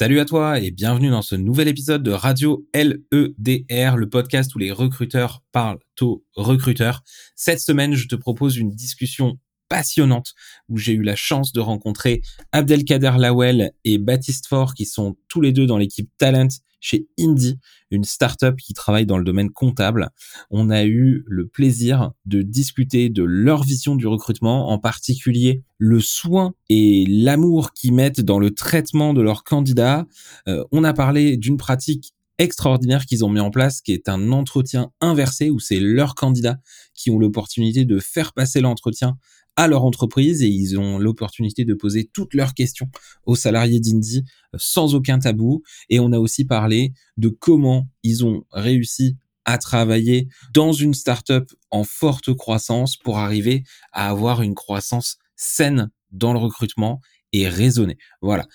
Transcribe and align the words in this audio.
Salut 0.00 0.20
à 0.20 0.24
toi 0.24 0.60
et 0.60 0.70
bienvenue 0.70 1.10
dans 1.10 1.22
ce 1.22 1.34
nouvel 1.34 1.66
épisode 1.66 2.04
de 2.04 2.12
Radio 2.12 2.64
LEDR, 2.72 3.96
le 3.96 4.08
podcast 4.08 4.54
où 4.54 4.58
les 4.60 4.70
recruteurs 4.70 5.42
parlent 5.50 5.80
aux 6.00 6.22
recruteurs. 6.36 7.02
Cette 7.34 7.58
semaine, 7.58 7.94
je 7.94 8.06
te 8.06 8.14
propose 8.14 8.56
une 8.58 8.70
discussion 8.70 9.40
passionnante 9.68 10.34
où 10.68 10.78
j'ai 10.78 10.92
eu 10.92 11.02
la 11.02 11.16
chance 11.16 11.52
de 11.52 11.58
rencontrer 11.58 12.22
Abdelkader 12.52 13.14
Lawel 13.18 13.72
et 13.82 13.98
Baptiste 13.98 14.46
Faure 14.46 14.74
qui 14.74 14.86
sont 14.86 15.16
tous 15.26 15.40
les 15.40 15.50
deux 15.50 15.66
dans 15.66 15.78
l'équipe 15.78 16.08
Talent 16.16 16.46
chez 16.80 17.08
Indie, 17.18 17.58
une 17.90 18.04
startup 18.04 18.56
qui 18.56 18.74
travaille 18.74 19.06
dans 19.06 19.18
le 19.18 19.24
domaine 19.24 19.50
comptable. 19.50 20.10
On 20.50 20.70
a 20.70 20.84
eu 20.84 21.24
le 21.26 21.46
plaisir 21.46 22.12
de 22.26 22.42
discuter 22.42 23.08
de 23.08 23.22
leur 23.22 23.62
vision 23.62 23.96
du 23.96 24.06
recrutement, 24.06 24.70
en 24.70 24.78
particulier 24.78 25.62
le 25.78 26.00
soin 26.00 26.54
et 26.68 27.04
l'amour 27.08 27.72
qu'ils 27.72 27.94
mettent 27.94 28.20
dans 28.20 28.38
le 28.38 28.50
traitement 28.50 29.14
de 29.14 29.22
leurs 29.22 29.44
candidats. 29.44 30.06
Euh, 30.48 30.64
on 30.72 30.84
a 30.84 30.92
parlé 30.92 31.36
d'une 31.36 31.56
pratique 31.56 32.12
extraordinaire 32.38 33.04
qu'ils 33.04 33.24
ont 33.24 33.28
mis 33.28 33.40
en 33.40 33.50
place, 33.50 33.80
qui 33.80 33.92
est 33.92 34.08
un 34.08 34.30
entretien 34.30 34.92
inversé 35.00 35.50
où 35.50 35.58
c'est 35.58 35.80
leurs 35.80 36.14
candidats 36.14 36.58
qui 36.94 37.10
ont 37.10 37.18
l'opportunité 37.18 37.84
de 37.84 37.98
faire 37.98 38.32
passer 38.32 38.60
l'entretien 38.60 39.18
à 39.58 39.66
leur 39.66 39.84
entreprise 39.84 40.40
et 40.44 40.46
ils 40.46 40.78
ont 40.78 41.00
l'opportunité 41.00 41.64
de 41.64 41.74
poser 41.74 42.08
toutes 42.14 42.32
leurs 42.32 42.54
questions 42.54 42.88
aux 43.26 43.34
salariés 43.34 43.80
d'Indie 43.80 44.22
euh, 44.54 44.58
sans 44.60 44.94
aucun 44.94 45.18
tabou. 45.18 45.64
Et 45.90 45.98
on 45.98 46.12
a 46.12 46.18
aussi 46.20 46.44
parlé 46.44 46.92
de 47.16 47.28
comment 47.28 47.88
ils 48.04 48.24
ont 48.24 48.44
réussi 48.52 49.16
à 49.44 49.58
travailler 49.58 50.28
dans 50.54 50.72
une 50.72 50.94
startup 50.94 51.50
en 51.72 51.82
forte 51.82 52.32
croissance 52.34 52.96
pour 52.96 53.18
arriver 53.18 53.64
à 53.92 54.08
avoir 54.10 54.42
une 54.42 54.54
croissance 54.54 55.18
saine 55.34 55.90
dans 56.12 56.32
le 56.32 56.38
recrutement 56.38 57.00
et 57.32 57.48
raisonnée. 57.48 57.98
Voilà. 58.22 58.46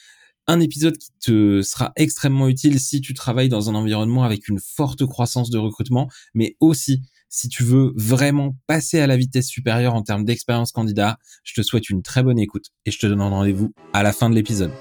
Un 0.47 0.61
épisode 0.61 0.97
qui 0.97 1.09
te 1.19 1.61
sera 1.61 1.91
extrêmement 1.97 2.47
utile 2.47 2.79
si 2.79 3.01
tu 3.01 3.13
travailles 3.13 3.49
dans 3.49 3.69
un 3.69 3.75
environnement 3.75 4.23
avec 4.23 4.47
une 4.47 4.59
forte 4.59 5.05
croissance 5.05 5.49
de 5.49 5.57
recrutement, 5.57 6.09
mais 6.33 6.55
aussi 6.61 7.01
si 7.33 7.49
tu 7.49 7.63
veux 7.63 7.93
vraiment 7.95 8.55
passer 8.67 8.99
à 8.99 9.07
la 9.07 9.17
vitesse 9.17 9.47
supérieure 9.47 9.95
en 9.95 10.03
termes 10.03 10.23
d'expérience 10.23 10.71
candidat, 10.71 11.17
je 11.43 11.55
te 11.55 11.63
souhaite 11.63 11.89
une 11.89 12.03
très 12.03 12.21
bonne 12.21 12.37
écoute 12.37 12.67
et 12.85 12.91
je 12.91 12.99
te 12.99 13.07
donne 13.07 13.21
rendez-vous 13.21 13.73
à 13.91 14.03
la 14.03 14.13
fin 14.13 14.29
de 14.29 14.35
l'épisode. 14.35 14.71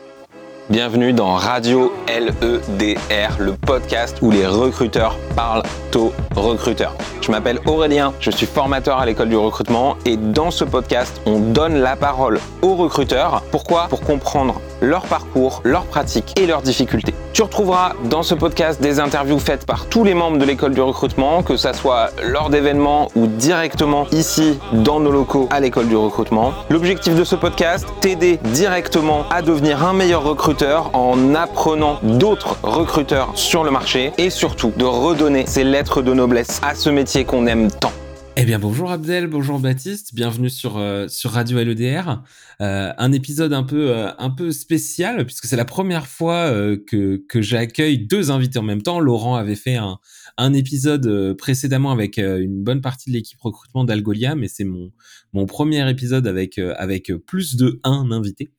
Bienvenue 0.70 1.12
dans 1.12 1.34
Radio 1.34 1.92
LEDR, 2.06 3.36
le 3.40 3.54
podcast 3.54 4.18
où 4.22 4.30
les 4.30 4.46
recruteurs 4.46 5.18
parlent 5.34 5.64
aux 5.96 6.12
recruteurs. 6.36 6.94
Je 7.20 7.30
m'appelle 7.30 7.58
Aurélien, 7.66 8.14
je 8.20 8.30
suis 8.30 8.46
formateur 8.46 8.98
à 8.98 9.04
l'école 9.04 9.28
du 9.28 9.36
recrutement 9.36 9.96
et 10.06 10.16
dans 10.16 10.50
ce 10.50 10.64
podcast, 10.64 11.20
on 11.26 11.38
donne 11.38 11.80
la 11.80 11.96
parole 11.96 12.40
aux 12.62 12.74
recruteurs. 12.74 13.42
Pourquoi? 13.50 13.88
Pour 13.88 14.00
comprendre 14.00 14.60
leur 14.80 15.02
parcours, 15.02 15.60
leurs 15.64 15.84
pratiques 15.84 16.32
et 16.40 16.46
leurs 16.46 16.62
difficultés. 16.62 17.14
Tu 17.32 17.42
retrouveras 17.42 17.92
dans 18.04 18.22
ce 18.22 18.34
podcast 18.34 18.80
des 18.80 19.00
interviews 19.00 19.38
faites 19.38 19.66
par 19.66 19.86
tous 19.86 20.04
les 20.04 20.14
membres 20.14 20.38
de 20.38 20.44
l'école 20.44 20.74
du 20.74 20.80
recrutement, 20.80 21.42
que 21.42 21.56
ça 21.56 21.72
soit 21.72 22.10
lors 22.22 22.50
d'événements 22.50 23.08
ou 23.14 23.26
directement 23.26 24.06
ici 24.12 24.58
dans 24.72 25.00
nos 25.00 25.10
locaux 25.10 25.48
à 25.50 25.60
l'école 25.60 25.88
du 25.88 25.96
recrutement. 25.96 26.52
L'objectif 26.70 27.14
de 27.14 27.24
ce 27.24 27.36
podcast, 27.36 27.86
t'aider 28.00 28.38
directement 28.52 29.24
à 29.30 29.42
devenir 29.42 29.84
un 29.84 29.92
meilleur 29.92 30.22
recruteur 30.22 30.51
en 30.60 31.34
apprenant 31.34 31.98
d'autres 32.02 32.58
recruteurs 32.62 33.32
sur 33.38 33.64
le 33.64 33.70
marché 33.70 34.12
et 34.18 34.28
surtout 34.28 34.72
de 34.76 34.84
redonner 34.84 35.46
ces 35.46 35.64
lettres 35.64 36.02
de 36.02 36.12
noblesse 36.12 36.60
à 36.62 36.74
ce 36.74 36.90
métier 36.90 37.24
qu'on 37.24 37.46
aime 37.46 37.70
tant. 37.70 37.92
Eh 38.36 38.44
bien 38.44 38.58
bonjour 38.58 38.90
Abdel, 38.90 39.28
bonjour 39.28 39.58
Baptiste, 39.58 40.14
bienvenue 40.14 40.50
sur 40.50 40.76
euh, 40.76 41.08
sur 41.08 41.30
Radio 41.30 41.62
LEDR. 41.62 42.22
Euh, 42.60 42.92
un 42.96 43.12
épisode 43.12 43.52
un 43.52 43.62
peu 43.62 43.90
euh, 43.90 44.10
un 44.18 44.30
peu 44.30 44.52
spécial 44.52 45.24
puisque 45.24 45.46
c'est 45.46 45.56
la 45.56 45.64
première 45.64 46.06
fois 46.06 46.50
que 46.86 47.22
que 47.28 47.40
j'accueille 47.40 47.98
deux 47.98 48.30
invités 48.30 48.58
en 48.58 48.62
même 48.62 48.82
temps. 48.82 49.00
Laurent 49.00 49.36
avait 49.36 49.54
fait 49.54 49.76
un 49.76 49.98
un 50.36 50.52
épisode 50.52 51.34
précédemment 51.36 51.92
avec 51.92 52.18
une 52.18 52.62
bonne 52.62 52.80
partie 52.80 53.10
de 53.10 53.14
l'équipe 53.14 53.40
recrutement 53.40 53.84
d'Algolia, 53.84 54.34
mais 54.34 54.48
c'est 54.48 54.64
mon 54.64 54.92
mon 55.32 55.46
premier 55.46 55.88
épisode 55.88 56.26
avec 56.26 56.58
avec 56.58 57.10
plus 57.26 57.56
de 57.56 57.80
un 57.84 58.10
invité. 58.12 58.50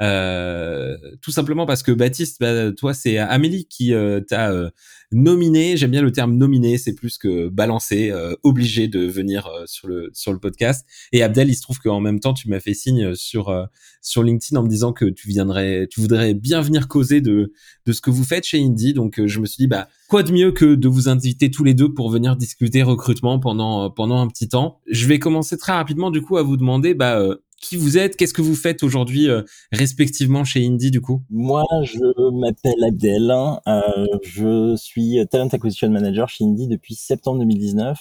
Euh, 0.00 0.96
tout 1.22 1.32
simplement 1.32 1.66
parce 1.66 1.82
que 1.82 1.90
Baptiste, 1.90 2.38
bah, 2.40 2.72
toi, 2.72 2.94
c'est 2.94 3.18
Amélie 3.18 3.66
qui 3.66 3.92
euh, 3.92 4.20
t'a 4.20 4.52
euh, 4.52 4.70
nominé. 5.10 5.76
J'aime 5.76 5.90
bien 5.90 6.02
le 6.02 6.12
terme 6.12 6.36
nominé, 6.36 6.78
c'est 6.78 6.94
plus 6.94 7.18
que 7.18 7.48
balancé, 7.48 8.12
obligé 8.42 8.88
de 8.88 9.00
venir 9.00 9.50
sur 9.66 9.88
le 9.88 10.10
sur 10.12 10.32
le 10.32 10.38
podcast. 10.38 10.86
Et 11.12 11.22
Abdel, 11.22 11.48
il 11.48 11.54
se 11.54 11.62
trouve 11.62 11.78
qu'en 11.80 12.00
même 12.00 12.20
temps, 12.20 12.34
tu 12.34 12.48
m'as 12.48 12.60
fait 12.60 12.74
signe 12.74 13.14
sur 13.14 13.68
sur 14.02 14.22
LinkedIn 14.22 14.60
en 14.60 14.62
me 14.62 14.68
disant 14.68 14.92
que 14.92 15.06
tu 15.06 15.28
viendrais, 15.28 15.86
tu 15.90 16.00
voudrais 16.00 16.34
bien 16.34 16.60
venir 16.60 16.88
causer 16.88 17.20
de 17.20 17.52
de 17.86 17.92
ce 17.92 18.00
que 18.00 18.10
vous 18.10 18.24
faites 18.24 18.44
chez 18.44 18.62
Indie. 18.62 18.92
Donc, 18.92 19.20
je 19.24 19.40
me 19.40 19.46
suis 19.46 19.62
dit, 19.62 19.66
bah 19.66 19.88
quoi 20.08 20.22
de 20.22 20.30
mieux 20.30 20.52
que 20.52 20.74
de 20.74 20.88
vous 20.88 21.08
inviter 21.08 21.50
tous 21.50 21.64
les 21.64 21.74
deux 21.74 21.92
pour 21.92 22.10
venir 22.10 22.36
discuter 22.36 22.82
recrutement 22.82 23.38
pendant 23.38 23.90
pendant 23.90 24.20
un 24.20 24.28
petit 24.28 24.48
temps. 24.48 24.80
Je 24.90 25.06
vais 25.06 25.18
commencer 25.18 25.56
très 25.56 25.72
rapidement 25.72 26.10
du 26.10 26.20
coup 26.20 26.36
à 26.36 26.42
vous 26.42 26.56
demander, 26.58 26.94
bah 26.94 27.22
qui 27.60 27.76
vous 27.76 27.98
êtes, 27.98 28.16
qu'est-ce 28.16 28.34
que 28.34 28.42
vous 28.42 28.54
faites 28.54 28.82
aujourd'hui 28.82 29.28
euh, 29.28 29.42
respectivement 29.72 30.44
chez 30.44 30.66
Indie 30.66 30.90
du 30.90 31.00
coup? 31.00 31.22
Moi, 31.30 31.64
je 31.82 32.30
m'appelle 32.30 32.82
Abdel, 32.84 33.30
euh, 33.30 34.06
je 34.22 34.76
suis 34.76 35.18
Talent 35.30 35.48
Acquisition 35.48 35.90
Manager 35.90 36.28
chez 36.28 36.44
Indie 36.44 36.68
depuis 36.68 36.94
septembre 36.94 37.40
2019 37.40 37.98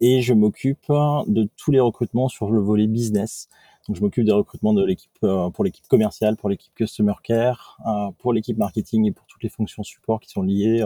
et 0.00 0.22
je 0.22 0.32
m'occupe 0.32 0.86
de 0.88 1.48
tous 1.56 1.72
les 1.72 1.80
recrutements 1.80 2.28
sur 2.28 2.50
le 2.50 2.60
volet 2.60 2.86
business. 2.86 3.48
Donc, 3.86 3.96
je 3.96 4.02
m'occupe 4.02 4.24
des 4.24 4.32
recrutements 4.32 4.74
de 4.74 4.84
l'équipe 4.84 5.10
euh, 5.24 5.50
pour 5.50 5.64
l'équipe 5.64 5.86
commerciale, 5.88 6.36
pour 6.36 6.50
l'équipe 6.50 6.74
customer 6.74 7.14
care, 7.24 7.78
euh, 7.86 8.10
pour 8.18 8.32
l'équipe 8.32 8.58
marketing 8.58 9.06
et 9.06 9.12
pour 9.12 9.26
toutes 9.26 9.42
les 9.42 9.48
fonctions 9.48 9.82
support 9.82 10.20
qui 10.20 10.28
sont 10.28 10.42
liées 10.42 10.84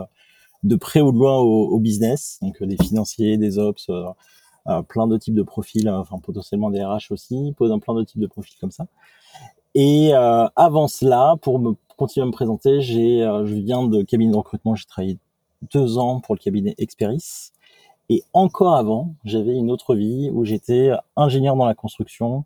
de 0.62 0.76
près 0.76 1.00
ou 1.00 1.12
de 1.12 1.18
loin 1.18 1.38
au, 1.38 1.68
au 1.68 1.78
business, 1.80 2.38
donc 2.42 2.62
des 2.62 2.76
financiers, 2.76 3.36
des 3.36 3.58
ops, 3.58 3.88
euh, 3.88 4.04
plein 4.88 5.06
de 5.06 5.16
types 5.16 5.34
de 5.34 5.42
profils, 5.42 5.88
euh, 5.88 5.98
enfin 5.98 6.18
potentiellement 6.18 6.70
des 6.70 6.84
RH 6.84 7.10
aussi, 7.10 7.54
plein 7.56 7.94
de 7.94 8.04
types 8.04 8.20
de 8.20 8.26
profils 8.26 8.56
comme 8.60 8.70
ça. 8.70 8.86
Et 9.74 10.14
euh, 10.14 10.46
avant 10.56 10.88
cela, 10.88 11.36
pour 11.40 11.58
me 11.58 11.74
continuer 11.96 12.24
à 12.24 12.26
me 12.26 12.32
présenter, 12.32 12.80
j'ai, 12.80 13.20
je 13.20 13.54
viens 13.54 13.86
de 13.86 14.02
cabinet 14.02 14.32
de 14.32 14.36
recrutement, 14.36 14.74
j'ai 14.74 14.84
travaillé 14.84 15.18
deux 15.72 15.98
ans 15.98 16.20
pour 16.20 16.34
le 16.34 16.40
cabinet 16.40 16.74
Experis. 16.78 17.52
Et 18.08 18.22
encore 18.32 18.74
avant, 18.74 19.14
j'avais 19.24 19.54
une 19.54 19.70
autre 19.70 19.94
vie 19.94 20.28
où 20.32 20.44
j'étais 20.44 20.90
ingénieur 21.16 21.56
dans 21.56 21.64
la 21.64 21.74
construction, 21.74 22.44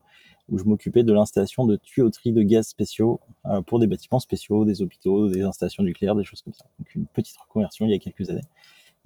où 0.48 0.59
je 0.59 0.65
m'occupais 0.65 1.03
de 1.03 1.12
l'installation 1.12 1.65
de 1.65 1.77
tuyauteries 1.77 2.33
de 2.33 2.43
gaz 2.43 2.69
spéciaux 2.69 3.21
pour 3.66 3.78
des 3.81 3.87
bâtiments 3.87 4.21
spéciaux, 4.21 4.65
des 4.65 4.83
hôpitaux, 4.83 5.28
des 5.28 5.43
installations 5.43 5.83
nucléaires, 5.83 6.15
des 6.15 6.25
choses 6.25 6.43
comme 6.43 6.53
ça. 6.53 6.66
Donc 6.78 6.94
une 6.94 7.06
petite 7.06 7.37
reconversion 7.37 7.87
il 7.87 7.91
y 7.91 7.94
a 7.94 7.98
quelques 7.98 8.31
années. 8.31 8.44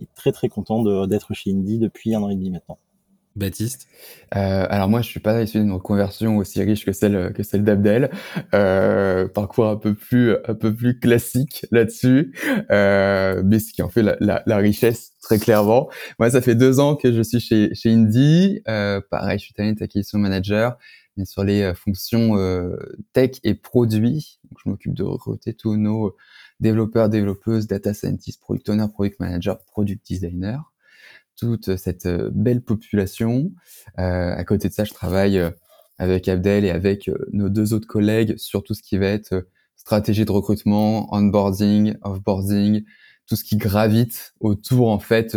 Et 0.01 0.09
très 0.15 0.33
très 0.33 0.49
content 0.49 0.83
d'être 1.07 1.33
chez 1.35 1.53
Indie 1.53 1.79
depuis 1.79 2.15
un 2.15 2.23
an 2.23 2.29
et 2.29 2.35
demi 2.35 2.51
maintenant. 2.51 2.79
Baptiste 3.37 3.87
euh, 4.35 4.67
Alors 4.69 4.89
moi, 4.89 5.03
je 5.03 5.09
suis 5.09 5.21
pas 5.21 5.41
issu 5.41 5.59
d'une 5.59 5.73
reconversion 5.73 6.37
aussi 6.37 6.61
riche 6.63 6.85
que 6.85 6.93
celle 6.93 7.33
que 7.33 7.43
celle 7.43 7.63
d'Abdel. 7.63 8.11
Euh, 8.55 9.29
parcours 9.29 9.69
un 9.69 9.77
peu 9.77 9.95
plus 9.95 10.35
un 10.49 10.55
peu 10.55 10.75
plus 10.75 10.99
classique 10.99 11.65
là-dessus, 11.71 12.35
euh, 12.71 13.43
mais 13.45 13.61
ce 13.61 13.73
qui 13.73 13.83
en 13.83 13.89
fait 13.89 14.03
la, 14.03 14.17
la, 14.21 14.43
la, 14.47 14.57
richesse 14.57 15.13
très 15.23 15.39
clairement. 15.39 15.89
Moi, 16.19 16.31
ça 16.31 16.41
fait 16.41 16.57
deux 16.57 16.81
ans 16.81 16.97
que 16.97 17.13
je 17.13 17.23
suis 17.23 17.41
chez 17.41 17.75
chez 17.75 17.93
Indie. 17.93 18.63
Euh, 18.69 19.01
pareil, 19.11 19.39
je 19.39 19.45
suis 19.45 19.55
talent 19.55 19.75
acquisition 19.81 20.19
manager, 20.19 20.77
mais 21.17 21.25
sur 21.25 21.45
les 21.45 21.63
euh, 21.63 21.75
fonctions 21.75 22.37
euh, 22.37 22.77
tech 23.13 23.33
et 23.45 23.55
produits. 23.55 24.41
Donc, 24.51 24.59
je 24.65 24.71
m'occupe 24.71 24.95
de 24.95 25.05
recruter 25.05 25.55
tous 25.55 25.77
nos 25.77 26.17
développeurs, 26.59 27.09
développeuses, 27.09 27.69
data 27.69 27.95
scientists, 27.95 28.41
product 28.41 28.69
owner, 28.69 28.87
product 28.93 29.21
manager, 29.21 29.59
product 29.59 30.05
designer 30.05 30.70
toute 31.41 31.77
cette 31.77 32.07
euh, 32.07 32.31
belle 32.33 32.63
population. 32.63 33.51
Euh, 33.99 34.35
à 34.35 34.45
côté 34.45 34.69
de 34.69 34.75
ça, 34.75 34.85
je 34.85 34.93
travaille 34.93 35.39
euh, 35.39 35.51
avec 35.99 36.29
Abdel 36.29 36.65
et 36.65 36.71
avec 36.71 37.11
nos 37.33 37.49
deux 37.49 37.73
autres 37.75 37.87
collègues 37.87 38.37
sur 38.37 38.63
tout 38.63 38.75
ce 38.75 38.83
qui 38.83 38.99
va 38.99 39.07
être 39.07 39.47
stratégie 39.77 40.25
de 40.25 40.33
recrutement, 40.33 41.13
onboarding, 41.15 41.97
offboarding, 42.03 42.85
tout 43.27 43.37
ce 43.37 43.45
qui 43.45 43.57
gravite 43.57 44.35
autour 44.41 44.91
en 44.91 44.99
fait 44.99 45.37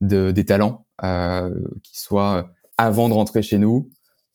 de, 0.00 0.30
des 0.30 0.44
talents, 0.44 0.86
euh, 1.04 1.54
qui 1.82 1.98
soient 1.98 2.50
avant 2.78 3.08
de 3.08 3.14
rentrer 3.14 3.42
chez 3.42 3.58
nous, 3.58 3.90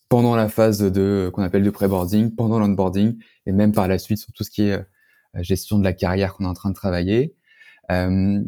pendant 0.09 0.35
la 0.35 0.47
phase 0.47 0.79
de 0.79 1.31
qu'on 1.33 1.41
appelle 1.41 1.63
de 1.63 1.69
pré-boarding, 1.71 2.35
pendant 2.35 2.59
l'onboarding 2.59 3.17
et 3.47 3.51
même 3.51 3.71
par 3.71 3.87
la 3.87 3.97
suite 3.97 4.19
sur 4.19 4.31
tout 4.31 4.43
ce 4.43 4.51
qui 4.51 4.63
est 4.63 4.79
gestion 5.39 5.79
de 5.79 5.83
la 5.83 5.93
carrière 5.93 6.33
qu'on 6.33 6.45
est 6.45 6.47
en 6.47 6.53
train 6.53 6.69
de 6.69 6.75
travailler. 6.75 7.35
Euh, 7.91 8.41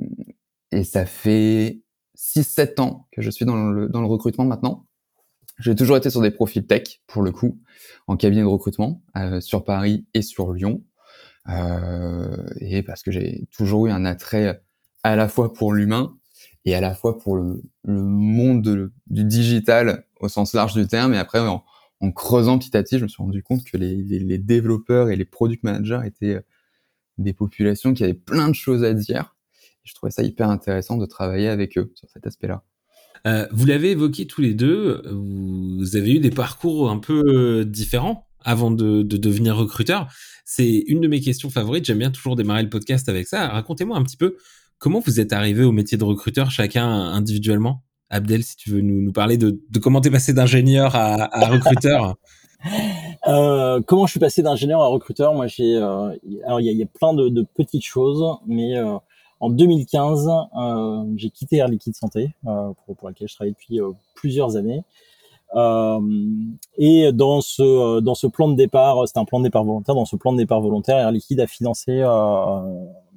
et 0.71 0.83
ça 0.83 1.05
fait 1.05 1.81
6-7 2.15 2.81
ans 2.81 3.07
que 3.11 3.21
je 3.21 3.29
suis 3.29 3.45
dans 3.45 3.69
le, 3.69 3.89
dans 3.89 4.01
le 4.01 4.07
recrutement 4.07 4.45
maintenant. 4.45 4.85
J'ai 5.59 5.75
toujours 5.75 5.95
été 5.95 6.09
sur 6.09 6.21
des 6.21 6.31
profils 6.31 6.65
tech, 6.65 7.01
pour 7.07 7.21
le 7.21 7.31
coup, 7.31 7.59
en 8.07 8.17
cabinet 8.17 8.41
de 8.41 8.47
recrutement, 8.47 9.01
euh, 9.17 9.39
sur 9.39 9.63
Paris 9.63 10.05
et 10.13 10.21
sur 10.21 10.51
Lyon. 10.51 10.83
Euh, 11.47 12.45
et 12.59 12.83
parce 12.83 13.03
que 13.03 13.11
j'ai 13.11 13.47
toujours 13.55 13.87
eu 13.87 13.91
un 13.91 14.03
attrait 14.03 14.61
à 15.03 15.15
la 15.15 15.27
fois 15.27 15.53
pour 15.53 15.73
l'humain 15.73 16.17
et 16.65 16.75
à 16.75 16.81
la 16.81 16.95
fois 16.95 17.19
pour 17.19 17.37
le, 17.37 17.63
le 17.83 18.01
monde 18.01 18.91
du 19.07 19.23
digital 19.23 20.05
au 20.19 20.27
sens 20.27 20.53
large 20.53 20.73
du 20.73 20.87
terme. 20.87 21.13
Et 21.13 21.17
après, 21.17 21.39
en, 21.39 21.63
creusant 22.13 22.59
petit 22.59 22.75
à 22.75 22.83
petit, 22.83 22.99
je 22.99 23.03
me 23.03 23.07
suis 23.07 23.23
rendu 23.23 23.41
compte 23.41 23.63
que 23.63 23.77
les, 23.77 23.95
les, 23.95 24.19
les 24.19 24.37
développeurs 24.37 25.09
et 25.09 25.15
les 25.15 25.25
product 25.25 25.63
managers 25.63 26.01
étaient 26.05 26.39
des 27.17 27.33
populations 27.33 27.93
qui 27.93 28.03
avaient 28.03 28.13
plein 28.13 28.49
de 28.49 28.55
choses 28.55 28.83
à 28.83 28.93
dire. 28.93 29.34
Je 29.85 29.93
trouvais 29.93 30.11
ça 30.11 30.23
hyper 30.23 30.49
intéressant 30.49 30.97
de 30.97 31.05
travailler 31.05 31.47
avec 31.47 31.77
eux 31.77 31.91
sur 31.95 32.09
cet 32.09 32.27
aspect-là. 32.27 32.63
Euh, 33.25 33.47
vous 33.51 33.65
l'avez 33.65 33.91
évoqué 33.91 34.27
tous 34.27 34.41
les 34.41 34.53
deux, 34.53 35.01
vous 35.09 35.95
avez 35.95 36.15
eu 36.15 36.19
des 36.19 36.29
parcours 36.29 36.91
un 36.91 36.99
peu 36.99 37.23
euh, 37.25 37.65
différents 37.65 38.27
avant 38.41 38.69
de, 38.69 39.01
de 39.01 39.17
devenir 39.17 39.55
recruteur. 39.55 40.07
C'est 40.43 40.83
une 40.87 41.01
de 41.01 41.07
mes 41.07 41.21
questions 41.21 41.49
favorites. 41.49 41.85
J'aime 41.85 41.97
bien 41.97 42.11
toujours 42.11 42.35
démarrer 42.35 42.61
le 42.61 42.69
podcast 42.69 43.09
avec 43.09 43.27
ça. 43.27 43.47
Racontez-moi 43.47 43.97
un 43.97 44.03
petit 44.03 44.17
peu 44.17 44.37
comment 44.77 44.99
vous 44.99 45.19
êtes 45.19 45.33
arrivé 45.33 45.63
au 45.63 45.71
métier 45.71 45.97
de 45.97 46.03
recruteur 46.03 46.51
chacun 46.51 46.87
individuellement. 46.87 47.83
Abdel, 48.11 48.43
si 48.43 48.55
tu 48.55 48.69
veux 48.69 48.81
nous, 48.81 49.01
nous 49.01 49.11
parler 49.11 49.37
de, 49.37 49.59
de 49.69 49.79
comment 49.79 50.01
t'es 50.01 50.11
passé 50.11 50.33
d'ingénieur 50.33 50.95
à, 50.95 51.35
à 51.35 51.47
recruteur. 51.47 52.15
Euh, 53.27 53.81
comment 53.85 54.05
je 54.05 54.11
suis 54.11 54.19
passé 54.19 54.41
d'ingénieur 54.41 54.81
à 54.81 54.87
recruteur? 54.87 55.33
Moi, 55.33 55.45
j'ai 55.47 55.75
euh, 55.75 56.15
alors 56.45 56.61
il 56.61 56.65
y 56.65 56.69
a, 56.69 56.73
y 56.73 56.83
a, 56.83 56.85
plein 56.85 57.13
de, 57.13 57.29
de, 57.29 57.43
petites 57.43 57.83
choses, 57.83 58.23
mais 58.47 58.77
euh, 58.77 58.97
en 59.39 59.49
2015, 59.49 60.27
euh, 60.57 61.03
j'ai 61.15 61.29
quitté 61.29 61.57
Air 61.57 61.67
Liquide 61.67 61.95
Santé, 61.95 62.33
euh, 62.47 62.71
pour, 62.85 62.95
pour, 62.95 63.07
laquelle 63.07 63.27
je 63.27 63.35
travaille 63.35 63.53
depuis 63.53 63.79
plusieurs 64.15 64.55
années. 64.55 64.83
et 66.77 67.11
dans 67.13 67.41
ce 67.41 67.99
dans 67.99 68.15
ce 68.15 68.27
plan 68.27 68.47
de 68.47 68.55
départ, 68.55 69.07
c'était 69.07 69.19
un 69.19 69.25
plan 69.25 69.39
de 69.39 69.45
départ 69.45 69.63
volontaire. 69.63 69.95
Dans 69.95 70.05
ce 70.05 70.15
plan 70.15 70.33
de 70.33 70.37
départ 70.37 70.61
volontaire, 70.61 70.97
Air 70.97 71.11
Liquide 71.11 71.39
a 71.39 71.47
financé 71.47 72.01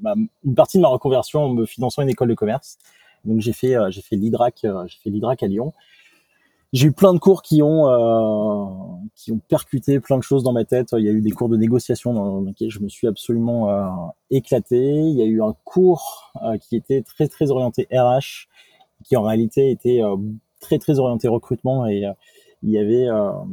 ma, 0.01 0.15
une 0.45 0.55
partie 0.55 0.77
de 0.79 0.83
ma 0.83 0.89
reconversion 0.89 1.45
en 1.45 1.49
me 1.51 1.67
finançant 1.67 2.03
une 2.03 2.11
école 2.11 2.29
de 2.29 2.35
commerce. 2.35 2.79
Donc 3.25 3.41
j'ai 3.41 3.53
fait 3.53 3.77
j'ai 3.91 4.03
fait 4.03 4.17
l'IDRAC 4.17 4.61
j'ai 4.63 4.99
fait 5.03 5.11
l'IDRAC 5.11 5.43
à 5.43 5.47
Lyon 5.47 5.73
j'ai 6.73 6.89
eu 6.89 6.93
plein 6.93 7.15
de 7.15 7.19
cours 7.19 7.43
qui 7.43 7.63
ont 7.63 7.89
euh, 7.89 8.99
qui 9.19 9.33
ont 9.33 9.41
percuté 9.49 9.99
plein 9.99 10.17
de 10.17 10.23
choses 10.23 10.45
dans 10.45 10.53
ma 10.53 10.65
tête. 10.65 10.91
Il 10.97 11.05
y 11.05 11.09
a 11.09 11.13
eu 11.13 11.21
des 11.21 11.33
cours 11.33 11.49
de 11.49 11.57
négociation 11.57 12.15
dans 12.15 12.41
lesquels 12.41 12.71
je 12.71 12.81
me 12.81 12.89
suis 12.89 13.09
absolument 13.09 13.69
euh, 13.69 13.89
éclaté. 14.31 14.77
Il 14.79 15.17
y 15.17 15.23
a 15.23 15.25
eu 15.25 15.43
un 15.43 15.55
cours 15.65 16.33
euh, 16.45 16.57
qui 16.59 16.77
était 16.77 17.03
très 17.03 17.27
très 17.27 17.51
orienté 17.51 17.89
RH, 17.91 18.49
qui 19.05 19.17
en 19.17 19.23
réalité 19.23 19.71
était 19.71 20.03
euh, 20.03 20.17
très 20.61 20.79
très 20.79 21.01
orienté 21.01 21.27
recrutement 21.27 21.87
et 21.87 22.05
il 22.63 22.71
y 22.71 22.79
avait 22.79 23.07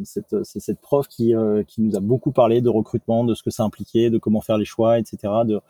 cette, 0.04 0.44
cette 0.44 0.82
prof 0.82 1.08
qui, 1.08 1.36
qui 1.68 1.82
nous 1.82 1.96
a 1.96 2.00
beaucoup 2.00 2.32
parlé 2.32 2.62
de 2.62 2.70
recrutement, 2.70 3.24
de 3.24 3.36
ce 3.36 3.44
que 3.44 3.52
ça 3.52 3.62
impliquait, 3.62 4.10
de 4.10 4.18
comment 4.18 4.42
faire 4.42 4.58
les 4.58 4.66
choix, 4.66 4.98
etc. 4.98 5.32
De, 5.46 5.62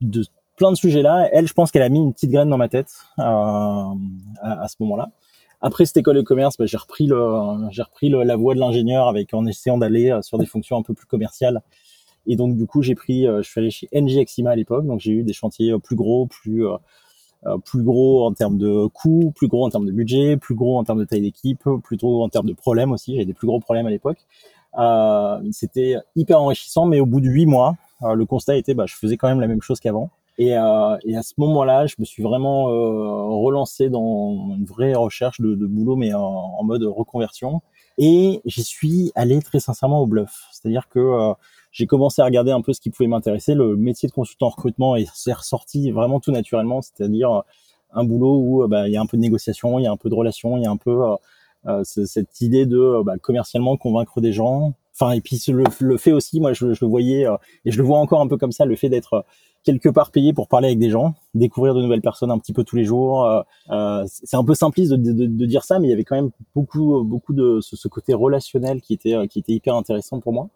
de 0.00 0.24
plein 0.56 0.70
de 0.70 0.76
sujets 0.76 1.02
là. 1.02 1.28
Elle, 1.32 1.48
je 1.48 1.52
pense 1.52 1.72
qu'elle 1.72 1.82
a 1.82 1.88
mis 1.88 1.98
une 1.98 2.12
petite 2.12 2.30
graine 2.30 2.48
dans 2.48 2.56
ma 2.56 2.68
tête 2.68 2.92
à 3.18 4.68
ce 4.68 4.76
moment-là. 4.78 5.10
Après 5.60 5.86
cette 5.86 5.96
école 5.96 6.16
de 6.16 6.22
commerce, 6.22 6.56
bah, 6.58 6.66
j'ai 6.66 6.76
repris 6.76 7.06
la 7.06 8.36
voie 8.36 8.54
de 8.54 8.60
l'ingénieur 8.60 9.08
avec 9.08 9.32
en 9.32 9.46
essayant 9.46 9.78
d'aller 9.78 10.10
euh, 10.10 10.22
sur 10.22 10.38
des 10.38 10.46
fonctions 10.46 10.76
un 10.76 10.82
peu 10.82 10.94
plus 10.94 11.06
commerciales. 11.06 11.62
Et 12.26 12.36
donc 12.36 12.56
du 12.56 12.66
coup, 12.66 12.82
j'ai 12.82 12.94
pris, 12.94 13.26
euh, 13.26 13.42
je 13.42 13.48
suis 13.48 13.60
allé 13.60 13.70
chez 13.70 13.88
NG 13.92 14.18
Exima 14.18 14.50
à 14.50 14.56
l'époque, 14.56 14.86
donc 14.86 15.00
j'ai 15.00 15.12
eu 15.12 15.22
des 15.22 15.32
chantiers 15.32 15.72
euh, 15.72 15.78
plus 15.78 15.96
gros, 15.96 16.26
plus 16.26 17.82
gros 17.82 18.26
en 18.26 18.32
termes 18.32 18.58
de 18.58 18.86
coûts, 18.88 19.32
plus 19.34 19.48
gros 19.48 19.64
en 19.64 19.70
termes 19.70 19.86
de 19.86 19.92
budget, 19.92 20.36
plus 20.36 20.54
gros 20.54 20.78
en 20.78 20.84
termes 20.84 20.98
de 20.98 21.04
taille 21.04 21.20
d'équipe, 21.20 21.62
plus 21.82 21.96
gros 21.96 22.24
en 22.24 22.28
termes 22.28 22.46
de 22.46 22.54
problèmes 22.54 22.92
aussi. 22.92 23.12
J'avais 23.12 23.24
des 23.24 23.34
plus 23.34 23.46
gros 23.46 23.60
problèmes 23.60 23.86
à 23.86 23.90
l'époque. 23.90 24.18
C'était 25.52 25.96
hyper 26.16 26.40
enrichissant, 26.40 26.86
mais 26.86 26.98
au 26.98 27.06
bout 27.06 27.20
de 27.20 27.28
huit 27.28 27.46
mois, 27.46 27.76
le 28.02 28.24
constat 28.26 28.56
était, 28.56 28.74
bah, 28.74 28.86
je 28.86 28.96
faisais 28.96 29.16
quand 29.16 29.28
même 29.28 29.40
la 29.40 29.46
même 29.46 29.62
chose 29.62 29.78
qu'avant. 29.78 30.10
Et, 30.38 30.56
euh, 30.56 30.96
et, 31.04 31.16
à 31.16 31.22
ce 31.22 31.32
moment-là, 31.38 31.86
je 31.86 31.94
me 31.98 32.04
suis 32.04 32.22
vraiment 32.22 32.68
euh, 32.68 33.24
relancé 33.42 33.88
dans 33.88 34.54
une 34.56 34.66
vraie 34.66 34.94
recherche 34.94 35.40
de, 35.40 35.54
de 35.54 35.66
boulot, 35.66 35.96
mais 35.96 36.12
en, 36.12 36.20
en, 36.22 36.64
mode 36.64 36.82
reconversion. 36.82 37.62
Et 37.96 38.42
j'y 38.44 38.62
suis 38.62 39.12
allé 39.14 39.40
très 39.40 39.60
sincèrement 39.60 40.00
au 40.00 40.06
bluff. 40.06 40.44
C'est-à-dire 40.52 40.88
que 40.90 40.98
euh, 40.98 41.32
j'ai 41.72 41.86
commencé 41.86 42.20
à 42.20 42.26
regarder 42.26 42.50
un 42.50 42.60
peu 42.60 42.74
ce 42.74 42.80
qui 42.80 42.90
pouvait 42.90 43.08
m'intéresser. 43.08 43.54
Le 43.54 43.76
métier 43.76 44.08
de 44.08 44.12
consultant 44.12 44.46
en 44.46 44.50
recrutement 44.50 44.96
s'est 45.14 45.32
ressorti 45.32 45.90
vraiment 45.90 46.20
tout 46.20 46.32
naturellement, 46.32 46.82
c'est-à-dire 46.82 47.42
un 47.92 48.04
boulot 48.04 48.38
où 48.38 48.68
bah, 48.68 48.88
il 48.88 48.92
y 48.92 48.96
a 48.98 49.00
un 49.00 49.06
peu 49.06 49.16
de 49.16 49.22
négociation, 49.22 49.78
il 49.78 49.84
y 49.84 49.86
a 49.86 49.92
un 49.92 49.96
peu 49.96 50.10
de 50.10 50.14
relation, 50.14 50.58
il 50.58 50.64
y 50.64 50.66
a 50.66 50.70
un 50.70 50.76
peu 50.76 51.02
euh, 51.66 51.82
cette 51.84 52.40
idée 52.42 52.66
de 52.66 53.02
bah, 53.02 53.14
commercialement 53.18 53.78
convaincre 53.78 54.20
des 54.20 54.32
gens. 54.32 54.74
Enfin, 54.94 55.12
et 55.12 55.22
puis 55.22 55.42
le, 55.48 55.64
le 55.80 55.96
fait 55.96 56.12
aussi, 56.12 56.40
moi, 56.40 56.52
je, 56.52 56.74
je 56.74 56.84
le 56.84 56.88
voyais 56.90 57.26
et 57.64 57.70
je 57.70 57.78
le 57.78 57.84
vois 57.84 57.98
encore 57.98 58.20
un 58.20 58.28
peu 58.28 58.36
comme 58.36 58.52
ça, 58.52 58.66
le 58.66 58.76
fait 58.76 58.90
d'être 58.90 59.24
quelque 59.66 59.90
part 59.90 60.10
payé 60.10 60.32
pour 60.32 60.48
parler 60.48 60.68
avec 60.68 60.78
des 60.78 60.88
gens, 60.88 61.14
découvrir 61.34 61.74
de 61.74 61.82
nouvelles 61.82 62.00
personnes 62.00 62.30
un 62.30 62.38
petit 62.38 62.54
peu 62.54 62.64
tous 62.64 62.76
les 62.76 62.84
jours. 62.84 63.26
Euh, 63.26 63.42
euh 63.70 64.04
c'est 64.06 64.36
un 64.36 64.44
peu 64.44 64.54
simpliste 64.54 64.92
de, 64.92 65.46
dire 65.46 65.64
ça, 65.64 65.78
mais 65.78 65.88
il 65.88 65.90
y 65.90 65.92
avait 65.92 66.04
quand 66.04 66.16
même 66.16 66.30
beaucoup, 66.54 67.02
beaucoup 67.04 67.34
de 67.34 67.60
ce, 67.60 67.88
côté 67.88 68.14
relationnel 68.14 68.80
qui 68.80 68.94
était, 68.94 69.14
euh, 69.14 69.26
qui 69.26 69.40
était 69.40 69.52
hyper 69.52 69.74
intéressant 69.74 70.20
pour 70.20 70.32
moi. 70.32 70.48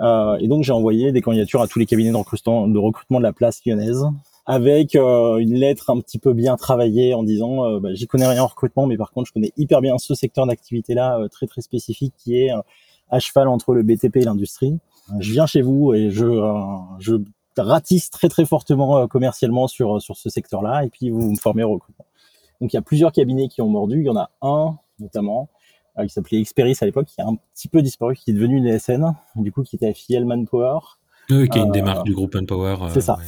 Euh, 0.00 0.36
et 0.38 0.48
donc 0.48 0.62
j'ai 0.62 0.72
envoyé 0.72 1.12
des 1.12 1.20
candidatures 1.20 1.60
à 1.60 1.66
tous 1.66 1.78
les 1.78 1.86
cabinets 1.86 2.12
de 2.12 2.16
recrutement 2.16 2.68
de, 2.68 2.78
recrutement 2.78 3.18
de 3.18 3.24
la 3.24 3.32
place 3.32 3.60
lyonnaise, 3.66 4.04
avec 4.46 4.94
euh, 4.94 5.38
une 5.38 5.54
lettre 5.54 5.90
un 5.90 6.00
petit 6.00 6.18
peu 6.18 6.32
bien 6.32 6.56
travaillée 6.56 7.14
en 7.14 7.22
disant 7.22 7.64
euh, 7.64 7.80
bah, 7.80 7.90
j'y 7.94 8.06
connais 8.06 8.26
rien 8.26 8.42
en 8.42 8.46
recrutement, 8.46 8.86
mais 8.86 8.96
par 8.96 9.10
contre 9.10 9.26
je 9.28 9.32
connais 9.32 9.52
hyper 9.56 9.80
bien 9.80 9.98
ce 9.98 10.14
secteur 10.14 10.46
d'activité 10.46 10.94
là 10.94 11.26
très 11.30 11.46
très 11.46 11.62
spécifique 11.62 12.14
qui 12.16 12.38
est 12.38 12.50
à 13.10 13.18
cheval 13.18 13.48
entre 13.48 13.74
le 13.74 13.82
BTP 13.82 14.16
et 14.16 14.24
l'industrie. 14.24 14.78
Je 15.20 15.32
viens 15.32 15.46
chez 15.46 15.62
vous 15.62 15.94
et 15.94 16.10
je 16.10 17.20
ratisse 17.62 18.10
très 18.10 18.28
très 18.28 18.44
fortement 18.44 18.98
euh, 18.98 19.06
commercialement 19.06 19.68
sur 19.68 19.96
euh, 19.96 20.00
sur 20.00 20.16
ce 20.16 20.30
secteur-là 20.30 20.84
et 20.84 20.90
puis 20.90 21.10
vous 21.10 21.30
me 21.30 21.36
formez 21.36 21.62
au 21.62 21.72
recrutement. 21.72 22.06
Donc 22.60 22.72
il 22.72 22.76
y 22.76 22.78
a 22.78 22.82
plusieurs 22.82 23.12
cabinets 23.12 23.48
qui 23.48 23.62
ont 23.62 23.68
mordu, 23.68 24.00
il 24.00 24.06
y 24.06 24.10
en 24.10 24.16
a 24.16 24.30
un 24.42 24.76
notamment 24.98 25.48
euh, 25.98 26.04
qui 26.04 26.10
s'appelait 26.10 26.40
Experis 26.40 26.76
à 26.80 26.84
l'époque, 26.86 27.06
qui 27.06 27.20
a 27.20 27.26
un 27.26 27.36
petit 27.54 27.68
peu 27.68 27.82
disparu, 27.82 28.16
qui 28.16 28.30
est 28.30 28.34
devenu 28.34 28.56
une 28.56 28.66
ESN, 28.66 29.14
du 29.36 29.52
coup 29.52 29.62
qui 29.62 29.76
était 29.76 29.88
affilié 29.88 30.20
Manpower. 30.20 30.78
Oui, 31.30 31.48
qui 31.48 31.58
est 31.58 31.62
une 31.62 31.72
des 31.72 31.82
marques 31.82 32.04
du 32.04 32.14
groupe 32.14 32.34
Manpower. 32.34 32.76
c'est 32.92 33.00
ça. 33.00 33.18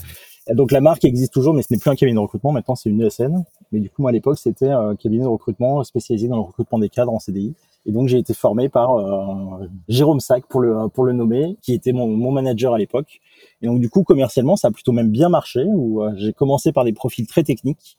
Donc 0.48 0.72
la 0.72 0.80
marque 0.80 1.04
existe 1.04 1.32
toujours, 1.32 1.54
mais 1.54 1.62
ce 1.62 1.72
n'est 1.72 1.78
plus 1.78 1.90
un 1.90 1.94
cabinet 1.94 2.14
de 2.14 2.20
recrutement. 2.20 2.50
Maintenant, 2.50 2.74
c'est 2.74 2.88
une 2.88 3.00
ESN. 3.02 3.44
Mais 3.72 3.78
du 3.78 3.90
coup, 3.90 4.02
moi, 4.02 4.10
à 4.10 4.12
l'époque, 4.12 4.38
c'était 4.38 4.70
un 4.70 4.96
cabinet 4.96 5.22
de 5.22 5.28
recrutement 5.28 5.84
spécialisé 5.84 6.28
dans 6.28 6.36
le 6.36 6.42
recrutement 6.42 6.78
des 6.78 6.88
cadres 6.88 7.12
en 7.12 7.18
CDI. 7.18 7.54
Et 7.86 7.92
donc, 7.92 8.08
j'ai 8.08 8.18
été 8.18 8.34
formé 8.34 8.68
par 8.68 8.94
euh, 8.94 9.66
Jérôme 9.88 10.20
Sac, 10.20 10.44
pour 10.46 10.60
le 10.60 10.88
pour 10.88 11.04
le 11.04 11.12
nommer, 11.12 11.56
qui 11.62 11.72
était 11.72 11.92
mon, 11.92 12.08
mon 12.08 12.30
manager 12.30 12.74
à 12.74 12.78
l'époque, 12.78 13.20
et 13.62 13.66
donc 13.66 13.80
du 13.80 13.88
coup, 13.88 14.02
commercialement, 14.02 14.56
ça 14.56 14.68
a 14.68 14.70
plutôt 14.70 14.92
même 14.92 15.10
bien 15.10 15.28
marché. 15.28 15.64
Où 15.66 16.02
euh, 16.02 16.12
j'ai 16.16 16.32
commencé 16.32 16.72
par 16.72 16.84
des 16.84 16.92
profils 16.92 17.26
très 17.26 17.42
techniques. 17.42 17.98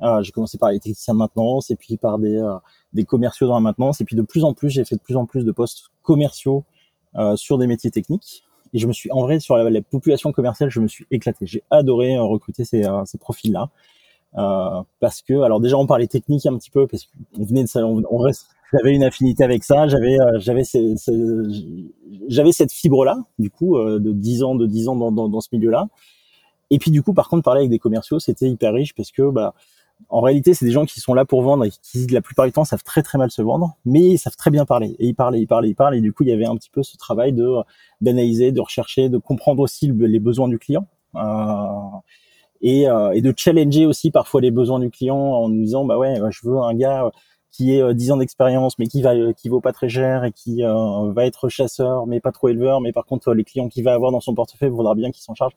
Euh, 0.00 0.22
j'ai 0.22 0.32
commencé 0.32 0.58
par 0.58 0.70
les 0.70 0.78
techniciens 0.78 1.14
de 1.14 1.18
maintenance 1.18 1.70
et 1.70 1.76
puis 1.76 1.96
par 1.96 2.18
des 2.18 2.36
euh, 2.36 2.54
des 2.92 3.04
commerciaux 3.04 3.48
dans 3.48 3.54
la 3.54 3.60
maintenance. 3.60 4.00
Et 4.00 4.04
puis 4.04 4.16
de 4.16 4.22
plus 4.22 4.44
en 4.44 4.54
plus, 4.54 4.70
j'ai 4.70 4.84
fait 4.84 4.96
de 4.96 5.00
plus 5.00 5.16
en 5.16 5.26
plus 5.26 5.44
de 5.44 5.52
postes 5.52 5.88
commerciaux 6.02 6.64
euh, 7.16 7.36
sur 7.36 7.58
des 7.58 7.66
métiers 7.66 7.90
techniques. 7.90 8.44
Et 8.74 8.78
je 8.78 8.86
me 8.86 8.92
suis, 8.92 9.10
en 9.10 9.22
vrai, 9.22 9.40
sur 9.40 9.56
la, 9.56 9.80
population 9.80 10.30
commerciale, 10.30 10.68
je 10.70 10.80
me 10.80 10.88
suis 10.88 11.06
éclaté. 11.10 11.46
J'ai 11.46 11.62
adoré 11.70 12.18
recruter 12.18 12.66
ces, 12.66 12.84
ces 13.06 13.16
profils-là. 13.16 13.70
Euh, 14.36 14.82
parce 15.00 15.22
que, 15.22 15.40
alors 15.40 15.58
déjà, 15.60 15.78
on 15.78 15.86
parlait 15.86 16.06
technique 16.06 16.44
un 16.44 16.56
petit 16.58 16.70
peu, 16.70 16.86
parce 16.86 17.04
qu'on 17.34 17.44
venait 17.44 17.62
de 17.62 17.68
ça, 17.68 17.86
on, 17.86 18.02
on 18.10 18.18
reste, 18.18 18.48
j'avais 18.72 18.94
une 18.94 19.04
affinité 19.04 19.44
avec 19.44 19.64
ça, 19.64 19.86
j'avais 19.88 20.18
euh, 20.20 20.38
j'avais 20.38 20.62
j'avais 22.28 22.52
cette 22.52 22.72
fibre 22.72 23.04
là 23.04 23.18
du 23.38 23.50
coup 23.50 23.76
euh, 23.76 23.98
de 23.98 24.12
10 24.12 24.42
ans 24.42 24.54
de 24.54 24.66
10 24.66 24.88
ans 24.88 24.96
dans, 24.96 25.12
dans, 25.12 25.28
dans 25.28 25.40
ce 25.40 25.48
milieu-là. 25.52 25.88
Et 26.70 26.78
puis 26.78 26.90
du 26.90 27.02
coup 27.02 27.14
par 27.14 27.28
contre 27.28 27.42
parler 27.42 27.60
avec 27.60 27.70
des 27.70 27.78
commerciaux, 27.78 28.18
c'était 28.18 28.48
hyper 28.48 28.72
riche 28.72 28.94
parce 28.94 29.10
que 29.10 29.30
bah 29.30 29.54
en 30.08 30.20
réalité, 30.20 30.54
c'est 30.54 30.64
des 30.64 30.70
gens 30.70 30.86
qui 30.86 31.00
sont 31.00 31.14
là 31.14 31.24
pour 31.24 31.42
vendre 31.42 31.64
et 31.64 31.70
qui, 31.70 32.06
la 32.06 32.22
plupart 32.22 32.46
du 32.46 32.52
temps, 32.52 32.64
savent 32.64 32.82
très 32.82 33.02
très 33.02 33.18
mal 33.18 33.30
se 33.30 33.42
vendre, 33.42 33.76
mais 33.84 34.00
ils 34.00 34.18
savent 34.18 34.36
très 34.36 34.50
bien 34.50 34.64
parler. 34.64 34.94
Et 34.98 35.06
ils 35.06 35.14
parlent, 35.14 35.36
ils 35.36 35.46
parlent, 35.46 35.66
ils 35.66 35.74
parlent. 35.74 35.96
Et 35.96 36.00
du 36.00 36.12
coup, 36.12 36.22
il 36.22 36.28
y 36.28 36.32
avait 36.32 36.46
un 36.46 36.56
petit 36.56 36.70
peu 36.70 36.82
ce 36.82 36.96
travail 36.96 37.32
de 37.32 37.48
d'analyser, 38.00 38.52
de 38.52 38.60
rechercher, 38.60 39.08
de 39.08 39.18
comprendre 39.18 39.60
aussi 39.60 39.90
les 39.92 40.20
besoins 40.20 40.48
du 40.48 40.58
client 40.58 40.86
euh, 41.16 41.18
et, 42.60 42.88
euh, 42.88 43.10
et 43.12 43.22
de 43.22 43.32
challenger 43.36 43.86
aussi 43.86 44.10
parfois 44.10 44.40
les 44.40 44.50
besoins 44.50 44.78
du 44.78 44.90
client 44.90 45.16
en 45.16 45.48
nous 45.48 45.62
disant, 45.62 45.84
bah 45.84 45.98
ouais, 45.98 46.16
je 46.30 46.48
veux 46.48 46.58
un 46.58 46.74
gars 46.74 47.10
qui 47.50 47.74
est 47.74 47.94
10 47.94 48.10
euh, 48.10 48.14
ans 48.14 48.16
d'expérience 48.18 48.78
mais 48.78 48.86
qui 48.86 49.02
va 49.02 49.14
euh, 49.14 49.32
qui 49.32 49.48
vaut 49.48 49.60
pas 49.60 49.72
très 49.72 49.88
cher 49.88 50.24
et 50.24 50.32
qui 50.32 50.64
euh, 50.64 51.12
va 51.12 51.26
être 51.26 51.48
chasseur 51.48 52.06
mais 52.06 52.20
pas 52.20 52.32
trop 52.32 52.48
éleveur 52.48 52.80
mais 52.80 52.92
par 52.92 53.06
contre 53.06 53.32
les 53.32 53.44
clients 53.44 53.68
qu'il 53.68 53.84
va 53.84 53.94
avoir 53.94 54.12
dans 54.12 54.20
son 54.20 54.34
portefeuille 54.34 54.70
vaudra 54.70 54.94
bien 54.94 55.10
qu'il 55.10 55.22
s'en 55.22 55.34
charge. 55.34 55.52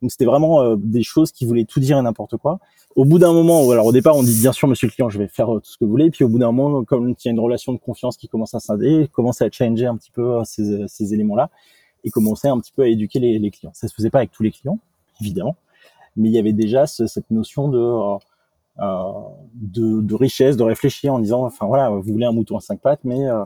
Donc 0.00 0.12
c'était 0.12 0.26
vraiment 0.26 0.76
des 0.76 1.02
choses 1.02 1.32
qui 1.32 1.44
voulaient 1.44 1.64
tout 1.64 1.80
dire 1.80 1.98
et 1.98 2.02
n'importe 2.02 2.36
quoi. 2.36 2.60
Au 2.94 3.04
bout 3.04 3.18
d'un 3.18 3.32
moment 3.32 3.68
alors 3.70 3.86
au 3.86 3.92
départ 3.92 4.16
on 4.16 4.22
dit 4.22 4.38
bien 4.40 4.52
sûr 4.52 4.68
monsieur 4.68 4.86
le 4.86 4.92
client 4.92 5.08
je 5.08 5.18
vais 5.18 5.26
faire 5.26 5.48
tout 5.48 5.60
ce 5.64 5.76
que 5.76 5.84
vous 5.84 5.90
voulez. 5.90 6.10
Puis 6.10 6.24
au 6.24 6.28
bout 6.28 6.38
d'un 6.38 6.52
moment 6.52 6.84
comme 6.84 7.10
il 7.10 7.16
y 7.24 7.28
a 7.28 7.32
une 7.32 7.40
relation 7.40 7.72
de 7.72 7.78
confiance 7.78 8.16
qui 8.16 8.28
commence 8.28 8.54
à 8.54 8.60
scinder 8.60 9.08
commence 9.12 9.42
à 9.42 9.50
changer 9.50 9.86
un 9.86 9.96
petit 9.96 10.12
peu 10.12 10.40
ces, 10.44 10.86
ces 10.86 11.14
éléments 11.14 11.34
là 11.36 11.50
et 12.04 12.10
commencer 12.10 12.46
un 12.46 12.58
petit 12.60 12.72
peu 12.72 12.82
à 12.82 12.86
éduquer 12.86 13.18
les, 13.18 13.40
les 13.40 13.50
clients. 13.50 13.72
Ça 13.74 13.88
se 13.88 13.94
faisait 13.94 14.10
pas 14.10 14.18
avec 14.18 14.30
tous 14.30 14.44
les 14.44 14.52
clients 14.52 14.78
évidemment 15.20 15.56
mais 16.18 16.28
il 16.28 16.34
y 16.34 16.38
avait 16.38 16.52
déjà 16.52 16.86
ce, 16.86 17.06
cette 17.06 17.30
notion 17.30 17.68
de 17.68 17.78
euh, 17.78 18.16
de, 18.78 20.00
de, 20.00 20.14
richesse, 20.14 20.56
de 20.56 20.62
réfléchir 20.62 21.14
en 21.14 21.18
disant, 21.18 21.44
enfin 21.44 21.66
voilà, 21.66 21.90
vous 21.90 22.02
voulez 22.02 22.26
un 22.26 22.32
mouton 22.32 22.56
à 22.56 22.60
cinq 22.60 22.80
pattes, 22.80 23.00
mais 23.04 23.28
euh, 23.28 23.44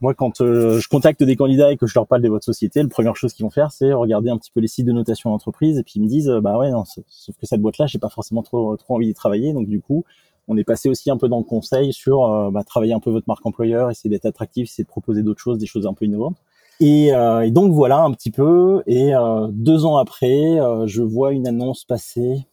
moi, 0.00 0.14
quand 0.14 0.40
euh, 0.40 0.78
je 0.78 0.88
contacte 0.88 1.22
des 1.22 1.34
candidats 1.34 1.72
et 1.72 1.76
que 1.76 1.86
je 1.86 1.94
leur 1.94 2.06
parle 2.06 2.22
de 2.22 2.28
votre 2.28 2.44
société, 2.44 2.82
la 2.82 2.88
première 2.88 3.16
chose 3.16 3.32
qu'ils 3.32 3.44
vont 3.44 3.50
faire, 3.50 3.72
c'est 3.72 3.92
regarder 3.92 4.30
un 4.30 4.38
petit 4.38 4.52
peu 4.52 4.60
les 4.60 4.68
sites 4.68 4.86
de 4.86 4.92
notation 4.92 5.30
d'entreprise 5.30 5.78
et 5.78 5.82
puis 5.82 5.94
ils 5.96 6.02
me 6.02 6.08
disent, 6.08 6.32
bah 6.40 6.56
ouais, 6.56 6.70
non, 6.70 6.84
sauf 6.84 7.36
que 7.36 7.46
cette 7.46 7.60
boîte-là, 7.60 7.86
j'ai 7.86 7.98
pas 7.98 8.08
forcément 8.08 8.42
trop 8.42 8.76
trop 8.76 8.94
envie 8.94 9.06
d'y 9.06 9.14
travailler. 9.14 9.52
Donc 9.52 9.66
du 9.66 9.80
coup, 9.80 10.04
on 10.46 10.56
est 10.56 10.64
passé 10.64 10.88
aussi 10.88 11.10
un 11.10 11.16
peu 11.16 11.28
dans 11.28 11.38
le 11.38 11.44
conseil 11.44 11.92
sur 11.92 12.50
bah, 12.52 12.62
travailler 12.62 12.92
un 12.92 13.00
peu 13.00 13.10
votre 13.10 13.26
marque 13.26 13.44
employeur, 13.44 13.90
essayer 13.90 14.08
d'être 14.08 14.26
attractif, 14.26 14.68
essayer 14.68 14.84
de 14.84 14.88
proposer 14.88 15.24
d'autres 15.24 15.40
choses, 15.40 15.58
des 15.58 15.66
choses 15.66 15.86
un 15.86 15.94
peu 15.94 16.04
innovantes. 16.04 16.36
Et, 16.78 17.08
et, 17.08 17.50
donc 17.50 17.72
voilà 17.72 18.02
un 18.02 18.12
petit 18.12 18.30
peu. 18.30 18.84
Et 18.86 19.10
deux 19.50 19.84
ans 19.84 19.96
après, 19.96 20.60
je 20.86 21.02
vois 21.02 21.32
une 21.32 21.48
annonce 21.48 21.84
passer 21.84 22.46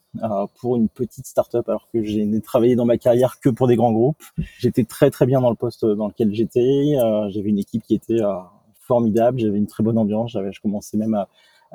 pour 0.59 0.75
une 0.75 0.89
petite 0.89 1.25
start-up 1.25 1.67
alors 1.67 1.87
que 1.93 2.03
j'ai 2.03 2.27
travaillé 2.41 2.75
dans 2.75 2.85
ma 2.85 2.97
carrière 2.97 3.39
que 3.39 3.49
pour 3.49 3.67
des 3.67 3.75
grands 3.75 3.91
groupes. 3.91 4.23
J'étais 4.59 4.83
très 4.83 5.11
très 5.11 5.25
bien 5.25 5.41
dans 5.41 5.49
le 5.49 5.55
poste 5.55 5.85
dans 5.85 6.07
lequel 6.07 6.33
j'étais. 6.33 6.95
j'avais 7.29 7.49
une 7.49 7.59
équipe 7.59 7.83
qui 7.83 7.95
était 7.95 8.21
formidable, 8.85 9.39
j'avais 9.39 9.57
une 9.57 9.67
très 9.67 9.83
bonne 9.83 9.97
ambiance, 9.97 10.31
j'avais 10.31 10.51
je 10.51 10.61
commençais 10.61 10.97
même 10.97 11.13
à, 11.13 11.27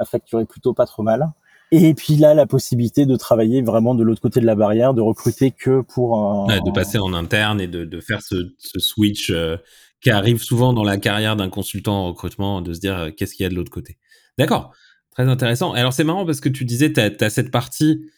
facturer 0.04 0.46
plutôt 0.46 0.72
pas 0.72 0.86
trop 0.86 1.02
mal. 1.02 1.30
Et 1.72 1.94
puis 1.94 2.16
là, 2.16 2.34
la 2.34 2.46
possibilité 2.46 3.06
de 3.06 3.14
travailler 3.16 3.62
vraiment 3.62 3.94
de 3.94 4.02
l'autre 4.02 4.20
côté 4.20 4.40
de 4.40 4.46
la 4.46 4.54
barrière, 4.54 4.94
de 4.94 5.02
recruter 5.02 5.50
que 5.52 5.82
pour 5.82 6.18
un... 6.18 6.46
de 6.46 6.70
passer 6.72 6.98
en 6.98 7.12
interne 7.12 7.60
et 7.60 7.68
de, 7.68 7.84
de 7.84 8.00
faire 8.00 8.22
ce, 8.22 8.36
switch 8.78 9.30
euh, 9.30 9.56
qui 10.00 10.10
arrive 10.10 10.42
souvent 10.42 10.72
dans 10.72 10.82
la 10.82 10.96
carrière 10.96 11.36
d'un 11.36 11.48
consultant 11.48 12.06
en 12.06 12.08
recrutement, 12.08 12.60
de 12.60 12.72
se 12.72 12.80
dire 12.80 12.98
euh, 12.98 13.10
qu'est-ce 13.10 13.34
qu'il 13.34 13.44
y 13.44 13.46
a 13.46 13.50
de 13.50 13.54
l'autre 13.54 13.70
côté. 13.70 13.98
D'accord, 14.38 14.72
très 15.12 15.28
intéressant. 15.28 15.72
Alors 15.72 15.92
c'est 15.92 16.02
marrant 16.02 16.26
parce 16.26 16.40
que 16.40 16.48
tu 16.48 16.64
disais, 16.64 16.92
tu 16.92 17.00
as, 17.00 17.30
cette 17.30 17.50
partie 17.50 18.10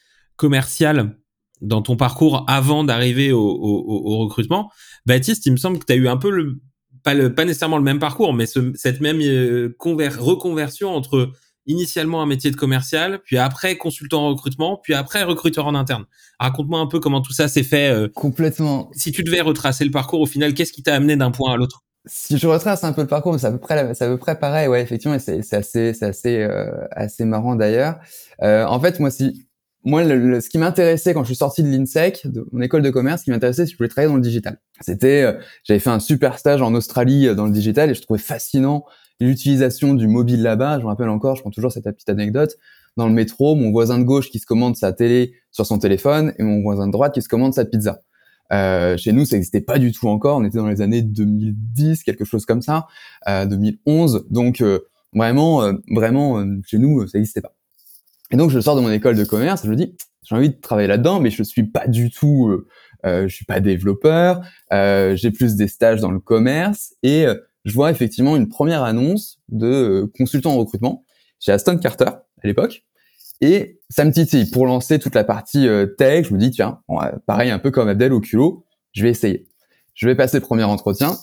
commerciale 0.42 1.16
dans 1.60 1.82
ton 1.82 1.96
parcours 1.96 2.44
avant 2.48 2.82
d'arriver 2.82 3.30
au, 3.30 3.38
au, 3.40 4.12
au, 4.12 4.18
recrutement. 4.18 4.72
Baptiste, 5.06 5.46
il 5.46 5.52
me 5.52 5.56
semble 5.56 5.78
que 5.78 5.84
tu 5.84 5.92
as 5.92 5.96
eu 5.96 6.08
un 6.08 6.16
peu 6.16 6.30
le 6.30 6.60
pas, 7.04 7.14
le, 7.14 7.32
pas 7.32 7.44
nécessairement 7.44 7.78
le 7.78 7.84
même 7.84 8.00
parcours, 8.00 8.34
mais 8.34 8.46
ce, 8.46 8.72
cette 8.74 9.00
même 9.00 9.20
euh, 9.20 9.76
reconversion 9.78 10.90
entre 10.90 11.30
initialement 11.66 12.22
un 12.22 12.26
métier 12.26 12.50
de 12.50 12.56
commercial, 12.56 13.20
puis 13.24 13.38
après 13.38 13.76
consultant 13.76 14.26
en 14.26 14.30
recrutement, 14.30 14.80
puis 14.82 14.94
après 14.94 15.22
recruteur 15.22 15.68
en 15.68 15.76
interne. 15.76 16.06
Raconte-moi 16.40 16.80
un 16.80 16.88
peu 16.88 16.98
comment 16.98 17.20
tout 17.20 17.32
ça 17.32 17.46
s'est 17.46 17.62
fait. 17.62 17.88
Euh, 17.88 18.08
Complètement. 18.12 18.90
Si 18.94 19.12
tu 19.12 19.22
devais 19.22 19.42
retracer 19.42 19.84
le 19.84 19.92
parcours 19.92 20.20
au 20.20 20.26
final, 20.26 20.54
qu'est-ce 20.54 20.72
qui 20.72 20.82
t'a 20.82 20.94
amené 20.94 21.14
d'un 21.14 21.30
point 21.30 21.52
à 21.52 21.56
l'autre? 21.56 21.84
Si 22.04 22.36
je 22.36 22.48
retrace 22.48 22.82
un 22.82 22.92
peu 22.92 23.02
le 23.02 23.06
parcours, 23.06 23.38
c'est 23.38 23.46
à 23.46 23.52
peu 23.52 23.60
près, 23.60 23.94
c'est 23.94 24.04
à 24.04 24.08
peu 24.08 24.18
près 24.18 24.36
pareil, 24.36 24.66
ouais, 24.66 24.82
effectivement, 24.82 25.16
c'est, 25.20 25.42
c'est 25.42 25.56
assez, 25.56 25.94
c'est 25.94 26.06
assez, 26.06 26.42
euh, 26.42 26.72
assez 26.90 27.24
marrant 27.24 27.54
d'ailleurs. 27.54 28.00
Euh, 28.42 28.64
en 28.64 28.80
fait, 28.80 28.98
moi, 28.98 29.12
si, 29.12 29.46
moi, 29.84 30.04
le, 30.04 30.40
ce 30.40 30.48
qui 30.48 30.58
m'intéressait 30.58 31.14
quand 31.14 31.22
je 31.22 31.28
suis 31.28 31.36
sorti 31.36 31.62
de 31.62 31.68
l'INSEC, 31.68 32.26
de 32.26 32.46
mon 32.52 32.60
école 32.60 32.82
de 32.82 32.90
commerce, 32.90 33.20
ce 33.20 33.24
qui 33.24 33.30
m'intéressait, 33.30 33.62
c'est 33.62 33.66
que 33.66 33.72
je 33.72 33.78
voulais 33.78 33.88
travailler 33.88 34.10
dans 34.10 34.16
le 34.16 34.22
digital. 34.22 34.60
C'était, 34.80 35.22
euh, 35.22 35.32
j'avais 35.64 35.80
fait 35.80 35.90
un 35.90 36.00
super 36.00 36.38
stage 36.38 36.62
en 36.62 36.74
Australie 36.74 37.34
dans 37.34 37.46
le 37.46 37.52
digital 37.52 37.90
et 37.90 37.94
je 37.94 38.02
trouvais 38.02 38.20
fascinant 38.20 38.84
l'utilisation 39.20 39.94
du 39.94 40.08
mobile 40.08 40.42
là-bas. 40.42 40.78
Je 40.78 40.84
me 40.84 40.88
rappelle 40.88 41.08
encore, 41.08 41.36
je 41.36 41.42
prends 41.42 41.50
toujours 41.50 41.72
cette 41.72 41.84
petite 41.84 42.08
anecdote. 42.08 42.56
Dans 42.96 43.06
le 43.06 43.12
métro, 43.12 43.54
mon 43.54 43.70
voisin 43.70 43.98
de 43.98 44.04
gauche 44.04 44.30
qui 44.30 44.38
se 44.38 44.46
commande 44.46 44.76
sa 44.76 44.92
télé 44.92 45.34
sur 45.50 45.66
son 45.66 45.78
téléphone 45.78 46.34
et 46.38 46.42
mon 46.42 46.60
voisin 46.62 46.86
de 46.86 46.92
droite 46.92 47.14
qui 47.14 47.22
se 47.22 47.28
commande 47.28 47.54
sa 47.54 47.64
pizza. 47.64 48.00
Euh, 48.52 48.96
chez 48.98 49.12
nous, 49.12 49.24
ça 49.24 49.36
n'existait 49.36 49.62
pas 49.62 49.78
du 49.78 49.92
tout 49.92 50.08
encore. 50.08 50.38
On 50.38 50.44
était 50.44 50.58
dans 50.58 50.68
les 50.68 50.82
années 50.82 51.02
2010, 51.02 52.02
quelque 52.02 52.24
chose 52.24 52.44
comme 52.44 52.60
ça, 52.60 52.86
euh, 53.28 53.46
2011. 53.46 54.26
Donc 54.30 54.60
euh, 54.60 54.80
vraiment, 55.14 55.62
euh, 55.62 55.72
vraiment, 55.90 56.38
euh, 56.38 56.60
chez 56.66 56.78
nous, 56.78 57.06
ça 57.06 57.18
n'existait 57.18 57.40
pas. 57.40 57.54
Et 58.32 58.36
donc 58.36 58.50
je 58.50 58.58
sors 58.58 58.74
de 58.74 58.80
mon 58.80 58.90
école 58.90 59.16
de 59.16 59.24
commerce, 59.24 59.62
je 59.64 59.70
me 59.70 59.76
dis, 59.76 59.94
j'ai 60.24 60.34
envie 60.34 60.50
de 60.50 60.60
travailler 60.60 60.88
là-dedans, 60.88 61.20
mais 61.20 61.30
je 61.30 61.42
suis 61.42 61.64
pas 61.64 61.86
du 61.86 62.10
tout, 62.10 62.64
je 63.04 63.28
suis 63.28 63.44
pas 63.44 63.60
développeur. 63.60 64.40
j'ai 64.70 65.30
plus 65.30 65.56
des 65.56 65.68
stages 65.68 66.00
dans 66.00 66.10
le 66.10 66.20
commerce 66.20 66.94
et 67.02 67.26
je 67.64 67.74
vois 67.74 67.90
effectivement 67.90 68.36
une 68.36 68.48
première 68.48 68.82
annonce 68.82 69.40
de 69.48 69.66
euh, 69.66 70.12
consultant 70.18 70.52
en 70.52 70.58
recrutement 70.58 71.04
chez 71.38 71.52
Aston 71.52 71.78
Carter 71.78 72.06
à 72.06 72.46
l'époque. 72.46 72.84
Et 73.40 73.80
ça 73.88 74.04
me 74.04 74.12
titille 74.12 74.50
pour 74.50 74.66
lancer 74.66 74.98
toute 74.98 75.14
la 75.14 75.24
partie 75.24 75.66
euh, 75.66 75.86
tech. 75.86 76.28
Je 76.28 76.34
me 76.34 76.38
dis, 76.38 76.50
tiens, 76.50 76.80
pareil, 77.26 77.50
un 77.50 77.58
peu 77.58 77.70
comme 77.70 77.88
Abdel 77.88 78.12
au 78.12 78.20
culot, 78.20 78.64
je 78.92 79.02
vais 79.02 79.10
essayer. 79.10 79.48
Je 79.94 80.06
vais 80.06 80.14
passer 80.14 80.38
le 80.38 80.42
premier 80.42 80.64
entretien. 80.64 81.16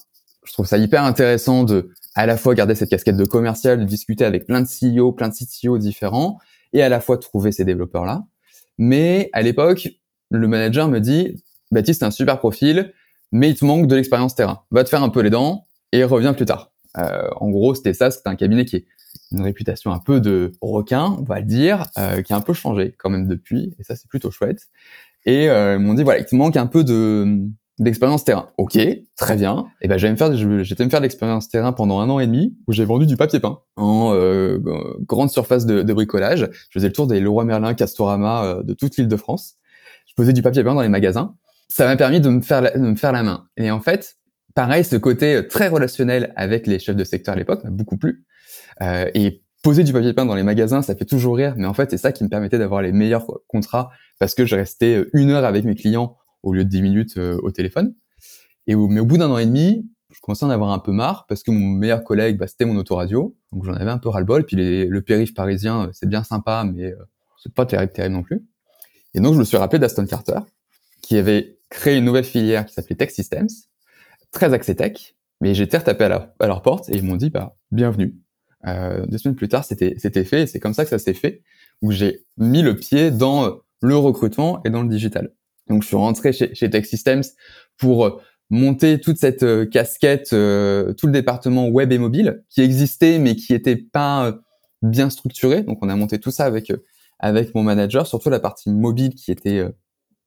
Je 0.46 0.54
trouve 0.54 0.66
ça 0.66 0.78
hyper 0.78 1.04
intéressant 1.04 1.64
de 1.64 1.92
à 2.16 2.26
la 2.26 2.38
fois 2.38 2.56
garder 2.56 2.76
cette 2.76 2.90
casquette 2.90 3.18
de 3.18 3.26
commercial, 3.26 3.80
de 3.80 3.86
discuter 3.86 4.26
avec 4.26 4.46
plein 4.46 4.62
de 4.62 4.68
CEO, 4.68 5.12
plein 5.12 5.30
de 5.30 5.34
CTO 5.34 5.78
différents, 5.78 6.40
et 6.74 6.82
à 6.82 6.90
la 6.90 7.00
fois 7.00 7.18
trouver 7.18 7.52
ces 7.52 7.66
développeurs-là. 7.66 8.26
Mais 8.78 9.30
à 9.34 9.42
l'époque, 9.42 9.90
le 10.30 10.48
manager 10.48 10.88
me 10.88 11.00
dit, 11.00 11.44
Baptiste, 11.72 12.02
t'as 12.02 12.08
un 12.08 12.12
super 12.12 12.40
profil, 12.40 12.94
mais 13.32 13.50
il 13.50 13.56
te 13.56 13.66
manque 13.66 13.88
de 13.88 13.96
l'expérience 13.96 14.36
terrain. 14.36 14.64
Va 14.72 14.84
te 14.84 14.90
faire 14.90 15.04
un 15.04 15.10
peu 15.10 15.22
les 15.22 15.30
dents, 15.30 15.66
et 15.92 16.04
revient 16.04 16.34
plus 16.36 16.46
tard. 16.46 16.72
Euh, 16.98 17.30
en 17.38 17.50
gros, 17.50 17.76
c'était 17.76 17.94
ça, 17.94 18.12
c'était 18.12 18.30
un 18.30 18.36
cabinet 18.36 18.66
qui 18.66 18.78
est 18.78 18.86
une 19.32 19.42
réputation 19.42 19.92
un 19.92 20.00
peu 20.00 20.20
de 20.20 20.52
requin, 20.62 21.16
on 21.20 21.24
va 21.24 21.40
le 21.40 21.46
dire, 21.46 21.86
euh, 21.98 22.22
qui 22.22 22.34
a 22.34 22.36
un 22.36 22.42
peu 22.42 22.54
changé 22.54 22.96
quand 22.98 23.10
même 23.10 23.28
depuis, 23.28 23.76
et 23.80 23.84
ça 23.84 23.96
c'est 23.96 24.08
plutôt 24.08 24.32
chouette. 24.32 24.68
Et 25.26 25.50
euh, 25.50 25.76
ils 25.76 25.80
m'ont 25.80 25.94
dit 25.94 26.04
voilà, 26.04 26.20
il 26.20 26.26
te 26.26 26.36
manque 26.36 26.58
un 26.58 26.68
peu 26.68 26.84
de 26.84 27.48
d'expérience 27.80 28.24
terrain. 28.24 28.50
Ok, 28.58 28.78
très 29.16 29.36
bien. 29.36 29.66
Et 29.82 29.88
ben 29.88 29.98
j'allais 29.98 30.14
me 30.14 30.18
faire, 30.18 30.34
j'étais 30.64 30.86
me 30.86 30.90
faire 30.90 31.00
l'expérience 31.00 31.50
terrain 31.50 31.72
pendant 31.72 32.00
un 32.00 32.10
an 32.10 32.20
et 32.20 32.28
demi 32.28 32.58
où 32.68 32.74
j'ai 32.74 32.86
vendu 32.86 33.06
du 33.06 33.18
papier 33.18 33.40
peint 33.40 33.60
en 33.76 34.14
euh, 34.14 34.60
grande 35.02 35.30
surface 35.30 35.66
de, 35.66 35.82
de, 35.82 35.94
bricolage. 35.94 36.50
Je 36.52 36.80
faisais 36.80 36.88
le 36.88 36.94
tour 36.94 37.08
des 37.08 37.20
Leroy 37.20 37.46
Merlin, 37.46 37.74
Castorama 37.74 38.44
euh, 38.44 38.64
de 38.64 38.74
toute 38.74 38.98
l'île 38.98 39.08
de 39.08 39.16
France. 39.16 39.56
Je 40.08 40.14
posais 40.16 40.34
du 40.34 40.42
papier 40.42 40.64
peint 40.64 40.76
dans 40.76 40.82
les 40.82 40.90
magasins. 40.90 41.36
Ça 41.70 41.86
m'a 41.86 41.96
permis 41.96 42.20
de 42.20 42.30
me 42.30 42.42
faire 42.42 42.62
la, 42.62 42.72
de 42.72 42.80
me 42.80 42.96
faire 42.96 43.12
la 43.12 43.24
main. 43.24 43.46
Et 43.56 43.70
en 43.70 43.80
fait, 43.80 44.18
pareil, 44.56 44.84
ce 44.84 44.96
côté 44.96 45.36
euh, 45.36 45.48
très 45.48 45.68
relationnel 45.68 46.34
avec 46.36 46.68
les 46.68 46.80
chefs 46.80 46.96
de 46.96 47.04
secteur 47.04 47.36
à 47.36 47.38
l'époque 47.38 47.64
m'a 47.64 47.70
beaucoup 47.70 47.98
plu. 47.98 48.26
Euh, 48.82 49.10
et 49.14 49.44
poser 49.64 49.84
du 49.84 49.94
papier 49.94 50.14
peint 50.14 50.26
dans 50.26 50.36
les 50.36 50.44
magasins, 50.44 50.82
ça 50.82 50.96
fait 50.96 51.06
toujours 51.06 51.38
rire, 51.38 51.54
mais 51.58 51.68
en 51.68 51.74
fait, 51.74 51.90
c'est 51.92 51.98
ça 51.98 52.12
qui 52.12 52.24
me 52.24 52.30
permettait 52.30 52.58
d'avoir 52.58 52.82
les 52.82 52.92
meilleurs 52.92 53.26
contrats 53.48 53.90
parce 54.20 54.34
que 54.36 54.46
je 54.46 54.56
restais 54.56 54.96
euh, 54.96 55.10
une 55.14 55.30
heure 55.30 55.46
avec 55.46 55.66
mes 55.66 55.76
clients 55.76 56.18
au 56.44 56.54
lieu 56.54 56.64
de 56.64 56.70
dix 56.70 56.82
minutes 56.82 57.18
au 57.18 57.52
téléphone. 57.52 57.94
Et 58.68 58.76
mais 58.76 59.00
au 59.00 59.06
bout 59.06 59.18
d'un 59.18 59.30
an 59.30 59.38
et 59.38 59.46
demi, 59.46 59.90
je 60.12 60.20
commençais 60.22 60.46
à 60.46 60.48
en 60.48 60.52
avoir 60.52 60.72
un 60.72 60.80
peu 60.80 60.92
marre 60.92 61.26
parce 61.28 61.44
que 61.44 61.52
mon 61.52 61.68
meilleur 61.68 62.04
collègue, 62.04 62.38
bah, 62.38 62.48
c'était 62.48 62.66
mon 62.66 62.76
autoradio, 62.78 63.36
donc 63.52 63.64
j'en 63.64 63.74
avais 63.74 63.92
un 63.92 63.98
peu 63.98 64.10
ras-le-bol. 64.10 64.46
Puis 64.46 64.56
le 64.56 65.02
périph' 65.02 65.34
parisien, 65.34 65.90
c'est 65.94 66.10
bien 66.10 66.24
sympa, 66.24 66.64
mais 66.64 66.94
c'est 67.42 67.54
pas 67.54 67.66
terrible, 67.66 67.92
terrible 67.92 68.16
non 68.16 68.24
plus. 68.24 68.46
Et 69.14 69.20
donc 69.20 69.34
je 69.34 69.40
me 69.40 69.44
suis 69.44 69.58
rappelé 69.58 69.80
d'Aston 69.80 70.06
Carter, 70.06 70.40
qui 71.02 71.18
avait 71.18 71.58
créé 71.70 71.98
une 71.98 72.06
nouvelle 72.06 72.24
filière 72.24 72.66
qui 72.66 72.74
s'appelait 72.74 72.96
Tech 72.96 73.12
Systems, 73.12 73.50
très 74.32 74.54
axé 74.54 74.76
tech, 74.76 75.16
mais 75.42 75.58
été 75.58 75.78
retapé 75.78 76.06
à, 76.06 76.34
à, 76.40 76.48
leur 76.48 76.62
porte 76.62 76.90
et 76.90 76.96
ils 76.96 77.04
m'ont 77.04 77.16
dit 77.16 77.30
bah 77.30 77.56
bienvenue. 77.72 78.16
Euh, 78.68 79.06
deux 79.06 79.18
semaines 79.18 79.36
plus 79.36 79.48
tard, 79.48 79.64
c'était 79.64 79.96
c'était 79.98 80.26
fait. 80.26 80.48
C'est 80.48 80.60
comme 80.60 80.74
ça 80.74 80.84
que 80.84 80.90
ça 80.90 81.00
s'est 81.00 81.14
fait, 81.14 81.42
où 81.82 81.92
j'ai 81.92 82.26
mis 82.38 82.62
le 82.62 82.76
pied 82.76 83.10
dans 83.12 83.62
le 83.82 83.96
recrutement 83.96 84.62
et 84.64 84.70
dans 84.70 84.84
le 84.84 84.90
digital. 84.90 85.32
Donc 85.70 85.84
je 85.84 85.88
suis 85.88 85.96
rentré 85.96 86.34
chez, 86.34 86.54
chez 86.56 86.70
Tech 86.70 86.86
Systems 86.86 87.24
pour 87.78 88.22
monter 88.50 89.00
toute 89.00 89.18
cette 89.18 89.44
euh, 89.44 89.66
casquette, 89.66 90.34
euh, 90.34 90.94
tout 90.94 91.06
le 91.06 91.14
département 91.14 91.68
web 91.68 91.92
et 91.92 91.98
mobile 91.98 92.44
qui 92.50 92.62
existait 92.62 93.20
mais 93.20 93.36
qui 93.36 93.54
était 93.54 93.76
pas 93.76 94.28
euh, 94.28 94.32
bien 94.82 95.10
structuré. 95.10 95.62
Donc 95.64 95.80
on 95.82 95.90
a 95.90 95.96
monté 95.96 96.20
tout 96.20 96.32
ça 96.32 96.46
avec 96.46 96.72
avec 97.20 97.54
mon 97.54 97.64
manager, 97.64 98.08
surtout 98.08 98.30
la 98.30 98.40
partie 98.40 98.70
mobile 98.70 99.14
qui 99.14 99.32
était 99.32 99.62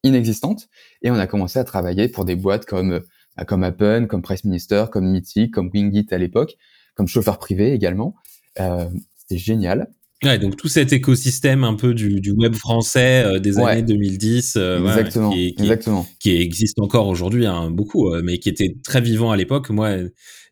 inexistante, 0.03 0.69
et 1.01 1.11
on 1.11 1.15
a 1.15 1.27
commencé 1.27 1.59
à 1.59 1.65
travailler 1.65 2.07
pour 2.09 2.27
des 2.27 2.37
boîtes 2.37 2.67
comme 2.67 3.01
bah, 3.37 3.45
comme 3.45 3.65
Apple, 3.65 4.07
comme 4.09 4.23
Press 4.23 4.45
Minister, 4.45 4.85
comme 4.91 5.11
Mythic, 5.11 5.53
comme 5.55 5.71
Wingit 5.73 6.07
à 6.11 6.19
l'époque, 6.19 6.57
comme 6.95 7.09
chauffeur 7.09 7.39
privé 7.39 7.73
également. 7.73 8.15
Euh, 8.61 8.89
C'était 9.17 9.39
génial. 9.39 9.91
Ouais, 10.23 10.38
donc 10.38 10.57
tout 10.57 10.69
cet 10.69 10.93
écosystème 10.93 11.64
un 11.64 11.75
peu 11.75 11.95
du, 11.95 12.21
du 12.21 12.31
web 12.31 12.55
français 12.55 13.25
euh, 13.25 13.38
des 13.41 13.59
années 13.59 13.83
2010, 13.83 14.55
euh, 14.57 14.79
exactement, 14.79 15.31
qui, 15.31 15.55
qui, 15.55 15.62
exactement. 15.62 16.07
qui 16.21 16.37
existe 16.37 16.79
encore 16.79 17.09
aujourd'hui, 17.09 17.47
hein, 17.47 17.71
beaucoup, 17.71 18.12
euh, 18.12 18.23
mais 18.25 18.38
qui 18.38 18.49
était 18.49 18.76
très 18.85 19.00
vivant 19.00 19.33
à 19.33 19.37
l'époque. 19.37 19.71
Moi, 19.71 19.97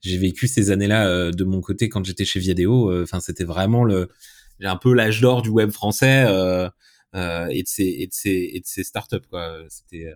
j'ai 0.00 0.18
vécu 0.18 0.48
ces 0.48 0.72
années-là 0.72 1.30
de 1.30 1.44
mon 1.44 1.60
côté 1.60 1.88
quand 1.88 2.04
j'étais 2.04 2.24
chez 2.24 2.40
Viadeo. 2.40 3.02
Enfin, 3.02 3.20
c'était 3.20 3.44
vraiment 3.44 3.84
le, 3.84 4.08
un 4.62 4.76
peu 4.76 4.92
l'âge 4.92 5.20
d'or 5.20 5.42
du 5.42 5.50
web 5.50 5.70
français 5.70 6.24
et 7.14 7.62
de 7.62 7.68
ces 7.68 7.84
et 7.84 8.06
de 8.06 8.12
ces 8.12 8.50
et 8.54 8.60
de 8.60 8.66
ces 8.66 8.82
startups 8.82 9.26
quoi. 9.30 9.52
C'était 9.68 10.06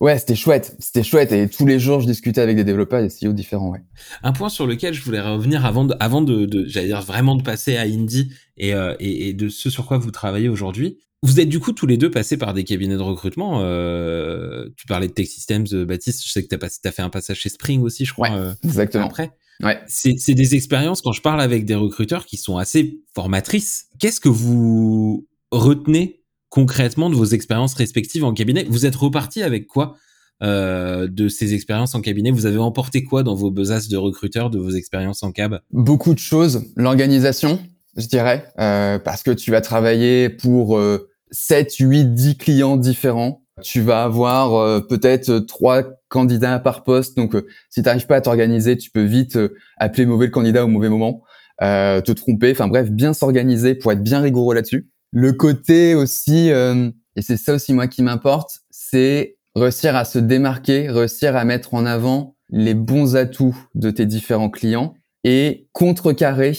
Ouais, 0.00 0.18
c'était 0.18 0.34
chouette, 0.34 0.74
c'était 0.78 1.02
chouette 1.02 1.30
et 1.32 1.46
tous 1.46 1.66
les 1.66 1.78
jours 1.78 2.00
je 2.00 2.06
discutais 2.06 2.40
avec 2.40 2.56
des 2.56 2.64
développeurs 2.64 3.00
et 3.00 3.08
des 3.08 3.14
CEO 3.14 3.34
différents. 3.34 3.70
Ouais. 3.70 3.82
Un 4.22 4.32
point 4.32 4.48
sur 4.48 4.66
lequel 4.66 4.94
je 4.94 5.02
voulais 5.02 5.20
revenir 5.20 5.66
avant 5.66 5.84
de, 5.84 5.94
avant 6.00 6.22
de, 6.22 6.46
de 6.46 6.64
j'allais 6.66 6.86
dire 6.86 7.02
vraiment 7.02 7.36
de 7.36 7.42
passer 7.42 7.76
à 7.76 7.82
Indie 7.82 8.32
et, 8.56 8.72
euh, 8.72 8.94
et, 8.98 9.28
et, 9.28 9.34
de 9.34 9.50
ce 9.50 9.68
sur 9.68 9.86
quoi 9.86 9.98
vous 9.98 10.10
travaillez 10.10 10.48
aujourd'hui. 10.48 10.98
Vous 11.22 11.38
êtes 11.38 11.50
du 11.50 11.60
coup 11.60 11.72
tous 11.72 11.86
les 11.86 11.98
deux 11.98 12.10
passés 12.10 12.38
par 12.38 12.54
des 12.54 12.64
cabinets 12.64 12.96
de 12.96 13.02
recrutement. 13.02 13.60
Euh, 13.60 14.68
tu 14.76 14.86
parlais 14.86 15.06
de 15.06 15.12
Tech 15.12 15.28
Systems, 15.28 15.66
euh, 15.74 15.84
Baptiste. 15.84 16.24
Je 16.24 16.32
sais 16.32 16.42
que 16.42 16.48
tu 16.48 16.64
as, 16.64 16.80
as, 16.88 16.92
fait 16.92 17.02
un 17.02 17.10
passage 17.10 17.38
chez 17.40 17.50
Spring 17.50 17.82
aussi, 17.82 18.06
je 18.06 18.14
crois. 18.14 18.30
Ouais, 18.30 18.36
euh, 18.36 18.52
exactement. 18.64 19.06
Après. 19.06 19.30
Ouais. 19.62 19.78
C'est 19.86 20.32
des 20.32 20.54
expériences 20.54 21.02
quand 21.02 21.12
je 21.12 21.20
parle 21.20 21.42
avec 21.42 21.66
des 21.66 21.74
recruteurs 21.74 22.24
qui 22.24 22.38
sont 22.38 22.56
assez 22.56 23.02
formatrices. 23.14 23.88
Qu'est-ce 23.98 24.18
que 24.18 24.30
vous 24.30 25.28
retenez 25.50 26.19
concrètement 26.50 27.08
de 27.08 27.14
vos 27.14 27.24
expériences 27.24 27.74
respectives 27.74 28.24
en 28.24 28.34
cabinet. 28.34 28.66
Vous 28.68 28.84
êtes 28.84 28.96
reparti 28.96 29.42
avec 29.42 29.66
quoi 29.66 29.96
euh, 30.42 31.08
de 31.08 31.28
ces 31.28 31.54
expériences 31.54 31.94
en 31.94 32.02
cabinet? 32.02 32.30
Vous 32.30 32.46
avez 32.46 32.58
emporté 32.58 33.02
quoi 33.02 33.22
dans 33.22 33.34
vos 33.34 33.50
besaces 33.50 33.88
de 33.88 33.96
recruteurs 33.96 34.50
de 34.50 34.58
vos 34.58 34.70
expériences 34.70 35.22
en 35.22 35.32
cab? 35.32 35.60
Beaucoup 35.70 36.12
de 36.12 36.18
choses. 36.18 36.64
L'organisation, 36.76 37.58
je 37.96 38.06
dirais, 38.06 38.44
euh, 38.58 38.98
parce 38.98 39.22
que 39.22 39.30
tu 39.30 39.50
vas 39.50 39.60
travailler 39.62 40.28
pour 40.28 40.76
euh, 40.76 41.10
7, 41.30 41.76
8, 41.76 42.14
10 42.14 42.36
clients 42.36 42.76
différents. 42.76 43.42
Tu 43.62 43.80
vas 43.80 44.04
avoir 44.04 44.54
euh, 44.54 44.80
peut-être 44.80 45.38
trois 45.40 45.84
candidats 46.08 46.58
par 46.58 46.82
poste. 46.82 47.16
Donc, 47.16 47.34
euh, 47.34 47.46
si 47.68 47.82
tu 47.82 47.86
n'arrives 47.86 48.06
pas 48.06 48.16
à 48.16 48.20
t'organiser, 48.20 48.76
tu 48.76 48.90
peux 48.90 49.04
vite 49.04 49.36
euh, 49.36 49.54
appeler 49.76 50.06
mauvais 50.06 50.26
le 50.26 50.32
candidat 50.32 50.64
au 50.64 50.68
mauvais 50.68 50.88
moment. 50.88 51.22
te 51.60 52.12
tromper. 52.12 52.52
Enfin 52.52 52.68
bref, 52.68 52.90
bien 52.90 53.12
s'organiser 53.12 53.74
pour 53.74 53.92
être 53.92 54.02
bien 54.02 54.20
rigoureux 54.20 54.54
là-dessus. 54.54 54.88
Le 55.12 55.32
côté 55.32 55.94
aussi, 55.94 56.52
euh, 56.52 56.90
et 57.16 57.22
c'est 57.22 57.36
ça 57.36 57.54
aussi 57.54 57.72
moi 57.72 57.88
qui 57.88 58.02
m'importe, 58.02 58.60
c'est 58.70 59.36
réussir 59.56 59.96
à 59.96 60.04
se 60.04 60.18
démarquer, 60.18 60.88
réussir 60.88 61.36
à 61.36 61.44
mettre 61.44 61.74
en 61.74 61.84
avant 61.84 62.36
les 62.48 62.74
bons 62.74 63.16
atouts 63.16 63.56
de 63.74 63.90
tes 63.90 64.06
différents 64.06 64.50
clients 64.50 64.94
et 65.24 65.68
contrecarrer 65.72 66.52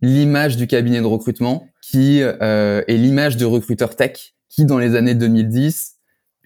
l'image 0.00 0.56
du 0.56 0.66
cabinet 0.66 1.00
de 1.00 1.06
recrutement 1.06 1.68
qui 1.80 2.20
euh, 2.22 2.82
est 2.88 2.96
l'image 2.96 3.36
de 3.36 3.44
recruteur 3.44 3.94
tech 3.94 4.34
qui 4.48 4.64
dans 4.64 4.78
les 4.78 4.96
années 4.96 5.14
2010 5.14 5.96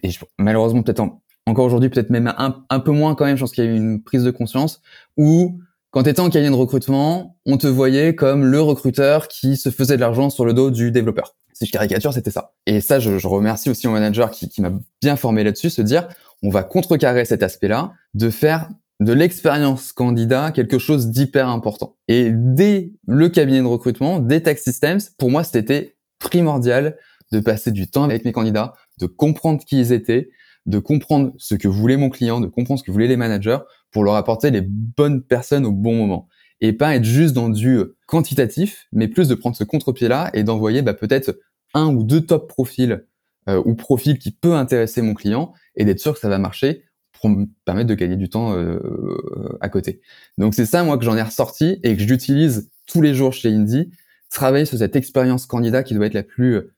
et 0.03 0.09
malheureusement 0.37 0.83
peut-être 0.83 1.03
encore 1.47 1.65
aujourd'hui 1.65 1.89
peut-être 1.89 2.11
même 2.11 2.27
un, 2.37 2.63
un, 2.69 2.79
peu 2.79 2.91
moins 2.91 3.15
quand 3.15 3.25
même 3.25 3.35
je 3.35 3.41
pense 3.41 3.51
qu'il 3.51 3.65
y 3.65 3.67
a 3.67 3.71
eu 3.71 3.75
une 3.75 4.03
prise 4.03 4.23
de 4.23 4.31
conscience 4.31 4.81
où 5.17 5.59
quand 5.89 6.03
tu 6.03 6.09
étais 6.09 6.19
en 6.19 6.29
cabinet 6.29 6.51
de 6.51 6.55
recrutement 6.55 7.37
on 7.45 7.57
te 7.57 7.67
voyait 7.67 8.15
comme 8.15 8.45
le 8.45 8.61
recruteur 8.61 9.27
qui 9.27 9.57
se 9.57 9.69
faisait 9.69 9.95
de 9.95 10.01
l'argent 10.01 10.29
sur 10.29 10.45
le 10.45 10.53
dos 10.53 10.69
du 10.69 10.91
développeur 10.91 11.35
si 11.57 11.65
je 11.65 11.71
caricature 11.71 12.13
c'était 12.13 12.31
ça 12.31 12.53
et 12.65 12.81
ça 12.81 12.99
je, 12.99 13.17
je 13.17 13.27
remercie 13.27 13.69
aussi 13.69 13.87
mon 13.87 13.93
manager 13.93 14.31
qui, 14.31 14.47
qui 14.49 14.61
m'a 14.61 14.71
bien 15.01 15.15
formé 15.15 15.43
là-dessus 15.43 15.69
se 15.69 15.81
dire 15.81 16.07
on 16.43 16.49
va 16.49 16.63
contrecarrer 16.63 17.25
cet 17.25 17.43
aspect 17.43 17.67
là 17.67 17.93
de 18.13 18.29
faire 18.29 18.69
de 18.99 19.13
l'expérience 19.13 19.93
candidat 19.93 20.51
quelque 20.51 20.79
chose 20.79 21.09
d'hyper 21.09 21.49
important. 21.49 21.97
Et 22.07 22.31
dès 22.33 22.93
le 23.07 23.29
cabinet 23.29 23.59
de 23.59 23.65
recrutement, 23.65 24.19
dès 24.19 24.41
Tax 24.41 24.63
Systems, 24.63 24.99
pour 25.17 25.29
moi, 25.29 25.43
c'était 25.43 25.97
primordial 26.19 26.97
de 27.31 27.39
passer 27.39 27.71
du 27.71 27.87
temps 27.87 28.03
avec 28.03 28.25
mes 28.25 28.31
candidats, 28.31 28.73
de 28.99 29.05
comprendre 29.05 29.63
qui 29.63 29.79
ils 29.79 29.91
étaient, 29.91 30.29
de 30.65 30.79
comprendre 30.79 31.33
ce 31.37 31.55
que 31.55 31.67
voulait 31.67 31.97
mon 31.97 32.09
client, 32.09 32.39
de 32.39 32.47
comprendre 32.47 32.79
ce 32.79 32.83
que 32.83 32.91
voulaient 32.91 33.07
les 33.07 33.17
managers 33.17 33.59
pour 33.91 34.03
leur 34.03 34.15
apporter 34.15 34.49
les 34.49 34.61
bonnes 34.61 35.21
personnes 35.21 35.65
au 35.65 35.71
bon 35.71 35.95
moment. 35.95 36.27
Et 36.59 36.73
pas 36.73 36.95
être 36.95 37.03
juste 37.03 37.35
dans 37.35 37.49
du 37.49 37.81
quantitatif, 38.07 38.87
mais 38.91 39.07
plus 39.07 39.27
de 39.27 39.35
prendre 39.35 39.55
ce 39.55 39.63
contre-pied-là 39.63 40.31
et 40.33 40.43
d'envoyer 40.43 40.81
bah, 40.81 40.95
peut-être 40.95 41.37
un 41.73 41.87
ou 41.87 42.03
deux 42.03 42.21
top 42.21 42.47
profils 42.47 43.05
euh, 43.49 43.61
ou 43.65 43.75
profils 43.75 44.17
qui 44.19 44.31
peut 44.31 44.55
intéresser 44.55 45.01
mon 45.01 45.13
client 45.13 45.53
et 45.75 45.85
d'être 45.85 45.99
sûr 45.99 46.13
que 46.13 46.19
ça 46.19 46.29
va 46.29 46.37
marcher 46.37 46.83
pour 47.13 47.29
me 47.29 47.45
permettre 47.65 47.87
de 47.87 47.95
gagner 47.95 48.15
du 48.15 48.29
temps 48.29 48.53
euh, 48.53 49.57
à 49.61 49.69
côté. 49.69 50.01
Donc 50.37 50.53
c'est 50.53 50.65
ça 50.65 50.83
moi 50.83 50.97
que 50.97 51.05
j'en 51.05 51.17
ai 51.17 51.21
ressorti 51.21 51.79
et 51.83 51.95
que 51.95 52.03
j'utilise 52.03 52.69
tous 52.87 53.01
les 53.01 53.13
jours 53.13 53.33
chez 53.33 53.49
Indie, 53.49 53.91
travailler 54.29 54.65
sur 54.65 54.77
cette 54.77 54.95
expérience 54.95 55.45
candidat 55.45 55.83
qui 55.83 55.93
doit 55.93 56.05
être 56.05 56.13
la 56.13 56.23
plus 56.23 56.55
euh, 56.55 56.73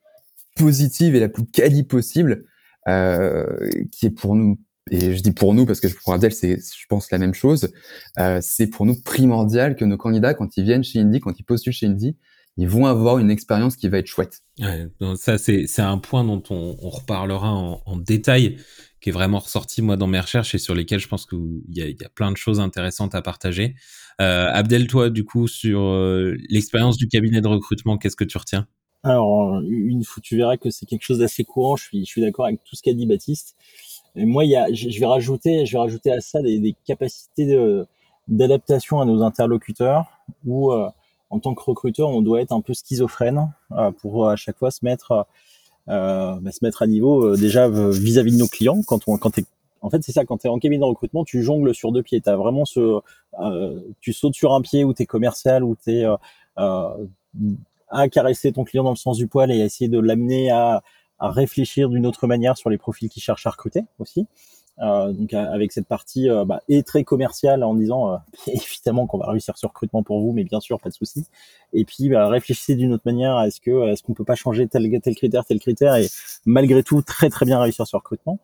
positive 0.56 1.16
et 1.16 1.20
la 1.20 1.30
plus 1.30 1.46
quali 1.46 1.84
possible, 1.84 2.46
euh, 2.88 3.70
qui 3.92 4.08
est 4.08 4.12
pour 4.12 4.36
nous 4.36 4.60
et 4.92 5.16
je 5.16 5.22
dis 5.22 5.32
pour 5.32 5.54
nous 5.54 5.68
parce 5.68 5.80
que 5.80 5.88
pour 5.88 6.14
Abdel 6.14 6.34
c'est 6.34 6.58
je 6.58 6.86
pense 6.88 7.12
la 7.12 7.20
même 7.20 7.36
chose, 7.36 7.72
euh, 8.18 8.40
c'est 8.42 8.68
pour 8.68 8.88
nous 8.88 9.00
primordial 9.00 9.76
que 9.76 9.86
nos 9.86 9.98
candidats 9.98 10.34
quand 10.34 10.58
ils 10.58 10.64
viennent 10.64 10.84
chez 10.84 11.00
Indie, 11.00 11.20
quand 11.20 11.40
ils 11.40 11.44
postulent 11.44 11.74
chez 11.74 11.86
Indie, 11.86 12.18
ils 12.60 12.68
vont 12.68 12.86
avoir 12.86 13.18
une 13.18 13.32
expérience 13.32 13.76
qui 13.76 13.88
va 13.88 13.98
être 13.98 14.08
chouette. 14.08 14.42
Ouais, 14.60 14.88
donc 15.00 15.18
ça 15.18 15.38
c'est 15.38 15.80
un 15.80 15.98
point 15.98 16.24
dont 16.24 16.44
on, 16.50 16.78
on 16.82 16.90
reparlera 16.90 17.52
en, 17.52 17.82
en 17.86 17.98
détail 17.98 18.58
qui 19.02 19.10
est 19.10 19.14
vraiment 19.14 19.40
ressorti 19.40 19.82
moi 19.82 19.96
dans 19.96 20.08
mes 20.08 20.20
recherches 20.20 20.54
et 20.56 20.58
sur 20.58 20.76
lesquelles 20.76 21.00
je 21.00 21.08
pense 21.08 21.26
qu'il 21.26 21.62
y 21.70 21.82
a, 21.82 21.88
y 21.88 22.04
a 22.04 22.10
plein 22.10 22.32
de 22.32 22.38
choses 22.38 22.60
intéressantes 22.60 23.16
à 23.16 23.22
partager. 23.22 23.76
Euh, 24.20 24.50
Abdel, 24.52 24.88
toi, 24.88 25.10
du 25.10 25.24
coup, 25.24 25.48
sur 25.48 25.80
euh, 25.80 26.36
l'expérience 26.50 26.98
du 26.98 27.08
cabinet 27.08 27.40
de 27.40 27.48
recrutement, 27.48 27.98
qu'est-ce 27.98 28.18
que 28.18 28.26
tu 28.26 28.38
retiens? 28.38 28.68
Alors, 29.04 29.62
une 29.62 30.04
fois, 30.04 30.22
tu 30.22 30.36
verras 30.36 30.58
que 30.58 30.70
c'est 30.70 30.86
quelque 30.86 31.04
chose 31.04 31.20
d'assez 31.20 31.46
courant. 31.46 31.78
Je 31.78 31.84
suis, 31.86 32.00
je 32.02 32.10
suis 32.10 32.22
d'accord 32.22 32.48
avec 32.48 32.62
tout 32.66 32.76
ce 32.76 32.82
qu'a 32.82 32.94
dit 32.94 33.06
Baptiste. 33.06 33.56
Et 34.18 34.26
moi, 34.26 34.44
il 34.44 34.52
y 34.52 34.58
a, 34.58 34.68
je 34.74 35.00
vais 35.00 35.06
rajouter, 35.06 35.66
je 35.66 35.72
vais 35.72 35.80
rajouter 35.80 36.12
à 36.12 36.20
ça 36.20 36.42
des, 36.42 36.60
des 36.60 36.76
capacités 36.86 37.46
de, 37.46 37.86
d'adaptation 38.28 39.00
à 39.00 39.06
nos 39.06 39.24
interlocuteurs 39.24 40.08
où, 40.46 40.74
euh, 40.74 40.90
en 41.30 41.40
tant 41.40 41.54
que 41.54 41.62
recruteur, 41.62 42.10
on 42.10 42.22
doit 42.22 42.42
être 42.42 42.52
un 42.52 42.62
peu 42.62 42.74
schizophrène 42.74 43.52
euh, 43.72 43.92
pour 43.92 44.30
à 44.30 44.36
chaque 44.36 44.58
fois 44.58 44.72
se 44.72 44.84
mettre 44.84 45.26
euh, 45.90 46.36
bah, 46.40 46.52
se 46.52 46.64
mettre 46.64 46.82
à 46.82 46.88
niveau 46.88 47.26
euh, 47.26 47.38
déjà 47.38 47.66
euh, 47.66 47.92
vis-à-vis 47.92 48.34
de 48.34 48.38
nos 48.38 48.48
clients. 48.48 48.82
Quand 48.86 49.08
on, 49.08 49.18
quand 49.18 49.32
en 49.82 49.90
fait, 49.90 50.04
c'est 50.04 50.12
ça, 50.12 50.26
quand 50.26 50.40
tu 50.40 50.48
es 50.48 50.50
en 50.50 50.60
cabinet 50.60 50.80
de 50.80 50.86
recrutement, 50.86 51.24
tu 51.24 51.42
jongles 51.42 51.74
sur 51.74 51.92
deux 51.92 52.04
pieds. 52.04 52.22
Tu 52.22 52.30
vraiment 52.32 52.66
ce. 52.66 53.00
Euh, 53.40 53.80
tu 54.02 54.12
sautes 54.14 54.36
sur 54.36 54.54
un 54.54 54.62
pied 54.62 54.84
où 54.84 54.94
tu 54.94 55.04
es 55.04 55.06
commercial, 55.06 55.64
où 55.64 55.76
tu 55.82 55.92
es 55.92 56.06
euh, 56.58 57.08
à 57.90 58.10
caresser 58.10 58.52
ton 58.52 58.66
client 58.66 58.84
dans 58.84 58.90
le 58.92 58.98
sens 58.98 59.18
du 59.18 59.28
poil 59.28 59.52
et 59.52 59.62
à 59.62 59.66
essayer 59.66 59.88
de 59.88 60.00
l'amener 60.00 60.52
à 60.52 60.84
réfléchir 61.20 61.90
d'une 61.90 62.06
autre 62.06 62.28
manière 62.28 62.58
sur 62.58 62.70
les 62.70 62.78
profils 62.78 63.10
qu'il 63.10 63.22
cherche 63.22 63.46
à 63.46 63.50
recruter 63.50 63.84
aussi. 64.00 64.28
Euh, 64.82 65.12
donc 65.12 65.34
avec 65.34 65.74
cette 65.74 65.88
partie 65.88 66.30
euh, 66.30 66.46
bah, 66.46 66.62
et 66.70 66.84
très 66.84 67.04
commerciale 67.04 67.64
en 67.64 67.74
disant 67.74 68.14
euh, 68.14 68.18
évidemment 68.48 69.08
qu'on 69.08 69.18
va 69.18 69.30
réussir 69.30 69.58
ce 69.58 69.68
recrutement 69.68 70.04
pour 70.04 70.22
vous, 70.22 70.32
mais 70.32 70.46
bien 70.46 70.62
sûr 70.62 70.80
pas 70.80 70.90
de 70.90 70.94
souci. 70.94 71.26
Et 71.74 71.84
puis 71.84 72.10
bah, 72.10 72.30
réfléchissez 72.30 72.76
d'une 72.76 72.94
autre 72.94 73.04
manière 73.06 73.42
est-ce 73.42 73.60
que 73.60 73.90
est-ce 73.90 74.04
qu'on 74.04 74.14
peut 74.14 74.24
pas 74.24 74.36
changer 74.36 74.68
tel 74.68 74.90
tel 75.02 75.16
critère 75.16 75.44
tel 75.46 75.60
critère 75.60 75.96
et 75.96 76.08
malgré 76.46 76.82
tout 76.84 77.02
très 77.02 77.30
très 77.30 77.46
bien 77.46 77.60
réussir 77.60 77.86
ce 77.88 77.96
recrutement. 77.96 78.40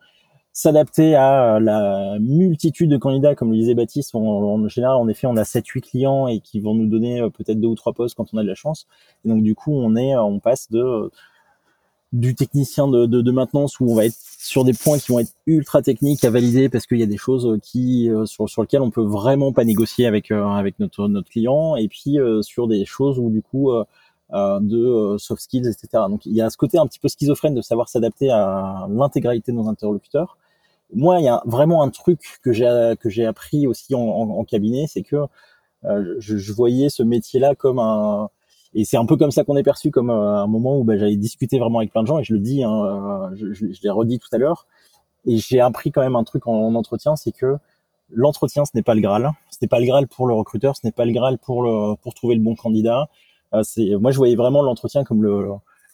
S'adapter 0.52 1.16
à 1.16 1.60
la 1.60 2.18
multitude 2.20 2.90
de 2.90 2.96
candidats, 2.96 3.36
comme 3.36 3.52
le 3.52 3.58
disait 3.58 3.74
Baptiste, 3.74 4.16
en 4.16 4.70
général, 4.70 4.96
en 4.96 5.10
effet, 5.10 5.28
on 5.28 5.36
a 5.36 5.44
7-8 5.44 5.82
clients 5.82 6.28
et 6.30 6.40
qui 6.40 6.62
vont 6.62 6.74
nous 6.74 6.88
donner 6.88 7.20
peut-être 7.32 7.60
deux 7.60 7.68
ou 7.68 7.76
trois 7.76 7.92
postes 7.92 8.16
quand 8.16 8.34
on 8.34 8.38
a 8.38 8.42
de 8.42 8.48
la 8.48 8.56
chance. 8.56 8.88
Et 9.26 9.28
donc, 9.28 9.44
du 9.44 9.54
coup, 9.54 9.74
on 9.74 9.98
est, 9.98 10.16
on 10.16 10.40
passe 10.40 10.72
de 10.72 11.12
du 12.14 12.36
technicien 12.36 12.88
de, 12.88 13.06
de, 13.06 13.22
de, 13.22 13.32
maintenance 13.32 13.80
où 13.80 13.92
on 13.92 13.96
va 13.96 14.06
être 14.06 14.16
sur 14.40 14.64
des 14.64 14.74
points 14.74 14.98
qui 15.00 15.12
vont 15.12 15.20
être 15.20 15.34
ultra 15.48 15.82
techniques 15.82 16.24
à 16.24 16.30
valider 16.30 16.70
parce 16.70 16.86
qu'il 16.88 17.00
y 17.00 17.04
a 17.04 17.08
des 17.08 17.18
choses 17.18 17.60
qui 17.62 18.10
euh, 18.10 18.26
sur, 18.26 18.48
sur 18.48 18.62
lesquelles 18.62 18.82
on 18.82 18.92
peut 18.92 19.04
vraiment 19.04 19.52
pas 19.52 19.64
négocier 19.64 20.06
avec 20.06 20.32
euh, 20.32 20.48
avec 20.48 20.80
notre 20.80 21.08
notre 21.08 21.30
client 21.30 21.76
et 21.76 21.88
puis 21.88 22.20
euh, 22.20 22.42
sur 22.42 22.68
des 22.68 22.86
choses 22.86 23.20
où 23.20 23.30
du 23.30 23.42
coup 23.42 23.72
de 24.32 25.16
soft 25.18 25.42
skills 25.42 25.68
etc 25.68 26.04
donc 26.10 26.26
il 26.26 26.34
y 26.34 26.42
a 26.42 26.50
ce 26.50 26.58
côté 26.58 26.78
un 26.78 26.88
petit 26.88 27.00
peu 27.00 27.08
schizophrène 27.08 27.54
de 27.54 27.62
savoir 27.62 27.90
s'adapter 27.90 28.30
à 28.30 28.88
l'intégralité 28.90 29.52
de 29.52 29.58
nos 29.58 29.68
interlocuteurs. 29.68 30.38
Moi 30.94 31.20
il 31.20 31.26
y 31.26 31.30
a 31.30 31.42
vraiment 31.46 31.84
un 31.84 31.90
truc 31.90 32.40
que 32.44 32.54
j'ai 32.54 32.94
que 33.00 33.10
j'ai 33.10 33.26
appris 33.26 33.68
aussi 33.68 33.94
en, 33.96 34.02
en, 34.02 34.30
en 34.30 34.44
cabinet 34.44 34.86
c'est 34.88 35.04
que 35.04 35.18
je, 35.84 36.38
je, 36.38 36.54
voyais 36.54 36.90
ce 36.90 37.04
métier 37.04 37.40
là 37.40 37.54
comme 37.54 37.78
un 37.78 38.30
et 38.76 38.84
c'est 38.84 38.98
un 38.98 39.06
peu 39.06 39.16
comme 39.16 39.32
ça 39.32 39.44
qu'on 39.44 39.56
est 39.56 39.64
perçu, 39.64 39.90
comme 39.90 40.10
euh, 40.10 40.44
un 40.44 40.48
moment 40.48 40.78
où 40.78 40.84
bah, 40.84 40.98
j'avais 40.98 41.16
discuté 41.16 41.58
vraiment 41.58 41.80
avec 41.80 41.92
plein 41.92 42.04
de 42.04 42.08
gens, 42.08 42.20
et 42.20 42.24
je 42.24 42.34
le 42.34 42.40
dis, 42.40 42.64
hein, 42.64 42.72
euh, 42.72 43.36
je, 43.36 43.54
je, 43.54 43.72
je 43.72 43.82
l'ai 43.82 43.90
redit 43.90 44.20
tout 44.20 44.28
à 44.34 44.38
l'heure, 44.38 44.68
et 45.26 45.38
j'ai 45.38 45.62
appris 45.62 45.92
quand 45.92 46.02
même 46.02 46.18
un 46.18 46.26
truc 46.26 46.46
en, 46.46 46.54
en 46.54 46.76
entretien, 46.76 47.16
c'est 47.16 47.32
que 47.32 47.56
l'entretien, 48.12 48.66
ce 48.66 48.72
n'est 48.76 48.84
pas 48.84 48.94
le 48.94 49.02
Graal. 49.02 49.32
Ce 49.50 49.58
n'est 49.62 49.68
pas 49.68 49.80
le 49.80 49.86
Graal 49.86 50.08
pour 50.08 50.28
le 50.28 50.34
recruteur, 50.34 50.76
ce 50.76 50.86
n'est 50.86 50.92
pas 50.92 51.06
le 51.06 51.14
Graal 51.14 51.38
pour, 51.40 51.64
le, 51.64 51.96
pour 51.96 52.14
trouver 52.14 52.36
le 52.36 52.42
bon 52.42 52.56
candidat. 52.56 53.08
Euh, 53.54 53.64
c'est, 53.64 53.96
moi, 53.96 54.12
je 54.12 54.18
voyais 54.18 54.36
vraiment 54.36 54.62
l'entretien 54.62 55.06
comme 55.06 55.24
le, 55.24 55.48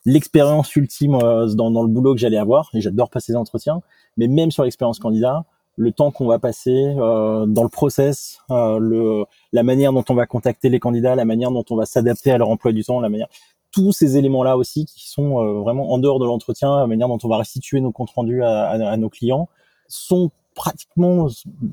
l'expérience 0.05 0.75
ultime 0.75 1.19
dans, 1.19 1.69
dans 1.71 1.83
le 1.83 1.87
boulot 1.87 2.13
que 2.15 2.19
j'allais 2.19 2.39
avoir, 2.39 2.69
et 2.73 2.81
j'adore 2.81 3.11
passer 3.11 3.33
des 3.33 3.37
entretiens, 3.37 3.81
mais 4.17 4.27
même 4.27 4.49
sur 4.49 4.63
l'expérience 4.63 4.97
candidat, 4.97 5.45
le 5.77 5.91
temps 5.91 6.11
qu'on 6.11 6.27
va 6.27 6.39
passer 6.39 6.95
euh, 6.97 7.45
dans 7.45 7.63
le 7.63 7.69
process, 7.69 8.39
euh, 8.51 8.77
le, 8.79 9.25
la 9.51 9.63
manière 9.63 9.93
dont 9.93 10.03
on 10.09 10.13
va 10.13 10.25
contacter 10.25 10.69
les 10.69 10.79
candidats, 10.79 11.15
la 11.15 11.25
manière 11.25 11.51
dont 11.51 11.65
on 11.69 11.75
va 11.75 11.85
s'adapter 11.85 12.31
à 12.31 12.37
leur 12.37 12.49
emploi 12.49 12.71
du 12.71 12.83
temps, 12.83 12.99
la 12.99 13.09
manière, 13.09 13.27
tous 13.71 13.91
ces 13.91 14.17
éléments-là 14.17 14.57
aussi 14.57 14.85
qui 14.85 15.09
sont 15.09 15.39
euh, 15.39 15.61
vraiment 15.61 15.91
en 15.91 15.97
dehors 15.97 16.19
de 16.19 16.25
l'entretien, 16.25 16.77
la 16.77 16.87
manière 16.87 17.07
dont 17.07 17.19
on 17.23 17.27
va 17.27 17.37
restituer 17.37 17.79
nos 17.79 17.91
comptes 17.91 18.11
rendus 18.11 18.43
à, 18.43 18.67
à, 18.69 18.91
à, 18.91 18.97
nos 18.97 19.09
clients, 19.09 19.47
sont 19.87 20.31
pratiquement 20.55 21.27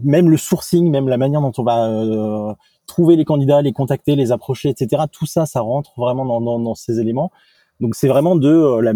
même 0.04 0.30
le 0.30 0.36
sourcing, 0.36 0.90
même 0.90 1.08
la 1.08 1.16
manière 1.16 1.40
dont 1.40 1.52
on 1.58 1.62
va 1.64 1.88
euh, 1.88 2.54
trouver 2.86 3.16
les 3.16 3.24
candidats, 3.24 3.62
les 3.62 3.72
contacter, 3.72 4.14
les 4.14 4.32
approcher, 4.32 4.68
etc. 4.68 5.02
Tout 5.10 5.26
ça, 5.26 5.46
ça 5.46 5.60
rentre 5.60 5.92
vraiment 5.96 6.24
dans, 6.24 6.40
dans, 6.40 6.58
dans 6.60 6.74
ces 6.74 7.00
éléments. 7.00 7.32
Donc 7.80 7.94
c'est 7.94 8.08
vraiment 8.08 8.36
de 8.36 8.48
euh, 8.48 8.80
la 8.80 8.92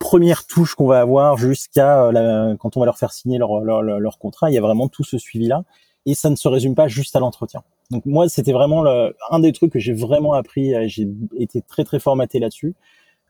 première 0.00 0.46
touche 0.46 0.74
qu'on 0.74 0.86
va 0.86 1.00
avoir 1.00 1.36
jusqu'à 1.36 2.06
euh, 2.06 2.56
quand 2.56 2.76
on 2.76 2.80
va 2.80 2.86
leur 2.86 2.98
faire 2.98 3.12
signer 3.12 3.38
leur, 3.38 3.60
leur, 3.60 3.82
leur, 3.82 4.18
contrat. 4.18 4.50
Il 4.50 4.54
y 4.54 4.58
a 4.58 4.60
vraiment 4.60 4.88
tout 4.88 5.04
ce 5.04 5.18
suivi-là. 5.18 5.62
Et 6.06 6.14
ça 6.14 6.30
ne 6.30 6.34
se 6.34 6.48
résume 6.48 6.74
pas 6.74 6.88
juste 6.88 7.14
à 7.14 7.20
l'entretien. 7.20 7.62
Donc 7.90 8.06
moi, 8.06 8.28
c'était 8.28 8.52
vraiment 8.52 8.82
le, 8.82 9.14
un 9.30 9.38
des 9.38 9.52
trucs 9.52 9.72
que 9.72 9.78
j'ai 9.78 9.92
vraiment 9.92 10.32
appris. 10.32 10.72
J'ai 10.88 11.06
été 11.36 11.60
très 11.62 11.84
très 11.84 12.00
formaté 12.00 12.40
là-dessus. 12.40 12.74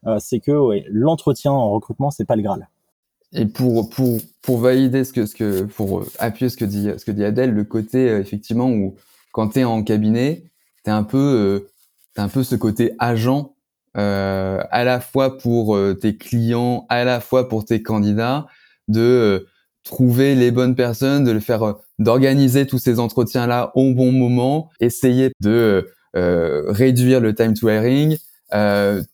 Euh, 0.07 0.19
c'est 0.21 0.39
que 0.39 0.53
ouais, 0.53 0.87
l'entretien 0.89 1.51
en 1.51 1.71
recrutement, 1.71 2.11
c'est 2.11 2.25
pas 2.25 2.37
le 2.37 2.43
Graal. 2.43 2.69
Et 3.33 3.47
pour 3.47 3.91
pour 3.91 4.19
pour 4.41 4.59
valider 4.59 5.05
ce 5.05 5.13
que 5.13 5.27
ce 5.27 5.35
que 5.35 5.65
pour 5.65 6.05
appuyer 6.19 6.49
ce 6.49 6.57
que 6.57 6.65
dit 6.65 6.89
ce 6.97 7.05
que 7.05 7.11
dit 7.11 7.25
Adèle, 7.25 7.51
le 7.51 7.65
côté 7.65 8.07
effectivement 8.07 8.71
où 8.71 8.95
quand 9.33 9.51
tu 9.51 9.61
es 9.61 9.65
en 9.65 9.83
cabinet, 9.83 10.45
tu 10.85 10.91
un 10.91 11.03
peu 11.03 11.69
t'as 12.15 12.23
un 12.23 12.29
peu 12.29 12.43
ce 12.45 12.55
côté 12.55 12.95
agent 12.99 13.53
euh, 13.97 14.63
à 14.71 14.85
la 14.85 15.01
fois 15.01 15.37
pour 15.37 15.75
euh, 15.77 15.95
tes 15.95 16.17
clients, 16.17 16.87
à 16.89 17.05
la 17.05 17.21
fois 17.21 17.49
pour 17.49 17.65
tes 17.65 17.83
candidats, 17.83 18.47
de 18.87 19.01
euh, 19.01 19.49
trouver 19.83 20.37
les 20.37 20.53
bonnes 20.53 20.77
personnes, 20.77 21.25
de 21.25 21.33
le 21.33 21.41
faire, 21.41 21.75
d'organiser 21.99 22.67
tous 22.67 22.79
ces 22.79 23.01
entretiens 23.01 23.47
là 23.49 23.73
au 23.75 23.93
bon 23.93 24.13
moment, 24.13 24.71
essayer 24.79 25.33
de 25.41 25.89
réduire 26.15 27.21
le 27.21 27.35
time 27.35 27.55
to 27.55 27.69
hiring, 27.69 28.17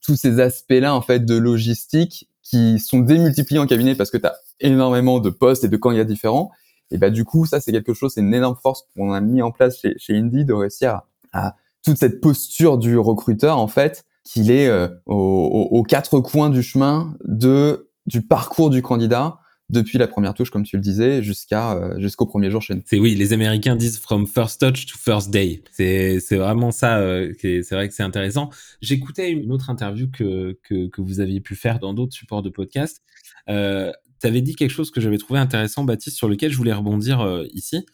tous 0.02 0.16
ces 0.16 0.40
aspects 0.40 0.72
là 0.72 0.94
en 0.94 1.02
fait 1.02 1.24
de 1.24 1.36
logistique 1.36 2.28
qui 2.42 2.78
sont 2.78 3.00
démultipliés 3.00 3.60
en 3.60 3.66
cabinet 3.66 3.94
parce 3.94 4.10
que 4.10 4.16
tu 4.16 4.26
as 4.26 4.36
énormément 4.60 5.20
de 5.20 5.30
postes 5.30 5.64
et 5.64 5.68
de 5.68 5.76
candidats 5.76 6.04
différents. 6.04 6.50
Et 6.90 6.98
bah 6.98 7.10
du 7.10 7.24
coup, 7.24 7.44
ça 7.46 7.60
c'est 7.60 7.72
quelque 7.72 7.94
chose, 7.94 8.12
c'est 8.14 8.20
une 8.20 8.32
énorme 8.32 8.56
force 8.62 8.84
qu'on 8.96 9.12
a 9.12 9.20
mis 9.20 9.42
en 9.42 9.50
place 9.50 9.78
chez, 9.78 9.94
chez 9.98 10.16
Indie 10.16 10.44
de 10.44 10.54
réussir 10.54 11.02
à 11.32 11.56
toute 11.84 11.98
cette 11.98 12.20
posture 12.20 12.78
du 12.78 12.98
recruteur 12.98 13.58
en 13.58 13.68
fait 13.68 14.05
qu'il 14.26 14.50
est 14.50 14.68
euh, 14.68 14.88
aux, 15.06 15.82
quatre 15.82 16.20
coins 16.20 16.50
du 16.50 16.62
chemin 16.62 17.14
de 17.24 17.88
du 18.06 18.22
parcours 18.22 18.70
du 18.70 18.82
candidat 18.82 19.38
depuis 19.68 19.98
la 19.98 20.06
première 20.06 20.32
touche, 20.32 20.50
comme 20.50 20.62
tu 20.62 20.76
le 20.76 20.82
disais, 20.82 21.22
jusqu'à 21.22 21.72
euh, 21.72 21.98
jusqu'au 21.98 22.26
premier 22.26 22.50
jour 22.50 22.62
chez 22.62 22.74
nous. 22.74 22.82
C'est 22.84 22.98
oui, 22.98 23.14
les 23.14 23.32
Américains 23.32 23.74
disent 23.74 23.98
from 23.98 24.26
first 24.26 24.60
touch 24.60 24.86
to 24.86 24.96
first 24.96 25.30
day. 25.30 25.62
C'est 25.72 26.20
c'est 26.20 26.36
vraiment 26.36 26.70
ça. 26.70 26.98
Euh, 26.98 27.32
c'est 27.40 27.70
vrai 27.72 27.88
que 27.88 27.94
c'est 27.94 28.04
intéressant. 28.04 28.50
J'écoutais 28.80 29.30
une 29.30 29.50
autre 29.50 29.70
interview 29.70 30.08
que, 30.10 30.58
que, 30.62 30.88
que 30.88 31.00
vous 31.00 31.20
aviez 31.20 31.40
pu 31.40 31.56
faire 31.56 31.78
dans 31.78 31.94
d'autres 31.94 32.14
supports 32.14 32.42
de 32.42 32.50
podcast. 32.50 33.02
Euh, 33.48 33.92
tu 34.20 34.26
avais 34.26 34.40
dit 34.40 34.54
quelque 34.54 34.70
chose 34.70 34.90
que 34.90 35.00
j'avais 35.00 35.18
trouvé 35.18 35.40
intéressant, 35.40 35.84
Baptiste, 35.84 36.16
sur 36.16 36.28
lequel 36.28 36.50
je 36.50 36.56
voulais 36.56 36.72
rebondir 36.72 37.20
euh, 37.20 37.44
ici. 37.52 37.84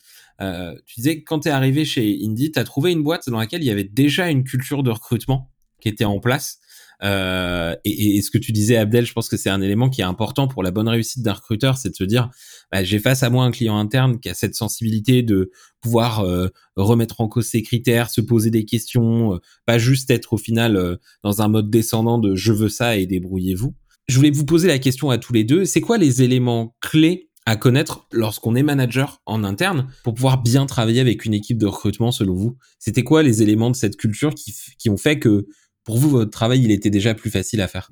Euh, 0.40 0.74
tu 0.86 0.96
disais 0.96 1.18
que 1.18 1.24
quand 1.24 1.40
tu 1.40 1.48
es 1.48 1.50
arrivé 1.50 1.84
chez 1.84 2.18
Indie, 2.22 2.52
tu 2.52 2.58
as 2.58 2.64
trouvé 2.64 2.92
une 2.92 3.02
boîte 3.02 3.28
dans 3.28 3.38
laquelle 3.38 3.62
il 3.62 3.66
y 3.66 3.70
avait 3.70 3.84
déjà 3.84 4.28
une 4.30 4.44
culture 4.44 4.82
de 4.82 4.90
recrutement? 4.90 5.50
Qui 5.82 5.88
était 5.88 6.04
en 6.04 6.20
place. 6.20 6.58
Euh, 7.02 7.74
et, 7.84 8.22
ce 8.22 8.30
que 8.30 8.38
tu 8.38 8.52
disais, 8.52 8.76
Abdel, 8.76 9.06
je 9.06 9.12
pense 9.12 9.28
que 9.28 9.36
c'est 9.36 9.50
un 9.50 9.60
élément 9.60 9.90
qui 9.90 10.00
est 10.00 10.04
important 10.04 10.46
pour 10.46 10.62
la 10.62 10.70
bonne 10.70 10.88
réussite 10.88 11.22
d'un 11.22 11.32
recruteur, 11.32 11.76
c'est 11.76 11.90
de 11.90 11.96
se 11.96 12.04
dire, 12.04 12.30
bah, 12.70 12.84
j'ai 12.84 13.00
face 13.00 13.22
à 13.22 13.30
moi 13.30 13.44
un 13.44 13.50
client 13.50 13.76
interne 13.76 14.20
qui 14.20 14.28
a 14.28 14.34
cette 14.34 14.54
sensibilité 14.54 15.22
de 15.22 15.50
pouvoir 15.80 16.20
euh, 16.20 16.48
remettre 16.76 17.20
en 17.20 17.28
cause 17.28 17.46
ses 17.46 17.62
critères, 17.62 18.08
se 18.08 18.20
poser 18.20 18.50
des 18.50 18.64
questions, 18.64 19.34
euh, 19.34 19.38
pas 19.66 19.78
juste 19.78 20.10
être 20.10 20.32
au 20.32 20.38
final 20.38 20.98
dans 21.24 21.42
un 21.42 21.48
mode 21.48 21.70
descendant 21.70 22.18
de 22.18 22.34
je 22.36 22.52
veux 22.52 22.68
ça 22.68 22.96
et 22.96 23.06
débrouillez-vous. 23.06 23.74
Je 24.08 24.16
voulais 24.16 24.30
vous 24.30 24.46
poser 24.46 24.68
la 24.68 24.78
question 24.78 25.10
à 25.10 25.18
tous 25.18 25.32
les 25.32 25.44
deux, 25.44 25.64
c'est 25.64 25.80
quoi 25.80 25.98
les 25.98 26.22
éléments 26.22 26.76
clés 26.80 27.30
à 27.44 27.56
connaître 27.56 28.06
lorsqu'on 28.12 28.54
est 28.54 28.62
manager 28.62 29.20
en 29.26 29.42
interne 29.42 29.88
pour 30.04 30.14
pouvoir 30.14 30.40
bien 30.40 30.66
travailler 30.66 31.00
avec 31.00 31.24
une 31.24 31.34
équipe 31.34 31.58
de 31.58 31.66
recrutement 31.66 32.12
selon 32.12 32.34
vous? 32.34 32.56
C'était 32.78 33.02
quoi 33.02 33.24
les 33.24 33.42
éléments 33.42 33.70
de 33.70 33.76
cette 33.76 33.96
culture 33.96 34.34
qui, 34.34 34.54
qui 34.78 34.90
ont 34.90 34.96
fait 34.96 35.18
que 35.18 35.46
pour 35.84 35.98
vous, 35.98 36.10
votre 36.10 36.30
travail, 36.30 36.62
il 36.62 36.70
était 36.70 36.90
déjà 36.90 37.14
plus 37.14 37.30
facile 37.30 37.60
à 37.60 37.68
faire? 37.68 37.90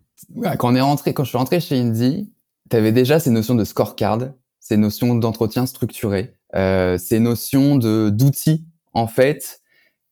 Quand 0.59 0.73
on 0.73 0.75
est 0.75 0.81
rentré, 0.81 1.13
quand 1.13 1.25
je 1.25 1.31
suis 1.31 1.39
rentré 1.39 1.61
chez 1.61 1.79
Indie, 1.79 2.33
tu 2.71 2.77
avais 2.77 2.93
déjà 2.93 3.19
ces 3.19 3.31
notions 3.31 3.55
de 3.55 3.65
scorecard, 3.65 4.33
ces 4.61 4.77
notions 4.77 5.15
d'entretien 5.15 5.67
structuré, 5.67 6.35
euh, 6.55 6.99
ces 6.99 7.19
notions 7.19 7.77
d'outils 7.77 8.65
en 8.93 9.07
fait 9.07 9.61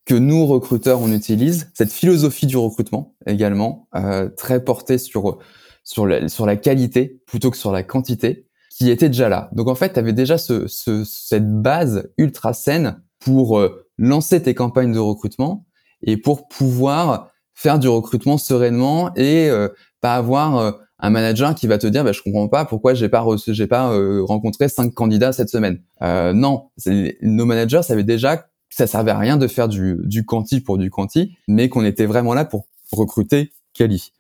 que 0.05 0.15
nous 0.15 0.47
recruteurs 0.47 1.01
on 1.01 1.13
utilise, 1.13 1.71
cette 1.75 1.93
philosophie 1.93 2.47
du 2.47 2.57
recrutement 2.57 3.15
également 3.27 3.89
euh, 3.95 4.29
très 4.29 4.65
portée 4.65 4.99
sur 4.99 5.39
sur 5.85 6.07
la, 6.07 6.29
sur 6.29 6.45
la 6.45 6.57
qualité 6.57 7.23
plutôt 7.27 7.51
que 7.51 7.57
sur 7.57 7.73
la 7.73 7.83
quantité, 7.83 8.47
qui 8.71 8.91
était 8.91 9.09
déjà 9.09 9.29
là. 9.29 9.49
Donc 9.53 9.69
en 9.69 9.75
fait, 9.75 9.95
tu 9.95 9.99
avais 9.99 10.13
déjà 10.13 10.37
ce, 10.37 10.67
ce, 10.67 11.03
cette 11.05 11.51
base 11.63 12.11
ultra 12.19 12.53
saine 12.53 13.03
pour 13.19 13.59
euh, 13.59 13.87
lancer 13.97 14.43
tes 14.43 14.55
campagnes 14.55 14.93
de 14.93 14.99
recrutement 14.99 15.67
et 16.03 16.17
pour 16.17 16.47
pouvoir 16.49 17.31
faire 17.59 17.81
du 17.81 17.89
recrutement 17.89 18.39
sereinement 18.39 19.13
et 19.17 19.51
euh, 19.51 19.69
pas 20.01 20.15
avoir 20.15 20.59
euh, 20.59 20.71
un 21.01 21.11
manager 21.11 21.57
qui 21.57 21.67
va 21.67 21.77
te 21.77 21.89
dire 21.89 22.05
bah, 22.05 22.13
je 22.13 22.23
comprends 22.23 22.47
pas 22.47 22.65
pourquoi 22.65 22.95
j'ai 22.95 23.09
pas 23.09 23.19
reçu, 23.19 23.53
j'ai 23.53 23.67
pas 23.67 23.93
euh, 23.93 24.23
rencontré 24.23 24.69
cinq 24.69 24.95
candidats 24.95 25.33
cette 25.33 25.49
semaine. 25.49 25.81
non, 26.01 26.71
nos 27.21 27.45
managers 27.45 27.83
savaient 27.83 28.05
déjà 28.05 28.37
que 28.37 28.45
ça 28.71 28.87
servait 28.87 29.11
à 29.11 29.19
rien 29.19 29.37
de 29.37 29.49
faire 29.49 29.67
du, 29.67 29.97
du 30.05 30.25
quanti 30.25 30.61
pour 30.61 30.79
du 30.79 30.89
quanti, 30.89 31.37
mais 31.49 31.69
qu'on 31.69 31.85
était 31.85 32.07
vraiment 32.07 32.33
là 32.33 32.45
pour 32.45 32.69
recruter 32.93 33.53
quali. 33.75 34.13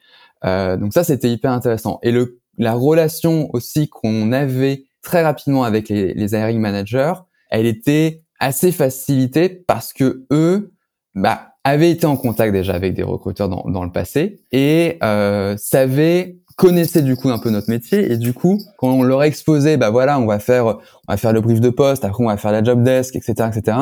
donc 0.42 0.92
ça 0.92 1.05
c'était 1.05 1.31
hyper 1.31 1.53
intéressant. 1.53 2.01
Et 2.03 2.11
le 2.11 2.40
la 2.61 2.74
relation 2.74 3.51
aussi 3.53 3.88
qu'on 3.88 4.33
avait 4.33 4.87
très 5.01 5.22
rapidement 5.22 5.62
avec 5.62 5.88
les, 5.88 6.12
les 6.12 6.33
hiring 6.33 6.59
managers, 6.59 7.14
elle 7.51 7.66
était 7.66 8.24
assez 8.40 8.72
facilitée 8.72 9.48
parce 9.48 9.92
que 9.92 10.27
eux, 10.33 10.72
bah, 11.14 11.47
avait 11.64 11.90
été 11.90 12.07
en 12.07 12.16
contact 12.16 12.53
déjà 12.53 12.75
avec 12.75 12.94
des 12.94 13.03
recruteurs 13.03 13.49
dans, 13.49 13.64
dans 13.68 13.85
le 13.85 13.92
passé 13.92 14.40
et 14.53 14.99
euh, 15.03 15.57
savait 15.59 16.38
connaissait 16.57 17.03
du 17.03 17.16
coup 17.16 17.31
un 17.31 17.38
peu 17.38 17.51
notre 17.51 17.71
métier 17.71 18.11
et 18.11 18.16
du 18.16 18.33
coup 18.33 18.59
quand 18.79 18.90
on 18.90 19.03
leur 19.03 19.23
exposait 19.23 19.77
bah 19.77 19.90
voilà 19.90 20.18
on 20.18 20.27
va 20.27 20.38
faire 20.38 20.66
on 20.66 20.79
va 21.12 21.16
faire 21.16 21.33
le 21.33 21.40
brief 21.40 21.61
de 21.61 21.71
poste 21.71 22.05
après 22.05 22.25
on 22.25 22.29
va 22.29 22.37
faire 22.37 22.53
la 22.53 22.64
job 22.64 22.83
desk 22.83 23.14
etc 23.14 23.49
etc 23.53 23.77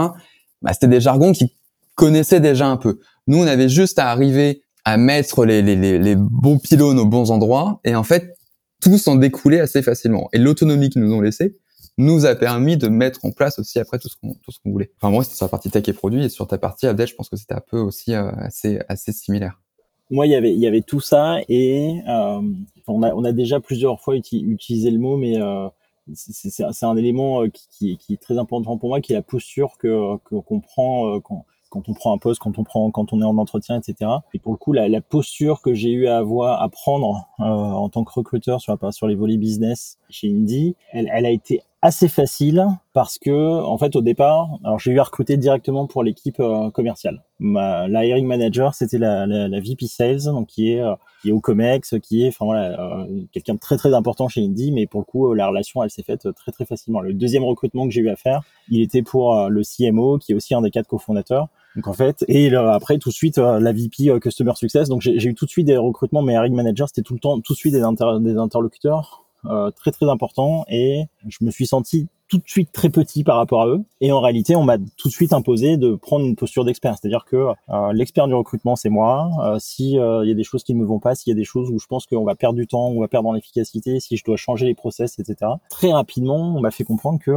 bah 0.63 0.73
c'était 0.73 0.89
des 0.89 1.01
jargons 1.01 1.33
qu'ils 1.33 1.49
connaissaient 1.97 2.41
déjà 2.41 2.69
un 2.69 2.77
peu. 2.77 3.01
Nous 3.27 3.39
on 3.39 3.47
avait 3.47 3.69
juste 3.69 3.99
à 3.99 4.11
arriver 4.11 4.63
à 4.85 4.97
mettre 4.97 5.45
les, 5.45 5.63
les, 5.63 5.99
les, 5.99 6.17
bons 6.17 6.59
pylônes 6.59 7.01
aux 7.01 7.07
bons 7.07 7.33
endroits 7.33 7.81
et 7.83 7.97
en 7.97 8.05
fait 8.05 8.37
tout 8.81 8.99
s'en 8.99 9.17
découlait 9.17 9.59
assez 9.59 9.83
facilement. 9.83 10.29
Et 10.33 10.39
l'autonomie 10.39 10.91
qu'ils 10.91 11.03
nous 11.03 11.13
ont 11.13 11.21
laissé 11.21 11.57
nous 11.99 12.27
a 12.27 12.35
permis 12.35 12.77
de 12.77 12.89
mettre 12.89 13.25
en 13.25 13.31
place 13.31 13.59
aussi 13.59 13.79
après 13.79 13.99
tout 13.99 14.09
ce 14.09 14.17
qu'on 14.17 14.35
tout 14.35 14.51
ce 14.51 14.59
qu'on 14.61 14.71
voulait. 14.71 14.91
Enfin 15.01 15.11
moi 15.11 15.25
c'était 15.25 15.37
sur 15.37 15.47
la 15.47 15.51
partie 15.51 15.71
tech 15.71 15.89
et 15.89 15.93
produit 15.93 16.25
et 16.25 16.29
sur 16.29 16.47
ta 16.47 16.59
partie 16.59 16.87
Abdel 16.87 17.07
je 17.07 17.15
pense 17.15 17.29
que 17.29 17.37
c'était 17.37 17.55
un 17.55 17.63
peu 17.67 17.79
aussi 17.79 18.15
euh, 18.15 18.31
assez 18.37 18.81
assez 18.89 19.13
similaire. 19.13 19.61
Moi 20.11 20.27
il 20.27 20.33
y 20.33 20.35
avait 20.35 20.53
il 20.53 20.61
y 20.61 20.67
avait 20.67 20.83
tout 20.83 21.01
ça 21.01 21.39
et 21.49 22.01
euh, 22.09 22.41
on 22.87 23.03
a 23.03 23.15
on 23.15 23.25
a 23.25 23.33
déjà 23.33 23.61
plusieurs 23.61 24.01
fois 24.01 24.17
utilisé 24.17 24.91
le 24.91 24.99
mot 24.99 25.17
mais 25.17 25.41
euh, 25.41 25.69
c'est 26.15 26.87
un 26.87 26.97
élément 26.97 27.43
euh, 27.43 27.49
qui, 27.49 27.97
qui, 27.97 28.13
est 28.13 28.23
très 28.23 28.39
important 28.39 28.79
pour 28.79 28.91
moi 28.91 29.01
qui 29.01 29.13
est 29.13 29.17
la 29.17 29.23
posture 29.23 29.77
que 29.79 30.17
qu'on 30.19 30.61
prend 30.61 31.19
quand 31.21 31.47
quand 31.71 31.89
on 31.89 31.95
prend 31.95 32.15
un 32.15 32.19
poste, 32.19 32.41
quand 32.41 32.59
on 32.59 32.65
prend, 32.65 32.91
quand 32.91 33.13
on 33.13 33.21
est 33.21 33.25
en 33.25 33.39
entretien, 33.39 33.79
etc. 33.79 34.11
Et 34.35 34.39
pour 34.39 34.53
le 34.53 34.59
coup, 34.59 34.73
la, 34.73 34.89
la 34.89 35.01
posture 35.01 35.61
que 35.63 35.75
j'ai 35.75 35.91
eu 35.91 36.07
à 36.07 36.19
avoir, 36.19 36.63
à 36.63 36.69
prendre 36.69 37.29
euh, 37.41 37.45
en 37.45 37.89
tant 37.89 38.05
que 38.05 38.13
recruteur 38.13 38.61
sur, 38.61 38.79
sur 38.93 39.07
les 39.07 39.15
volets 39.15 39.37
business 39.37 39.99
chez 40.09 40.29
Indie, 40.29 40.77
elle, 40.93 41.11
elle 41.13 41.27
a 41.27 41.31
été 41.31 41.63
assez 41.87 42.09
facile 42.09 42.67
parce 42.93 43.19
que 43.19 43.31
en 43.31 43.79
fait 43.79 43.95
au 43.95 44.01
départ, 44.01 44.49
alors 44.65 44.81
j'ai 44.81 44.91
eu 44.91 44.99
à 44.99 45.05
recruter 45.05 45.37
directement 45.37 45.87
pour 45.87 46.03
l'équipe 46.03 46.41
euh, 46.41 46.71
commerciale. 46.71 47.23
Ma, 47.39 47.87
la 47.87 48.05
hiring 48.05 48.27
manager, 48.27 48.75
c'était 48.75 48.99
la, 48.99 49.27
la, 49.27 49.47
la, 49.47 49.61
VP 49.61 49.87
Sales, 49.87 50.25
donc 50.25 50.49
qui 50.49 50.73
est 50.73 50.81
euh, 50.81 50.95
qui 51.23 51.29
est 51.29 51.33
au 51.33 51.41
Comex, 51.41 51.95
qui 52.03 52.25
est 52.25 52.29
enfin 52.29 52.45
voilà 52.45 52.81
euh, 52.81 53.07
quelqu'un 53.33 53.55
de 53.55 53.61
très 53.61 53.77
très 53.77 53.95
important 53.95 54.29
chez 54.29 54.45
Indie, 54.45 54.73
mais 54.73 54.87
pour 54.87 55.01
le 55.01 55.05
coup 55.05 55.33
la 55.33 55.47
relation 55.47 55.83
elle 55.85 55.91
s'est 55.91 56.03
faite 56.03 56.29
très 56.35 56.51
très 56.51 56.65
facilement. 56.65 57.01
Le 57.01 57.15
deuxième 57.15 57.45
recrutement 57.45 57.87
que 57.87 57.93
j'ai 57.93 58.01
eu 58.01 58.11
à 58.11 58.17
faire, 58.17 58.43
il 58.69 58.83
était 58.83 59.03
pour 59.03 59.49
le 59.49 59.63
CMO, 59.63 60.19
qui 60.19 60.33
est 60.33 60.35
aussi 60.35 60.55
un 60.55 60.63
des 60.63 60.71
quatre 60.71 60.89
cofondateurs. 60.89 61.49
Donc 61.77 61.87
en 61.87 61.93
fait, 61.93 62.25
et 62.27 62.53
après 62.55 62.99
tout 62.99 63.11
de 63.11 63.15
suite 63.15 63.39
la 63.39 63.73
VP 63.73 64.19
Customer 64.21 64.55
Success. 64.57 64.89
Donc 64.89 65.03
j'ai 65.03 65.25
eu 65.25 65.35
tout 65.35 65.45
de 65.45 65.51
suite 65.51 65.67
des 65.67 65.77
recrutements, 65.77 66.23
mais 66.23 66.33
hiring 66.33 66.55
manager 66.55 66.89
c'était 66.89 67.03
tout 67.03 67.15
le 67.15 67.21
temps 67.21 67.41
tout 67.41 67.53
de 67.53 67.59
suite 67.59 67.75
des, 67.75 67.83
des 68.21 68.39
interlocuteurs 68.39 69.26
euh, 69.45 69.71
très 69.71 69.91
très 69.91 70.09
important 70.09 70.65
et 70.69 71.05
je 71.29 71.45
me 71.45 71.51
suis 71.51 71.67
senti 71.67 72.09
tout 72.29 72.39
de 72.39 72.49
suite 72.49 72.73
très 72.73 72.91
petit 72.91 73.23
par 73.23 73.37
rapport 73.37 73.63
à 73.63 73.69
eux. 73.69 73.85
Et 74.01 74.11
en 74.11 74.21
réalité, 74.21 74.57
on 74.57 74.65
m'a 74.65 74.79
tout 74.79 75.09
de 75.09 75.13
suite 75.13 75.33
imposé 75.33 75.77
de 75.77 75.95
prendre 75.95 76.25
une 76.25 76.35
posture 76.35 76.65
d'expert. 76.65 76.97
C'est-à-dire 76.99 77.25
que 77.25 77.37
euh, 77.69 77.93
l'expert 77.93 78.27
du 78.27 78.35
recrutement, 78.35 78.75
c'est 78.75 78.89
moi. 78.89 79.31
Euh, 79.45 79.59
si 79.61 79.93
il 79.93 80.29
y 80.29 80.31
a 80.31 80.35
des 80.35 80.45
choses 80.45 80.65
qui 80.65 80.75
ne 80.75 80.81
me 80.81 80.85
vont 80.85 80.99
pas, 80.99 81.15
s'il 81.15 81.31
y 81.31 81.35
a 81.35 81.37
des 81.37 81.45
choses 81.45 81.71
où 81.71 81.79
je 81.79 81.87
pense 81.87 82.07
qu'on 82.07 82.25
va 82.25 82.35
perdre 82.35 82.57
du 82.57 82.67
temps, 82.67 82.89
on 82.89 83.01
va 83.01 83.07
perdre 83.07 83.29
en 83.29 83.37
efficacité, 83.37 84.01
si 84.01 84.17
je 84.17 84.25
dois 84.25 84.37
changer 84.37 84.67
les 84.67 84.75
process, 84.75 85.19
etc. 85.21 85.53
Très 85.71 85.93
rapidement, 85.93 86.57
on 86.57 86.61
m'a 86.61 86.73
fait 86.73 86.85
comprendre 86.85 87.21
que 87.25 87.31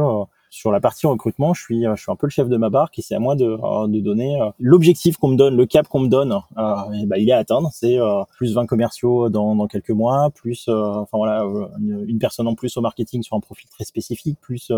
sur 0.50 0.72
la 0.72 0.80
partie 0.80 1.06
recrutement, 1.06 1.54
je 1.54 1.62
suis, 1.62 1.84
je 1.84 2.00
suis 2.00 2.10
un 2.10 2.16
peu 2.16 2.26
le 2.26 2.30
chef 2.30 2.48
de 2.48 2.56
ma 2.56 2.70
barque 2.70 2.98
et 2.98 3.02
c'est 3.02 3.14
à 3.14 3.20
moi 3.20 3.36
de, 3.36 3.44
euh, 3.44 3.86
de 3.86 4.00
donner 4.00 4.40
euh, 4.40 4.50
l'objectif 4.58 5.16
qu'on 5.16 5.28
me 5.28 5.36
donne, 5.36 5.56
le 5.56 5.64
cap 5.64 5.86
qu'on 5.86 6.00
me 6.00 6.08
donne. 6.08 6.36
Euh, 6.58 6.92
et 7.00 7.06
bah, 7.06 7.18
il 7.18 7.28
est 7.28 7.32
à 7.32 7.38
atteindre. 7.38 7.70
C'est 7.72 7.98
plus 8.36 8.52
20 8.52 8.66
commerciaux 8.66 9.28
dans, 9.28 9.54
dans 9.54 9.68
quelques 9.68 9.90
mois, 9.90 10.30
plus, 10.34 10.68
enfin 10.68 11.16
voilà, 11.16 11.44
une, 11.78 12.18
personne 12.18 12.48
en 12.48 12.54
plus 12.54 12.76
au 12.76 12.80
marketing 12.80 13.22
sur 13.22 13.36
un 13.36 13.40
profil 13.40 13.68
très 13.70 13.84
spécifique, 13.84 14.38
plus 14.40 14.72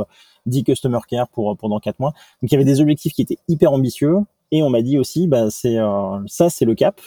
10 0.46 0.64
customer 0.64 0.98
care 1.08 1.28
pour 1.28 1.56
pendant 1.56 1.80
4 1.80 1.98
mois. 1.98 2.10
Donc 2.42 2.50
il 2.50 2.52
y 2.52 2.56
avait 2.56 2.64
des 2.64 2.80
objectifs 2.80 3.14
qui 3.14 3.22
étaient 3.22 3.38
hyper 3.48 3.72
ambitieux. 3.72 4.18
Et 4.54 4.62
on 4.62 4.68
m'a 4.68 4.82
dit 4.82 4.98
aussi, 4.98 5.26
bah, 5.26 5.50
c'est 5.50 5.78
ça, 6.26 6.50
c'est 6.50 6.66
le 6.66 6.74
cap. 6.74 7.00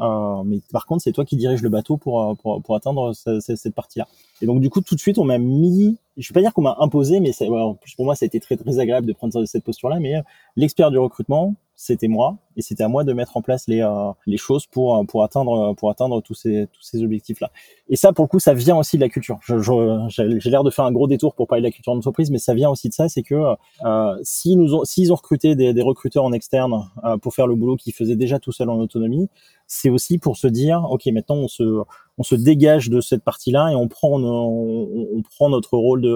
Euh, 0.00 0.42
mais 0.44 0.60
par 0.72 0.86
contre, 0.86 1.02
c'est 1.02 1.12
toi 1.12 1.24
qui 1.24 1.36
dirige 1.36 1.62
le 1.62 1.68
bateau 1.68 1.96
pour, 1.96 2.36
pour, 2.38 2.62
pour 2.62 2.76
atteindre 2.76 3.12
cette, 3.14 3.74
partie-là. 3.74 4.06
Et 4.40 4.46
donc, 4.46 4.60
du 4.60 4.70
coup, 4.70 4.80
tout 4.80 4.94
de 4.94 5.00
suite, 5.00 5.18
on 5.18 5.24
m'a 5.24 5.38
mis 5.38 5.98
je 6.20 6.28
vais 6.28 6.34
pas 6.34 6.40
dire 6.40 6.52
qu'on 6.52 6.62
m'a 6.62 6.76
imposé, 6.80 7.20
mais 7.20 7.30
en 7.50 7.74
plus 7.74 7.94
pour 7.94 8.04
moi, 8.04 8.14
ça 8.14 8.24
a 8.24 8.26
été 8.26 8.40
très 8.40 8.56
très 8.56 8.78
agréable 8.78 9.06
de 9.06 9.12
prendre 9.12 9.44
cette 9.44 9.64
posture-là. 9.64 9.98
Mais 10.00 10.16
euh, 10.16 10.22
l'expert 10.56 10.90
du 10.90 10.98
recrutement, 10.98 11.54
c'était 11.76 12.08
moi, 12.08 12.36
et 12.56 12.62
c'était 12.62 12.82
à 12.82 12.88
moi 12.88 13.04
de 13.04 13.12
mettre 13.14 13.38
en 13.38 13.42
place 13.42 13.66
les 13.66 13.80
euh, 13.80 14.10
les 14.26 14.36
choses 14.36 14.66
pour 14.66 14.96
euh, 14.96 15.04
pour 15.04 15.24
atteindre 15.24 15.74
pour 15.74 15.90
atteindre 15.90 16.20
tous 16.20 16.34
ces 16.34 16.68
tous 16.72 16.82
ces 16.82 17.02
objectifs-là. 17.02 17.50
Et 17.88 17.96
ça, 17.96 18.12
pour 18.12 18.26
le 18.26 18.28
coup, 18.28 18.38
ça 18.38 18.52
vient 18.52 18.76
aussi 18.76 18.96
de 18.96 19.00
la 19.00 19.08
culture. 19.08 19.38
J'ai 19.46 20.50
l'air 20.50 20.62
de 20.62 20.70
faire 20.70 20.84
un 20.84 20.92
gros 20.92 21.06
détour 21.06 21.34
pour 21.34 21.46
parler 21.46 21.62
de 21.62 21.66
la 21.66 21.72
culture 21.72 21.94
d'entreprise, 21.94 22.30
mais 22.30 22.38
ça 22.38 22.52
vient 22.52 22.68
aussi 22.68 22.90
de 22.90 22.94
ça, 22.94 23.08
c'est 23.08 23.22
que 23.22 23.54
euh, 23.84 24.18
si 24.22 24.56
nous 24.56 24.74
ont, 24.74 24.84
s'ils 24.84 25.10
ont 25.12 25.16
recruté 25.16 25.54
des, 25.54 25.72
des 25.72 25.82
recruteurs 25.82 26.24
en 26.24 26.32
externe 26.32 26.90
pour 27.22 27.34
faire 27.34 27.46
le 27.46 27.54
boulot 27.54 27.76
qu'ils 27.76 27.94
faisaient 27.94 28.16
déjà 28.16 28.38
tout 28.38 28.52
seuls 28.52 28.68
en 28.68 28.78
autonomie, 28.78 29.28
c'est 29.72 29.88
aussi 29.88 30.18
pour 30.18 30.36
se 30.36 30.48
dire, 30.48 30.84
ok, 30.90 31.06
maintenant 31.06 31.36
on 31.36 31.48
se 31.48 31.82
on 32.18 32.24
se 32.24 32.34
dégage 32.34 32.90
de 32.90 33.00
cette 33.00 33.22
partie-là 33.22 33.70
et 33.70 33.76
on 33.76 33.86
prend 33.86 34.20
on, 34.20 35.08
on, 35.14 35.22
prend 35.22 35.48
notre 35.48 35.76
rôle 35.76 36.02
de 36.02 36.12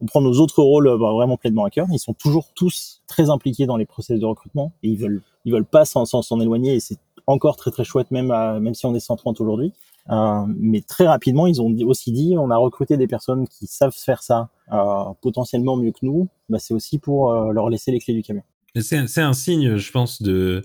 on 0.00 0.06
prend 0.06 0.20
nos 0.20 0.40
autres 0.40 0.60
rôles 0.60 0.88
bah, 0.98 1.12
vraiment 1.12 1.36
pleinement 1.36 1.64
à 1.64 1.70
cœur. 1.70 1.86
Ils 1.92 2.00
sont 2.00 2.14
toujours 2.14 2.48
tous 2.56 3.02
très 3.06 3.30
impliqués 3.30 3.66
dans 3.66 3.76
les 3.76 3.86
process 3.86 4.18
de 4.18 4.26
recrutement 4.26 4.72
et 4.82 4.88
ils 4.88 4.98
veulent 4.98 5.22
ils 5.44 5.52
veulent 5.52 5.64
pas 5.64 5.84
s'en 5.84 6.04
s'en 6.04 6.40
éloigner 6.40 6.74
et 6.74 6.80
c'est 6.80 6.98
encore 7.28 7.54
très 7.56 7.70
très 7.70 7.84
chouette 7.84 8.10
même 8.10 8.26
même 8.60 8.74
si 8.74 8.86
on 8.86 8.94
est 8.94 9.00
130 9.00 9.40
aujourd'hui. 9.40 9.72
Euh, 10.10 10.44
mais 10.58 10.80
très 10.82 11.06
rapidement, 11.06 11.46
ils 11.46 11.60
ont 11.60 11.74
aussi 11.86 12.12
dit, 12.12 12.36
on 12.38 12.50
a 12.50 12.56
recruté 12.56 12.96
des 12.96 13.08
personnes 13.08 13.48
qui 13.48 13.66
savent 13.66 13.94
faire 13.96 14.22
ça 14.22 14.50
euh, 14.72 15.04
potentiellement 15.20 15.76
mieux 15.76 15.90
que 15.90 15.98
nous. 16.02 16.28
Bah, 16.48 16.58
c'est 16.60 16.74
aussi 16.74 16.98
pour 16.98 17.32
euh, 17.32 17.52
leur 17.52 17.70
laisser 17.70 17.90
les 17.90 17.98
clés 17.98 18.14
du 18.14 18.22
camion. 18.22 18.42
C'est 18.80 19.20
un 19.20 19.32
signe, 19.32 19.76
je 19.76 19.90
pense, 19.90 20.22
de 20.22 20.62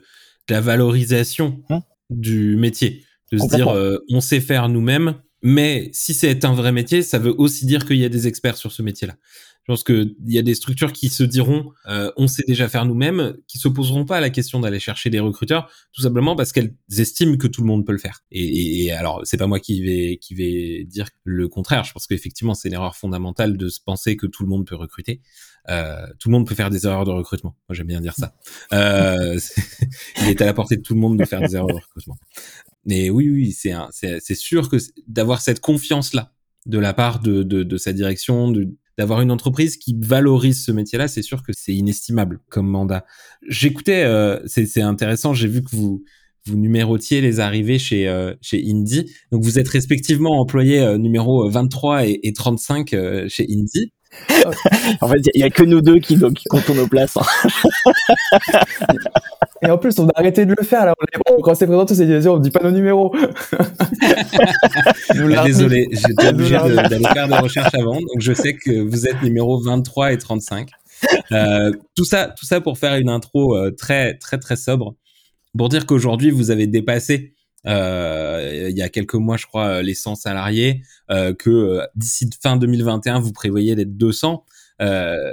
la 0.49 0.61
valorisation 0.61 1.59
Hum. 1.69 1.81
Du 2.11 2.55
métier, 2.57 3.03
de 3.31 3.37
se 3.37 3.55
dire 3.55 3.69
euh, 3.69 3.97
on 4.09 4.21
sait 4.21 4.41
faire 4.41 4.69
nous-mêmes, 4.69 5.15
mais 5.41 5.89
si 5.93 6.13
c'est 6.13 6.45
un 6.45 6.53
vrai 6.53 6.71
métier, 6.71 7.01
ça 7.01 7.17
veut 7.17 7.33
aussi 7.37 7.65
dire 7.65 7.85
qu'il 7.85 7.97
y 7.97 8.05
a 8.05 8.09
des 8.09 8.27
experts 8.27 8.57
sur 8.57 8.71
ce 8.71 8.81
métier-là. 8.83 9.15
Je 9.63 9.73
pense 9.73 9.83
que 9.83 10.15
il 10.25 10.33
y 10.33 10.39
a 10.39 10.41
des 10.41 10.55
structures 10.55 10.91
qui 10.91 11.09
se 11.09 11.23
diront 11.23 11.71
euh, 11.87 12.11
on 12.17 12.27
sait 12.27 12.43
déjà 12.47 12.67
faire 12.67 12.85
nous-mêmes, 12.85 13.35
qui 13.47 13.59
s'opposeront 13.59 14.05
pas 14.05 14.17
à 14.17 14.19
la 14.19 14.31
question 14.31 14.59
d'aller 14.59 14.79
chercher 14.79 15.11
des 15.11 15.19
recruteurs, 15.19 15.71
tout 15.93 16.01
simplement 16.01 16.35
parce 16.35 16.51
qu'elles 16.51 16.75
estiment 16.97 17.37
que 17.37 17.47
tout 17.47 17.61
le 17.61 17.67
monde 17.67 17.85
peut 17.85 17.91
le 17.91 17.99
faire. 17.99 18.21
Et, 18.31 18.43
et, 18.43 18.85
et 18.85 18.91
alors 18.91 19.21
c'est 19.23 19.37
pas 19.37 19.47
moi 19.47 19.59
qui 19.59 19.83
vais 19.83 20.17
qui 20.17 20.33
vais 20.33 20.83
dire 20.85 21.09
le 21.23 21.47
contraire. 21.47 21.83
Je 21.83 21.93
pense 21.93 22.07
qu'effectivement 22.07 22.55
c'est 22.55 22.69
une 22.69 22.73
erreur 22.73 22.95
fondamentale 22.95 23.55
de 23.55 23.69
se 23.69 23.79
penser 23.79 24.17
que 24.17 24.25
tout 24.25 24.43
le 24.43 24.49
monde 24.49 24.65
peut 24.65 24.75
recruter. 24.75 25.21
Euh, 25.69 26.07
tout 26.19 26.29
le 26.29 26.33
monde 26.33 26.47
peut 26.47 26.55
faire 26.55 26.69
des 26.69 26.85
erreurs 26.85 27.05
de 27.05 27.11
recrutement. 27.11 27.55
Moi 27.69 27.75
j'aime 27.75 27.87
bien 27.87 28.01
dire 28.01 28.15
ça. 28.15 28.35
Euh, 28.73 29.39
il 30.21 30.29
est 30.29 30.41
à 30.41 30.45
la 30.45 30.53
portée 30.53 30.77
de 30.77 30.81
tout 30.81 30.93
le 30.93 30.99
monde 30.99 31.17
de 31.17 31.25
faire 31.25 31.41
des 31.41 31.55
erreurs 31.55 31.67
de 31.67 31.73
recrutement. 31.73 32.17
Mais 32.85 33.09
oui, 33.09 33.29
oui, 33.29 33.51
c'est 33.51 33.73
c'est 33.91 34.35
sûr 34.35 34.69
que 34.69 34.77
d'avoir 35.07 35.41
cette 35.41 35.59
confiance 35.59 36.13
là 36.13 36.33
de 36.65 36.77
la 36.77 36.93
part 36.93 37.19
de, 37.19 37.43
de, 37.43 37.63
de 37.63 37.77
sa 37.77 37.91
direction, 37.93 38.53
d'avoir 38.97 39.21
une 39.21 39.31
entreprise 39.31 39.77
qui 39.77 39.95
valorise 39.99 40.63
ce 40.63 40.71
métier-là, 40.71 41.07
c'est 41.07 41.23
sûr 41.23 41.41
que 41.43 41.53
c'est 41.53 41.73
inestimable 41.73 42.39
comme 42.49 42.67
mandat. 42.67 43.05
J'écoutais, 43.47 44.03
euh, 44.03 44.39
c'est 44.45 44.81
intéressant, 44.81 45.33
j'ai 45.33 45.47
vu 45.47 45.63
que 45.63 45.75
vous 45.75 46.03
vous 46.45 46.57
numérotiez 46.57 47.21
les 47.21 47.39
arrivées 47.39 47.79
chez 47.79 48.07
euh, 48.07 48.33
chez. 48.41 48.63
Donc 49.31 49.43
vous 49.43 49.59
êtes 49.59 49.67
respectivement 49.67 50.39
employés 50.39 50.79
euh, 50.79 50.97
numéro 50.97 51.47
23 51.49 52.07
et, 52.07 52.19
et 52.23 52.33
35 52.33 52.93
euh, 52.93 53.27
chez 53.29 53.45
Indie. 53.49 53.93
En 55.01 55.07
fait, 55.07 55.19
il 55.33 55.41
y, 55.41 55.43
a 55.43 55.49
que 55.49 55.63
nous 55.63 55.81
deux 55.81 55.99
qui, 55.99 56.17
donc, 56.17 56.33
qui 56.33 56.45
comptons 56.45 56.75
nos 56.75 56.87
places. 56.87 57.17
hein. 57.17 57.23
Et 59.63 59.69
en 59.69 59.77
plus, 59.77 59.97
on 59.99 60.07
a 60.07 60.11
arrêté 60.15 60.45
de 60.45 60.55
le 60.57 60.63
faire. 60.63 60.85
Là, 60.85 60.93
quand 61.43 61.51
on 61.51 61.55
s'est 61.55 61.67
présenté, 61.67 61.93
on 61.93 61.95
s'est 61.95 62.05
dit, 62.05 62.13
vas-y, 62.13 62.27
on 62.27 62.37
dit 62.37 62.51
pas 62.51 62.63
nos 62.63 62.71
numéros. 62.71 63.15
Ah, 65.13 65.43
désolé, 65.45 65.87
j'étais 65.91 66.27
obligé 66.29 66.55
d'aller 66.55 67.05
faire 67.13 67.27
des 67.27 67.37
recherches 67.37 67.73
avant, 67.75 67.95
donc 67.95 68.19
je 68.19 68.33
sais 68.33 68.53
que 68.53 68.81
vous 68.81 69.07
êtes 69.07 69.21
numéro 69.21 69.61
23 69.61 70.13
et 70.13 70.17
35. 70.17 70.69
Euh, 71.31 71.71
tout 71.95 72.05
ça, 72.05 72.33
tout 72.37 72.45
ça 72.45 72.61
pour 72.61 72.77
faire 72.77 72.95
une 72.95 73.09
intro 73.09 73.55
euh, 73.55 73.71
très, 73.71 74.15
très, 74.17 74.37
très 74.37 74.55
sobre, 74.55 74.95
pour 75.57 75.69
dire 75.69 75.85
qu'aujourd'hui 75.85 76.31
vous 76.31 76.51
avez 76.51 76.67
dépassé 76.67 77.33
euh, 77.35 77.40
il 77.65 78.77
y 78.77 78.81
a 78.81 78.89
quelques 78.89 79.13
mois, 79.15 79.37
je 79.37 79.45
crois, 79.45 79.67
euh, 79.67 79.81
les 79.81 79.93
100 79.93 80.15
salariés, 80.15 80.81
euh, 81.11 81.33
que 81.33 81.49
euh, 81.49 81.85
d'ici 81.95 82.29
fin 82.41 82.57
2021 82.57 83.19
vous 83.19 83.31
prévoyez 83.33 83.75
d'être 83.75 83.95
200. 83.97 84.43
Euh, 84.81 85.31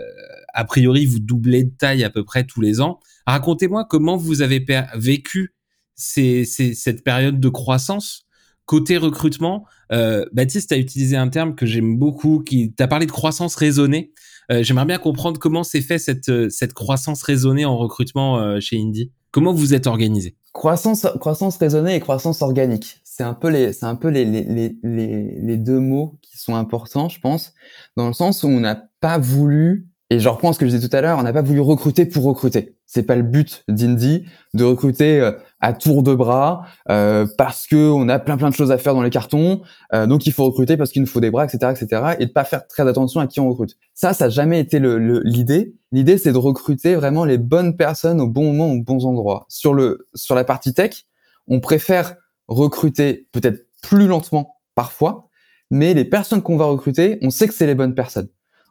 a 0.54 0.64
priori, 0.64 1.06
vous 1.06 1.20
doublez 1.20 1.64
de 1.64 1.70
taille 1.76 2.04
à 2.04 2.10
peu 2.10 2.24
près 2.24 2.44
tous 2.44 2.60
les 2.60 2.80
ans. 2.80 3.00
Racontez-moi 3.26 3.86
comment 3.88 4.16
vous 4.16 4.42
avez 4.42 4.64
vécu 4.94 5.54
ces, 5.94 6.44
ces- 6.44 6.74
cette 6.74 7.02
période 7.04 7.40
de 7.40 7.48
croissance 7.48 8.24
côté 8.66 8.98
recrutement. 8.98 9.64
Euh, 9.92 10.26
Baptiste 10.32 10.72
a 10.72 10.76
utilisé 10.76 11.16
un 11.16 11.28
terme 11.28 11.54
que 11.54 11.64
j'aime 11.64 11.96
beaucoup, 11.98 12.40
qui 12.40 12.74
t'as 12.74 12.86
parlé 12.86 13.06
de 13.06 13.10
croissance 13.10 13.54
raisonnée. 13.56 14.12
Euh, 14.52 14.62
J'aimerais 14.62 14.84
bien 14.84 14.98
comprendre 14.98 15.40
comment 15.40 15.64
s'est 15.64 15.80
fait 15.80 15.98
cette, 15.98 16.28
euh, 16.28 16.50
cette 16.50 16.74
croissance 16.74 17.22
raisonnée 17.22 17.64
en 17.64 17.78
recrutement 17.78 18.38
euh, 18.38 18.60
chez 18.60 18.78
Indie. 18.78 19.10
Comment 19.38 19.52
vous 19.52 19.72
êtes 19.72 19.86
organisé? 19.86 20.34
Croissance, 20.52 21.06
croissance 21.20 21.58
raisonnée 21.58 21.94
et 21.94 22.00
croissance 22.00 22.42
organique. 22.42 23.00
C'est 23.04 23.22
un 23.22 23.34
peu 23.34 23.50
les, 23.50 23.72
c'est 23.72 23.86
un 23.86 23.94
peu 23.94 24.08
les, 24.08 24.24
les, 24.24 24.42
les, 24.42 24.76
les, 24.82 25.40
les 25.40 25.56
deux 25.56 25.78
mots 25.78 26.18
qui 26.22 26.38
sont 26.38 26.56
importants, 26.56 27.08
je 27.08 27.20
pense, 27.20 27.52
dans 27.96 28.08
le 28.08 28.12
sens 28.12 28.42
où 28.42 28.48
on 28.48 28.58
n'a 28.58 28.88
pas 29.00 29.18
voulu, 29.18 29.87
et 30.10 30.20
je 30.20 30.28
reprends 30.28 30.52
ce 30.54 30.58
que 30.58 30.66
je 30.66 30.70
disais 30.74 30.88
tout 30.88 30.96
à 30.96 31.00
l'heure, 31.02 31.18
on 31.18 31.22
n'a 31.22 31.32
pas 31.32 31.42
voulu 31.42 31.60
recruter 31.60 32.06
pour 32.06 32.24
recruter. 32.24 32.76
C'est 32.86 33.02
pas 33.02 33.14
le 33.16 33.22
but 33.22 33.62
d'Indie 33.68 34.24
de 34.54 34.64
recruter 34.64 35.20
euh, 35.20 35.32
à 35.60 35.74
tour 35.74 36.02
de 36.02 36.14
bras 36.14 36.62
euh, 36.88 37.26
parce 37.36 37.66
que 37.66 37.90
on 37.90 38.08
a 38.08 38.18
plein 38.18 38.38
plein 38.38 38.48
de 38.48 38.54
choses 38.54 38.70
à 38.72 38.78
faire 38.78 38.94
dans 38.94 39.02
les 39.02 39.10
cartons, 39.10 39.60
euh, 39.92 40.06
donc 40.06 40.26
il 40.26 40.32
faut 40.32 40.44
recruter 40.46 40.76
parce 40.78 40.90
qu'il 40.92 41.02
nous 41.02 41.08
faut 41.08 41.20
des 41.20 41.30
bras, 41.30 41.44
etc., 41.44 41.72
etc., 41.78 42.02
et 42.18 42.26
de 42.26 42.32
pas 42.32 42.44
faire 42.44 42.66
très 42.66 42.88
attention 42.88 43.20
à 43.20 43.26
qui 43.26 43.40
on 43.40 43.50
recrute. 43.50 43.76
Ça, 43.92 44.14
ça 44.14 44.24
n'a 44.24 44.30
jamais 44.30 44.58
été 44.60 44.78
le- 44.78 44.98
le- 44.98 45.20
l'idée. 45.24 45.74
L'idée, 45.92 46.16
c'est 46.16 46.32
de 46.32 46.38
recruter 46.38 46.94
vraiment 46.94 47.24
les 47.26 47.36
bonnes 47.38 47.76
personnes 47.76 48.20
au 48.20 48.26
bon 48.26 48.52
moment, 48.52 48.72
aux 48.72 48.80
bons 48.82 49.04
endroits. 49.04 49.44
Sur 49.48 49.74
le 49.74 50.06
sur 50.14 50.34
la 50.34 50.44
partie 50.44 50.72
tech, 50.72 51.04
on 51.48 51.60
préfère 51.60 52.14
recruter 52.46 53.28
peut-être 53.32 53.66
plus 53.82 54.06
lentement 54.06 54.56
parfois, 54.74 55.28
mais 55.70 55.92
les 55.92 56.04
personnes 56.06 56.40
qu'on 56.40 56.56
va 56.56 56.64
recruter, 56.64 57.18
on 57.20 57.28
sait 57.28 57.46
que 57.46 57.52
c'est 57.54 57.66
les 57.66 57.74
bonnes 57.74 57.94
personnes. 57.94 58.28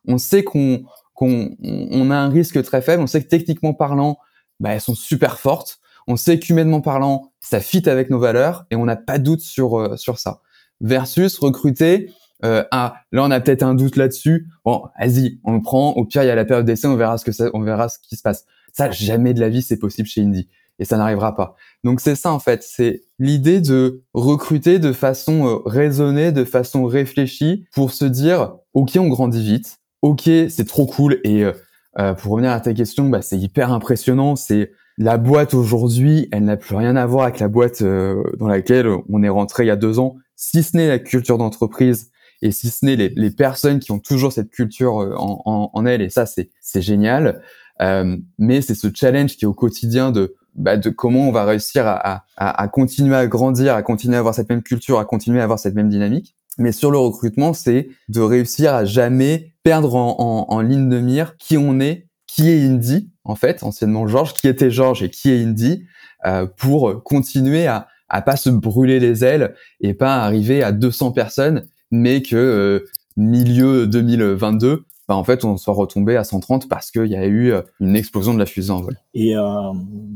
On 0.07 0.17
sait 0.17 0.43
qu'on 0.43 0.83
qu'on 1.17 1.57
on 1.59 2.11
a 2.11 2.15
un 2.15 2.29
risque 2.29 2.61
très 2.63 2.81
faible. 2.81 3.01
On 3.01 3.07
sait 3.07 3.23
que 3.23 3.27
techniquement 3.27 3.73
parlant, 3.73 4.19
bah, 4.59 4.69
elles 4.73 4.81
sont 4.81 4.93
super 4.93 5.39
fortes. 5.39 5.79
On 6.07 6.15
sait 6.15 6.37
qu'humainement 6.37 6.79
parlant, 6.79 7.31
ça 7.39 7.59
fit 7.59 7.89
avec 7.89 8.11
nos 8.11 8.19
valeurs 8.19 8.65
et 8.69 8.75
on 8.75 8.85
n'a 8.85 8.95
pas 8.95 9.17
de 9.17 9.23
doute 9.23 9.41
sur 9.41 9.79
euh, 9.79 9.97
sur 9.97 10.19
ça. 10.19 10.41
Versus 10.79 11.39
recruter 11.39 12.11
euh, 12.45 12.63
ah 12.69 12.97
là 13.11 13.23
on 13.23 13.31
a 13.31 13.39
peut-être 13.39 13.63
un 13.63 13.73
doute 13.73 13.95
là-dessus. 13.95 14.47
Bon, 14.63 14.83
vas-y, 14.99 15.39
on 15.43 15.53
le 15.53 15.61
prend. 15.61 15.93
Au 15.93 16.05
pire, 16.05 16.21
il 16.23 16.27
y 16.27 16.29
a 16.29 16.35
la 16.35 16.45
période 16.45 16.67
d'essai, 16.67 16.87
on 16.87 16.95
verra 16.95 17.17
ce 17.17 17.25
que 17.25 17.31
ça, 17.31 17.49
on 17.55 17.61
verra 17.61 17.89
ce 17.89 17.97
qui 17.99 18.15
se 18.15 18.21
passe. 18.21 18.45
Ça, 18.73 18.91
jamais 18.91 19.33
de 19.33 19.39
la 19.39 19.49
vie, 19.49 19.63
c'est 19.63 19.79
possible 19.79 20.07
chez 20.07 20.21
Indie 20.21 20.47
et 20.77 20.85
ça 20.85 20.97
n'arrivera 20.97 21.35
pas. 21.35 21.55
Donc 21.83 21.99
c'est 21.99 22.15
ça 22.15 22.31
en 22.31 22.37
fait, 22.37 22.61
c'est 22.61 23.01
l'idée 23.17 23.59
de 23.59 24.03
recruter 24.13 24.77
de 24.77 24.93
façon 24.93 25.47
euh, 25.47 25.57
raisonnée, 25.65 26.31
de 26.31 26.45
façon 26.45 26.85
réfléchie, 26.85 27.65
pour 27.73 27.91
se 27.91 28.05
dire 28.05 28.57
ok, 28.75 28.97
on 28.99 29.07
grandit 29.07 29.43
vite, 29.43 29.79
ok, 30.01 30.23
c'est 30.49 30.67
trop 30.67 30.85
cool 30.85 31.19
et 31.23 31.43
euh, 31.43 31.53
euh, 31.99 32.13
pour 32.13 32.33
revenir 32.33 32.51
à 32.51 32.59
ta 32.59 32.73
question, 32.73 33.09
bah, 33.09 33.21
c'est 33.21 33.37
hyper 33.37 33.71
impressionnant. 33.71 34.35
C'est 34.35 34.71
la 34.97 35.17
boîte 35.17 35.53
aujourd'hui, 35.53 36.27
elle 36.31 36.45
n'a 36.45 36.57
plus 36.57 36.75
rien 36.75 36.95
à 36.95 37.05
voir 37.05 37.23
avec 37.23 37.39
la 37.39 37.47
boîte 37.47 37.81
euh, 37.81 38.21
dans 38.37 38.47
laquelle 38.47 38.87
on 39.09 39.23
est 39.23 39.29
rentré 39.29 39.63
il 39.63 39.67
y 39.67 39.71
a 39.71 39.75
deux 39.75 39.99
ans, 39.99 40.15
si 40.35 40.63
ce 40.63 40.77
n'est 40.77 40.87
la 40.87 40.99
culture 40.99 41.37
d'entreprise 41.37 42.11
et 42.41 42.51
si 42.51 42.69
ce 42.69 42.85
n'est 42.85 42.95
les, 42.95 43.31
personnes 43.31 43.79
qui 43.79 43.91
ont 43.91 43.99
toujours 43.99 44.31
cette 44.31 44.51
culture 44.51 45.01
euh, 45.01 45.15
en, 45.17 45.71
en, 45.73 45.85
elles. 45.85 46.01
Et 46.01 46.09
ça, 46.09 46.25
c'est 46.27 46.81
génial. 46.81 47.41
Mais 47.79 48.61
c'est 48.61 48.75
ce 48.75 48.87
challenge 48.93 49.37
qui 49.37 49.45
est 49.45 49.47
au 49.47 49.53
quotidien 49.53 50.11
de 50.11 50.35
bah, 50.55 50.77
de 50.77 50.89
comment 50.89 51.29
on 51.29 51.31
va 51.31 51.45
réussir 51.45 51.83
à 51.85 52.67
continuer 52.69 53.15
à 53.15 53.27
grandir, 53.27 53.75
à 53.75 53.83
continuer 53.83 54.15
à 54.15 54.19
avoir 54.19 54.33
cette 54.33 54.49
même 54.49 54.63
culture, 54.63 54.97
à 54.97 55.05
continuer 55.05 55.39
à 55.39 55.43
avoir 55.43 55.59
cette 55.59 55.75
même 55.75 55.89
dynamique. 55.89 56.36
Mais 56.57 56.71
sur 56.71 56.91
le 56.91 56.97
recrutement, 56.97 57.53
c'est 57.53 57.89
de 58.09 58.21
réussir 58.21 58.73
à 58.73 58.85
jamais 58.85 59.53
perdre 59.63 59.95
en, 59.95 60.15
en, 60.19 60.55
en, 60.55 60.61
ligne 60.61 60.89
de 60.89 60.99
mire 60.99 61.37
qui 61.37 61.57
on 61.57 61.79
est, 61.79 62.07
qui 62.25 62.49
est 62.49 62.65
Indie, 62.65 63.09
en 63.23 63.35
fait, 63.35 63.63
anciennement 63.63 64.07
Georges, 64.07 64.33
qui 64.33 64.47
était 64.47 64.71
Georges 64.71 65.03
et 65.03 65.09
qui 65.09 65.31
est 65.31 65.43
Indie, 65.43 65.85
euh, 66.25 66.45
pour 66.45 67.03
continuer 67.03 67.67
à, 67.67 67.87
à 68.09 68.21
pas 68.21 68.37
se 68.37 68.49
brûler 68.49 68.99
les 68.99 69.23
ailes 69.23 69.53
et 69.81 69.93
pas 69.93 70.23
arriver 70.23 70.63
à 70.63 70.71
200 70.71 71.11
personnes, 71.11 71.67
mais 71.91 72.21
que 72.21 72.35
euh, 72.35 72.85
milieu 73.17 73.87
2022, 73.87 74.85
bah, 75.07 75.15
en 75.15 75.23
fait, 75.23 75.45
on 75.45 75.55
soit 75.57 75.73
retombé 75.73 76.17
à 76.17 76.23
130 76.23 76.67
parce 76.67 76.91
qu'il 76.91 77.07
y 77.07 77.15
a 77.15 77.25
eu 77.27 77.53
une 77.79 77.95
explosion 77.95 78.33
de 78.33 78.39
la 78.39 78.45
fusée 78.45 78.71
en 78.71 78.81
vol. 78.81 78.97
Et 79.13 79.37
euh, 79.37 79.41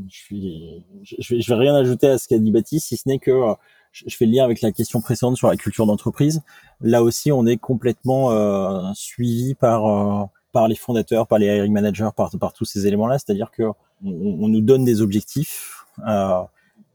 je, 0.08 0.16
suis, 0.16 0.84
vais, 1.30 1.40
je 1.40 1.48
vais 1.48 1.58
rien 1.58 1.74
ajouter 1.74 2.08
à 2.08 2.18
ce 2.18 2.28
qu'a 2.28 2.38
dit 2.38 2.50
Baptiste, 2.50 2.88
si 2.88 2.96
ce 2.96 3.08
n'est 3.08 3.18
que 3.18 3.30
euh, 3.30 3.54
je, 3.92 4.16
fais 4.16 4.26
le 4.26 4.32
lien 4.32 4.44
avec 4.44 4.60
la 4.62 4.72
question 4.72 5.00
précédente 5.00 5.36
sur 5.36 5.48
la 5.48 5.56
culture 5.56 5.86
d'entreprise. 5.86 6.42
Là 6.80 7.02
aussi, 7.02 7.30
on 7.30 7.46
est 7.46 7.58
complètement 7.58 8.32
euh, 8.32 8.82
suivi 8.94 9.54
par 9.54 9.86
euh, 9.86 10.24
par 10.52 10.68
les 10.68 10.74
fondateurs, 10.74 11.26
par 11.26 11.38
les 11.38 11.46
hiring 11.46 11.72
managers, 11.72 12.10
par, 12.14 12.30
par 12.38 12.52
tous 12.52 12.64
ces 12.64 12.86
éléments-là. 12.86 13.18
C'est-à-dire 13.18 13.50
que 13.50 13.62
on, 14.04 14.10
on, 14.40 14.48
nous 14.48 14.60
donne 14.60 14.84
des 14.84 15.00
objectifs. 15.00 15.84
Euh, 16.06 16.42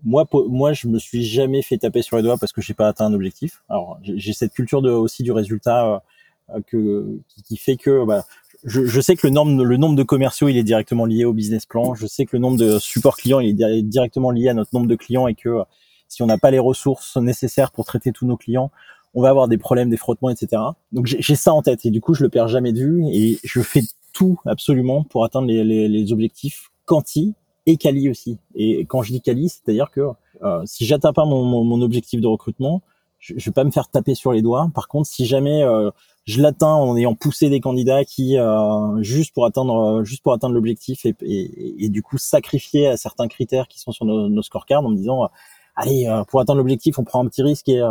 moi, 0.04 0.26
pour, 0.26 0.50
moi, 0.50 0.74
je 0.74 0.88
me 0.88 1.00
suis 1.00 1.24
jamais 1.24 1.62
fait 1.62 1.78
taper 1.78 2.02
sur 2.02 2.18
les 2.18 2.24
doigts 2.24 2.38
parce 2.38 2.54
que 2.54 2.62
j'ai 2.62 2.74
pas 2.74 2.88
atteint 2.88 3.06
un 3.06 3.14
objectif. 3.14 3.64
Alors, 3.68 4.00
j'ai 4.04 4.34
cette 4.34 4.54
culture 4.54 4.82
de, 4.82 4.92
aussi 4.92 5.24
du 5.24 5.32
résultat 5.32 6.04
euh, 6.56 6.62
que 6.68 7.20
qui, 7.48 7.58
fait 7.58 7.78
que 7.78 8.06
bah, 8.06 8.26
je, 8.64 8.86
je, 8.86 9.02
sais 9.02 9.16
que 9.16 9.26
le 9.26 9.34
nombre, 9.34 9.64
le 9.64 9.78
nombre 9.78 9.96
de 9.96 10.04
commerciaux, 10.04 10.50
il 10.50 10.58
est 10.58 10.64
directement 10.64 11.06
lié 11.06 11.26
au 11.26 11.34
business 11.34 11.66
plan. 11.66 11.96
Je 11.96 12.06
sais 12.06 12.26
que 12.26 12.36
le 12.36 12.40
nombre 12.40 12.58
de 12.58 12.78
support 12.78 13.18
clients, 13.18 13.40
il 13.40 13.62
est 13.62 13.82
directement 13.82 14.30
lié 14.30 14.50
à 14.50 14.54
notre 14.54 14.74
nombre 14.74 14.88
de 14.88 14.96
clients 14.96 15.28
et 15.28 15.36
que 15.36 15.64
si 16.08 16.22
on 16.24 16.28
n'a 16.28 16.38
pas 16.38 16.52
les 16.52 16.60
ressources 16.60 17.18
nécessaires 17.18 17.72
pour 17.72 17.86
traiter 17.86 18.12
tous 18.12 18.26
nos 18.26 18.38
clients, 18.38 18.72
on 19.14 19.22
va 19.22 19.30
avoir 19.30 19.48
des 19.48 19.58
problèmes, 19.58 19.90
des 19.90 19.98
frottements, 19.98 20.30
etc. 20.30 20.62
Donc 20.92 21.08
j'ai 21.08 21.36
ça 21.36 21.54
en 21.54 21.62
tête 21.62 21.86
et 21.86 21.90
du 21.90 22.02
coup 22.02 22.14
je 22.14 22.24
le 22.24 22.30
perds 22.30 22.50
jamais 22.50 22.72
de 22.72 22.80
vue 22.80 23.04
et 23.12 23.40
je 23.44 23.62
fais 23.62 23.82
tout 24.14 24.40
absolument 24.46 25.04
pour 25.04 25.24
atteindre 25.26 25.48
les, 25.48 25.64
les, 25.64 25.88
les 25.88 26.12
objectifs 26.12 26.70
quanti 26.86 27.36
et 27.66 27.78
quali 27.78 28.10
aussi. 28.10 28.40
Et 28.56 28.86
quand 28.86 29.02
je 29.02 29.12
dis 29.12 29.22
quali, 29.22 29.50
c'est-à-dire 29.50 29.92
que 29.92 30.10
euh, 30.44 30.62
si 30.66 30.86
j'atteins 30.86 31.14
pas 31.14 31.26
mon, 31.26 31.44
mon, 31.44 31.64
mon, 31.64 31.82
objectif 31.82 32.22
de 32.22 32.28
recrutement, 32.28 32.82
je, 33.20 33.34
je 33.38 33.46
vais 33.46 33.54
pas 33.54 33.64
me 33.64 33.72
faire 33.72 33.90
taper 33.90 34.16
sur 34.16 34.32
les 34.32 34.42
doigts. 34.42 34.70
Par 34.74 34.88
contre, 34.88 35.10
si 35.10 35.26
jamais 35.26 35.64
euh, 35.64 35.90
je 36.26 36.42
l'atteins 36.42 36.74
en 36.74 36.96
ayant 36.96 37.16
poussé 37.16 37.50
des 37.50 37.60
candidats 37.60 38.06
qui 38.06 38.38
euh, 38.38 39.02
juste 39.02 39.34
pour 39.34 39.46
atteindre 39.46 40.04
juste 40.04 40.24
pour 40.24 40.34
atteindre 40.34 40.54
l'objectif 40.54 41.06
et, 41.06 41.16
et, 41.22 41.86
et, 41.86 41.90
du 41.90 42.04
coup 42.04 42.18
sacrifier 42.18 42.88
à 42.88 42.98
certains 42.98 43.28
critères 43.28 43.68
qui 43.68 43.80
sont 43.80 43.92
sur 43.92 44.06
nos, 44.06 44.30
nos 44.30 44.42
scorecards 44.44 44.86
en 44.86 44.90
me 44.90 44.96
disant 44.96 45.30
allez 45.78 46.10
pour 46.28 46.42
atteindre 46.42 46.58
l'objectif 46.58 47.00
on 47.00 47.04
prend 47.04 47.24
un 47.24 47.28
petit 47.28 47.44
risque 47.44 47.70
et 47.70 47.82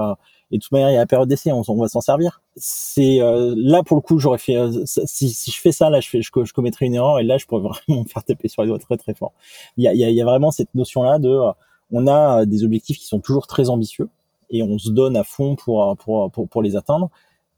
Et 0.51 0.59
de 0.59 0.63
toute 0.63 0.71
manière, 0.73 0.91
il 0.91 0.95
y 0.95 0.97
a 0.97 1.01
la 1.01 1.07
période 1.07 1.29
d'essai, 1.29 1.51
on, 1.51 1.63
va 1.63 1.89
s'en 1.89 2.01
servir. 2.01 2.41
C'est 2.57 3.21
euh, 3.21 3.55
là 3.57 3.83
pour 3.83 3.97
le 3.97 4.01
coup, 4.01 4.19
j'aurais 4.19 4.39
fait. 4.39 4.57
Euh, 4.57 4.85
si, 4.87 5.31
si, 5.31 5.51
je 5.51 5.61
fais 5.61 5.73
ça, 5.73 5.91
là, 5.91 6.01
je, 6.01 6.09
fais, 6.09 6.23
je, 6.23 6.31
commettrais 6.31 6.87
une 6.87 6.95
erreur 6.95 7.19
et 7.19 7.25
là, 7.25 7.37
je 7.39 7.47
pourrais 7.47 7.63
vraiment 7.87 8.03
me 8.03 8.09
faire 8.09 8.23
taper 8.23 8.49
sur 8.49 8.63
les 8.63 8.69
doigts 8.69 8.79
très 8.79 8.97
très 8.97 9.15
fort. 9.15 9.33
Il 9.77 9.85
y 9.85 9.89
a, 9.89 9.95
y 9.95 10.05
a, 10.05 10.11
y 10.11 10.21
a 10.21 10.25
vraiment 10.25 10.51
cette 10.53 10.73
notion-là 10.75 11.19
de, 11.19 11.31
euh, 11.31 11.53
on 11.91 12.07
a 12.07 12.47
des 12.47 12.65
objectifs 12.65 12.99
qui 12.99 13.07
sont 13.07 13.21
toujours 13.21 13.47
très 13.47 13.71
ambitieux 13.71 14.09
et 14.51 14.63
on 14.63 14.79
se 14.79 14.91
donne 14.91 15.17
à 15.17 15.25
fond 15.25 15.57
pour 15.57 15.97
pour 15.97 16.31
pour, 16.31 16.49
pour 16.49 16.63
les 16.63 16.77
atteindre. 16.77 17.11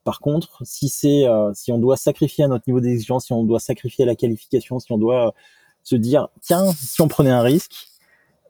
Par 0.04 0.20
contre, 0.20 0.62
si 0.64 0.88
c'est 0.88 1.26
si 1.54 1.72
on 1.72 1.78
doit 1.78 1.98
sacrifier 1.98 2.44
à 2.44 2.48
notre 2.48 2.64
niveau 2.66 2.80
d'exigence, 2.80 3.26
si 3.26 3.32
on 3.32 3.44
doit 3.44 3.60
sacrifier 3.60 4.04
à 4.04 4.06
la 4.06 4.16
qualification, 4.16 4.78
si 4.78 4.90
on 4.92 4.98
doit 4.98 5.34
se 5.82 5.96
dire 5.96 6.28
tiens, 6.40 6.72
si 6.72 7.00
on 7.02 7.08
prenait 7.08 7.30
un 7.30 7.42
risque, 7.42 7.88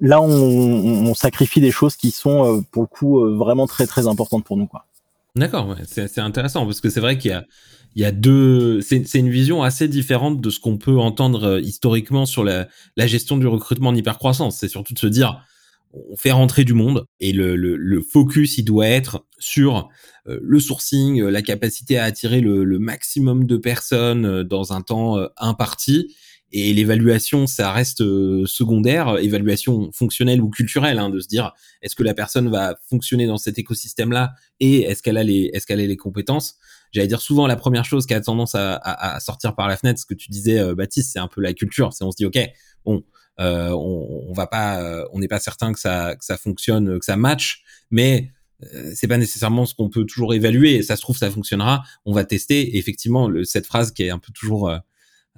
là, 0.00 0.20
on, 0.20 1.14
sacrifie 1.14 1.60
des 1.60 1.70
choses 1.70 1.96
qui 1.96 2.10
sont, 2.10 2.58
euh, 2.58 2.60
pour 2.70 2.82
le 2.82 2.88
coup, 2.88 3.24
euh, 3.24 3.36
vraiment 3.36 3.66
très, 3.66 3.86
très 3.86 4.06
importantes 4.06 4.44
pour 4.44 4.56
nous. 4.56 4.66
Quoi. 4.66 4.86
D'accord, 5.36 5.76
c'est 5.86 6.18
intéressant 6.18 6.64
parce 6.64 6.80
que 6.80 6.90
c'est 6.90 7.00
vrai 7.00 7.18
qu'il 7.18 7.44
y 7.96 8.04
a, 8.04 8.12
deux. 8.12 8.80
C'est 8.80 9.14
une 9.14 9.30
vision 9.30 9.62
assez 9.62 9.88
différente 9.88 10.40
de 10.40 10.50
ce 10.50 10.60
qu'on 10.60 10.78
peut 10.78 10.98
entendre 10.98 11.44
euh, 11.44 11.60
historiquement 11.60 12.26
sur 12.26 12.44
la, 12.44 12.68
gestion 12.96 13.36
du 13.36 13.46
recrutement 13.46 13.90
en 13.90 13.94
hypercroissance. 13.94 14.58
C'est 14.58 14.68
surtout 14.68 14.94
de 14.94 14.98
se 14.98 15.06
dire, 15.06 15.44
on 16.10 16.16
fait 16.16 16.32
rentrer 16.32 16.64
du 16.64 16.74
monde 16.74 17.06
et 17.20 17.32
le, 17.32 18.00
focus 18.02 18.58
il 18.58 18.64
doit 18.64 18.86
être 18.86 19.24
sur 19.38 19.88
le 20.26 20.60
sourcing, 20.60 21.22
la 21.22 21.40
capacité 21.40 21.98
à 21.98 22.04
attirer 22.04 22.42
le, 22.42 22.78
maximum 22.78 23.46
de 23.46 23.56
personnes 23.56 24.42
dans 24.42 24.74
un 24.74 24.82
temps 24.82 25.16
imparti 25.38 26.14
et 26.50 26.72
l'évaluation, 26.72 27.46
ça 27.46 27.72
reste 27.72 28.00
euh, 28.00 28.46
secondaire, 28.46 29.18
évaluation 29.18 29.90
fonctionnelle 29.92 30.40
ou 30.40 30.48
culturelle, 30.48 30.98
hein, 30.98 31.10
de 31.10 31.20
se 31.20 31.28
dire 31.28 31.52
est-ce 31.82 31.94
que 31.94 32.02
la 32.02 32.14
personne 32.14 32.48
va 32.48 32.76
fonctionner 32.88 33.26
dans 33.26 33.36
cet 33.36 33.58
écosystème-là 33.58 34.32
et 34.60 34.82
est-ce 34.82 35.02
qu'elle 35.02 35.18
a 35.18 35.24
les, 35.24 35.50
est-ce 35.52 35.66
qu'elle 35.66 35.80
a 35.80 35.86
les 35.86 35.96
compétences? 35.96 36.56
J'allais 36.92 37.06
dire 37.06 37.20
souvent 37.20 37.46
la 37.46 37.56
première 37.56 37.84
chose 37.84 38.06
qui 38.06 38.14
a 38.14 38.20
tendance 38.20 38.54
à, 38.54 38.74
à, 38.74 39.16
à, 39.16 39.20
sortir 39.20 39.54
par 39.54 39.68
la 39.68 39.76
fenêtre, 39.76 40.00
ce 40.00 40.06
que 40.06 40.14
tu 40.14 40.30
disais, 40.30 40.58
euh, 40.58 40.74
Baptiste, 40.74 41.12
c'est 41.12 41.18
un 41.18 41.28
peu 41.28 41.42
la 41.42 41.52
culture. 41.52 41.92
C'est 41.92 42.04
on 42.04 42.10
se 42.10 42.16
dit 42.16 42.24
ok, 42.24 42.38
bon, 42.84 43.04
euh, 43.40 43.70
on, 43.70 44.28
on, 44.28 44.32
va 44.32 44.46
pas, 44.46 44.80
euh, 44.82 45.04
on 45.12 45.18
n'est 45.18 45.28
pas 45.28 45.40
certain 45.40 45.74
que 45.74 45.80
ça, 45.80 46.16
que 46.16 46.24
ça 46.24 46.38
fonctionne, 46.38 46.98
que 46.98 47.04
ça 47.04 47.16
match, 47.16 47.62
mais 47.90 48.32
c'est 48.92 49.06
pas 49.06 49.18
nécessairement 49.18 49.66
ce 49.66 49.74
qu'on 49.74 49.88
peut 49.88 50.04
toujours 50.04 50.34
évaluer. 50.34 50.82
Ça 50.82 50.96
se 50.96 51.02
trouve, 51.02 51.16
ça 51.16 51.30
fonctionnera. 51.30 51.84
On 52.04 52.12
va 52.12 52.24
tester. 52.24 52.60
Et 52.60 52.78
effectivement, 52.78 53.28
le, 53.28 53.44
cette 53.44 53.66
phrase 53.66 53.92
qui 53.92 54.02
est 54.02 54.10
un 54.10 54.18
peu 54.18 54.32
toujours 54.32 54.68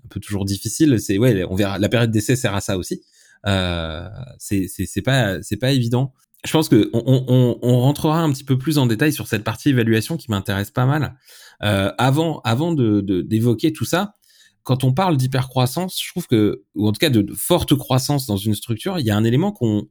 un 0.05 0.09
peu 0.09 0.21
toujours 0.21 0.45
difficile. 0.45 0.99
C'est 1.01 1.19
ouais, 1.19 1.45
on 1.49 1.55
verra. 1.55 1.79
La 1.79 1.89
période 1.89 2.11
d'essai 2.11 2.37
sert 2.37 2.55
à 2.55 2.61
ça 2.61 2.77
aussi. 2.79 3.03
Euh, 3.47 4.09
c'est 4.39 4.67
c'est 4.69 5.03
pas 5.03 5.43
c'est 5.43 5.57
pas 5.57 5.73
évident. 5.73 6.13
Je 6.45 6.53
pense 6.53 6.69
que 6.69 6.89
on, 6.95 7.03
on, 7.29 7.59
on, 7.61 7.81
rentrera 7.81 8.23
un 8.23 8.33
petit 8.33 8.45
peu 8.45 8.57
plus 8.57 8.79
en 8.79 8.87
détail 8.87 9.13
sur 9.13 9.29
cette 9.29 9.45
partie 9.45 9.71
évaluation 9.71 10.17
qui 10.17 10.31
m'intéresse 10.31 10.71
pas 10.71 10.87
mal. 10.87 11.17
Euh, 11.63 11.93
avant 11.99 12.41
avant 12.45 12.73
de 12.73 13.01
d'évoquer 13.23 13.73
tout 13.73 13.85
ça, 13.85 14.15
quand 14.63 14.85
on 14.85 14.93
parle 14.93 15.17
d'hypercroissance, 15.17 16.01
je 16.03 16.11
trouve 16.11 16.27
que 16.27 16.65
ou 16.75 16.89
en 16.89 16.93
tout 16.93 16.99
cas 16.99 17.11
de, 17.11 17.23
de, 17.23 17.35
forte 17.35 17.75
croissance 17.77 18.27
dans 18.27 18.39
une 18.39 18.55
structure, 18.55 18.99
il 18.99 19.07
y 19.07 19.11
a 19.11 19.17
un 19.17 19.25
élément 19.25 19.53
qu'on 19.53 19.89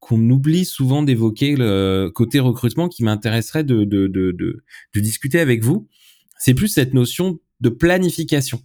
qu'on 0.00 0.30
oublie 0.30 0.64
souvent 0.64 1.02
d'évoquer 1.02 1.56
le 1.56 2.10
côté 2.14 2.38
recrutement 2.38 2.88
qui 2.88 3.02
m'intéresserait 3.02 3.64
de, 3.64 3.84
de, 3.84 4.06
de, 4.06 4.32
de, 4.32 4.64
de 4.94 5.00
discuter 5.00 5.40
avec 5.40 5.64
vous. 5.64 5.88
C'est 6.38 6.54
plus 6.54 6.68
cette 6.68 6.94
notion 6.94 7.40
de 7.60 7.68
planification. 7.68 8.62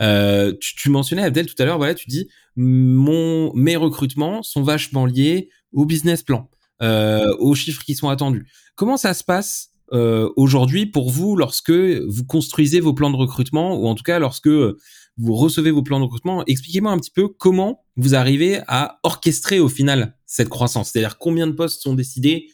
Euh, 0.00 0.52
tu, 0.60 0.74
tu, 0.76 0.90
mentionnais 0.90 1.22
Abdel 1.22 1.46
tout 1.46 1.60
à 1.62 1.64
l'heure, 1.64 1.78
voilà, 1.78 1.94
tu 1.94 2.08
dis 2.08 2.28
mon 2.56 3.52
mes 3.54 3.76
recrutements 3.76 4.42
sont 4.42 4.62
vachement 4.62 5.06
liés 5.06 5.50
au 5.72 5.84
business 5.84 6.22
plan, 6.22 6.50
euh, 6.82 7.34
aux 7.38 7.54
chiffres 7.54 7.84
qui 7.84 7.94
sont 7.94 8.08
attendus. 8.08 8.46
Comment 8.74 8.96
ça 8.96 9.14
se 9.14 9.24
passe 9.24 9.70
euh, 9.92 10.30
aujourd'hui 10.36 10.86
pour 10.86 11.10
vous 11.10 11.36
lorsque 11.36 11.70
vous 11.70 12.24
construisez 12.24 12.80
vos 12.80 12.94
plans 12.94 13.10
de 13.10 13.16
recrutement 13.16 13.76
ou 13.76 13.86
en 13.86 13.94
tout 13.94 14.04
cas 14.04 14.18
lorsque 14.18 14.48
vous 14.48 15.34
recevez 15.34 15.70
vos 15.70 15.82
plans 15.82 15.98
de 15.98 16.04
recrutement? 16.04 16.44
Expliquez-moi 16.46 16.92
un 16.92 16.98
petit 16.98 17.10
peu 17.10 17.28
comment 17.28 17.84
vous 17.96 18.14
arrivez 18.14 18.60
à 18.68 19.00
orchestrer 19.02 19.60
au 19.60 19.68
final 19.68 20.16
cette 20.26 20.48
croissance, 20.48 20.90
c'est-à-dire 20.90 21.18
combien 21.18 21.46
de 21.46 21.52
postes 21.52 21.82
sont 21.82 21.94
décidés, 21.94 22.48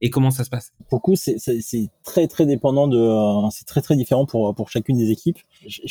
et 0.00 0.10
comment 0.10 0.30
ça 0.30 0.44
se 0.44 0.50
passe 0.50 0.72
Pour 0.88 0.98
le 0.98 1.00
coup, 1.00 1.16
c'est 1.16 1.90
très 2.02 2.26
très 2.28 2.46
dépendant 2.46 2.88
de, 2.88 2.98
euh, 2.98 3.48
c'est 3.50 3.64
très 3.64 3.80
très 3.80 3.96
différent 3.96 4.26
pour 4.26 4.54
pour 4.54 4.68
chacune 4.68 4.98
des 4.98 5.10
équipes. 5.10 5.38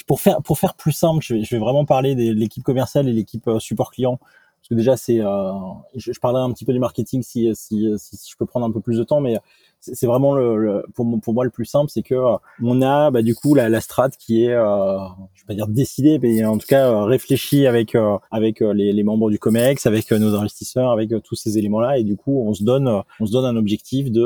pour 0.08 0.22
faire 0.22 0.42
pour 0.42 0.60
faire 0.60 0.76
plus 0.76 0.92
simple, 0.92 1.24
je 1.24 1.36
vais, 1.36 1.44
je 1.44 1.56
vais 1.56 1.60
vraiment 1.60 1.86
parler 1.86 2.16
de 2.16 2.32
l'équipe 2.32 2.64
commerciale 2.64 3.08
et 3.08 3.14
l'équipe 3.14 3.48
euh, 3.48 3.60
support 3.60 3.92
client 3.92 4.18
parce 4.18 4.70
que 4.70 4.76
déjà 4.76 4.98
c'est, 4.98 5.20
euh, 5.22 5.52
je, 5.96 6.12
je, 6.12 6.20
parlerai 6.20 6.44
un 6.44 6.52
petit 6.52 6.66
peu 6.66 6.74
du 6.74 6.80
marketing 6.80 7.22
si, 7.22 7.50
si, 7.56 7.88
si, 7.98 8.18
si 8.18 8.32
je 8.32 8.36
peux 8.38 8.48
prendre 8.48 8.66
un 8.66 8.72
peu 8.72 8.82
plus 8.82 8.98
de 8.98 9.04
temps, 9.04 9.22
mais 9.22 9.38
c'est 9.80 10.08
vraiment 10.08 10.36
le, 10.36 10.84
pour, 10.96 11.06
pour 11.22 11.34
moi 11.34 11.44
le 11.44 11.50
plus 11.50 11.66
simple, 11.66 11.90
c'est 11.90 12.02
que 12.02 12.16
euh, 12.16 12.38
on 12.64 12.82
a 12.82 13.12
bah, 13.12 13.22
du 13.22 13.36
coup 13.36 13.56
la, 13.56 13.70
la 13.70 13.82
strat 13.82 14.10
qui 14.10 14.46
est, 14.46 14.54
euh, 14.54 14.98
je 15.34 15.42
vais 15.44 15.48
pas 15.48 15.54
dire 15.54 15.68
décidée, 15.68 16.20
mais 16.20 16.44
en 16.46 16.58
tout 16.58 16.68
cas 16.68 16.90
euh, 16.90 17.04
réfléchie 17.04 17.68
avec 17.68 17.96
euh, 17.96 18.18
avec 18.32 18.62
les, 18.62 18.94
les, 18.94 19.04
membres 19.04 19.30
du 19.30 19.40
Comex, 19.40 19.86
avec 19.86 20.12
nos 20.12 20.36
investisseurs, 20.36 20.92
avec 20.92 21.12
tous 21.24 21.36
ces 21.36 21.58
éléments-là, 21.58 21.98
et 21.98 22.04
du 22.04 22.18
coup 22.18 22.44
on 22.48 22.54
se 22.54 22.64
donne 22.64 23.04
on 23.20 23.26
se 23.26 23.32
donne 23.32 23.46
un 23.46 23.56
objectif 23.56 24.12
de 24.12 24.26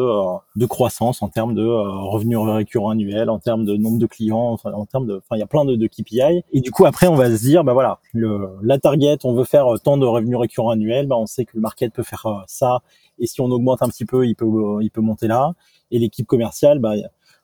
de 0.56 0.66
croissance 0.66 1.22
en 1.22 1.30
termes 1.30 1.56
de 1.56 1.66
revenus 1.66 2.38
récurrents 2.38 2.92
annuels, 2.92 3.30
en 3.30 3.40
termes 3.40 3.66
de 3.66 3.76
nombre 3.76 4.00
de 4.00 4.06
clients, 4.06 4.52
enfin, 4.52 4.72
en 4.74 4.86
termes 4.86 5.08
de, 5.08 5.18
enfin 5.18 5.36
il 5.36 5.40
y 5.40 5.44
a 5.44 5.48
plein 5.48 5.66
de, 5.66 5.76
de 5.76 5.88
KPI, 5.88 6.44
et 6.54 6.62
du 6.62 6.72
coup 6.72 6.86
après 6.86 7.08
on 7.08 7.16
va 7.16 7.30
se 7.36 7.42
dire 7.42 7.64
bah 7.64 7.74
voilà 7.74 8.00
le 8.14 8.50
la 8.62 8.78
target, 8.80 9.18
on 9.24 9.34
veut 9.34 9.44
faire 9.44 9.66
tant 9.84 9.98
de 9.98 10.06
revenus 10.06 10.38
récurrents 10.38 10.72
annuels, 10.72 11.08
bah 11.08 11.18
on 11.18 11.26
sait 11.26 11.46
que 11.46 11.52
le 11.56 11.62
market 11.62 11.94
peut 11.94 12.04
faire 12.04 12.44
ça 12.48 12.82
et 13.20 13.28
si 13.28 13.42
on 13.42 13.46
augmente 13.46 13.82
un 13.82 13.88
petit 13.88 14.06
peu, 14.06 14.26
il 14.26 14.36
peut, 14.36 14.48
il 14.82 14.90
peut 14.90 15.02
monter 15.02 15.28
là. 15.28 15.54
Et 15.92 16.00
l'équipe 16.00 16.28
commerciale, 16.28 16.80
bah, 16.80 16.94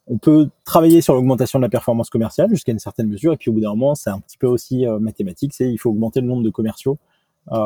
on 0.08 0.18
peut 0.18 0.50
travailler 0.64 1.02
sur 1.02 1.14
l'augmentation 1.14 1.60
de 1.60 1.64
la 1.64 1.70
performance 1.70 2.10
commerciale 2.10 2.50
jusqu'à 2.50 2.72
une 2.72 2.80
certaine 2.80 3.08
mesure. 3.08 3.34
Et 3.34 3.38
puis 3.38 3.50
au 3.50 3.54
bout 3.54 3.62
d'un 3.62 3.70
moment, 3.70 3.96
c'est 3.96 4.10
un 4.10 4.20
petit 4.20 4.38
peu 4.38 4.48
aussi 4.48 4.86
euh, 4.86 5.00
mathématique, 5.00 5.54
c'est 5.54 5.72
il 5.72 5.78
faut 5.78 5.90
augmenter 5.90 6.22
le 6.22 6.28
nombre 6.28 6.44
de 6.44 6.50
commerciaux 6.50 6.98
euh, 7.52 7.58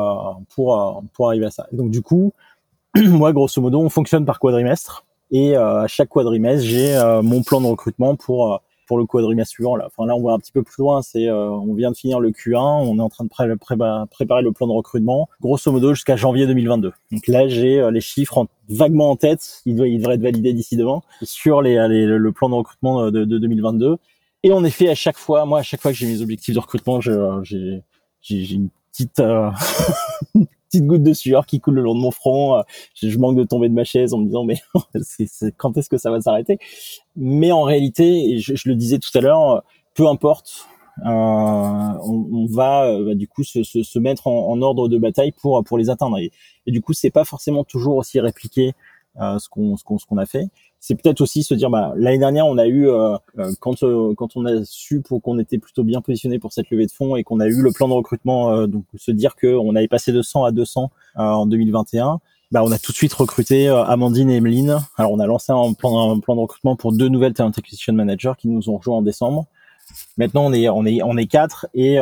pour 0.54 0.80
euh, 0.80 1.00
pour 1.12 1.28
arriver 1.28 1.46
à 1.46 1.50
ça. 1.50 1.66
Donc 1.72 1.90
du 1.90 2.02
coup, 2.02 2.32
moi 2.96 3.32
grosso 3.32 3.60
modo, 3.60 3.80
on 3.80 3.90
fonctionne 3.90 4.24
par 4.24 4.38
quadrimestre. 4.38 5.04
Et 5.32 5.54
à 5.54 5.86
chaque 5.86 6.08
quadrimestre, 6.08 6.66
j'ai 6.66 6.98
mon 7.22 7.44
plan 7.44 7.60
de 7.60 7.66
recrutement 7.66 8.16
pour 8.16 8.60
pour 8.90 8.98
le 8.98 9.06
quadrimestre 9.06 9.52
suivant. 9.52 9.76
Là. 9.76 9.86
Enfin, 9.86 10.04
là, 10.04 10.16
on 10.16 10.22
va 10.24 10.32
un 10.32 10.38
petit 10.40 10.50
peu 10.50 10.64
plus 10.64 10.74
loin. 10.78 11.00
C'est, 11.00 11.28
euh, 11.28 11.48
on 11.48 11.74
vient 11.74 11.92
de 11.92 11.96
finir 11.96 12.18
le 12.18 12.30
Q1, 12.32 12.58
on 12.58 12.98
est 12.98 13.00
en 13.00 13.08
train 13.08 13.22
de 13.22 13.28
préparer 13.28 14.42
le 14.42 14.50
plan 14.50 14.66
de 14.66 14.72
recrutement, 14.72 15.28
grosso 15.40 15.70
modo 15.70 15.94
jusqu'à 15.94 16.16
janvier 16.16 16.48
2022. 16.48 16.92
Donc 17.12 17.26
là, 17.28 17.46
j'ai 17.46 17.78
euh, 17.78 17.92
les 17.92 18.00
chiffres 18.00 18.48
vaguement 18.68 19.10
en 19.10 19.14
tête. 19.14 19.62
Il, 19.64 19.76
doit, 19.76 19.86
il 19.86 19.98
devrait 19.98 20.16
être 20.16 20.22
validé 20.22 20.52
d'ici 20.52 20.76
demain 20.76 21.02
sur 21.22 21.62
les, 21.62 21.76
le 21.86 22.32
plan 22.32 22.48
de 22.48 22.54
recrutement 22.56 23.12
de, 23.12 23.24
2022. 23.24 23.96
Et 24.42 24.50
en 24.50 24.64
effet, 24.64 24.88
à 24.88 24.96
chaque 24.96 25.18
fois, 25.18 25.44
moi, 25.44 25.60
à 25.60 25.62
chaque 25.62 25.80
fois 25.80 25.92
que 25.92 25.96
j'ai 25.96 26.08
mes 26.08 26.20
objectifs 26.20 26.56
de 26.56 26.60
recrutement, 26.60 27.00
j'ai, 27.00 27.84
une 28.28 28.70
petite, 28.90 29.20
euh, 29.20 29.52
petite 30.70 30.86
goutte 30.86 31.02
de 31.02 31.12
sueur 31.12 31.46
qui 31.46 31.60
coule 31.60 31.74
le 31.74 31.82
long 31.82 31.94
de 31.94 32.00
mon 32.00 32.10
front. 32.10 32.56
Euh, 32.56 32.62
je, 32.94 33.18
manque 33.18 33.36
de 33.36 33.44
tomber 33.44 33.68
de 33.68 33.74
ma 33.74 33.84
chaise 33.84 34.14
en 34.14 34.18
me 34.18 34.26
disant 34.26 34.44
mais 34.44 34.56
quand 35.56 35.76
est-ce 35.76 35.88
que 35.88 35.98
ça 35.98 36.10
va 36.10 36.20
s'arrêter? 36.20 36.58
Mais 37.16 37.52
en 37.52 37.62
réalité, 37.62 38.38
je, 38.38 38.68
le 38.68 38.74
disais 38.74 38.98
tout 38.98 39.10
à 39.14 39.20
l'heure, 39.20 39.62
peu 39.94 40.06
importe, 40.06 40.66
euh, 41.04 41.08
on, 41.08 42.46
va 42.48 42.86
euh, 42.86 43.04
bah, 43.06 43.14
du 43.14 43.26
coup 43.26 43.42
se, 43.42 43.98
mettre 43.98 44.26
en, 44.26 44.60
ordre 44.62 44.88
de 44.88 44.98
bataille 44.98 45.32
pour 45.32 45.78
les 45.78 45.90
atteindre. 45.90 46.18
Et, 46.18 46.30
du 46.66 46.80
coup, 46.80 46.92
c'est 46.92 47.10
pas 47.10 47.24
forcément 47.24 47.64
toujours 47.64 47.96
aussi 47.96 48.20
répliqué 48.20 48.72
ce 49.16 49.48
qu'on 49.48 50.18
a 50.18 50.26
fait 50.26 50.48
c'est 50.80 50.94
peut-être 50.94 51.20
aussi 51.20 51.42
se 51.42 51.52
dire 51.52 51.68
bah 51.68 51.92
l'année 51.96 52.18
dernière 52.18 52.46
on 52.46 52.56
a 52.56 52.66
eu 52.66 52.88
euh, 52.88 53.16
euh, 53.38 53.52
quand 53.60 53.82
euh, 53.82 54.14
quand 54.16 54.36
on 54.36 54.46
a 54.46 54.64
su 54.64 55.02
pour 55.02 55.20
qu'on 55.20 55.38
était 55.38 55.58
plutôt 55.58 55.84
bien 55.84 56.00
positionné 56.00 56.38
pour 56.38 56.54
cette 56.54 56.70
levée 56.70 56.86
de 56.86 56.90
fonds 56.90 57.16
et 57.16 57.22
qu'on 57.22 57.38
a 57.38 57.46
eu 57.46 57.60
le 57.60 57.70
plan 57.70 57.86
de 57.86 57.92
recrutement 57.92 58.66
donc 58.66 58.84
se 58.96 59.10
dire 59.10 59.36
que 59.36 59.46
on 59.46 59.76
avait 59.76 59.88
passé 59.88 60.10
de 60.10 60.22
100 60.22 60.44
à 60.44 60.52
200 60.52 60.90
en 61.16 61.46
2021 61.46 62.20
bah 62.50 62.62
on 62.64 62.72
a 62.72 62.78
tout 62.78 62.92
de 62.92 62.96
suite 62.96 63.12
recruté 63.12 63.68
Amandine 63.68 64.28
et 64.28 64.36
Emeline. 64.36 64.80
Alors 64.96 65.12
on 65.12 65.20
a 65.20 65.26
lancé 65.26 65.52
un 65.52 65.72
plan 65.72 66.10
un 66.10 66.18
plan 66.18 66.34
de 66.34 66.40
recrutement 66.40 66.74
pour 66.74 66.92
deux 66.92 67.08
nouvelles 67.08 67.34
talent 67.34 67.50
acquisition 67.50 67.92
managers 67.92 68.32
qui 68.38 68.48
nous 68.48 68.70
ont 68.70 68.78
rejoint 68.78 68.96
en 68.96 69.02
décembre. 69.02 69.46
Maintenant 70.16 70.46
on 70.46 70.52
est 70.52 70.68
on 70.68 70.84
est 70.86 71.02
on 71.02 71.16
est 71.16 71.26
quatre 71.26 71.68
et 71.74 71.98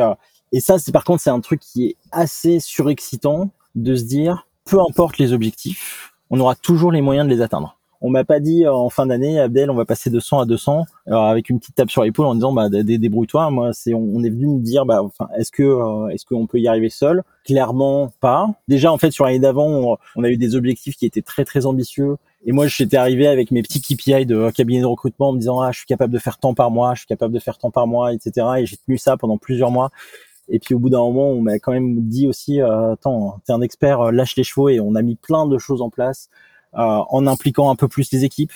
et 0.51 0.59
ça 0.59 0.79
c'est 0.79 0.91
par 0.91 1.03
contre 1.03 1.21
c'est 1.21 1.29
un 1.29 1.41
truc 1.41 1.59
qui 1.59 1.85
est 1.87 1.95
assez 2.11 2.59
surexcitant 2.59 3.51
de 3.75 3.95
se 3.95 4.05
dire 4.05 4.47
peu 4.65 4.79
importe 4.79 5.17
les 5.17 5.33
objectifs 5.33 6.13
on 6.31 6.39
aura 6.39 6.55
toujours 6.55 6.91
les 6.91 7.01
moyens 7.01 7.27
de 7.27 7.33
les 7.33 7.41
atteindre 7.41 7.78
on 8.01 8.09
m'a 8.09 8.23
pas 8.23 8.39
dit 8.39 8.65
euh, 8.65 8.73
en 8.73 8.89
fin 8.89 9.05
d'année, 9.05 9.39
Abdel, 9.39 9.69
on 9.69 9.75
va 9.75 9.85
passer 9.85 10.09
de 10.09 10.19
100 10.19 10.39
à 10.39 10.45
200, 10.45 10.85
alors 11.05 11.25
avec 11.25 11.49
une 11.49 11.59
petite 11.59 11.75
tape 11.75 11.91
sur 11.91 12.03
l'épaule 12.03 12.27
en 12.27 12.35
disant 12.35 12.53
bah 12.53 12.69
débrouille-toi. 12.69 13.49
Moi, 13.51 13.71
c'est 13.73 13.93
on 13.93 14.23
est 14.23 14.29
venu 14.29 14.47
me 14.47 14.59
dire 14.61 14.85
bah 14.85 15.03
enfin 15.03 15.27
est-ce 15.37 15.51
que 15.51 15.63
euh, 15.63 16.07
est-ce 16.09 16.25
qu'on 16.25 16.47
peut 16.47 16.59
y 16.59 16.67
arriver 16.67 16.89
seul? 16.89 17.23
Clairement 17.43 18.11
pas. 18.21 18.47
Déjà 18.67 18.91
en 18.91 18.97
fait 18.97 19.11
sur 19.11 19.25
l'année 19.25 19.39
d'avant, 19.39 19.97
on, 20.15 20.23
a 20.23 20.29
eu 20.29 20.37
des 20.37 20.55
objectifs 20.55 20.95
qui 20.95 21.05
étaient 21.05 21.21
très 21.21 21.45
très 21.45 21.65
ambitieux. 21.65 22.15
Et 22.45 22.53
moi, 22.53 22.67
j'étais 22.67 22.95
arrivé 22.95 23.27
avec 23.27 23.51
mes 23.51 23.61
petits 23.61 23.81
KPI 23.81 24.25
de 24.25 24.35
euh, 24.35 24.51
cabinet 24.51 24.79
de 24.79 24.85
recrutement 24.85 25.29
en 25.29 25.33
me 25.33 25.39
disant 25.39 25.59
ah 25.59 25.71
je 25.73 25.79
suis 25.79 25.87
capable 25.87 26.13
de 26.13 26.19
faire 26.19 26.37
tant 26.37 26.53
par 26.53 26.71
mois, 26.71 26.93
je 26.93 26.99
suis 26.99 27.07
capable 27.07 27.33
de 27.33 27.39
faire 27.39 27.57
tant 27.57 27.71
par 27.71 27.85
mois, 27.85 28.13
etc. 28.13 28.47
Et 28.59 28.65
j'ai 28.65 28.77
tenu 28.77 28.97
ça 28.97 29.17
pendant 29.17 29.37
plusieurs 29.37 29.71
mois. 29.71 29.91
Et 30.47 30.59
puis 30.59 30.73
au 30.73 30.79
bout 30.79 30.89
d'un 30.89 30.99
moment, 30.99 31.29
on 31.29 31.41
m'a 31.41 31.59
quand 31.59 31.73
même 31.73 32.07
dit 32.07 32.27
aussi, 32.27 32.59
attends, 32.59 33.39
t'es 33.45 33.53
un 33.53 33.61
expert, 33.61 34.11
lâche 34.11 34.35
les 34.35 34.43
chevaux. 34.43 34.69
Et 34.69 34.79
on 34.79 34.95
a 34.95 35.03
mis 35.03 35.15
plein 35.15 35.45
de 35.45 35.57
choses 35.59 35.81
en 35.81 35.91
place 35.91 36.29
en 36.73 37.27
impliquant 37.27 37.71
un 37.71 37.75
peu 37.75 37.87
plus 37.87 38.11
les 38.11 38.25
équipes. 38.25 38.53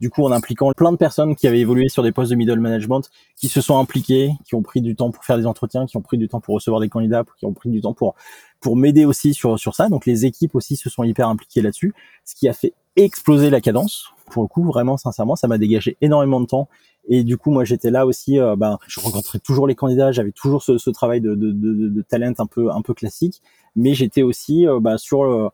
du 0.00 0.10
coup, 0.10 0.24
en 0.24 0.32
impliquant 0.32 0.70
plein 0.76 0.92
de 0.92 0.96
personnes 0.96 1.34
qui 1.34 1.48
avaient 1.48 1.60
évolué 1.60 1.88
sur 1.88 2.02
des 2.02 2.12
postes 2.12 2.30
de 2.30 2.36
middle 2.36 2.60
management, 2.60 3.02
qui 3.36 3.48
se 3.48 3.60
sont 3.60 3.78
impliquées, 3.78 4.32
qui 4.44 4.54
ont 4.54 4.62
pris 4.62 4.80
du 4.80 4.94
temps 4.94 5.10
pour 5.10 5.24
faire 5.24 5.38
des 5.38 5.46
entretiens, 5.46 5.86
qui 5.86 5.96
ont 5.96 6.02
pris 6.02 6.18
du 6.18 6.28
temps 6.28 6.40
pour 6.40 6.54
recevoir 6.54 6.80
des 6.80 6.88
candidats, 6.88 7.24
qui 7.38 7.46
ont 7.46 7.52
pris 7.52 7.70
du 7.70 7.80
temps 7.80 7.94
pour 7.94 8.14
pour 8.60 8.76
m'aider 8.76 9.04
aussi 9.04 9.34
sur 9.34 9.58
sur 9.58 9.74
ça. 9.74 9.88
Donc 9.88 10.06
les 10.06 10.24
équipes 10.24 10.54
aussi 10.54 10.76
se 10.76 10.90
sont 10.90 11.04
hyper 11.04 11.28
impliquées 11.28 11.62
là-dessus, 11.62 11.94
ce 12.24 12.34
qui 12.34 12.48
a 12.48 12.52
fait 12.52 12.74
exploser 12.96 13.50
la 13.50 13.60
cadence. 13.60 14.08
Pour 14.30 14.42
le 14.42 14.48
coup, 14.48 14.64
vraiment 14.64 14.96
sincèrement, 14.96 15.36
ça 15.36 15.48
m'a 15.48 15.58
dégagé 15.58 15.96
énormément 16.00 16.40
de 16.40 16.46
temps. 16.46 16.68
Et 17.08 17.24
du 17.24 17.38
coup, 17.38 17.50
moi, 17.50 17.64
j'étais 17.64 17.90
là 17.90 18.04
aussi. 18.04 18.38
Euh, 18.38 18.54
ben, 18.56 18.78
je 18.86 19.00
rencontrais 19.00 19.38
toujours 19.38 19.66
les 19.66 19.74
candidats. 19.74 20.12
J'avais 20.12 20.32
toujours 20.32 20.62
ce, 20.62 20.76
ce 20.76 20.90
travail 20.90 21.20
de, 21.20 21.34
de, 21.34 21.52
de, 21.52 21.88
de, 21.88 22.02
talent 22.02 22.34
un 22.38 22.46
peu 22.46 22.70
un 22.70 22.82
peu 22.82 22.92
classique, 22.92 23.40
mais 23.74 23.94
j'étais 23.94 24.22
aussi 24.22 24.66
euh, 24.66 24.78
ben, 24.80 24.98
sur 24.98 25.22
euh, 25.22 25.48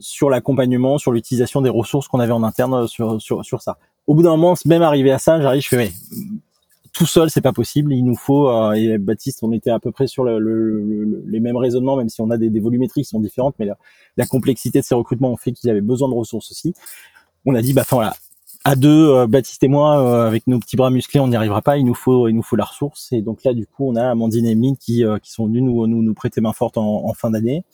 sur 0.00 0.30
l'accompagnement, 0.30 0.98
sur 0.98 1.12
l'utilisation 1.12 1.60
des 1.60 1.70
ressources 1.70 2.08
qu'on 2.08 2.20
avait 2.20 2.32
en 2.32 2.42
interne 2.42 2.86
sur, 2.88 3.20
sur, 3.20 3.44
sur 3.44 3.62
ça. 3.62 3.78
Au 4.06 4.14
bout 4.14 4.22
d'un 4.22 4.30
moment, 4.30 4.54
même 4.64 4.82
arrivé 4.82 5.10
à 5.10 5.18
ça, 5.18 5.40
j'arrive, 5.40 5.62
je 5.62 5.68
fais 5.68 5.76
mais 5.76 5.90
tout 6.92 7.06
seul, 7.06 7.30
c'est 7.30 7.40
pas 7.40 7.52
possible. 7.52 7.92
Il 7.92 8.02
nous 8.02 8.16
faut, 8.16 8.48
euh, 8.48 8.72
et 8.72 8.98
Baptiste, 8.98 9.40
on 9.42 9.52
était 9.52 9.70
à 9.70 9.78
peu 9.78 9.92
près 9.92 10.06
sur 10.06 10.24
le, 10.24 11.22
les 11.26 11.40
mêmes 11.40 11.56
raisonnements, 11.56 11.96
même 11.96 12.08
si 12.08 12.20
on 12.20 12.30
a 12.30 12.36
des, 12.36 12.50
des 12.50 12.60
volumétries 12.60 13.02
qui 13.02 13.08
sont 13.08 13.20
différentes, 13.20 13.54
mais 13.58 13.68
la, 14.16 14.26
complexité 14.26 14.80
de 14.80 14.84
ces 14.84 14.94
recrutements 14.94 15.30
ont 15.30 15.36
fait 15.36 15.52
qu'il 15.52 15.70
avait 15.70 15.80
besoin 15.80 16.08
de 16.08 16.14
ressources 16.14 16.50
aussi. 16.50 16.74
On 17.46 17.54
a 17.54 17.62
dit, 17.62 17.72
bah 17.72 17.84
voilà, 17.88 18.14
à 18.64 18.74
deux, 18.74 19.10
euh, 19.10 19.26
Baptiste 19.28 19.62
et 19.62 19.68
moi, 19.68 20.02
euh, 20.02 20.26
avec 20.26 20.46
nos 20.46 20.58
petits 20.58 20.76
bras 20.76 20.90
musclés, 20.90 21.20
on 21.20 21.28
n'y 21.28 21.36
arrivera 21.36 21.62
pas. 21.62 21.78
Il 21.78 21.84
nous 21.84 21.94
faut, 21.94 22.26
il 22.26 22.34
nous 22.34 22.42
faut 22.42 22.56
la 22.56 22.64
ressource. 22.64 23.12
Et 23.12 23.22
donc 23.22 23.44
là, 23.44 23.54
du 23.54 23.66
coup, 23.66 23.88
on 23.88 23.94
a 23.94 24.10
Amandine 24.10 24.46
et 24.46 24.52
Emily 24.52 24.76
qui, 24.76 25.04
qui 25.22 25.30
sont 25.30 25.46
venus 25.46 25.62
nous, 25.62 25.86
nous, 25.86 26.02
nous 26.02 26.14
prêter 26.14 26.40
main 26.40 26.52
forte 26.52 26.78
en 26.78 27.12
fin 27.12 27.30
d'année. 27.30 27.64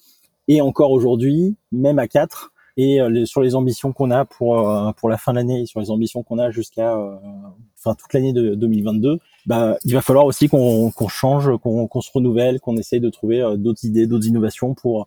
Et 0.49 0.61
encore 0.61 0.91
aujourd'hui, 0.91 1.57
même 1.73 1.99
à 1.99 2.07
quatre, 2.07 2.53
et 2.77 3.01
euh, 3.01 3.25
sur 3.25 3.41
les 3.41 3.55
ambitions 3.55 3.93
qu'on 3.93 4.11
a 4.11 4.25
pour 4.25 4.69
euh, 4.69 4.91
pour 4.93 5.09
la 5.09 5.17
fin 5.17 5.33
de 5.33 5.37
l'année 5.37 5.67
sur 5.67 5.81
les 5.81 5.91
ambitions 5.91 6.23
qu'on 6.23 6.39
a 6.39 6.51
jusqu'à 6.51 6.97
euh, 6.97 7.17
toute 7.85 8.13
l'année 8.15 8.33
de 8.33 8.55
2022 8.55 9.19
bah 9.47 9.77
il 9.85 9.93
va 9.95 10.01
falloir 10.01 10.25
aussi 10.25 10.49
qu'on 10.49 10.91
qu'on 10.91 11.09
change 11.09 11.57
qu'on 11.59 11.87
qu'on 11.87 12.01
se 12.01 12.11
renouvelle 12.13 12.61
qu'on 12.61 12.77
essaye 12.77 12.99
de 12.99 13.11
trouver 13.11 13.45
d'autres 13.59 13.85
idées 13.85 14.07
d'autres 14.07 14.27
innovations 14.27 14.75
pour 14.75 15.07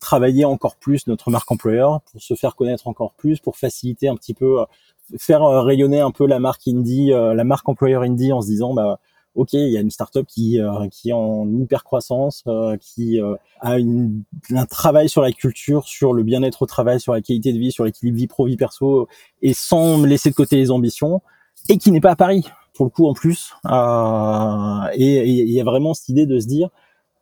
travailler 0.00 0.46
encore 0.46 0.76
plus 0.76 1.06
notre 1.06 1.30
marque 1.30 1.50
employeur 1.52 2.00
pour 2.10 2.22
se 2.22 2.34
faire 2.34 2.56
connaître 2.56 2.88
encore 2.88 3.12
plus 3.12 3.38
pour 3.38 3.58
faciliter 3.58 4.08
un 4.08 4.16
petit 4.16 4.32
peu 4.32 4.64
faire 5.18 5.42
rayonner 5.42 6.00
un 6.00 6.10
peu 6.10 6.26
la 6.26 6.38
marque 6.38 6.66
indie 6.66 7.10
la 7.10 7.44
marque 7.44 7.68
employeur 7.68 8.00
indie 8.00 8.32
en 8.32 8.40
se 8.40 8.46
disant 8.46 8.72
bah 8.72 8.98
ok, 9.34 9.52
il 9.52 9.70
y 9.70 9.76
a 9.76 9.80
une 9.80 9.90
startup 9.90 10.26
qui 10.26 10.60
euh, 10.60 10.88
qui 10.88 11.10
est 11.10 11.12
en 11.12 11.48
hyper 11.48 11.84
croissance, 11.84 12.42
euh, 12.46 12.76
qui 12.78 13.20
euh, 13.20 13.34
a 13.60 13.78
une, 13.78 14.22
un 14.50 14.66
travail 14.66 15.08
sur 15.08 15.22
la 15.22 15.32
culture, 15.32 15.84
sur 15.86 16.12
le 16.12 16.22
bien-être 16.22 16.62
au 16.62 16.66
travail, 16.66 17.00
sur 17.00 17.12
la 17.12 17.20
qualité 17.20 17.52
de 17.52 17.58
vie, 17.58 17.72
sur 17.72 17.84
l'équilibre 17.84 18.16
vie 18.16 18.26
pro 18.26 18.46
vie 18.46 18.56
perso, 18.56 19.08
et 19.42 19.54
sans 19.54 20.04
laisser 20.04 20.30
de 20.30 20.34
côté 20.34 20.56
les 20.56 20.70
ambitions, 20.70 21.22
et 21.68 21.78
qui 21.78 21.90
n'est 21.92 22.00
pas 22.00 22.12
à 22.12 22.16
Paris 22.16 22.46
pour 22.74 22.86
le 22.86 22.90
coup 22.90 23.06
en 23.06 23.14
plus. 23.14 23.52
et 24.94 25.28
il 25.28 25.50
y 25.50 25.60
a 25.60 25.64
vraiment 25.64 25.94
cette 25.94 26.08
idée 26.08 26.26
de 26.26 26.38
se 26.40 26.46
dire 26.46 26.70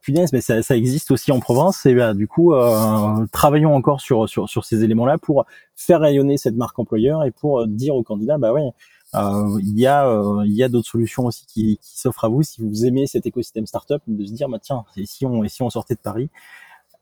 punaise, 0.00 0.32
mais 0.32 0.40
ça, 0.40 0.62
ça 0.62 0.76
existe 0.76 1.10
aussi 1.10 1.32
en 1.32 1.40
province. 1.40 1.84
Et 1.86 1.94
bah, 1.94 2.14
du 2.14 2.26
coup, 2.26 2.54
euh, 2.54 3.26
travaillons 3.32 3.74
encore 3.74 4.00
sur, 4.00 4.28
sur, 4.28 4.48
sur 4.48 4.64
ces 4.64 4.84
éléments-là 4.84 5.18
pour 5.18 5.44
faire 5.76 6.00
rayonner 6.00 6.36
cette 6.38 6.56
marque 6.56 6.78
employeur 6.78 7.24
et 7.24 7.30
pour 7.30 7.66
dire 7.66 7.94
aux 7.94 8.02
candidats, 8.02 8.38
bah 8.38 8.52
ouais, 8.52 8.62
euh, 8.62 8.70
il 9.14 9.78
y 9.78 9.86
a 9.86 10.06
euh, 10.06 10.44
il 10.46 10.62
a 10.62 10.68
d'autres 10.68 10.88
solutions 10.88 11.24
aussi 11.26 11.46
qui, 11.46 11.78
qui 11.78 11.98
s'offrent 11.98 12.24
à 12.24 12.28
vous. 12.28 12.42
Si 12.42 12.62
vous 12.62 12.84
aimez 12.84 13.06
cet 13.06 13.26
écosystème 13.26 13.66
startup 13.66 14.02
de 14.06 14.24
se 14.24 14.32
dire 14.32 14.48
bah 14.48 14.58
tiens 14.60 14.84
et 14.96 15.06
si 15.06 15.24
on 15.24 15.44
et 15.44 15.48
si 15.48 15.62
on 15.62 15.70
sortait 15.70 15.94
de 15.94 16.00
Paris 16.00 16.28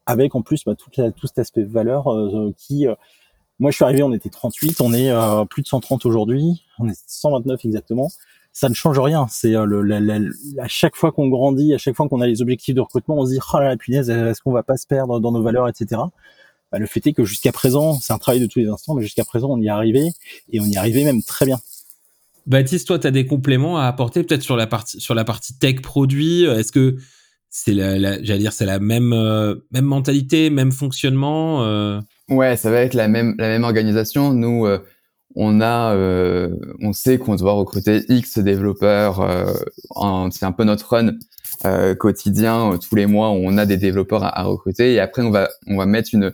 avec 0.06 0.34
en 0.34 0.42
plus 0.42 0.64
bah, 0.64 0.74
tout, 0.76 0.90
tout 0.90 1.26
cet 1.26 1.38
aspect 1.38 1.64
valeur 1.64 2.12
euh, 2.12 2.54
qui 2.56 2.86
moi 3.58 3.70
je 3.70 3.76
suis 3.76 3.84
arrivé 3.84 4.02
on 4.02 4.12
était 4.12 4.30
38 4.30 4.80
on 4.80 4.92
est 4.92 5.12
plus 5.48 5.62
de 5.62 5.68
130 5.68 6.06
aujourd'hui 6.06 6.62
on 6.78 6.88
est 6.88 6.98
129 7.06 7.64
exactement. 7.64 8.08
Ça 8.52 8.70
ne 8.70 8.74
change 8.74 8.98
rien. 8.98 9.26
C'est 9.28 9.50
le, 9.52 10.32
à 10.58 10.66
chaque 10.66 10.96
fois 10.96 11.12
qu'on 11.12 11.28
grandit 11.28 11.74
à 11.74 11.78
chaque 11.78 11.96
fois 11.96 12.08
qu'on 12.08 12.20
a 12.20 12.26
les 12.26 12.40
objectifs 12.40 12.74
de 12.74 12.80
recrutement 12.80 13.16
on 13.18 13.26
se 13.26 13.32
dit 13.32 13.40
oh 13.52 13.58
là 13.58 13.70
la 13.70 13.76
punaise 13.76 14.10
est-ce 14.10 14.40
qu'on 14.42 14.52
va 14.52 14.62
pas 14.62 14.76
se 14.76 14.86
perdre 14.86 15.18
dans 15.20 15.32
nos 15.32 15.42
valeurs 15.42 15.68
etc 15.68 16.02
bah, 16.72 16.78
le 16.78 16.86
fait 16.86 17.06
est 17.06 17.12
que 17.12 17.24
jusqu'à 17.24 17.52
présent 17.52 17.94
c'est 17.94 18.12
un 18.12 18.18
travail 18.18 18.40
de 18.40 18.46
tous 18.46 18.60
les 18.60 18.68
instants 18.68 18.94
mais 18.94 19.02
jusqu'à 19.02 19.24
présent 19.24 19.48
on 19.50 19.60
y 19.60 19.66
est 19.66 19.70
arrivé 19.70 20.10
et 20.52 20.60
on 20.60 20.64
y 20.64 20.76
arrivé 20.76 21.04
même 21.04 21.22
très 21.22 21.46
bien 21.46 21.58
Baptiste, 22.46 22.86
toi, 22.86 22.98
tu 22.98 23.06
as 23.06 23.10
des 23.10 23.26
compléments 23.26 23.78
à 23.78 23.86
apporter 23.86 24.22
peut-être 24.22 24.42
sur 24.42 24.56
la 24.56 24.66
partie 24.66 25.00
sur 25.00 25.14
la 25.14 25.24
partie 25.24 25.58
tech 25.58 25.80
produit. 25.82 26.44
Est-ce 26.44 26.70
que 26.70 26.96
c'est 27.50 27.74
la, 27.74 28.22
j'allais 28.22 28.38
dire 28.38 28.52
c'est 28.52 28.66
la 28.66 28.78
même 28.78 29.12
euh, 29.12 29.56
même 29.72 29.84
mentalité, 29.84 30.50
même 30.50 30.70
fonctionnement 30.70 31.64
euh? 31.64 32.00
Ouais, 32.28 32.56
ça 32.56 32.70
va 32.70 32.82
être 32.82 32.94
la 32.94 33.08
même 33.08 33.34
la 33.38 33.48
même 33.48 33.64
organisation. 33.64 34.32
Nous, 34.32 34.64
euh, 34.66 34.78
on 35.34 35.60
a 35.60 35.96
on 36.80 36.92
sait 36.92 37.18
qu'on 37.18 37.34
doit 37.34 37.52
recruter 37.52 38.04
X 38.08 38.38
développeurs. 38.38 39.26
c'est 40.30 40.46
un 40.46 40.52
peu 40.52 40.64
notre 40.64 40.88
run 40.88 41.14
quotidien. 41.96 42.78
tous 42.78 42.94
les 42.94 43.06
mois, 43.06 43.30
on 43.30 43.58
a 43.58 43.66
des 43.66 43.76
développeurs 43.76 44.22
à, 44.22 44.38
à, 44.38 44.44
recruter 44.44 44.94
et 44.94 45.00
après 45.00 45.22
on 45.22 45.30
va 45.30 45.48
on 45.66 45.76
va 45.76 45.84
mettre 45.84 46.10
une 46.12 46.32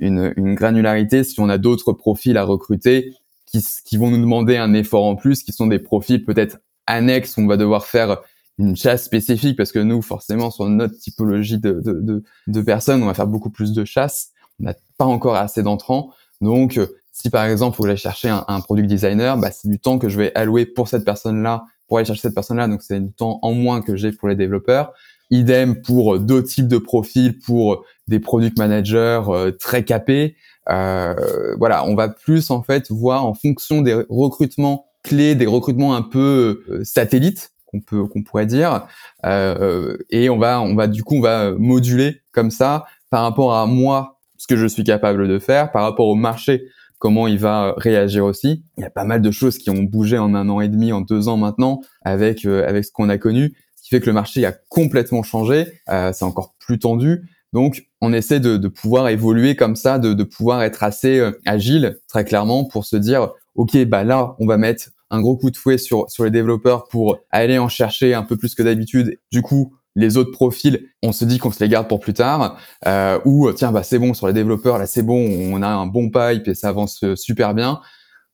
une, 0.00 0.32
une 0.36 0.54
granularité 0.54 1.24
si 1.24 1.40
on 1.40 1.48
a 1.48 1.58
d'autres 1.58 1.92
profils 1.92 2.36
à 2.36 2.44
recruter 2.44 3.12
qui, 3.60 3.96
vont 3.96 4.10
nous 4.10 4.20
demander 4.20 4.56
un 4.56 4.74
effort 4.74 5.04
en 5.04 5.16
plus, 5.16 5.42
qui 5.42 5.52
sont 5.52 5.66
des 5.66 5.78
profils 5.78 6.24
peut-être 6.24 6.58
annexes 6.86 7.36
où 7.36 7.40
on 7.40 7.46
va 7.46 7.56
devoir 7.56 7.86
faire 7.86 8.18
une 8.58 8.76
chasse 8.76 9.04
spécifique 9.04 9.56
parce 9.56 9.72
que 9.72 9.78
nous, 9.78 10.02
forcément, 10.02 10.50
sur 10.50 10.68
notre 10.68 10.98
typologie 10.98 11.58
de, 11.58 11.80
de, 11.84 12.22
de, 12.46 12.60
personnes, 12.62 13.02
on 13.02 13.06
va 13.06 13.14
faire 13.14 13.26
beaucoup 13.26 13.50
plus 13.50 13.72
de 13.72 13.84
chasse. 13.84 14.30
On 14.60 14.64
n'a 14.64 14.74
pas 14.96 15.04
encore 15.04 15.36
assez 15.36 15.62
d'entrants. 15.62 16.12
Donc, 16.40 16.78
euh, 16.78 16.86
si 17.12 17.30
par 17.30 17.44
exemple, 17.44 17.76
vous 17.76 17.84
voulez 17.84 17.96
chercher 17.96 18.28
un, 18.28 18.44
un 18.46 18.60
product 18.60 18.88
designer, 18.88 19.36
bah, 19.36 19.50
c'est 19.50 19.68
du 19.68 19.78
temps 19.78 19.98
que 19.98 20.08
je 20.08 20.18
vais 20.18 20.32
allouer 20.34 20.66
pour 20.66 20.88
cette 20.88 21.04
personne-là, 21.04 21.64
pour 21.88 21.98
aller 21.98 22.06
chercher 22.06 22.22
cette 22.22 22.34
personne-là. 22.34 22.68
Donc, 22.68 22.82
c'est 22.82 23.00
du 23.00 23.12
temps 23.12 23.38
en 23.42 23.52
moins 23.52 23.82
que 23.82 23.96
j'ai 23.96 24.12
pour 24.12 24.28
les 24.28 24.36
développeurs. 24.36 24.92
Idem 25.30 25.80
pour 25.80 26.20
d'autres 26.20 26.48
types 26.48 26.68
de 26.68 26.78
profils, 26.78 27.38
pour 27.38 27.84
des 28.06 28.20
product 28.20 28.58
managers 28.58 29.22
euh, 29.28 29.50
très 29.50 29.84
capés. 29.84 30.36
Euh, 30.70 31.54
voilà, 31.58 31.84
on 31.84 31.94
va 31.94 32.08
plus 32.08 32.50
en 32.50 32.62
fait 32.62 32.90
voir 32.90 33.26
en 33.26 33.34
fonction 33.34 33.82
des 33.82 33.94
recrutements 34.08 34.86
clés, 35.02 35.34
des 35.34 35.46
recrutements 35.46 35.94
un 35.94 36.02
peu 36.02 36.64
euh, 36.68 36.84
satellites 36.84 37.52
qu'on 37.66 37.80
peut 37.80 38.04
qu'on 38.06 38.22
pourrait 38.22 38.46
dire, 38.46 38.86
euh, 39.26 39.96
et 40.10 40.30
on 40.30 40.38
va 40.38 40.60
on 40.60 40.74
va 40.74 40.86
du 40.86 41.02
coup 41.02 41.16
on 41.16 41.20
va 41.20 41.52
moduler 41.52 42.22
comme 42.32 42.50
ça 42.50 42.84
par 43.10 43.22
rapport 43.22 43.54
à 43.54 43.66
moi 43.66 44.18
ce 44.38 44.46
que 44.46 44.56
je 44.56 44.66
suis 44.66 44.84
capable 44.84 45.28
de 45.28 45.38
faire, 45.38 45.72
par 45.72 45.82
rapport 45.82 46.08
au 46.08 46.14
marché 46.14 46.64
comment 46.98 47.26
il 47.26 47.38
va 47.38 47.74
réagir 47.76 48.24
aussi. 48.24 48.64
Il 48.78 48.80
y 48.80 48.84
a 48.84 48.90
pas 48.90 49.04
mal 49.04 49.20
de 49.20 49.30
choses 49.30 49.58
qui 49.58 49.68
ont 49.68 49.82
bougé 49.82 50.16
en 50.16 50.34
un 50.34 50.48
an 50.48 50.62
et 50.62 50.68
demi, 50.68 50.90
en 50.92 51.02
deux 51.02 51.28
ans 51.28 51.36
maintenant, 51.36 51.82
avec 52.02 52.46
avec 52.46 52.84
ce 52.86 52.92
qu'on 52.92 53.10
a 53.10 53.18
connu, 53.18 53.54
ce 53.76 53.82
qui 53.82 53.88
fait 53.90 54.00
que 54.00 54.06
le 54.06 54.14
marché 54.14 54.46
a 54.46 54.52
complètement 54.52 55.22
changé. 55.22 55.66
Euh, 55.90 56.10
c'est 56.14 56.24
encore 56.24 56.54
plus 56.58 56.78
tendu. 56.78 57.28
Donc, 57.54 57.86
on 58.00 58.12
essaie 58.12 58.40
de, 58.40 58.66
pouvoir 58.66 59.08
évoluer 59.08 59.54
comme 59.54 59.76
ça, 59.76 60.00
de, 60.00 60.24
pouvoir 60.24 60.64
être 60.64 60.82
assez 60.82 61.20
euh, 61.20 61.30
agile, 61.46 62.00
très 62.08 62.24
clairement, 62.24 62.64
pour 62.64 62.84
se 62.84 62.96
dire, 62.96 63.30
ok, 63.54 63.84
bah 63.84 64.02
là, 64.02 64.34
on 64.40 64.46
va 64.46 64.58
mettre 64.58 64.88
un 65.10 65.20
gros 65.20 65.36
coup 65.36 65.52
de 65.52 65.56
fouet 65.56 65.78
sur 65.78 66.10
sur 66.10 66.24
les 66.24 66.32
développeurs 66.32 66.88
pour 66.88 67.18
aller 67.30 67.58
en 67.58 67.68
chercher 67.68 68.12
un 68.12 68.24
peu 68.24 68.36
plus 68.36 68.56
que 68.56 68.64
d'habitude. 68.64 69.20
Du 69.30 69.40
coup, 69.40 69.76
les 69.94 70.16
autres 70.16 70.32
profils, 70.32 70.88
on 71.04 71.12
se 71.12 71.24
dit 71.24 71.38
qu'on 71.38 71.52
se 71.52 71.62
les 71.62 71.70
garde 71.70 71.86
pour 71.86 72.00
plus 72.00 72.14
tard, 72.14 72.58
euh, 72.88 73.20
ou 73.24 73.52
tiens, 73.52 73.70
bah 73.70 73.84
c'est 73.84 74.00
bon 74.00 74.14
sur 74.14 74.26
les 74.26 74.32
développeurs, 74.32 74.78
là 74.78 74.88
c'est 74.88 75.04
bon, 75.04 75.24
on 75.52 75.62
a 75.62 75.68
un 75.68 75.86
bon 75.86 76.10
pipe 76.10 76.48
et 76.48 76.56
ça 76.56 76.70
avance 76.70 77.04
euh, 77.04 77.14
super 77.14 77.54
bien. 77.54 77.80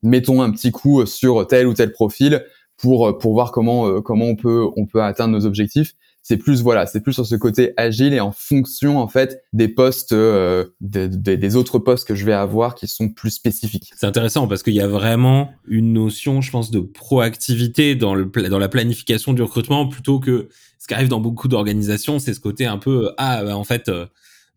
Mettons 0.02 0.40
un 0.40 0.50
petit 0.50 0.70
coup 0.72 1.04
sur 1.04 1.46
tel 1.46 1.66
ou 1.66 1.74
tel 1.74 1.92
profil 1.92 2.42
pour 2.78 3.18
pour 3.18 3.34
voir 3.34 3.52
comment 3.52 4.00
comment 4.00 4.24
on 4.24 4.36
peut 4.36 4.64
on 4.78 4.86
peut 4.86 5.02
atteindre 5.02 5.34
nos 5.34 5.44
objectifs 5.44 5.92
c'est 6.22 6.36
plus 6.36 6.62
voilà, 6.62 6.86
c'est 6.86 7.00
plus 7.00 7.12
sur 7.12 7.26
ce 7.26 7.34
côté 7.34 7.72
agile 7.76 8.12
et 8.12 8.20
en 8.20 8.32
fonction 8.32 8.98
en 8.98 9.08
fait 9.08 9.42
des 9.52 9.68
postes, 9.68 10.12
euh, 10.12 10.66
des, 10.80 11.56
autres 11.56 11.78
postes 11.78 12.06
que 12.06 12.14
je 12.14 12.24
vais 12.26 12.32
avoir 12.32 12.74
qui 12.74 12.86
sont 12.86 13.08
plus 13.08 13.30
spécifiques. 13.30 13.90
C'est 13.96 14.06
intéressant 14.06 14.46
parce 14.46 14.62
qu'il 14.62 14.74
y 14.74 14.80
a 14.80 14.86
vraiment 14.86 15.52
une 15.66 15.92
notion, 15.92 16.40
je 16.40 16.50
pense, 16.50 16.70
de 16.70 16.80
proactivité 16.80 17.94
dans 17.94 18.14
le 18.14 18.26
dans 18.26 18.58
la 18.58 18.68
planification 18.68 19.32
du 19.32 19.42
recrutement 19.42 19.88
plutôt 19.88 20.20
que 20.20 20.48
ce 20.78 20.86
qui 20.86 20.94
arrive 20.94 21.08
dans 21.08 21.20
beaucoup 21.20 21.48
d'organisations, 21.48 22.18
c'est 22.18 22.34
ce 22.34 22.40
côté 22.40 22.66
un 22.66 22.78
peu 22.78 23.12
ah 23.16 23.44
bah, 23.44 23.56
en 23.56 23.64
fait. 23.64 23.88
Euh, 23.88 24.06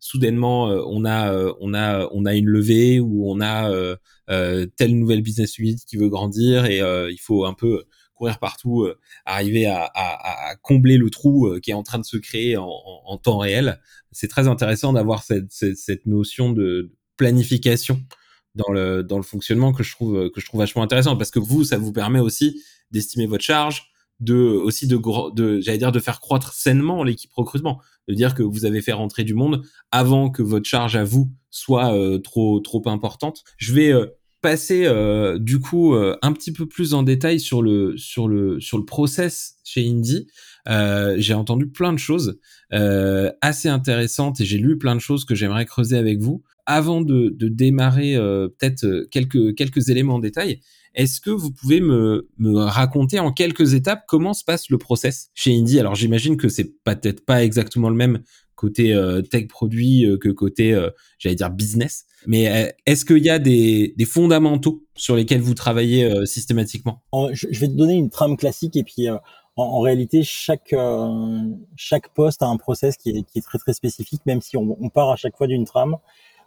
soudainement 0.00 0.68
euh, 0.68 0.82
on 0.86 1.06
a 1.06 1.32
on 1.60 1.72
a 1.72 2.10
on 2.12 2.26
a 2.26 2.34
une 2.34 2.44
levée 2.44 3.00
ou 3.00 3.30
on 3.30 3.40
a 3.40 3.70
telle 4.76 4.98
nouvelle 4.98 5.22
business 5.22 5.58
unit 5.58 5.76
qui 5.86 5.96
veut 5.96 6.10
grandir 6.10 6.66
et 6.66 6.80
il 6.80 7.18
faut 7.18 7.46
un 7.46 7.54
peu 7.54 7.84
courir 8.14 8.38
partout, 8.38 8.82
euh, 8.82 8.98
arriver 9.26 9.66
à, 9.66 9.84
à, 9.94 10.50
à, 10.50 10.56
combler 10.56 10.96
le 10.96 11.10
trou 11.10 11.46
euh, 11.46 11.60
qui 11.60 11.70
est 11.70 11.74
en 11.74 11.82
train 11.82 11.98
de 11.98 12.04
se 12.04 12.16
créer 12.16 12.56
en, 12.56 12.68
en, 12.68 13.18
temps 13.18 13.38
réel. 13.38 13.80
C'est 14.12 14.28
très 14.28 14.48
intéressant 14.48 14.92
d'avoir 14.92 15.22
cette, 15.22 15.50
cette, 15.50 15.76
cette, 15.76 16.06
notion 16.06 16.50
de 16.50 16.92
planification 17.16 18.02
dans 18.54 18.72
le 18.72 19.02
dans 19.02 19.16
le 19.16 19.22
fonctionnement 19.24 19.72
que 19.72 19.82
je 19.82 19.92
trouve 19.92 20.30
que 20.30 20.40
je 20.40 20.46
trouve 20.46 20.60
vachement 20.60 20.82
intéressant 20.82 21.16
parce 21.16 21.30
que 21.30 21.40
vous 21.40 21.64
ça 21.64 21.76
vous 21.76 21.92
permet 21.92 22.20
aussi 22.20 22.62
d'estimer 22.90 23.26
votre 23.26 23.42
charge 23.42 23.94
de 24.20 24.34
aussi 24.34 24.86
de, 24.86 25.00
de 25.34 25.60
j'allais 25.60 25.78
dire 25.78 25.92
de 25.92 26.00
faire 26.00 26.20
croître 26.20 26.52
sainement 26.52 27.02
l'équipe 27.02 27.32
recrutement, 27.32 27.80
de 28.08 28.14
dire 28.14 28.34
que 28.34 28.42
vous 28.42 28.64
avez 28.64 28.80
fait 28.80 28.92
rentrer 28.92 29.24
du 29.24 29.34
monde 29.34 29.62
avant 29.90 30.30
que 30.30 30.42
votre 30.42 30.68
charge 30.68 30.96
à 30.96 31.04
vous 31.04 31.30
soit 31.50 31.94
euh, 31.94 32.18
trop 32.18 32.60
trop 32.60 32.82
importante. 32.86 33.42
Je 33.56 33.74
vais 33.74 33.92
euh, 33.92 34.06
passer 34.44 34.84
euh, 34.84 35.38
du 35.38 35.58
coup 35.58 35.94
un 35.94 36.32
petit 36.34 36.52
peu 36.52 36.66
plus 36.66 36.92
en 36.92 37.02
détail 37.02 37.40
sur 37.40 37.62
le 37.62 37.96
sur 37.96 38.28
le 38.28 38.60
sur 38.60 38.76
le 38.76 38.84
process 38.84 39.54
chez 39.64 39.88
Indie. 39.88 40.26
j'ai 40.66 41.32
entendu 41.32 41.66
plein 41.66 41.94
de 41.94 41.98
choses 41.98 42.38
assez 42.70 43.68
intéressantes 43.70 44.42
et 44.42 44.44
j'ai 44.44 44.58
lu 44.58 44.76
plein 44.76 44.96
de 44.96 45.00
choses 45.00 45.24
que 45.24 45.34
j'aimerais 45.34 45.64
creuser 45.64 45.96
avec 45.96 46.20
vous. 46.20 46.42
Avant 46.66 47.00
de, 47.00 47.34
démarrer 47.40 48.16
peut-être 48.16 49.08
quelques 49.10 49.54
quelques 49.54 49.88
éléments 49.88 50.16
en 50.16 50.18
détail, 50.18 50.60
est-ce 50.94 51.22
que 51.22 51.30
vous 51.30 51.50
pouvez 51.50 51.80
me, 51.80 52.28
me 52.36 52.58
raconter 52.58 53.20
en 53.20 53.32
quelques 53.32 53.72
étapes 53.72 54.04
comment 54.06 54.34
se 54.34 54.44
passe 54.44 54.68
le 54.68 54.76
process 54.76 55.30
chez 55.34 55.56
Indie? 55.56 55.80
Alors 55.80 55.94
j'imagine 55.94 56.36
que 56.36 56.50
c'est 56.50 56.70
peut-être 56.84 57.24
pas 57.24 57.42
exactement 57.44 57.88
le 57.88 57.96
même 57.96 58.20
côté 58.56 58.94
euh, 58.94 59.22
tech 59.22 59.48
produit 59.48 60.04
euh, 60.04 60.16
que 60.16 60.28
côté, 60.28 60.72
euh, 60.72 60.90
j'allais 61.18 61.34
dire 61.34 61.50
business. 61.50 62.06
Mais 62.26 62.74
est-ce 62.86 63.04
qu'il 63.04 63.22
y 63.22 63.28
a 63.28 63.38
des, 63.38 63.94
fondamentaux 64.06 64.82
sur 64.94 65.14
lesquels 65.14 65.42
vous 65.42 65.52
travaillez 65.52 66.24
systématiquement? 66.24 67.02
Je, 67.32 67.46
vais 67.48 67.68
te 67.68 67.74
donner 67.74 67.94
une 67.94 68.08
trame 68.08 68.38
classique 68.38 68.76
et 68.76 68.82
puis 68.82 69.08
en, 69.56 69.80
réalité 69.80 70.22
chaque 70.22 70.74
chaque 71.76 72.08
poste 72.14 72.42
a 72.42 72.46
un 72.46 72.56
process 72.56 72.96
qui 72.96 73.10
est, 73.10 73.22
qui 73.24 73.40
est 73.40 73.42
très 73.42 73.58
très 73.58 73.74
spécifique, 73.74 74.22
même 74.24 74.40
si 74.40 74.56
on, 74.56 74.88
part 74.88 75.10
à 75.10 75.16
chaque 75.16 75.36
fois 75.36 75.46
d'une 75.46 75.66
trame 75.66 75.98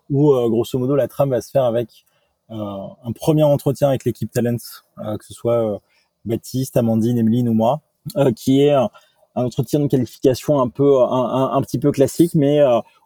où 0.10 0.34
grosso 0.50 0.80
modo 0.80 0.96
la 0.96 1.08
trame 1.08 1.30
va 1.30 1.42
se 1.42 1.52
faire 1.52 1.66
avec 1.66 1.90
un 2.50 3.12
premier 3.14 3.44
entretien 3.44 3.90
avec 3.90 4.04
l'équipe 4.04 4.32
talent, 4.32 4.58
que 4.98 5.26
ce 5.26 5.36
soit 5.36 5.80
Baptiste, 6.26 6.76
Amandine, 6.76 7.20
Emeline 7.20 7.50
ou 7.50 7.54
moi, 7.54 7.82
qui 8.36 8.62
est 8.62 8.76
un 9.38 9.46
entretien 9.46 9.80
de 9.80 9.88
qualification 9.88 10.60
un 10.60 10.68
peu 10.68 11.02
un, 11.02 11.52
un, 11.54 11.62
petit 11.62 11.80
peu 11.80 11.92
classique, 11.92 12.36
mais 12.36 12.60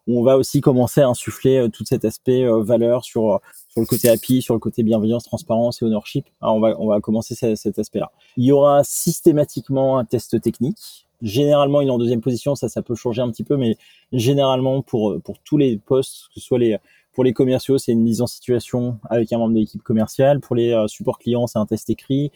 on 0.08 0.24
va 0.24 0.38
aussi 0.38 0.62
commencer 0.62 1.02
à 1.02 1.08
insuffler 1.08 1.68
tout 1.72 1.86
cet 1.86 2.06
aspect 2.06 2.46
valeur 2.62 3.04
sur 3.04 3.40
sur 3.70 3.82
le 3.82 3.86
côté 3.86 4.10
API, 4.10 4.42
sur 4.42 4.54
le 4.54 4.60
côté 4.60 4.84
bienveillance, 4.84 5.24
transparence 5.24 5.82
et 5.82 5.86
ownership. 5.86 6.26
Alors 6.42 6.56
on 6.56 6.60
va 6.60 6.76
on 6.80 6.88
va 6.88 7.00
commencer 7.00 7.36
cet, 7.36 7.58
cet 7.58 7.78
aspect-là. 7.78 8.12
Il 8.38 8.46
y 8.46 8.52
aura 8.52 8.84
systématiquement 8.84 9.98
un 9.98 10.06
test 10.06 10.42
technique. 10.42 11.08
Généralement, 11.22 11.82
il 11.82 11.88
est 11.88 11.92
en 11.92 12.00
deuxième 12.00 12.22
position, 12.22 12.56
ça 12.56 12.70
ça 12.70 12.82
peut 12.82 12.96
changer 12.96 13.22
un 13.22 13.30
petit 13.30 13.44
peu, 13.44 13.58
mais 13.58 13.78
généralement 14.12 14.82
pour 14.82 15.22
pour 15.22 15.38
tous 15.40 15.58
les 15.58 15.78
postes, 15.78 16.30
que 16.34 16.40
ce 16.40 16.48
soit 16.48 16.60
les 16.60 16.78
pour 17.14 17.24
les 17.24 17.34
commerciaux, 17.34 17.78
c'est 17.78 17.92
une 17.92 18.04
mise 18.04 18.22
en 18.22 18.28
situation 18.28 18.98
avec 19.10 19.32
un 19.34 19.38
membre 19.38 19.54
de 19.54 19.60
l'équipe 19.60 19.84
commerciale. 19.84 20.40
Pour 20.40 20.56
les 20.56 20.72
euh, 20.72 20.88
supports 20.88 21.20
clients, 21.20 21.48
c'est 21.48 21.60
un 21.60 21.66
test 21.66 21.90
écrit. 21.90 22.32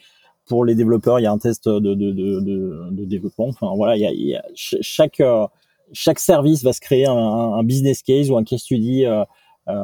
Pour 0.48 0.66
les 0.66 0.76
développeurs, 0.76 1.20
il 1.20 1.24
y 1.24 1.26
a 1.26 1.32
un 1.32 1.38
test 1.38 1.68
de, 1.68 1.80
de, 1.80 2.12
de, 2.12 2.89
de, 2.91 3.06
développement. 3.06 3.48
Enfin 3.48 3.74
voilà, 3.76 3.96
il 3.96 4.02
y 4.02 4.06
a, 4.06 4.12
il 4.12 4.28
y 4.28 4.36
a 4.36 4.46
chaque 4.54 5.20
euh, 5.20 5.48
chaque 5.91 6.20
service 6.20 6.64
va 6.64 6.74
se 6.74 6.82
créer 6.82 7.06
un, 7.06 7.14
un, 7.14 7.64
business 7.64 8.02
case 8.02 8.30
ou 8.30 8.38
un 8.38 8.43
case 8.43 8.62
study 8.62 9.06
euh, 9.06 9.24
euh 9.68 9.84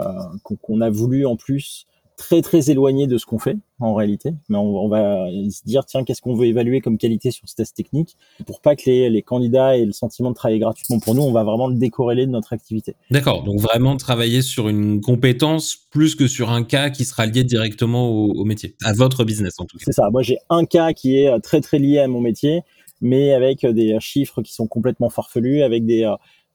qu'on 0.61 0.81
a 0.81 0.89
voulu 0.89 1.25
en 1.25 1.35
plus 1.35 1.87
très 2.21 2.43
très 2.43 2.69
éloigné 2.69 3.07
de 3.07 3.17
ce 3.17 3.25
qu'on 3.25 3.39
fait 3.39 3.57
en 3.79 3.95
réalité, 3.95 4.35
mais 4.47 4.59
on, 4.59 4.87
va 4.87 5.25
se 5.49 5.63
dire 5.65 5.85
tiens 5.85 6.03
qu'est-ce 6.03 6.21
qu'on 6.21 6.35
veut 6.35 6.45
évaluer 6.45 6.81
comme 6.81 6.99
qualité 6.99 7.31
sur 7.31 7.49
ce 7.49 7.55
test 7.55 7.75
technique 7.75 8.15
pour 8.45 8.61
pas 8.61 8.75
que 8.75 8.83
les, 8.85 9.09
les, 9.09 9.23
candidats 9.23 9.75
aient 9.75 9.85
le 9.85 9.91
sentiment 9.91 10.29
de 10.29 10.35
travailler 10.35 10.59
gratuitement 10.59 10.99
pour 10.99 11.15
nous, 11.15 11.23
on 11.23 11.31
va 11.31 11.43
vraiment 11.43 11.67
le 11.67 11.75
décorréler 11.75 12.27
de 12.27 12.31
notre 12.31 12.53
activité. 12.53 12.95
D'accord, 13.09 13.41
donc 13.41 13.59
vraiment 13.59 13.97
travailler 13.97 14.43
sur 14.43 14.69
une 14.69 15.01
compétence 15.01 15.75
plus 15.89 16.13
que 16.13 16.27
sur 16.27 16.51
un 16.51 16.63
cas 16.63 16.91
qui 16.91 17.05
sera 17.05 17.25
lié 17.25 17.43
directement 17.43 18.07
au, 18.07 18.31
au 18.33 18.45
métier, 18.45 18.75
à 18.83 18.93
votre 18.93 19.23
business 19.23 19.59
en 19.59 19.65
tout 19.65 19.77
cas. 19.77 19.85
C'est 19.85 19.93
ça, 19.93 20.09
moi 20.11 20.21
j'ai 20.21 20.37
un 20.51 20.65
cas 20.65 20.93
qui 20.93 21.17
est 21.17 21.39
très 21.39 21.59
très 21.59 21.79
lié 21.79 21.97
à 21.97 22.07
mon 22.07 22.21
métier, 22.21 22.61
mais 23.01 23.33
avec 23.33 23.65
des 23.65 23.97
chiffres 23.99 24.43
qui 24.43 24.53
sont 24.53 24.67
complètement 24.67 25.09
farfelus, 25.09 25.63
avec 25.63 25.87
des 25.87 26.05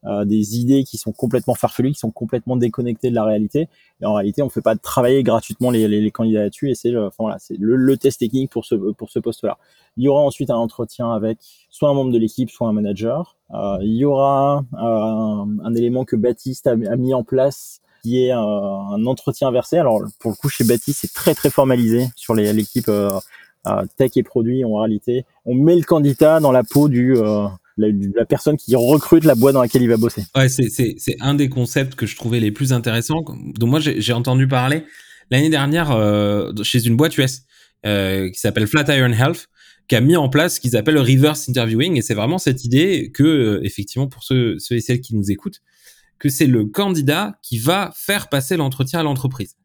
euh, 0.07 0.25
des 0.25 0.59
idées 0.59 0.85
qui 0.85 0.99
sont 0.99 1.11
complètement 1.11 1.55
farfelues, 1.55 1.93
qui 1.93 1.99
sont 1.99 2.13
complètement 2.13 2.57
déconnectées 2.57 3.11
de 3.11 3.15
la 3.15 3.25
réalité. 3.25 3.69
Et 4.01 4.07
en 4.07 4.15
réalité, 4.15 4.41
on 4.43 4.47
ne 4.47 4.51
fait 4.51 4.63
pas 4.63 4.77
travailler 4.77 5.25
gratuitement 5.25 5.71
les, 5.71 5.89
les, 5.89 6.01
les 6.01 6.11
candidats 6.13 6.43
là-dessus. 6.43 6.71
Et 6.71 6.75
c'est 6.77 6.97
enfin, 6.97 7.17
voilà, 7.19 7.39
le, 7.59 7.75
le, 7.75 7.97
test 7.97 8.21
technique 8.21 8.51
pour 8.51 8.65
ce 8.65 8.75
pour 8.75 9.11
ce 9.11 9.19
poste-là. 9.19 9.59
Il 9.97 10.05
y 10.05 10.09
aura 10.09 10.23
ensuite 10.23 10.51
un 10.51 10.57
entretien 10.57 11.11
avec 11.13 11.39
soit 11.71 11.89
un 11.89 11.95
membre 11.95 12.13
de 12.13 12.19
l'équipe, 12.19 12.51
soit 12.51 12.69
un 12.69 12.73
manager. 12.73 13.37
Euh, 13.53 13.79
il 13.81 13.97
y 13.97 14.05
aura 14.05 14.65
euh, 14.75 15.45
un, 15.65 15.75
élément 15.75 16.05
que 16.05 16.15
Baptiste 16.15 16.69
a, 16.69 16.73
a, 16.73 16.97
mis 16.97 17.15
en 17.15 17.25
place 17.25 17.81
qui 18.03 18.25
est 18.25 18.31
un 18.31 19.07
entretien 19.07 19.49
inversé. 19.49 19.79
Alors 19.79 20.03
pour 20.21 20.31
le 20.31 20.37
coup, 20.37 20.49
chez 20.49 20.63
Baptiste, 20.63 21.01
c'est 21.01 21.13
très 21.13 21.35
très 21.35 21.51
formalisé 21.51 22.07
sur 22.15 22.35
l'équipe 22.35 22.91
tech 23.97 24.13
et 24.15 24.23
produit 24.23 24.65
en 24.65 24.77
réalité. 24.77 25.25
On 25.45 25.55
met 25.55 25.75
le 25.75 25.83
candidat 25.83 26.39
dans 26.39 26.53
la 26.53 26.63
peau 26.63 26.89
du 26.89 27.17
la, 27.77 27.89
la, 28.15 28.25
personne 28.25 28.57
qui 28.57 28.75
recrute 28.75 29.25
la 29.25 29.35
boîte 29.35 29.55
dans 29.55 29.63
laquelle 29.63 29.83
il 29.83 29.89
va 29.89 29.97
bosser. 29.97 30.25
Ouais, 30.35 30.49
c'est, 30.49 30.97
un 31.21 31.35
des 31.35 31.49
concepts 31.49 31.95
que 31.95 32.07
je 32.07 32.17
trouvais 32.17 32.41
les 32.41 32.51
plus 32.51 32.73
intéressants. 32.73 33.23
Donc 33.23 33.69
moi, 33.69 33.81
j'ai, 33.81 34.13
entendu 34.13 34.49
parler 34.49 34.85
l'année 35.31 35.51
dernière 35.51 35.91
euh, 35.91 36.53
chez 36.63 36.87
une 36.87 36.97
boîte 36.97 37.17
US 37.19 37.43
euh, 37.85 38.31
qui 38.31 38.41
s'appelle 38.41 38.67
Flatiron 38.67 39.13
Health, 39.13 39.49
qui 39.89 39.97
a 39.97 40.01
mis 40.01 40.17
en 40.17 40.29
place 40.29 40.57
ce 40.57 40.61
qu'ils 40.61 40.77
appellent 40.77 40.99
reverse 40.99 41.49
interviewing. 41.49 41.97
Et 41.97 42.03
c'est 42.03 42.15
vraiment 42.15 42.39
cette 42.39 42.65
idée 42.65 43.11
que, 43.13 43.23
euh, 43.23 43.61
effectivement, 43.65 44.09
pour 44.09 44.25
ceux, 44.25 44.57
et 44.71 44.81
celles 44.81 45.01
qui 45.01 45.15
nous 45.15 45.31
écoutent, 45.31 45.61
que 46.19 46.31
c'est 46.31 46.47
le 46.47 46.65
candidat 46.65 47.39
qui 47.43 47.59
va 47.59 47.93
faire 47.95 48.31
passer 48.31 48.57
l'entretien 48.57 49.01
à 49.01 49.03
l'entreprise. 49.03 49.57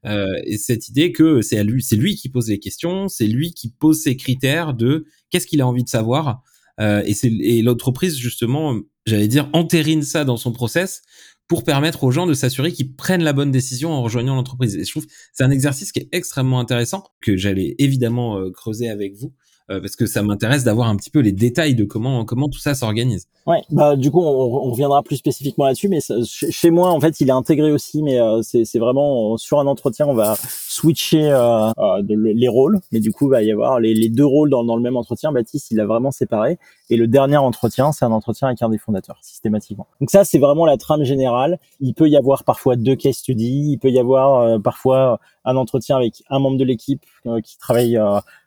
Et 0.44 0.58
cette 0.58 0.90
idée 0.90 1.14
que 1.14 1.42
c'est 1.42 1.64
lui, 1.64 1.82
c'est 1.82 1.96
lui 1.96 2.18
qui 2.18 2.28
pose 2.28 2.50
les 2.50 2.60
questions, 2.60 3.08
c'est 3.08 3.26
lui 3.26 3.54
qui 3.54 3.70
pose 3.70 4.02
ses 4.02 4.18
critères 4.18 4.74
de 4.74 5.06
qu'est-ce 5.30 5.48
qu'il 5.48 5.62
a 5.62 5.68
envie 5.68 5.86
de 5.86 5.90
savoir 5.90 6.44
euh, 6.80 7.04
et 7.06 7.14
c'est 7.14 7.28
et 7.28 7.62
l'entreprise 7.62 8.18
justement, 8.18 8.80
j'allais 9.06 9.28
dire, 9.28 9.50
entérine 9.54 10.04
ça 10.04 10.24
dans 10.24 10.38
son 10.38 10.52
process 10.52 11.02
pour 11.48 11.64
permettre 11.64 12.06
aux 12.06 12.12
gens 12.12 12.28
de 12.28 12.34
s'assurer 12.34 12.72
qu'ils 12.72 12.96
prennent 12.96 13.24
la 13.24 13.34
bonne 13.34 13.52
décision 13.52 13.92
en 13.92 14.02
rejoignant 14.02 14.36
l'entreprise. 14.36 14.76
Et 14.78 14.86
je 14.86 14.92
trouve 14.92 15.06
c'est 15.34 15.44
un 15.44 15.52
exercice 15.52 15.92
qui 15.92 16.00
est 16.00 16.10
extrêmement 16.14 16.60
intéressant 16.60 17.04
que 17.22 17.36
j'allais 17.36 17.76
évidemment 17.78 18.38
euh, 18.38 18.52
creuser 18.52 18.90
avec 18.90 19.16
vous 19.16 19.34
parce 19.68 19.96
que 19.96 20.06
ça 20.06 20.22
m'intéresse 20.22 20.64
d'avoir 20.64 20.90
un 20.90 20.96
petit 20.98 21.10
peu 21.10 21.20
les 21.20 21.32
détails 21.32 21.76
de 21.76 21.86
comment 21.86 22.26
comment 22.26 22.50
tout 22.50 22.60
ça 22.60 22.76
s'organise. 22.76 23.28
Ouais, 23.48 23.64
bah 23.72 23.96
du 23.96 24.12
coup 24.12 24.22
on, 24.22 24.68
on 24.68 24.72
reviendra 24.72 25.02
plus 25.02 25.16
spécifiquement 25.16 25.66
là-dessus, 25.66 25.88
mais 25.88 26.00
chez 26.26 26.70
moi 26.70 26.92
en 26.92 27.00
fait 27.00 27.20
il 27.22 27.30
est 27.30 27.34
intégré 27.34 27.72
aussi, 27.72 28.04
mais 28.04 28.22
euh, 28.22 28.42
c'est 28.44 28.78
vraiment 28.78 29.36
sur 29.38 29.60
un 29.60 29.66
entretien 29.66 30.06
on 30.06 30.14
va 30.14 30.36
switcher 30.68 31.32
euh, 31.32 31.72
euh 31.80 32.04
les 32.08 32.48
rôles, 32.48 32.80
mais 32.92 33.00
du 33.00 33.12
coup 33.12 33.28
il 33.28 33.32
va 33.32 33.42
y 33.42 33.52
avoir 33.52 33.80
les, 33.80 33.96
les 33.96 34.10
deux 34.10 34.26
rôles 34.26 34.52
dans, 34.52 34.64
dans, 34.64 34.76
le 34.76 34.84
même 34.84 34.96
entretien. 34.96 35.32
Baptiste 35.32 35.72
il 35.72 35.80
a 35.80 35.88
vraiment 35.88 36.12
séparé, 36.12 36.60
et 36.92 36.98
le 36.98 37.08
dernier 37.08 37.38
entretien 37.38 37.92
c'est 37.92 38.06
un 38.06 38.12
entretien 38.12 38.48
avec 38.48 38.62
un 38.62 38.70
des 38.70 38.78
fondateurs 38.78 39.18
systématiquement. 39.24 39.88
Donc 40.00 40.12
ça 40.12 40.24
c'est 40.24 40.40
vraiment 40.40 40.68
la 40.68 40.78
trame 40.78 41.04
générale. 41.04 41.58
Il 41.80 41.96
peut 41.96 42.10
y 42.10 42.18
avoir 42.18 42.44
parfois 42.44 42.76
deux 42.76 42.96
case 42.96 43.16
studies, 43.16 43.72
il 43.72 43.80
peut 43.80 43.90
y 43.90 44.00
avoir 44.00 44.62
parfois 44.62 45.20
un 45.46 45.56
entretien 45.56 45.98
avec 45.98 46.24
un 46.30 46.38
membre 46.38 46.58
de 46.58 46.64
l'équipe 46.64 47.04
qui 47.44 47.58
travaille 47.58 48.00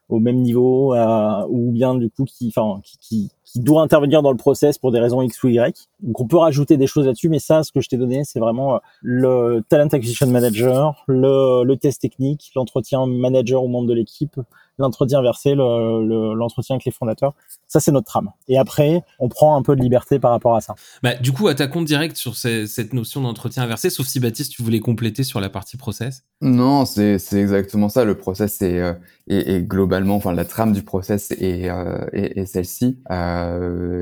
au 0.09 0.19
même 0.19 0.41
niveau 0.41 0.95
ou 1.49 1.73
bien 1.73 1.95
du 1.95 2.11
coup 2.11 2.25
qui 2.25 2.49
enfin 2.49 2.81
qui, 2.83 2.99
qui, 2.99 3.31
qui, 3.55 3.61
doit 3.61 3.83
intervenir 3.83 4.21
dans 4.21 4.33
le 4.33 4.37
process 4.37 4.79
pour 4.79 4.93
des 4.93 5.01
raisons 5.01 5.23
X 5.23 5.43
ou 5.45 5.49
Y. 5.49 5.89
Donc 6.01 6.21
on 6.21 6.27
peut 6.27 6.37
rajouter 6.37 6.77
des 6.77 6.87
choses 6.87 7.07
là-dessus 7.07 7.29
mais 7.29 7.39
ça 7.39 7.63
ce 7.63 7.73
que 7.73 7.81
je 7.81 7.89
t'ai 7.89 7.97
donné 7.97 8.23
c'est 8.25 8.41
vraiment 8.41 8.75
euh, 8.75 8.79
le 9.01 9.63
talent 9.69 9.89
acquisition 9.89 10.27
manager, 10.27 11.05
le, 11.07 11.65
le 11.65 11.77
test 11.77 12.01
technique, 12.03 12.51
l'entretien 12.57 13.07
manager 13.07 13.63
ou 13.63 13.69
membre 13.69 13.89
de 13.89 13.95
l'équipe, 13.95 14.39
l'entretien 14.79 15.23
versé, 15.23 15.55
l'entretien 15.55 16.75
le, 16.75 16.77
avec 16.77 16.85
les 16.85 16.93
fondateurs. 16.93 17.35
Ça, 17.69 17.81
c'est 17.81 17.93
notre 17.93 18.07
trame. 18.07 18.31
Et 18.49 18.59
après, 18.59 19.03
on 19.19 19.29
prend 19.29 19.57
un 19.57 19.63
peu 19.63 19.75
de 19.77 19.81
liberté 19.81 20.19
par 20.19 20.31
rapport 20.31 20.55
à 20.57 20.61
ça. 20.61 20.75
Bah, 21.03 21.15
du 21.15 21.33
coup, 21.33 21.49
à 21.49 21.55
ta 21.55 21.67
compte 21.67 21.85
direct 21.85 22.17
sur 22.17 22.37
ces, 22.37 22.67
cette 22.67 22.93
notion 22.93 23.21
d'entretien 23.21 23.63
inversé, 23.63 23.91
sauf 23.91 24.07
si 24.07 24.21
Baptiste, 24.21 24.53
tu 24.53 24.63
voulais 24.63 24.81
compléter 24.81 25.25
sur 25.25 25.41
la 25.41 25.49
partie 25.49 25.77
process? 25.77 26.25
Non, 26.41 26.85
c'est 26.85 27.19
exactement 27.33 27.89
ça. 27.89 28.05
Le 28.05 28.17
process 28.17 28.61
est, 28.63 28.79
euh, 28.79 28.93
est, 29.29 29.55
est, 29.55 29.63
globalement, 29.63 30.17
enfin, 30.17 30.33
la 30.33 30.45
trame 30.45 30.73
du 30.73 30.83
process 30.83 31.31
est, 31.33 31.71
euh, 31.71 32.07
est, 32.13 32.39
est 32.39 32.47
celle-ci. 32.47 32.99
Euh, 33.11 33.44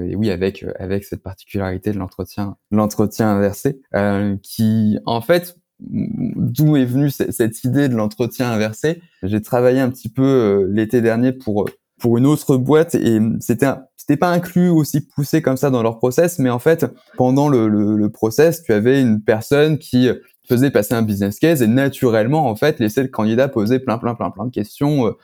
et 0.09 0.17
oui, 0.17 0.31
avec, 0.31 0.65
avec 0.79 1.05
cette 1.05 1.23
particularité 1.23 1.93
de 1.93 1.99
l'entretien 1.99 2.57
l'entretien 2.71 3.29
inversé, 3.29 3.81
euh, 3.95 4.37
qui, 4.43 4.99
en 5.07 5.21
fait, 5.21 5.57
d'où 5.81 6.77
est 6.77 6.85
venue 6.85 7.11
cette 7.11 7.65
idée 7.65 7.89
de 7.89 7.97
l'entretien 7.97 8.51
inversé. 8.51 9.03
J'ai 9.23 9.43
travaillé 9.43 9.81
un 9.81 9.91
petit 9.91 10.09
peu 10.09 10.23
euh, 10.23 10.67
l'été 10.71 11.01
dernier 11.01 11.33
pour 11.33 11.69
pour 12.01 12.19
une 12.19 12.27
autre 12.27 12.57
boîte 12.57 12.97
et 12.97 13.21
c'était 13.41 13.69
c'était 13.97 14.17
pas 14.17 14.31
inclus 14.31 14.69
aussi 14.69 15.01
poussé 15.01 15.41
comme 15.41 15.57
ça 15.57 15.71
dans 15.71 15.83
leur 15.83 15.99
process, 15.99 16.39
mais 16.41 16.51
en 16.51 16.59
fait 16.59 16.87
pendant 17.17 17.49
le, 17.49 17.69
le, 17.69 17.97
le, 17.97 18.11
process, 18.11 18.63
tu 18.63 18.73
avais 18.73 19.01
une 19.01 19.23
personne 19.23 19.79
qui 19.79 20.09
faisait 20.49 20.71
passer 20.71 20.95
un 20.95 21.03
business 21.03 21.39
case 21.39 21.63
et 21.63 21.67
naturellement 21.67 22.49
en 22.49 22.57
fait 22.57 22.81
laissait 22.81 23.03
le 23.03 23.09
candidat 23.09 23.49
poser 23.49 23.79
plein 23.79 23.99
plein 23.99 24.15
plein 24.15 24.31
plein 24.31 24.47
de 24.47 24.51
questions 24.51 25.07
euh, 25.07 25.11
euh 25.11 25.15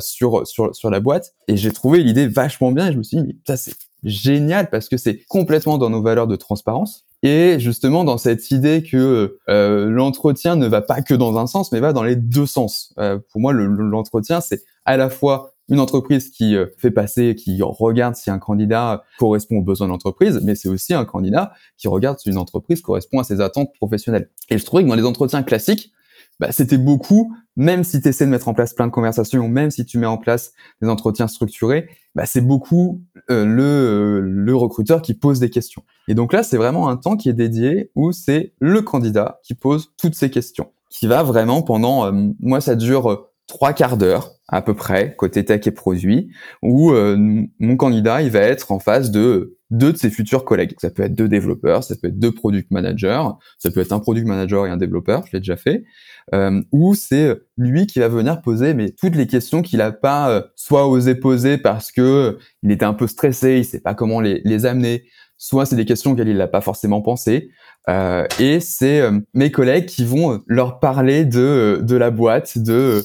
sur 0.00 0.46
sur 0.46 0.74
sur 0.74 0.90
la 0.90 1.00
boîte 1.00 1.34
et 1.48 1.56
j'ai 1.56 1.70
trouvé 1.70 2.02
l'idée 2.02 2.26
vachement 2.26 2.72
bien 2.72 2.88
et 2.88 2.92
je 2.92 2.98
me 2.98 3.02
suis 3.02 3.18
dit 3.18 3.24
mais 3.26 3.36
ça 3.46 3.56
c'est 3.56 3.74
génial 4.02 4.70
parce 4.70 4.88
que 4.88 4.96
c'est 4.96 5.24
complètement 5.28 5.78
dans 5.78 5.90
nos 5.90 6.02
valeurs 6.02 6.26
de 6.26 6.36
transparence 6.36 7.06
et 7.22 7.58
justement 7.60 8.04
dans 8.04 8.18
cette 8.18 8.50
idée 8.50 8.82
que 8.82 9.38
euh, 9.48 9.90
l'entretien 9.90 10.56
ne 10.56 10.66
va 10.66 10.80
pas 10.80 11.02
que 11.02 11.14
dans 11.14 11.38
un 11.38 11.46
sens, 11.46 11.70
mais 11.70 11.80
va 11.80 11.92
dans 11.92 12.02
les 12.02 12.16
deux 12.16 12.46
sens. 12.46 12.94
Euh, 12.98 13.18
pour 13.30 13.40
moi, 13.40 13.52
l'entretien, 13.52 14.40
c'est 14.40 14.62
à 14.86 14.96
la 14.96 15.10
fois 15.10 15.52
une 15.68 15.80
entreprise 15.80 16.30
qui 16.30 16.56
euh, 16.56 16.66
fait 16.78 16.90
passer, 16.90 17.34
qui 17.34 17.60
regarde 17.62 18.16
si 18.16 18.30
un 18.30 18.38
candidat 18.38 19.04
correspond 19.18 19.58
aux 19.58 19.62
besoins 19.62 19.86
de 19.86 19.92
l'entreprise, 19.92 20.40
mais 20.42 20.54
c'est 20.54 20.68
aussi 20.68 20.94
un 20.94 21.04
candidat 21.04 21.52
qui 21.76 21.88
regarde 21.88 22.18
si 22.18 22.30
une 22.30 22.38
entreprise 22.38 22.80
correspond 22.80 23.18
à 23.18 23.24
ses 23.24 23.40
attentes 23.40 23.72
professionnelles. 23.74 24.30
Et 24.48 24.56
je 24.56 24.64
trouvais 24.64 24.82
que 24.82 24.88
dans 24.88 24.94
les 24.94 25.04
entretiens 25.04 25.42
classiques, 25.42 25.92
bah, 26.40 26.52
c'était 26.52 26.78
beaucoup, 26.78 27.34
même 27.54 27.84
si 27.84 28.00
tu 28.00 28.08
essaies 28.08 28.24
de 28.24 28.30
mettre 28.30 28.48
en 28.48 28.54
place 28.54 28.72
plein 28.72 28.86
de 28.86 28.92
conversations, 28.92 29.46
même 29.46 29.70
si 29.70 29.84
tu 29.84 29.98
mets 29.98 30.06
en 30.06 30.16
place 30.16 30.52
des 30.80 30.88
entretiens 30.88 31.28
structurés, 31.28 31.90
bah, 32.14 32.24
c'est 32.24 32.40
beaucoup 32.40 33.02
euh, 33.30 33.44
le, 33.44 33.62
euh, 33.62 34.20
le 34.24 34.56
recruteur 34.56 35.02
qui 35.02 35.12
pose 35.12 35.38
des 35.38 35.50
questions. 35.50 35.82
Et 36.08 36.14
donc 36.14 36.32
là, 36.32 36.42
c'est 36.42 36.56
vraiment 36.56 36.88
un 36.88 36.96
temps 36.96 37.18
qui 37.18 37.28
est 37.28 37.34
dédié 37.34 37.90
où 37.94 38.10
c'est 38.12 38.54
le 38.58 38.80
candidat 38.80 39.38
qui 39.44 39.52
pose 39.52 39.92
toutes 39.98 40.14
ces 40.14 40.30
questions, 40.30 40.72
qui 40.88 41.06
va 41.06 41.22
vraiment 41.22 41.60
pendant, 41.60 42.06
euh, 42.06 42.30
moi 42.40 42.62
ça 42.62 42.74
dure 42.74 43.29
trois 43.50 43.72
quarts 43.72 43.96
d'heure 43.96 44.30
à 44.48 44.62
peu 44.62 44.74
près 44.74 45.14
côté 45.16 45.44
tech 45.44 45.66
et 45.66 45.70
produit, 45.70 46.30
où 46.62 46.92
mon 46.92 47.76
candidat 47.76 48.22
il 48.22 48.30
va 48.30 48.40
être 48.40 48.72
en 48.72 48.78
face 48.78 49.10
de 49.10 49.58
deux 49.70 49.92
de 49.92 49.96
ses 49.96 50.10
futurs 50.10 50.44
collègues. 50.44 50.74
Ça 50.78 50.90
peut 50.90 51.02
être 51.02 51.14
deux 51.14 51.28
développeurs, 51.28 51.84
ça 51.84 51.94
peut 52.00 52.08
être 52.08 52.18
deux 52.18 52.32
product 52.32 52.70
managers, 52.70 53.22
ça 53.58 53.70
peut 53.70 53.80
être 53.80 53.92
un 53.92 54.00
product 54.00 54.26
manager 54.26 54.66
et 54.66 54.70
un 54.70 54.76
développeur, 54.76 55.24
je 55.26 55.32
l'ai 55.32 55.40
déjà 55.40 55.56
fait, 55.56 55.84
euh, 56.34 56.60
ou 56.72 56.94
c'est 56.94 57.36
lui 57.56 57.86
qui 57.86 58.00
va 58.00 58.08
venir 58.08 58.42
poser 58.42 58.74
mais 58.74 58.90
toutes 58.90 59.16
les 59.16 59.26
questions 59.26 59.62
qu'il 59.62 59.80
a 59.80 59.92
pas 59.92 60.30
euh, 60.30 60.42
soit 60.56 60.88
osé 60.88 61.14
poser 61.14 61.58
parce 61.58 61.92
que 61.92 62.00
euh, 62.00 62.38
il 62.62 62.70
était 62.72 62.84
un 62.84 62.94
peu 62.94 63.06
stressé, 63.06 63.58
il 63.58 63.64
sait 63.64 63.80
pas 63.80 63.94
comment 63.94 64.20
les, 64.20 64.40
les 64.44 64.66
amener, 64.66 65.04
soit 65.38 65.66
c'est 65.66 65.76
des 65.76 65.86
questions 65.86 66.12
auxquelles 66.12 66.28
il 66.28 66.36
n'a 66.36 66.48
pas 66.48 66.60
forcément 66.60 67.00
pensé, 67.00 67.50
euh, 67.88 68.26
et 68.38 68.60
c'est 68.60 69.00
euh, 69.00 69.18
mes 69.34 69.50
collègues 69.50 69.86
qui 69.86 70.04
vont 70.04 70.42
leur 70.46 70.80
parler 70.80 71.24
de 71.24 71.80
de 71.82 71.96
la 71.96 72.10
boîte, 72.10 72.58
de 72.58 73.02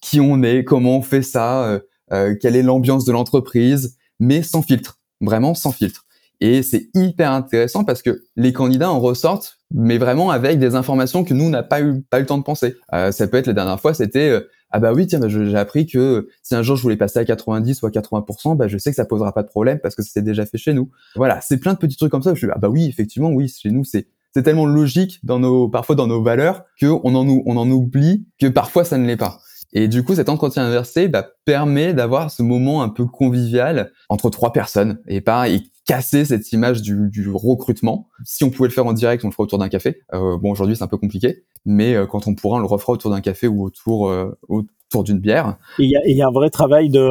qui 0.00 0.20
on 0.20 0.42
est, 0.42 0.64
comment 0.64 0.98
on 0.98 1.02
fait 1.02 1.22
ça, 1.22 1.80
quelle 2.10 2.56
est 2.56 2.62
l'ambiance 2.62 3.04
de 3.04 3.12
l'entreprise, 3.12 3.96
mais 4.20 4.42
sans 4.42 4.62
filtre, 4.62 5.00
vraiment 5.20 5.54
sans 5.54 5.72
filtre. 5.72 6.06
Et 6.40 6.62
c'est 6.62 6.88
hyper 6.94 7.32
intéressant 7.32 7.84
parce 7.84 8.02
que 8.02 8.22
les 8.36 8.52
candidats 8.52 8.90
en 8.90 9.00
ressortent, 9.00 9.58
mais 9.72 9.98
vraiment 9.98 10.30
avec 10.30 10.58
des 10.58 10.74
informations 10.74 11.24
que 11.24 11.32
nous 11.32 11.48
n'a 11.48 11.62
pas 11.62 11.80
eu 11.80 12.02
pas 12.02 12.18
eu 12.18 12.22
le 12.22 12.26
temps 12.26 12.38
de 12.38 12.42
penser. 12.42 12.76
Euh, 12.92 13.10
ça 13.10 13.26
peut 13.26 13.38
être 13.38 13.46
la 13.46 13.54
dernière 13.54 13.80
fois, 13.80 13.94
c'était 13.94 14.28
euh, 14.28 14.40
ah 14.70 14.78
bah 14.78 14.92
oui 14.92 15.06
tiens 15.06 15.18
bah, 15.18 15.28
j'ai 15.28 15.56
appris 15.56 15.86
que 15.86 16.28
si 16.42 16.54
un 16.54 16.62
jour 16.62 16.76
je 16.76 16.82
voulais 16.82 16.96
passer 16.96 17.18
à 17.18 17.24
90 17.24 17.82
ou 17.82 17.86
à 17.86 17.90
80%, 17.90 18.56
bah 18.56 18.68
je 18.68 18.76
sais 18.76 18.90
que 18.90 18.96
ça 18.96 19.06
posera 19.06 19.32
pas 19.32 19.42
de 19.42 19.48
problème 19.48 19.78
parce 19.80 19.94
que 19.94 20.02
c'était 20.02 20.22
déjà 20.22 20.44
fait 20.44 20.58
chez 20.58 20.74
nous. 20.74 20.90
Voilà, 21.14 21.40
c'est 21.40 21.56
plein 21.56 21.72
de 21.72 21.78
petits 21.78 21.96
trucs 21.96 22.12
comme 22.12 22.22
ça. 22.22 22.32
Où 22.32 22.36
je 22.36 22.46
dis 22.46 22.52
ah 22.54 22.58
bah 22.58 22.68
oui 22.68 22.86
effectivement 22.86 23.30
oui 23.30 23.48
chez 23.48 23.70
nous 23.70 23.84
c'est 23.84 24.08
c'est 24.34 24.42
tellement 24.42 24.66
logique 24.66 25.20
dans 25.22 25.38
nos 25.38 25.68
parfois 25.70 25.94
dans 25.94 26.06
nos 26.06 26.22
valeurs 26.22 26.64
que 26.78 26.86
on 26.86 27.14
en 27.14 27.26
on 27.26 27.56
en 27.56 27.70
oublie 27.70 28.26
que 28.38 28.46
parfois 28.46 28.84
ça 28.84 28.98
ne 28.98 29.06
l'est 29.06 29.16
pas. 29.16 29.40
Et 29.72 29.88
du 29.88 30.04
coup, 30.04 30.14
cet 30.14 30.28
entretien 30.28 30.64
inversé 30.64 31.08
bah, 31.08 31.26
permet 31.44 31.94
d'avoir 31.94 32.30
ce 32.30 32.42
moment 32.42 32.82
un 32.82 32.88
peu 32.88 33.06
convivial 33.06 33.92
entre 34.08 34.30
trois 34.30 34.52
personnes 34.52 35.00
et 35.06 35.20
pas 35.20 35.48
et 35.48 35.62
casser 35.86 36.24
cette 36.24 36.52
image 36.52 36.82
du, 36.82 37.08
du, 37.08 37.30
recrutement. 37.30 38.08
Si 38.24 38.44
on 38.44 38.50
pouvait 38.50 38.68
le 38.68 38.74
faire 38.74 38.86
en 38.86 38.92
direct, 38.92 39.24
on 39.24 39.28
le 39.28 39.32
ferait 39.32 39.44
autour 39.44 39.58
d'un 39.58 39.68
café. 39.68 40.02
Euh, 40.12 40.36
bon, 40.36 40.50
aujourd'hui, 40.50 40.76
c'est 40.76 40.82
un 40.82 40.88
peu 40.88 40.96
compliqué, 40.96 41.44
mais 41.64 41.94
euh, 41.94 42.06
quand 42.06 42.26
on 42.26 42.34
pourra, 42.34 42.56
on 42.56 42.60
le 42.60 42.66
refera 42.66 42.92
autour 42.92 43.10
d'un 43.10 43.20
café 43.20 43.46
ou 43.46 43.64
autour 43.64 44.08
euh, 44.08 44.36
autour 44.48 45.04
d'une 45.04 45.20
bière. 45.20 45.56
Il 45.78 45.90
y, 45.90 45.96
a, 45.96 46.00
y 46.06 46.22
a 46.22 46.26
un 46.26 46.32
vrai 46.32 46.50
travail 46.50 46.90
de 46.90 47.08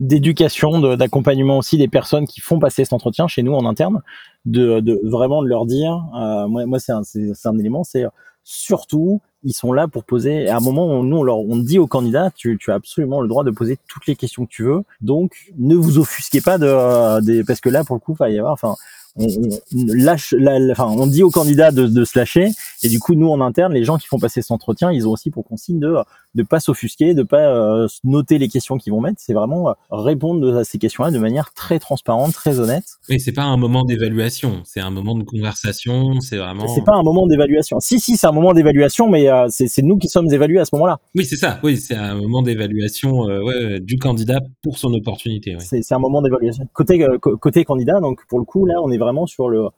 d'éducation, 0.00 0.80
d'accompagnement 0.96 1.58
aussi 1.58 1.76
des 1.76 1.88
personnes 1.88 2.26
qui 2.26 2.40
font 2.40 2.58
passer 2.58 2.84
cet 2.84 2.94
entretien 2.94 3.28
chez 3.28 3.42
nous 3.42 3.52
en 3.52 3.66
interne, 3.66 4.00
de, 4.46 4.80
de 4.80 5.00
vraiment 5.04 5.42
de 5.42 5.48
leur 5.48 5.66
dire. 5.66 6.02
Euh, 6.16 6.48
moi, 6.48 6.64
moi 6.66 6.78
c'est 6.78 6.92
un, 6.92 7.02
un 7.44 7.58
élément, 7.58 7.84
c'est 7.84 8.04
surtout 8.42 9.20
ils 9.44 9.52
sont 9.52 9.72
là 9.72 9.86
pour 9.88 10.04
poser. 10.04 10.48
À 10.48 10.56
un 10.56 10.60
moment, 10.60 10.86
on, 10.86 11.02
nous, 11.02 11.18
on, 11.18 11.22
leur, 11.22 11.38
on 11.38 11.56
dit 11.56 11.78
aux 11.78 11.86
candidats, 11.86 12.30
tu, 12.34 12.58
tu, 12.58 12.72
as 12.72 12.74
absolument 12.74 13.20
le 13.20 13.28
droit 13.28 13.44
de 13.44 13.50
poser 13.50 13.78
toutes 13.88 14.06
les 14.06 14.16
questions 14.16 14.46
que 14.46 14.50
tu 14.50 14.64
veux. 14.64 14.82
Donc, 15.00 15.52
ne 15.58 15.76
vous 15.76 15.98
offusquez 15.98 16.40
pas 16.40 16.58
de, 16.58 16.66
euh, 16.66 17.44
parce 17.46 17.60
que 17.60 17.68
là, 17.68 17.84
pour 17.84 17.96
le 17.96 18.00
coup, 18.00 18.14
il 18.14 18.18
va 18.18 18.30
y 18.30 18.38
avoir, 18.38 18.52
enfin, 18.54 18.74
on, 19.16 19.26
lâche, 19.72 20.34
enfin, 20.72 20.86
on 20.86 21.06
dit 21.06 21.22
aux 21.22 21.30
candidats 21.30 21.70
de, 21.70 21.86
de, 21.86 22.04
se 22.04 22.18
lâcher, 22.18 22.50
et 22.82 22.88
du 22.88 22.98
coup, 22.98 23.14
nous 23.14 23.28
en 23.28 23.40
interne, 23.40 23.72
les 23.72 23.84
gens 23.84 23.98
qui 23.98 24.06
font 24.06 24.18
passer 24.18 24.42
cet 24.42 24.50
entretien, 24.50 24.90
ils 24.92 25.06
ont 25.06 25.12
aussi 25.12 25.30
pour 25.30 25.44
consigne 25.44 25.78
de 25.78 25.96
de 26.34 26.42
pas 26.42 26.60
s'offusquer, 26.60 27.14
de 27.14 27.22
pas 27.22 27.46
euh, 27.46 27.86
noter 28.02 28.38
les 28.38 28.48
questions 28.48 28.76
qu'ils 28.76 28.92
vont 28.92 29.00
mettre. 29.00 29.16
C'est 29.18 29.34
vraiment 29.34 29.68
euh, 29.68 29.72
répondre 29.90 30.56
à 30.56 30.64
ces 30.64 30.78
questions-là 30.78 31.10
de 31.10 31.18
manière 31.18 31.52
très 31.54 31.78
transparente, 31.78 32.32
très 32.32 32.58
honnête. 32.58 32.84
Oui, 33.08 33.20
c'est 33.20 33.32
pas 33.32 33.44
un 33.44 33.56
moment 33.56 33.84
d'évaluation, 33.84 34.62
c'est 34.64 34.80
un 34.80 34.90
moment 34.90 35.16
de 35.16 35.24
conversation, 35.24 36.20
c'est 36.20 36.36
vraiment. 36.36 36.66
C'est 36.68 36.84
pas 36.84 36.94
un 36.94 37.02
moment 37.02 37.26
d'évaluation. 37.26 37.78
Si, 37.80 38.00
si, 38.00 38.16
c'est 38.16 38.26
un 38.26 38.32
moment 38.32 38.52
d'évaluation, 38.52 39.08
mais 39.08 39.28
euh, 39.30 39.46
c'est 39.48 39.82
nous 39.82 39.96
qui 39.96 40.08
sommes 40.08 40.32
évalués 40.32 40.60
à 40.60 40.64
ce 40.64 40.74
moment-là. 40.74 40.98
Oui, 41.14 41.24
c'est 41.24 41.36
ça. 41.36 41.60
Oui, 41.62 41.76
c'est 41.76 41.96
un 41.96 42.16
moment 42.16 42.42
d'évaluation 42.42 43.12
ouais, 43.12 43.80
du 43.80 43.98
candidat 43.98 44.40
pour 44.62 44.78
son 44.78 44.92
opportunité. 44.94 45.56
C'est 45.60 45.92
un 45.92 45.98
moment 45.98 46.22
d'évaluation 46.22 46.66
côté 46.72 47.06
côté 47.20 47.64
candidat. 47.64 48.00
Donc 48.00 48.20
pour 48.28 48.38
le 48.38 48.44
coup, 48.44 48.66
là, 48.66 48.74
on 48.82 48.90
est 48.90 48.98
vraiment 49.04 49.26
sur 49.26 49.48
le. 49.48 49.68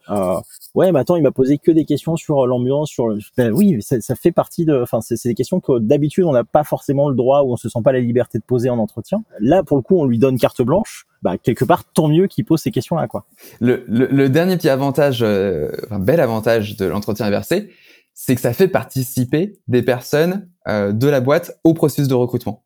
ouais, 0.74 0.92
mais 0.92 0.98
attends, 0.98 1.16
il 1.16 1.22
m'a 1.22 1.32
posé 1.32 1.58
que 1.58 1.70
des 1.70 1.84
questions 1.84 2.16
sur 2.16 2.46
l'ambiance, 2.46 2.88
sur. 2.88 3.14
Ben, 3.36 3.52
oui, 3.52 3.78
ça, 3.82 4.14
fait 4.14 4.32
partie 4.32 4.64
de. 4.64 4.80
Enfin, 4.80 5.00
c'est 5.00 5.28
des 5.28 5.34
questions 5.34 5.60
que 5.60 5.78
d'habitude 5.78 6.24
on 6.24 6.34
a 6.34 6.44
pas 6.44 6.64
forcément 6.64 7.08
le 7.08 7.14
droit 7.14 7.42
ou 7.42 7.52
on 7.52 7.56
se 7.56 7.68
sent 7.68 7.80
pas 7.84 7.92
la 7.92 8.00
liberté 8.00 8.38
de 8.38 8.44
poser 8.44 8.70
en 8.70 8.78
entretien. 8.78 9.22
Là, 9.40 9.62
pour 9.62 9.76
le 9.76 9.82
coup, 9.82 9.98
on 9.98 10.04
lui 10.04 10.18
donne 10.18 10.38
carte 10.38 10.62
blanche. 10.62 11.06
Bah, 11.22 11.38
quelque 11.38 11.64
part, 11.64 11.84
tant 11.84 12.08
mieux 12.08 12.26
qu'il 12.26 12.44
pose 12.44 12.60
ces 12.60 12.70
questions-là, 12.70 13.08
quoi. 13.08 13.26
Le, 13.60 14.28
dernier 14.28 14.56
petit 14.56 14.68
avantage, 14.68 15.22
euh, 15.22 15.70
bel 15.98 16.20
avantage 16.20 16.76
de 16.76 16.86
l'entretien 16.86 17.26
inversé, 17.26 17.70
c'est 18.14 18.34
que 18.34 18.40
ça 18.40 18.52
fait 18.52 18.68
participer 18.68 19.58
des 19.68 19.82
personnes 19.82 20.48
euh, 20.68 20.92
de 20.92 21.08
la 21.08 21.20
boîte 21.20 21.58
au 21.64 21.74
processus 21.74 22.08
de 22.08 22.14
recrutement. 22.14 22.64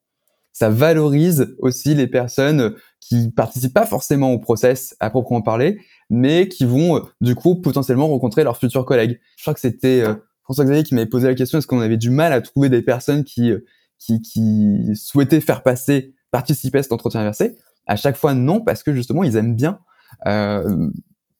Ça 0.52 0.68
valorise 0.68 1.54
aussi 1.58 1.94
les 1.94 2.06
personnes 2.06 2.74
qui 3.00 3.30
participent 3.30 3.74
pas 3.74 3.86
forcément 3.86 4.32
au 4.32 4.38
process 4.38 4.94
à 5.00 5.10
proprement 5.10 5.42
parler, 5.42 5.80
mais 6.10 6.48
qui 6.48 6.64
vont 6.64 6.96
euh, 6.96 7.00
du 7.20 7.34
coup 7.34 7.56
potentiellement 7.56 8.08
rencontrer 8.08 8.44
leurs 8.44 8.56
futurs 8.56 8.84
collègues. 8.84 9.20
Je 9.36 9.42
crois 9.42 9.54
que 9.54 9.60
c'était 9.60 10.04
François-Xavier 10.50 10.82
qui 10.82 10.96
m'avait 10.96 11.06
posé 11.06 11.28
la 11.28 11.34
question 11.36 11.58
est-ce 11.58 11.68
qu'on 11.68 11.80
avait 11.80 11.96
du 11.96 12.10
mal 12.10 12.32
à 12.32 12.40
trouver 12.40 12.68
des 12.68 12.82
personnes 12.82 13.22
qui, 13.22 13.52
euh, 13.52 13.64
qui, 14.00 14.20
qui 14.20 14.96
souhaitaient 14.96 15.40
faire 15.40 15.62
passer, 15.62 16.16
participer 16.32 16.78
à 16.78 16.82
cet 16.82 16.90
entretien 16.90 17.20
inversé? 17.20 17.56
À 17.86 17.94
chaque 17.94 18.16
fois, 18.16 18.34
non, 18.34 18.60
parce 18.60 18.82
que 18.82 18.92
justement, 18.92 19.22
ils 19.22 19.36
aiment 19.36 19.54
bien 19.54 19.78
euh, 20.26 20.90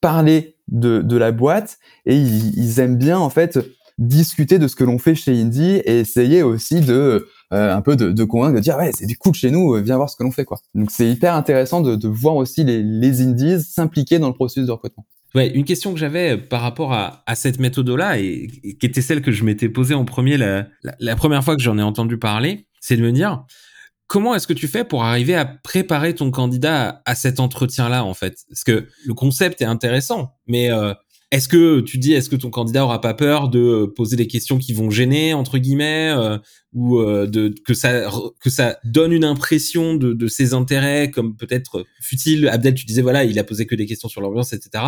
parler 0.00 0.56
de, 0.68 1.02
de 1.02 1.16
la 1.16 1.32
boîte 1.32 1.80
et 2.06 2.16
ils, 2.16 2.78
aiment 2.78 2.96
bien 2.96 3.18
en 3.18 3.30
fait 3.30 3.58
discuter 4.00 4.58
de 4.58 4.66
ce 4.66 4.74
que 4.74 4.82
l'on 4.82 4.98
fait 4.98 5.14
chez 5.14 5.40
Indie 5.40 5.80
et 5.84 6.00
essayer 6.00 6.42
aussi 6.42 6.80
de 6.80 7.28
euh, 7.52 7.76
un 7.76 7.82
peu 7.82 7.94
de, 7.94 8.10
de, 8.10 8.24
convaincre, 8.24 8.56
de 8.56 8.60
dire 8.60 8.76
ouais 8.76 8.90
c'est 8.94 9.06
du 9.06 9.16
cool 9.16 9.34
chez 9.34 9.50
nous, 9.50 9.74
viens 9.82 9.96
voir 9.96 10.10
ce 10.10 10.16
que 10.16 10.24
l'on 10.24 10.32
fait 10.32 10.44
quoi. 10.44 10.58
Donc 10.74 10.90
c'est 10.90 11.08
hyper 11.08 11.34
intéressant 11.34 11.80
de, 11.80 11.94
de 11.94 12.08
voir 12.08 12.36
aussi 12.36 12.64
les, 12.64 12.82
les 12.82 13.20
indies 13.20 13.62
s'impliquer 13.62 14.18
dans 14.18 14.28
le 14.28 14.34
processus 14.34 14.66
de 14.66 14.72
recrutement. 14.72 15.06
Ouais, 15.34 15.48
une 15.48 15.64
question 15.64 15.92
que 15.92 15.98
j'avais 15.98 16.36
par 16.36 16.60
rapport 16.60 16.92
à, 16.92 17.22
à 17.26 17.36
cette 17.36 17.60
méthode-là 17.60 18.18
et, 18.18 18.48
qui 18.80 18.86
était 18.86 19.02
celle 19.02 19.22
que 19.22 19.30
je 19.30 19.44
m'étais 19.44 19.68
posée 19.68 19.94
en 19.94 20.04
premier 20.04 20.36
la, 20.36 20.66
la, 20.98 21.14
première 21.14 21.44
fois 21.44 21.54
que 21.54 21.62
j'en 21.62 21.78
ai 21.78 21.82
entendu 21.82 22.18
parler, 22.18 22.66
c'est 22.80 22.96
de 22.96 23.02
me 23.02 23.12
dire 23.12 23.44
comment 24.08 24.34
est-ce 24.34 24.48
que 24.48 24.52
tu 24.52 24.66
fais 24.66 24.82
pour 24.82 25.04
arriver 25.04 25.36
à 25.36 25.44
préparer 25.44 26.16
ton 26.16 26.32
candidat 26.32 27.00
à, 27.04 27.14
cet 27.14 27.38
entretien-là 27.38 28.04
en 28.04 28.14
fait? 28.14 28.38
Parce 28.48 28.64
que 28.64 28.88
le 29.06 29.14
concept 29.14 29.62
est 29.62 29.66
intéressant, 29.66 30.34
mais 30.48 30.72
euh, 30.72 30.94
est-ce 31.30 31.46
que 31.46 31.80
tu 31.80 31.98
dis, 31.98 32.12
est-ce 32.12 32.28
que 32.28 32.36
ton 32.36 32.50
candidat 32.50 32.84
aura 32.84 33.00
pas 33.00 33.14
peur 33.14 33.48
de 33.48 33.86
poser 33.96 34.16
des 34.16 34.26
questions 34.26 34.58
qui 34.58 34.72
vont 34.72 34.90
gêner 34.90 35.32
entre 35.32 35.58
guillemets, 35.58 36.10
euh, 36.10 36.38
ou 36.72 36.98
euh, 36.98 37.26
de 37.26 37.54
que 37.64 37.72
ça 37.72 38.10
que 38.40 38.50
ça 38.50 38.78
donne 38.84 39.12
une 39.12 39.24
impression 39.24 39.94
de, 39.94 40.12
de 40.12 40.26
ses 40.26 40.54
intérêts 40.54 41.10
comme 41.10 41.36
peut-être 41.36 41.86
futile. 42.00 42.48
Abdel, 42.48 42.74
tu 42.74 42.84
disais 42.84 43.02
voilà, 43.02 43.24
il 43.24 43.38
a 43.38 43.44
posé 43.44 43.66
que 43.66 43.76
des 43.76 43.86
questions 43.86 44.08
sur 44.08 44.20
l'ambiance, 44.20 44.52
etc. 44.52 44.84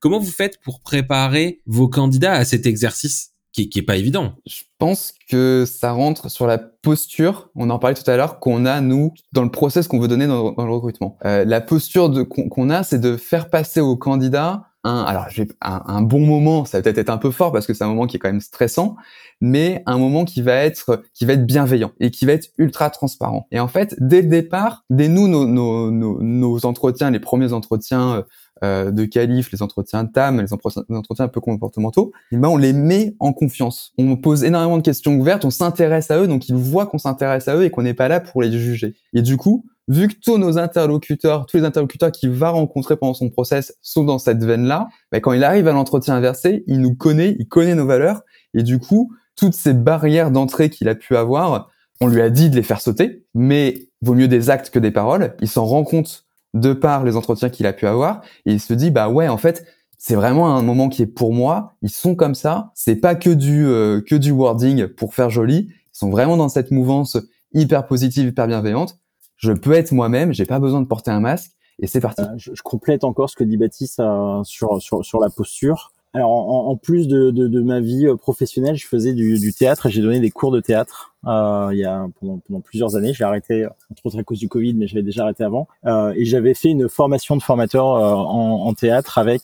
Comment 0.00 0.18
vous 0.18 0.32
faites 0.32 0.60
pour 0.60 0.80
préparer 0.80 1.62
vos 1.66 1.88
candidats 1.88 2.32
à 2.32 2.44
cet 2.44 2.66
exercice 2.66 3.30
qui, 3.52 3.68
qui 3.68 3.78
est 3.78 3.82
pas 3.82 3.96
évident? 3.96 4.34
Je 4.46 4.62
pense 4.78 5.14
que 5.30 5.64
ça 5.64 5.92
rentre 5.92 6.28
sur 6.28 6.48
la 6.48 6.58
posture. 6.58 7.50
On 7.54 7.70
en 7.70 7.78
parlait 7.78 7.94
tout 7.94 8.10
à 8.10 8.16
l'heure 8.16 8.40
qu'on 8.40 8.66
a 8.66 8.80
nous 8.80 9.14
dans 9.32 9.44
le 9.44 9.50
process 9.52 9.86
qu'on 9.86 10.00
veut 10.00 10.08
donner 10.08 10.26
dans, 10.26 10.50
dans 10.50 10.66
le 10.66 10.72
recrutement. 10.72 11.18
Euh, 11.24 11.44
la 11.44 11.60
posture 11.60 12.12
qu'on 12.28 12.70
a, 12.70 12.82
c'est 12.82 12.98
de 12.98 13.16
faire 13.16 13.48
passer 13.48 13.80
au 13.80 13.96
candidat 13.96 14.64
un, 14.84 15.02
alors 15.02 15.26
un, 15.62 15.82
un, 15.86 16.02
bon 16.02 16.20
moment, 16.20 16.64
ça 16.64 16.78
va 16.78 16.82
peut-être 16.82 16.98
être 16.98 17.10
un 17.10 17.18
peu 17.18 17.30
fort 17.30 17.52
parce 17.52 17.66
que 17.66 17.74
c'est 17.74 17.84
un 17.84 17.88
moment 17.88 18.06
qui 18.06 18.16
est 18.16 18.20
quand 18.20 18.28
même 18.28 18.40
stressant, 18.40 18.96
mais 19.40 19.82
un 19.86 19.98
moment 19.98 20.24
qui 20.24 20.42
va 20.42 20.54
être 20.54 21.02
qui 21.14 21.24
va 21.24 21.32
être 21.32 21.46
bienveillant 21.46 21.92
et 22.00 22.10
qui 22.10 22.26
va 22.26 22.32
être 22.32 22.48
ultra 22.58 22.90
transparent. 22.90 23.46
Et 23.50 23.60
en 23.60 23.68
fait, 23.68 23.96
dès 23.98 24.22
le 24.22 24.28
départ, 24.28 24.84
dès 24.90 25.08
nous 25.08 25.26
nos, 25.26 25.46
nos, 25.46 25.90
nos, 25.90 26.22
nos 26.22 26.66
entretiens, 26.66 27.10
les 27.10 27.20
premiers 27.20 27.52
entretiens 27.52 28.24
euh, 28.62 28.90
de 28.92 29.04
qualif, 29.04 29.50
les 29.52 29.62
entretiens 29.62 30.06
TAM, 30.06 30.40
les 30.40 30.52
entretiens 30.52 31.24
un 31.24 31.28
peu 31.28 31.40
comportementaux, 31.40 32.12
eh 32.30 32.36
ben 32.36 32.48
on 32.48 32.56
les 32.56 32.72
met 32.72 33.16
en 33.18 33.32
confiance. 33.32 33.92
On 33.98 34.16
pose 34.16 34.44
énormément 34.44 34.76
de 34.76 34.82
questions 34.82 35.16
ouvertes, 35.16 35.44
on 35.44 35.50
s'intéresse 35.50 36.10
à 36.10 36.18
eux, 36.18 36.28
donc 36.28 36.48
ils 36.48 36.54
voient 36.54 36.86
qu'on 36.86 36.98
s'intéresse 36.98 37.48
à 37.48 37.56
eux 37.56 37.64
et 37.64 37.70
qu'on 37.70 37.82
n'est 37.82 37.94
pas 37.94 38.08
là 38.08 38.20
pour 38.20 38.42
les 38.42 38.52
juger. 38.52 38.94
Et 39.12 39.22
du 39.22 39.36
coup, 39.36 39.66
vu 39.88 40.08
que 40.08 40.14
tous 40.14 40.38
nos 40.38 40.58
interlocuteurs, 40.58 41.46
tous 41.46 41.58
les 41.58 41.64
interlocuteurs 41.64 42.12
qu'il 42.12 42.30
va 42.30 42.50
rencontrer 42.50 42.96
pendant 42.96 43.14
son 43.14 43.30
process 43.30 43.76
sont 43.82 44.04
dans 44.04 44.18
cette 44.18 44.42
veine-là, 44.42 44.88
bah, 45.12 45.20
quand 45.20 45.32
il 45.32 45.44
arrive 45.44 45.68
à 45.68 45.72
l'entretien 45.72 46.14
inversé, 46.14 46.64
il 46.66 46.80
nous 46.80 46.94
connaît, 46.94 47.36
il 47.38 47.46
connaît 47.46 47.74
nos 47.74 47.86
valeurs, 47.86 48.22
et 48.54 48.62
du 48.62 48.78
coup, 48.78 49.12
toutes 49.36 49.54
ces 49.54 49.74
barrières 49.74 50.30
d'entrée 50.30 50.70
qu'il 50.70 50.88
a 50.88 50.94
pu 50.94 51.16
avoir 51.16 51.70
On 52.00 52.06
lui 52.06 52.20
a 52.20 52.30
dit 52.30 52.50
de 52.50 52.56
les 52.56 52.62
faire 52.62 52.80
sauter, 52.80 53.24
mais 53.34 53.88
vaut 54.00 54.14
mieux 54.14 54.28
des 54.28 54.50
actes 54.50 54.70
que 54.70 54.78
des 54.78 54.90
paroles. 54.90 55.34
Il 55.40 55.48
s'en 55.48 55.64
rend 55.64 55.84
compte 55.84 56.24
de 56.52 56.72
par 56.72 57.04
les 57.04 57.16
entretiens 57.16 57.50
qu'il 57.50 57.66
a 57.66 57.72
pu 57.72 57.86
avoir 57.86 58.22
et 58.46 58.52
il 58.52 58.60
se 58.60 58.74
dit 58.74 58.92
bah 58.92 59.08
ouais 59.08 59.26
en 59.26 59.38
fait 59.38 59.66
c'est 59.98 60.14
vraiment 60.14 60.54
un 60.54 60.62
moment 60.62 60.88
qui 60.88 61.02
est 61.02 61.06
pour 61.06 61.32
moi. 61.32 61.72
Ils 61.82 61.90
sont 61.90 62.14
comme 62.14 62.34
ça. 62.34 62.70
C'est 62.74 62.96
pas 62.96 63.14
que 63.14 63.30
du 63.30 63.66
euh, 63.66 64.02
que 64.02 64.14
du 64.14 64.30
wording 64.30 64.86
pour 64.86 65.14
faire 65.14 65.30
joli. 65.30 65.68
Ils 65.70 65.98
sont 65.98 66.10
vraiment 66.10 66.36
dans 66.36 66.48
cette 66.48 66.70
mouvance 66.70 67.16
hyper 67.54 67.86
positive, 67.86 68.28
hyper 68.28 68.46
bienveillante. 68.46 68.98
Je 69.36 69.52
peux 69.52 69.72
être 69.72 69.92
moi-même. 69.92 70.32
J'ai 70.32 70.46
pas 70.46 70.58
besoin 70.58 70.80
de 70.80 70.86
porter 70.86 71.10
un 71.10 71.20
masque 71.20 71.52
et 71.78 71.86
c'est 71.86 72.00
parti. 72.00 72.22
Euh, 72.22 72.26
je, 72.36 72.62
complète 72.62 73.04
encore 73.04 73.30
ce 73.30 73.36
que 73.36 73.44
dit 73.44 73.56
Baptiste 73.56 74.00
euh, 74.00 74.42
sur, 74.44 74.80
sur 74.80 75.04
sur 75.04 75.20
la 75.20 75.30
posture. 75.30 75.92
Alors, 76.14 76.30
en, 76.30 76.68
en 76.68 76.76
plus 76.76 77.08
de, 77.08 77.32
de, 77.32 77.48
de, 77.48 77.60
ma 77.60 77.80
vie 77.80 78.06
euh, 78.06 78.14
professionnelle, 78.14 78.76
je 78.76 78.86
faisais 78.86 79.14
du, 79.14 79.36
du 79.40 79.52
théâtre 79.52 79.86
et 79.86 79.90
j'ai 79.90 80.00
donné 80.00 80.20
des 80.20 80.30
cours 80.30 80.52
de 80.52 80.60
théâtre 80.60 81.16
euh, 81.26 81.70
il 81.72 81.78
y 81.78 81.84
a 81.84 82.06
pendant, 82.20 82.38
pendant 82.38 82.60
plusieurs 82.60 82.94
années. 82.94 83.12
J'ai 83.12 83.24
arrêté 83.24 83.66
entre 83.90 84.06
autres 84.06 84.20
à 84.20 84.22
cause 84.22 84.38
du 84.38 84.48
Covid, 84.48 84.74
mais 84.74 84.86
j'avais 84.86 85.02
déjà 85.02 85.24
arrêté 85.24 85.42
avant. 85.42 85.66
Euh, 85.86 86.14
et 86.16 86.24
j'avais 86.24 86.54
fait 86.54 86.68
une 86.68 86.88
formation 86.88 87.36
de 87.36 87.42
formateur 87.42 87.94
euh, 87.94 88.14
en, 88.14 88.66
en, 88.66 88.74
théâtre 88.74 89.18
avec 89.18 89.42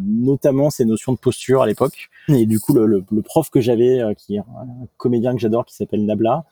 notamment 0.00 0.70
ces 0.70 0.84
notions 0.84 1.12
de 1.12 1.18
posture 1.18 1.62
à 1.62 1.66
l'époque. 1.66 2.10
Et 2.28 2.46
du 2.46 2.60
coup, 2.60 2.72
le, 2.72 2.86
le, 2.86 3.04
le 3.10 3.22
prof 3.22 3.50
que 3.50 3.60
j'avais, 3.60 4.00
qui 4.16 4.36
est 4.36 4.38
un 4.38 4.86
comédien 4.96 5.34
que 5.34 5.40
j'adore, 5.40 5.66
qui 5.66 5.74
s'appelle 5.74 6.06
Nabla, 6.06 6.44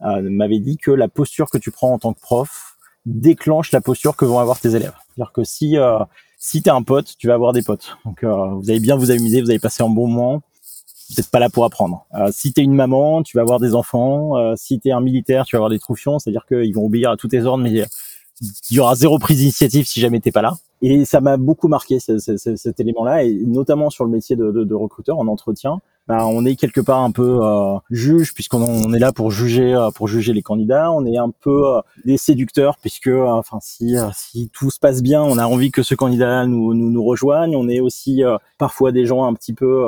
m'avait 0.00 0.60
dit 0.60 0.76
que 0.76 0.90
la 0.90 1.08
posture 1.08 1.50
que 1.50 1.58
tu 1.58 1.70
prends 1.70 1.92
en 1.92 1.98
tant 1.98 2.12
que 2.12 2.20
prof 2.20 2.76
déclenche 3.06 3.72
la 3.72 3.80
posture 3.80 4.16
que 4.16 4.24
vont 4.24 4.38
avoir 4.38 4.60
tes 4.60 4.74
élèves. 4.74 4.94
C'est-à-dire 5.14 5.32
que 5.32 5.44
si 5.44 5.76
si 6.38 6.62
t'es 6.62 6.70
un 6.70 6.82
pote, 6.82 7.14
tu 7.18 7.26
vas 7.26 7.34
avoir 7.34 7.52
des 7.52 7.62
potes. 7.62 7.96
Donc 8.04 8.22
euh, 8.22 8.54
vous 8.54 8.70
allez 8.70 8.80
bien 8.80 8.96
vous 8.96 9.10
amuser, 9.10 9.42
vous 9.42 9.50
allez 9.50 9.58
passer 9.58 9.82
un 9.82 9.88
bon 9.88 10.06
moment. 10.06 10.42
Vous 11.10 11.16
n'êtes 11.16 11.30
pas 11.30 11.38
là 11.40 11.48
pour 11.48 11.64
apprendre. 11.64 12.06
Euh, 12.14 12.28
si 12.32 12.52
t'es 12.52 12.62
une 12.62 12.74
maman, 12.74 13.22
tu 13.22 13.36
vas 13.36 13.42
avoir 13.42 13.58
des 13.58 13.74
enfants. 13.74 14.36
Euh, 14.36 14.54
si 14.56 14.78
t'es 14.78 14.90
un 14.90 15.00
militaire, 15.00 15.46
tu 15.46 15.56
vas 15.56 15.58
avoir 15.58 15.70
des 15.70 15.78
troufions. 15.78 16.18
C'est-à-dire 16.18 16.46
qu'ils 16.46 16.74
vont 16.74 16.84
obéir 16.86 17.10
à 17.10 17.16
tous 17.16 17.28
tes 17.28 17.42
ordres, 17.42 17.64
mais 17.64 17.72
il 18.70 18.76
y 18.76 18.78
aura 18.78 18.94
zéro 18.94 19.18
prise 19.18 19.38
d'initiative 19.38 19.86
si 19.86 20.00
jamais 20.00 20.20
t'es 20.20 20.30
pas 20.30 20.42
là. 20.42 20.54
Et 20.80 21.04
ça 21.04 21.20
m'a 21.20 21.36
beaucoup 21.38 21.66
marqué 21.66 21.98
cet 21.98 22.78
élément-là, 22.78 23.24
et 23.24 23.32
notamment 23.32 23.90
sur 23.90 24.04
le 24.04 24.10
métier 24.10 24.36
de, 24.36 24.52
de, 24.52 24.62
de 24.62 24.74
recruteur 24.74 25.18
en 25.18 25.26
entretien. 25.26 25.80
Bah, 26.08 26.26
on 26.26 26.46
est 26.46 26.56
quelque 26.56 26.80
part 26.80 27.00
un 27.00 27.10
peu 27.10 27.40
euh, 27.42 27.76
juge 27.90 28.32
puisqu'on 28.32 28.62
on 28.62 28.94
est 28.94 28.98
là 28.98 29.12
pour 29.12 29.30
juger 29.30 29.74
euh, 29.74 29.90
pour 29.90 30.08
juger 30.08 30.32
les 30.32 30.40
candidats. 30.40 30.90
On 30.90 31.04
est 31.04 31.18
un 31.18 31.28
peu 31.28 31.76
euh, 31.76 31.80
des 32.06 32.16
séducteurs 32.16 32.78
puisque 32.78 33.08
enfin 33.08 33.58
si 33.60 33.94
si 34.14 34.48
tout 34.48 34.70
se 34.70 34.78
passe 34.78 35.02
bien, 35.02 35.22
on 35.22 35.36
a 35.36 35.44
envie 35.44 35.70
que 35.70 35.82
ce 35.82 35.94
candidat 35.94 36.46
nous 36.46 36.72
nous, 36.72 36.88
nous 36.90 37.04
rejoigne. 37.04 37.54
On 37.54 37.68
est 37.68 37.80
aussi 37.80 38.22
parfois 38.56 38.90
des 38.90 39.04
gens 39.04 39.24
un 39.26 39.34
petit 39.34 39.52
peu 39.52 39.86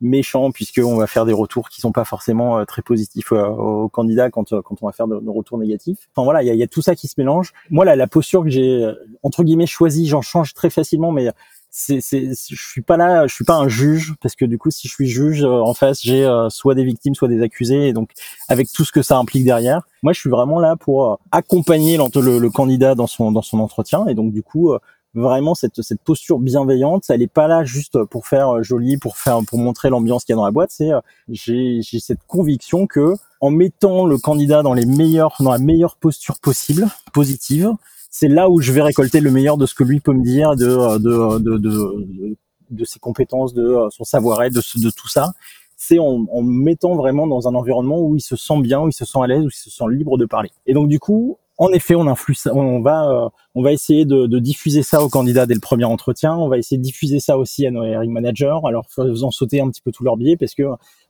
méchants 0.00 0.50
puisqu'on 0.50 0.96
va 0.96 1.06
faire 1.06 1.24
des 1.26 1.32
retours 1.32 1.68
qui 1.68 1.80
sont 1.80 1.92
pas 1.92 2.04
forcément 2.04 2.64
très 2.64 2.82
positifs 2.82 3.30
aux 3.30 3.88
candidats 3.88 4.30
quand 4.30 4.60
quand 4.62 4.82
on 4.82 4.86
va 4.86 4.92
faire 4.92 5.06
de, 5.06 5.14
retours 5.28 5.58
négatifs. 5.58 6.08
Enfin 6.12 6.24
voilà, 6.24 6.42
il 6.42 6.48
y 6.48 6.50
a, 6.50 6.54
y 6.54 6.62
a, 6.64 6.66
tout 6.66 6.82
ça 6.82 6.96
qui 6.96 7.06
se 7.06 7.14
mélange. 7.18 7.52
Moi 7.70 7.84
la, 7.84 7.94
la 7.94 8.08
posture 8.08 8.42
que 8.42 8.50
j'ai 8.50 8.84
entre 9.22 9.44
guillemets 9.44 9.66
choisie, 9.66 10.08
j'en 10.08 10.22
change 10.22 10.54
très 10.54 10.70
facilement, 10.70 11.12
mais 11.12 11.30
c'est, 11.74 12.00
je 12.02 12.68
suis 12.68 12.82
pas 12.82 12.98
là, 12.98 13.26
je 13.26 13.34
suis 13.34 13.44
pas 13.44 13.56
un 13.56 13.66
juge 13.66 14.14
parce 14.20 14.36
que 14.36 14.44
du 14.44 14.58
coup, 14.58 14.70
si 14.70 14.88
je 14.88 14.92
suis 14.92 15.06
juge 15.06 15.42
euh, 15.42 15.48
en 15.48 15.72
face, 15.72 16.02
j'ai 16.02 16.22
euh, 16.22 16.50
soit 16.50 16.74
des 16.74 16.84
victimes, 16.84 17.14
soit 17.14 17.28
des 17.28 17.40
accusés, 17.40 17.88
et 17.88 17.92
donc 17.94 18.10
avec 18.48 18.70
tout 18.70 18.84
ce 18.84 18.92
que 18.92 19.00
ça 19.00 19.16
implique 19.16 19.44
derrière. 19.44 19.80
Moi, 20.02 20.12
je 20.12 20.20
suis 20.20 20.28
vraiment 20.28 20.60
là 20.60 20.76
pour 20.76 21.10
euh, 21.10 21.16
accompagner 21.30 21.96
le, 21.96 22.48
candidat 22.50 22.94
dans 22.94 23.06
son 23.06 23.32
dans 23.32 23.40
son 23.40 23.58
entretien, 23.58 24.06
et 24.06 24.14
donc 24.14 24.34
du 24.34 24.42
coup, 24.42 24.74
vraiment 25.14 25.54
cette 25.54 25.80
cette 25.80 26.02
posture 26.02 26.40
bienveillante, 26.40 27.04
elle 27.08 27.22
est 27.22 27.26
pas 27.26 27.48
là 27.48 27.64
juste 27.64 28.04
pour 28.04 28.26
faire 28.26 28.62
joli, 28.62 28.98
pour 28.98 29.16
faire 29.16 29.40
pour 29.46 29.58
montrer 29.58 29.88
l'ambiance 29.88 30.24
qu'il 30.24 30.34
y 30.34 30.36
a 30.36 30.36
dans 30.36 30.44
la 30.44 30.50
boîte. 30.50 30.72
C'est 30.72 30.90
j'ai 31.30 31.80
j'ai 31.80 32.00
cette 32.00 32.22
conviction 32.26 32.86
que 32.86 33.14
en 33.40 33.50
mettant 33.50 34.04
le 34.04 34.18
candidat 34.18 34.62
dans 34.62 34.74
les 34.74 34.84
meilleurs 34.84 35.36
dans 35.40 35.52
la 35.52 35.58
meilleure 35.58 35.96
posture 35.96 36.38
possible, 36.38 36.86
positive, 37.14 37.70
c'est 38.12 38.28
là 38.28 38.50
où 38.50 38.60
je 38.60 38.70
vais 38.72 38.82
récolter 38.82 39.20
le 39.20 39.30
meilleur 39.30 39.56
de 39.56 39.64
ce 39.64 39.74
que 39.74 39.82
lui 39.82 39.98
peut 39.98 40.12
me 40.12 40.22
dire, 40.22 40.54
de, 40.54 40.98
de, 40.98 41.38
de, 41.38 41.56
de, 41.56 42.36
de 42.70 42.84
ses 42.84 43.00
compétences, 43.00 43.54
de 43.54 43.88
son 43.90 44.04
savoir-être, 44.04 44.52
de, 44.52 44.60
de 44.80 44.90
tout 44.90 45.08
ça. 45.08 45.32
C'est 45.78 45.98
en, 45.98 46.26
en 46.30 46.42
mettant 46.42 46.94
vraiment 46.94 47.26
dans 47.26 47.48
un 47.48 47.54
environnement 47.54 48.00
où 48.00 48.14
il 48.14 48.20
se 48.20 48.36
sent 48.36 48.60
bien, 48.60 48.80
où 48.82 48.88
il 48.88 48.92
se 48.92 49.06
sent 49.06 49.18
à 49.20 49.26
l'aise, 49.26 49.42
où 49.42 49.48
il 49.48 49.50
se 49.52 49.70
sent 49.70 49.84
libre 49.90 50.18
de 50.18 50.26
parler. 50.26 50.50
Et 50.66 50.74
donc 50.74 50.88
du 50.88 51.00
coup, 51.00 51.38
en 51.56 51.68
effet, 51.72 51.94
on 51.94 52.06
influe 52.06 52.34
ça, 52.34 52.54
on 52.54 52.82
va, 52.82 53.08
euh, 53.08 53.28
on 53.54 53.62
va 53.62 53.72
essayer 53.72 54.04
de, 54.04 54.26
de, 54.26 54.38
diffuser 54.38 54.82
ça 54.82 55.02
aux 55.02 55.08
candidats 55.08 55.46
dès 55.46 55.54
le 55.54 55.60
premier 55.60 55.84
entretien. 55.84 56.36
On 56.36 56.48
va 56.48 56.58
essayer 56.58 56.76
de 56.76 56.82
diffuser 56.82 57.18
ça 57.18 57.38
aussi 57.38 57.66
à 57.66 57.70
nos 57.70 57.82
hiring 57.82 58.12
managers, 58.12 58.58
alors 58.64 58.84
faisant 58.90 59.30
sauter 59.30 59.62
un 59.62 59.70
petit 59.70 59.80
peu 59.80 59.90
tous 59.90 60.04
leurs 60.04 60.18
biais, 60.18 60.36
parce 60.36 60.54
que 60.54 60.64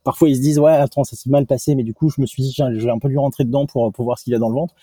parfois 0.05 0.29
ils 0.29 0.37
se 0.37 0.41
disent 0.41 0.59
ouais, 0.59 0.71
attends, 0.71 1.03
ça 1.03 1.17
s'est 1.17 1.29
mal 1.29 1.45
passé, 1.47 1.75
mais 1.75 1.83
du 1.83 1.93
coup, 1.93 2.09
je 2.09 2.21
me 2.21 2.25
suis 2.25 2.43
dit, 2.43 2.53
je 2.53 2.85
vais 2.85 2.91
un 2.91 2.99
peu 2.99 3.09
lui 3.09 3.17
rentrer 3.17 3.43
dedans 3.43 3.65
pour, 3.65 3.91
pour 3.91 4.05
voir 4.05 4.17
ce 4.17 4.23
qu'il 4.23 4.35
a 4.35 4.39
dans 4.39 4.49
le 4.49 4.55
ventre 4.55 4.73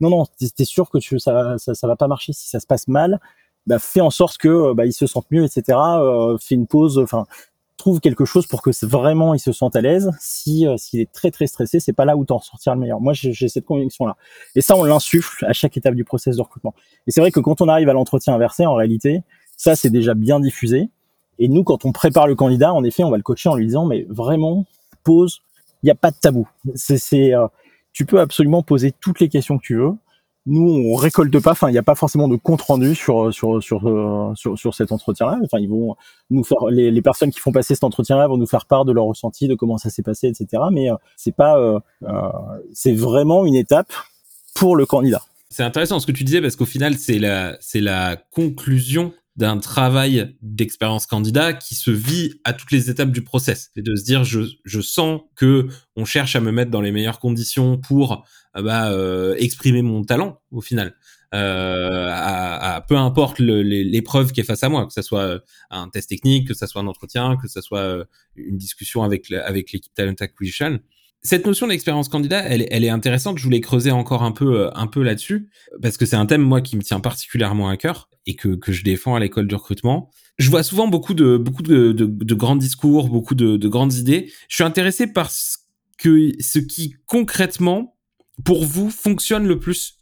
non, 0.00 0.10
non, 0.10 0.24
t'es 0.56 0.64
sûr 0.64 0.90
que 0.90 0.98
tu, 0.98 1.18
ça, 1.18 1.56
ça, 1.58 1.74
ça, 1.74 1.86
va 1.86 1.96
pas 1.96 2.08
marcher. 2.08 2.32
Si 2.32 2.48
ça 2.48 2.60
se 2.60 2.66
passe 2.66 2.88
mal, 2.88 3.20
bah, 3.66 3.78
fais 3.78 4.00
en 4.00 4.10
sorte 4.10 4.38
que 4.38 4.48
euh, 4.48 4.74
bah, 4.74 4.86
ils 4.86 4.92
se 4.92 5.06
sentent 5.06 5.30
mieux, 5.30 5.44
etc. 5.44 5.78
Euh, 5.78 6.36
fais 6.38 6.54
une 6.54 6.66
pause, 6.66 6.98
enfin, 6.98 7.26
trouve 7.76 8.00
quelque 8.00 8.24
chose 8.24 8.46
pour 8.46 8.62
que 8.62 8.70
vraiment 8.84 9.34
ils 9.34 9.40
se 9.40 9.52
sentent 9.52 9.76
à 9.76 9.80
l'aise. 9.80 10.10
Si 10.20 10.66
euh, 10.66 10.76
s'il 10.76 11.00
est 11.00 11.12
très 11.12 11.30
très 11.30 11.46
stressé, 11.46 11.80
c'est 11.80 11.92
pas 11.92 12.04
là 12.04 12.16
où 12.16 12.24
t'en 12.24 12.40
sortir 12.40 12.74
le 12.74 12.80
meilleur. 12.80 13.00
Moi, 13.00 13.12
j'ai 13.14 13.48
cette 13.48 13.64
conviction 13.64 14.06
là. 14.06 14.16
Et 14.54 14.60
ça, 14.60 14.76
on 14.76 14.84
l'insuffle 14.84 15.44
à 15.46 15.52
chaque 15.52 15.76
étape 15.76 15.94
du 15.94 16.04
process 16.04 16.36
de 16.36 16.42
recrutement. 16.42 16.74
Et 17.06 17.10
c'est 17.10 17.20
vrai 17.20 17.30
que 17.30 17.40
quand 17.40 17.60
on 17.60 17.68
arrive 17.68 17.88
à 17.88 17.92
l'entretien 17.92 18.34
inversé, 18.34 18.66
en 18.66 18.74
réalité, 18.74 19.22
ça 19.56 19.76
c'est 19.76 19.90
déjà 19.90 20.14
bien 20.14 20.40
diffusé. 20.40 20.88
Et 21.38 21.48
nous, 21.48 21.64
quand 21.64 21.84
on 21.84 21.92
prépare 21.92 22.26
le 22.26 22.34
candidat, 22.34 22.72
en 22.72 22.84
effet, 22.84 23.02
on 23.02 23.10
va 23.10 23.16
le 23.16 23.22
coacher 23.22 23.48
en 23.48 23.56
lui 23.56 23.66
disant, 23.66 23.86
mais 23.86 24.06
vraiment, 24.08 24.66
pause, 25.02 25.40
il 25.82 25.86
n'y 25.86 25.90
a 25.90 25.96
pas 25.96 26.10
de 26.10 26.16
tabou. 26.16 26.48
C'est 26.74 27.34
euh, 27.34 27.46
tu 27.94 28.04
peux 28.04 28.20
absolument 28.20 28.62
poser 28.62 28.92
toutes 28.92 29.20
les 29.20 29.30
questions 29.30 29.56
que 29.56 29.64
tu 29.64 29.76
veux. 29.76 29.92
Nous, 30.46 30.60
on 30.60 30.94
récolte 30.94 31.40
pas, 31.40 31.52
enfin, 31.52 31.70
il 31.70 31.72
n'y 31.72 31.78
a 31.78 31.82
pas 31.82 31.94
forcément 31.94 32.28
de 32.28 32.36
compte 32.36 32.60
rendu 32.60 32.94
sur 32.94 33.32
sur 33.32 33.62
sur 33.62 33.88
euh, 33.88 34.34
sur, 34.34 34.58
sur 34.58 34.74
cet 34.74 34.92
entretien-là. 34.92 35.38
Enfin, 35.42 35.58
ils 35.58 35.70
vont 35.70 35.96
nous 36.28 36.44
faire 36.44 36.66
les, 36.70 37.00
personnes 37.00 37.30
qui 37.30 37.40
font 37.40 37.50
passer 37.50 37.74
cet 37.74 37.82
entretien-là 37.82 38.26
vont 38.26 38.36
nous 38.36 38.46
faire 38.46 38.66
part 38.66 38.84
de 38.84 38.92
leur 38.92 39.04
ressenti, 39.04 39.48
de 39.48 39.54
comment 39.54 39.78
ça 39.78 39.88
s'est 39.88 40.02
passé, 40.02 40.26
etc. 40.28 40.64
Mais 40.70 40.90
euh, 40.90 40.96
c'est 41.16 41.34
pas, 41.34 41.58
euh, 41.58 41.78
euh, 42.02 42.28
c'est 42.74 42.92
vraiment 42.92 43.46
une 43.46 43.54
étape 43.54 43.90
pour 44.54 44.76
le 44.76 44.84
candidat. 44.84 45.22
C'est 45.48 45.62
intéressant 45.62 45.98
ce 45.98 46.06
que 46.06 46.12
tu 46.12 46.24
disais 46.24 46.42
parce 46.42 46.56
qu'au 46.56 46.66
final, 46.66 46.98
c'est 46.98 47.18
la 47.18 47.56
c'est 47.60 47.80
la 47.80 48.16
conclusion 48.16 49.14
d'un 49.36 49.58
travail 49.58 50.36
d'expérience 50.42 51.06
candidat 51.06 51.52
qui 51.52 51.74
se 51.74 51.90
vit 51.90 52.34
à 52.44 52.52
toutes 52.52 52.70
les 52.70 52.88
étapes 52.88 53.10
du 53.10 53.22
process. 53.22 53.70
C'est 53.74 53.82
de 53.82 53.96
se 53.96 54.04
dire, 54.04 54.22
je, 54.24 54.40
je 54.64 54.80
sens 54.80 55.22
que 55.34 55.66
on 55.96 56.04
cherche 56.04 56.36
à 56.36 56.40
me 56.40 56.52
mettre 56.52 56.70
dans 56.70 56.80
les 56.80 56.92
meilleures 56.92 57.18
conditions 57.18 57.76
pour 57.78 58.24
euh, 58.56 58.62
bah, 58.62 58.90
euh, 58.92 59.34
exprimer 59.38 59.82
mon 59.82 60.04
talent 60.04 60.40
au 60.50 60.60
final. 60.60 60.94
Euh, 61.34 62.06
à, 62.12 62.76
à, 62.76 62.80
peu 62.80 62.96
importe 62.96 63.40
l'épreuve 63.40 64.30
qui 64.30 64.40
est 64.40 64.44
face 64.44 64.62
à 64.62 64.68
moi, 64.68 64.86
que 64.86 64.92
ce 64.92 65.02
soit 65.02 65.40
un 65.68 65.88
test 65.88 66.08
technique, 66.10 66.46
que 66.46 66.54
ce 66.54 66.64
soit 66.66 66.80
un 66.80 66.86
entretien, 66.86 67.36
que 67.36 67.48
ce 67.48 67.60
soit 67.60 67.80
euh, 67.80 68.04
une 68.36 68.56
discussion 68.56 69.02
avec, 69.02 69.32
avec 69.32 69.72
l'équipe 69.72 69.92
Talent 69.94 70.14
Acquisition 70.20 70.78
cette 71.24 71.46
notion 71.46 71.66
d'expérience 71.66 72.08
candidat, 72.08 72.40
elle, 72.40 72.84
est 72.84 72.88
intéressante. 72.90 73.38
Je 73.38 73.44
voulais 73.44 73.62
creuser 73.62 73.90
encore 73.90 74.22
un 74.22 74.32
peu, 74.32 74.70
un 74.74 74.86
peu 74.86 75.02
là-dessus 75.02 75.48
parce 75.80 75.96
que 75.96 76.04
c'est 76.04 76.16
un 76.16 76.26
thème 76.26 76.42
moi 76.42 76.60
qui 76.60 76.76
me 76.76 76.82
tient 76.82 77.00
particulièrement 77.00 77.70
à 77.70 77.78
cœur 77.78 78.10
et 78.26 78.36
que, 78.36 78.48
que 78.48 78.72
je 78.72 78.84
défends 78.84 79.14
à 79.14 79.20
l'école 79.20 79.48
du 79.48 79.54
recrutement. 79.54 80.10
Je 80.38 80.50
vois 80.50 80.62
souvent 80.62 80.86
beaucoup 80.86 81.14
de 81.14 81.38
grands 82.34 82.56
discours, 82.56 83.08
beaucoup 83.08 83.34
de, 83.34 83.56
de, 83.56 83.68
grandes 83.68 83.94
idées. 83.94 84.30
Je 84.48 84.56
suis 84.56 84.64
intéressé 84.64 85.06
par 85.06 85.30
ce 85.30 85.56
que 85.96 86.32
ce 86.40 86.58
qui 86.58 86.94
concrètement 87.06 87.96
pour 88.44 88.64
vous 88.64 88.90
fonctionne 88.90 89.46
le 89.46 89.58
plus 89.58 89.98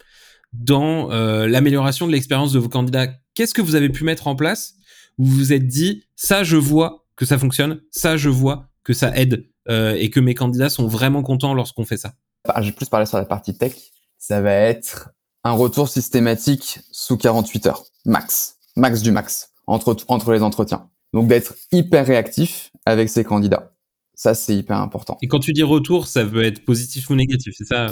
dans 0.53 1.11
euh, 1.13 1.47
l'amélioration 1.47 2.07
de 2.07 2.13
l'expérience 2.13 2.53
de 2.53 2.59
vos 2.59 2.69
candidats. 2.69 3.09
Qu'est-ce 3.35 3.55
que 3.55 3.63
vous 3.63 3.75
avez 3.75 3.91
pu 3.91 4.05
mettre 4.05 4.27
en 4.27 4.35
place 4.35 4.75
où 5.19 5.25
vous 5.25 5.37
vous 5.37 5.53
êtes 5.53 5.67
dit 5.67 6.05
ça 6.17 6.43
je 6.43 6.57
vois 6.57 7.07
que 7.15 7.27
ça 7.27 7.39
fonctionne, 7.39 7.81
ça 7.91 8.17
je 8.17 8.29
vois 8.29 8.71
que 8.85 8.93
ça 8.93 9.17
aide 9.17 9.35
euh, 9.35 9.52
et 9.69 10.11
que 10.11 10.21
mes 10.21 10.35
candidats 10.35 10.71
sont 10.71 10.87
vraiment 10.87 11.23
contents 11.23 11.55
lorsqu'on 11.55 11.85
fait 11.85 11.97
ça. 11.97 12.15
Bah, 12.47 12.57
J'ai 12.61 12.73
plus 12.73 12.89
parlé 12.89 13.07
sur 13.07 13.19
la 13.19 13.25
partie 13.25 13.57
tech. 13.57 13.75
Ça 14.19 14.41
va 14.41 14.53
être 14.53 15.11
un 15.45 15.53
retour 15.53 15.89
systématique 15.89 16.81
sous 16.91 17.17
48 17.17 17.67
heures, 17.67 17.85
max, 18.05 18.59
max 18.77 19.03
du 19.03 19.11
max, 19.11 19.51
entre, 19.67 19.97
entre 20.09 20.33
les 20.33 20.43
entretiens. 20.43 20.89
Donc 21.13 21.29
d'être 21.29 21.55
hyper 21.73 22.07
réactif 22.07 22.71
avec 22.87 23.09
ses 23.09 23.25
candidats. 23.25 23.73
Ça, 24.15 24.35
c'est 24.35 24.55
hyper 24.55 24.79
important. 24.79 25.19
Et 25.23 25.29
quand 25.29 25.41
tu 25.41 25.53
dis 25.53 25.63
retour, 25.63 26.07
ça 26.07 26.23
veut 26.23 26.45
être 26.45 26.65
positif 26.65 27.11
ou 27.11 27.15
négatif, 27.15 27.55
c'est 27.57 27.65
ça? 27.65 27.87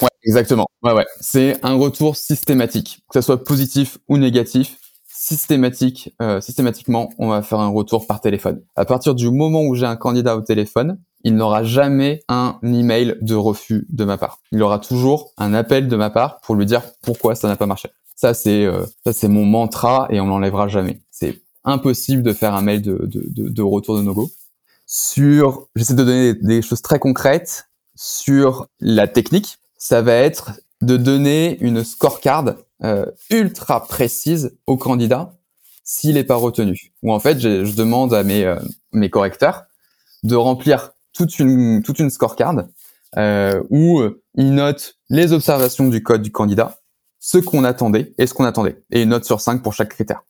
Ouais, 0.00 0.08
exactement. 0.22 0.66
Ouais, 0.82 0.92
ouais. 0.92 1.06
C'est 1.20 1.62
un 1.64 1.74
retour 1.74 2.16
systématique, 2.16 3.00
que 3.10 3.20
ça 3.20 3.22
soit 3.22 3.44
positif 3.44 3.98
ou 4.08 4.16
négatif 4.18 4.78
systématique, 5.20 6.14
euh, 6.22 6.40
systématiquement, 6.40 7.10
on 7.18 7.28
va 7.28 7.42
faire 7.42 7.58
un 7.58 7.68
retour 7.68 8.06
par 8.06 8.20
téléphone. 8.20 8.62
À 8.76 8.84
partir 8.84 9.16
du 9.16 9.32
moment 9.32 9.62
où 9.64 9.74
j'ai 9.74 9.84
un 9.84 9.96
candidat 9.96 10.36
au 10.36 10.42
téléphone, 10.42 11.00
il 11.24 11.34
n'aura 11.34 11.64
jamais 11.64 12.22
un 12.28 12.56
email 12.62 13.16
de 13.20 13.34
refus 13.34 13.84
de 13.90 14.04
ma 14.04 14.16
part. 14.16 14.38
Il 14.52 14.62
aura 14.62 14.78
toujours 14.78 15.32
un 15.36 15.54
appel 15.54 15.88
de 15.88 15.96
ma 15.96 16.10
part 16.10 16.38
pour 16.40 16.54
lui 16.54 16.66
dire 16.66 16.82
pourquoi 17.02 17.34
ça 17.34 17.48
n'a 17.48 17.56
pas 17.56 17.66
marché. 17.66 17.88
Ça 18.14 18.32
c'est 18.32 18.64
euh, 18.64 18.86
ça 19.04 19.12
c'est 19.12 19.26
mon 19.26 19.44
mantra 19.44 20.06
et 20.10 20.20
on 20.20 20.26
l'enlèvera 20.28 20.68
jamais. 20.68 21.02
C'est 21.10 21.40
impossible 21.64 22.22
de 22.22 22.32
faire 22.32 22.54
un 22.54 22.62
mail 22.62 22.80
de, 22.80 23.04
de, 23.04 23.24
de, 23.28 23.48
de 23.48 23.62
retour 23.62 23.96
de 23.96 24.02
no 24.02 24.14
go. 24.14 24.30
Sur, 24.86 25.66
j'essaie 25.74 25.94
de 25.94 26.04
donner 26.04 26.34
des 26.34 26.62
choses 26.62 26.80
très 26.80 27.00
concrètes 27.00 27.66
sur 27.96 28.68
la 28.78 29.08
technique, 29.08 29.58
ça 29.78 30.00
va 30.00 30.14
être 30.14 30.52
de 30.80 30.96
donner 30.96 31.58
une 31.60 31.82
scorecard 31.82 32.54
euh, 32.84 33.06
ultra 33.30 33.86
précise 33.86 34.56
au 34.66 34.76
candidat 34.76 35.34
s'il 35.84 36.14
n'est 36.14 36.24
pas 36.24 36.36
retenu. 36.36 36.92
Ou 37.02 37.12
en 37.12 37.20
fait, 37.20 37.40
je, 37.40 37.74
demande 37.74 38.12
à 38.14 38.22
mes, 38.22 38.44
euh, 38.44 38.58
mes 38.92 39.10
correcteurs 39.10 39.64
de 40.22 40.36
remplir 40.36 40.92
toute 41.12 41.38
une, 41.38 41.82
toute 41.82 41.98
une 41.98 42.10
scorecard 42.10 42.66
euh, 43.16 43.62
où 43.70 44.02
ils 44.34 44.52
notent 44.52 44.96
les 45.08 45.32
observations 45.32 45.88
du 45.88 46.02
code 46.02 46.22
du 46.22 46.30
candidat, 46.30 46.80
ce 47.20 47.38
qu'on 47.38 47.64
attendait 47.64 48.12
et 48.18 48.26
ce 48.26 48.34
qu'on 48.34 48.44
attendait, 48.44 48.82
et 48.90 49.02
une 49.02 49.10
note 49.10 49.24
sur 49.24 49.40
5 49.40 49.62
pour 49.62 49.72
chaque 49.72 49.88
critère. 49.88 50.22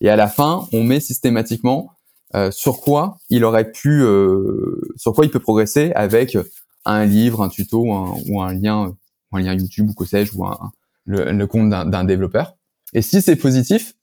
Et 0.00 0.10
à 0.10 0.16
la 0.16 0.28
fin, 0.28 0.66
on 0.72 0.82
met 0.82 1.00
systématiquement 1.00 1.92
euh, 2.34 2.50
sur 2.50 2.80
quoi 2.80 3.18
il 3.30 3.44
aurait 3.44 3.70
pu, 3.70 4.02
euh, 4.02 4.80
sur 4.96 5.14
quoi 5.14 5.24
il 5.24 5.30
peut 5.30 5.40
progresser 5.40 5.92
avec 5.94 6.36
un 6.84 7.04
livre, 7.04 7.42
un 7.42 7.48
tuto 7.48 7.92
un, 7.92 8.14
ou 8.28 8.42
un 8.42 8.52
lien, 8.52 8.94
un 9.32 9.40
lien 9.40 9.54
YouTube 9.54 9.90
ou 9.90 9.94
que 9.94 10.04
sais-je, 10.04 10.36
ou 10.36 10.44
un, 10.44 10.72
le, 11.06 11.46
compte 11.46 11.70
d'un 11.70 12.04
développeur. 12.04 12.56
Et 12.92 13.02
si 13.02 13.22
c'est 13.22 13.36
positif, 13.36 13.94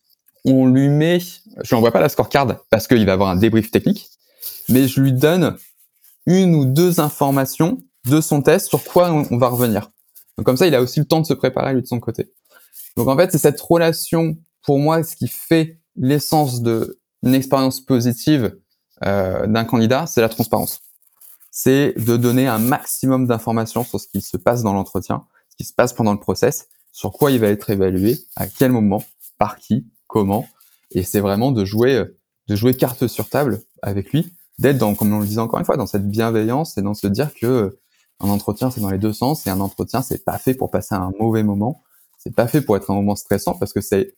on 0.46 0.66
lui 0.68 0.90
met, 0.90 1.20
je 1.20 1.70
lui 1.70 1.76
envoie 1.76 1.92
pas 1.92 2.02
la 2.02 2.10
scorecard 2.10 2.64
parce 2.70 2.88
qu'il 2.88 3.06
va 3.06 3.14
avoir 3.14 3.30
un 3.30 3.36
débrief 3.36 3.72
technique, 3.72 4.10
mais 4.70 4.88
je 4.88 5.02
lui 5.02 5.14
donne 5.14 5.58
une 6.26 6.56
ou 6.56 6.66
deux 6.66 7.00
informations 7.00 7.82
de 8.06 8.22
son 8.22 8.42
test 8.42 8.68
sur 8.68 8.84
quoi 8.84 9.12
on, 9.12 9.38
va 9.38 9.48
revenir. 9.48 9.92
Donc 10.38 10.46
comme 10.46 10.58
ça, 10.58 10.68
il 10.68 10.76
a 10.76 10.82
aussi 10.82 11.00
le 11.00 11.06
temps 11.06 11.22
de 11.22 11.26
se 11.26 11.34
préparer 11.34 11.74
lui 11.74 11.82
de 11.82 11.88
son 11.88 12.00
côté. 12.00 12.34
Donc 12.98 13.08
en 13.08 13.16
fait, 13.16 13.32
c'est 13.32 13.38
cette 13.38 13.60
relation, 13.60 14.38
pour 14.66 14.80
moi, 14.80 15.04
ce 15.04 15.16
qui 15.16 15.28
fait 15.28 15.80
l'essence 15.96 16.62
de 16.62 17.00
une 17.24 17.34
expérience 17.34 17.80
positive 17.80 18.58
euh, 19.06 19.48
d'un 19.48 19.64
candidat, 19.64 20.06
c'est 20.08 20.22
la 20.22 20.30
transparence. 20.30 20.82
C'est 21.52 21.94
de 21.98 22.18
donner 22.18 22.48
un 22.48 22.60
maximum 22.60 23.28
d'informations 23.28 23.84
sur 23.84 24.00
ce 24.00 24.08
qui 24.08 24.22
se 24.22 24.36
passe 24.36 24.64
dans 24.64 24.74
l'entretien, 24.74 25.26
ce 25.50 25.56
qui 25.56 25.64
se 25.64 25.74
passe 25.74 25.94
pendant 25.94 26.12
le 26.12 26.20
process, 26.20 26.68
sur 26.94 27.12
quoi 27.12 27.32
il 27.32 27.40
va 27.40 27.48
être 27.48 27.70
évalué, 27.70 28.20
à 28.38 28.48
quel 28.48 28.72
moment, 28.72 29.04
par 29.38 29.58
qui, 29.58 29.86
comment. 30.08 30.48
Et 30.92 31.04
c'est 31.04 31.20
vraiment 31.20 31.52
de 31.52 31.66
jouer, 31.66 32.06
de 32.48 32.56
jouer 32.56 32.76
carte 32.76 33.08
sur 33.08 33.28
table 33.28 33.62
avec 33.82 34.14
lui, 34.14 34.32
d'être 34.60 34.78
dans, 34.78 34.96
comme 34.96 35.12
on 35.12 35.20
le 35.20 35.26
disait 35.26 35.42
encore 35.42 35.60
une 35.60 35.66
fois, 35.66 35.76
dans 35.76 35.88
cette 35.88 36.08
bienveillance 36.08 36.78
et 36.78 36.82
dans 36.82 36.94
se 36.94 37.08
dire 37.08 37.34
que 37.34 37.80
un 38.20 38.30
entretien 38.30 38.70
c'est 38.70 38.80
dans 38.80 38.92
les 38.92 39.00
deux 39.00 39.12
sens 39.12 39.46
et 39.48 39.50
un 39.50 39.60
entretien 39.60 40.02
c'est 40.02 40.24
pas 40.24 40.38
fait 40.38 40.54
pour 40.54 40.70
passer 40.72 40.96
un 40.96 41.12
mauvais 41.20 41.44
moment, 41.44 41.82
c'est 42.18 42.34
pas 42.34 42.48
fait 42.48 42.62
pour 42.62 42.78
être 42.78 42.90
un 42.92 42.94
moment 42.94 43.16
stressant 43.16 43.56
parce 43.56 43.74
que 43.74 43.82
c'est 43.82 44.14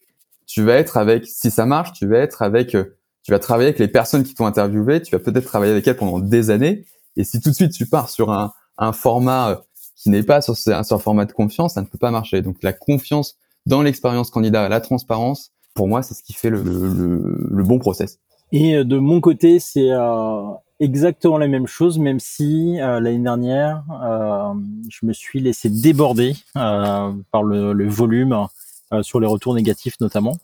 tu 0.45 0.61
vas 0.61 0.75
être 0.75 0.97
avec, 0.97 1.25
si 1.25 1.49
ça 1.49 1.65
marche, 1.65 1.93
tu 1.93 2.05
vas 2.07 2.19
être 2.19 2.41
avec, 2.41 2.75
euh, 2.75 2.97
tu 3.23 3.31
vas 3.31 3.39
travailler 3.39 3.69
avec 3.69 3.79
les 3.79 3.87
personnes 3.87 4.23
qui 4.23 4.35
t'ont 4.35 4.45
interviewé, 4.45 5.01
tu 5.01 5.15
vas 5.15 5.19
peut-être 5.19 5.45
travailler 5.45 5.71
avec 5.71 5.87
elles 5.87 5.97
pendant 5.97 6.19
des 6.19 6.51
années. 6.51 6.85
Et 7.15 7.23
si 7.23 7.41
tout 7.41 7.49
de 7.49 7.55
suite 7.55 7.71
tu 7.71 7.87
pars 7.87 8.09
sur 8.09 8.31
un, 8.31 8.53
un 8.77 8.91
format 8.91 9.49
euh, 9.49 9.55
qui 9.95 10.09
n'est 10.09 10.23
pas 10.23 10.41
sur, 10.41 10.55
sur 10.57 10.73
un 10.75 10.99
format 10.99 11.25
de 11.25 11.31
confiance, 11.31 11.73
ça 11.75 11.81
ne 11.81 11.87
peut 11.87 11.97
pas 11.97 12.11
marcher. 12.11 12.41
Donc 12.41 12.57
la 12.63 12.73
confiance 12.73 13.37
dans 13.65 13.81
l'expérience 13.81 14.29
candidat, 14.29 14.69
la 14.69 14.81
transparence, 14.81 15.51
pour 15.73 15.87
moi, 15.87 16.03
c'est 16.03 16.13
ce 16.13 16.23
qui 16.23 16.33
fait 16.33 16.49
le, 16.49 16.61
le, 16.61 17.47
le, 17.49 17.63
bon 17.63 17.79
process. 17.79 18.19
Et 18.51 18.75
euh, 18.75 18.83
de 18.83 18.97
mon 18.97 19.21
côté, 19.21 19.59
c'est 19.59 19.91
euh, 19.91 20.43
exactement 20.79 21.37
la 21.37 21.47
même 21.47 21.67
chose, 21.67 21.97
même 21.99 22.19
si 22.19 22.79
euh, 22.79 22.99
l'année 22.99 23.23
dernière, 23.23 23.83
euh, 24.03 24.53
je 24.89 25.05
me 25.05 25.13
suis 25.13 25.39
laissé 25.39 25.69
déborder 25.69 26.35
par 26.53 27.43
le, 27.43 27.73
le 27.73 27.89
volume 27.89 28.47
euh, 28.93 29.01
sur 29.01 29.19
les 29.19 29.27
retours 29.27 29.55
négatifs 29.55 29.99
notamment. 29.99 30.37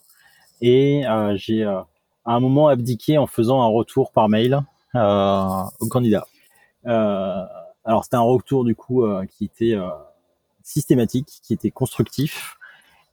Et 0.62 1.06
euh, 1.08 1.36
j'ai 1.38 1.64
euh, 1.64 1.80
à 2.26 2.34
un 2.34 2.39
moment 2.39 2.68
abdiqué 2.68 3.18
en 3.20 3.28
faisant 3.28 3.62
un 3.62 3.68
retour 3.68 4.12
par 4.12 4.30
mail 4.30 4.62
au 4.95 5.88
candidat. 5.89 6.26
Alors 7.86 8.03
c'était 8.03 8.17
un 8.17 8.21
retour 8.21 8.63
du 8.63 8.75
coup 8.75 9.03
qui 9.29 9.45
était 9.45 9.75
systématique, 10.63 11.39
qui 11.43 11.53
était 11.53 11.71
constructif, 11.71 12.57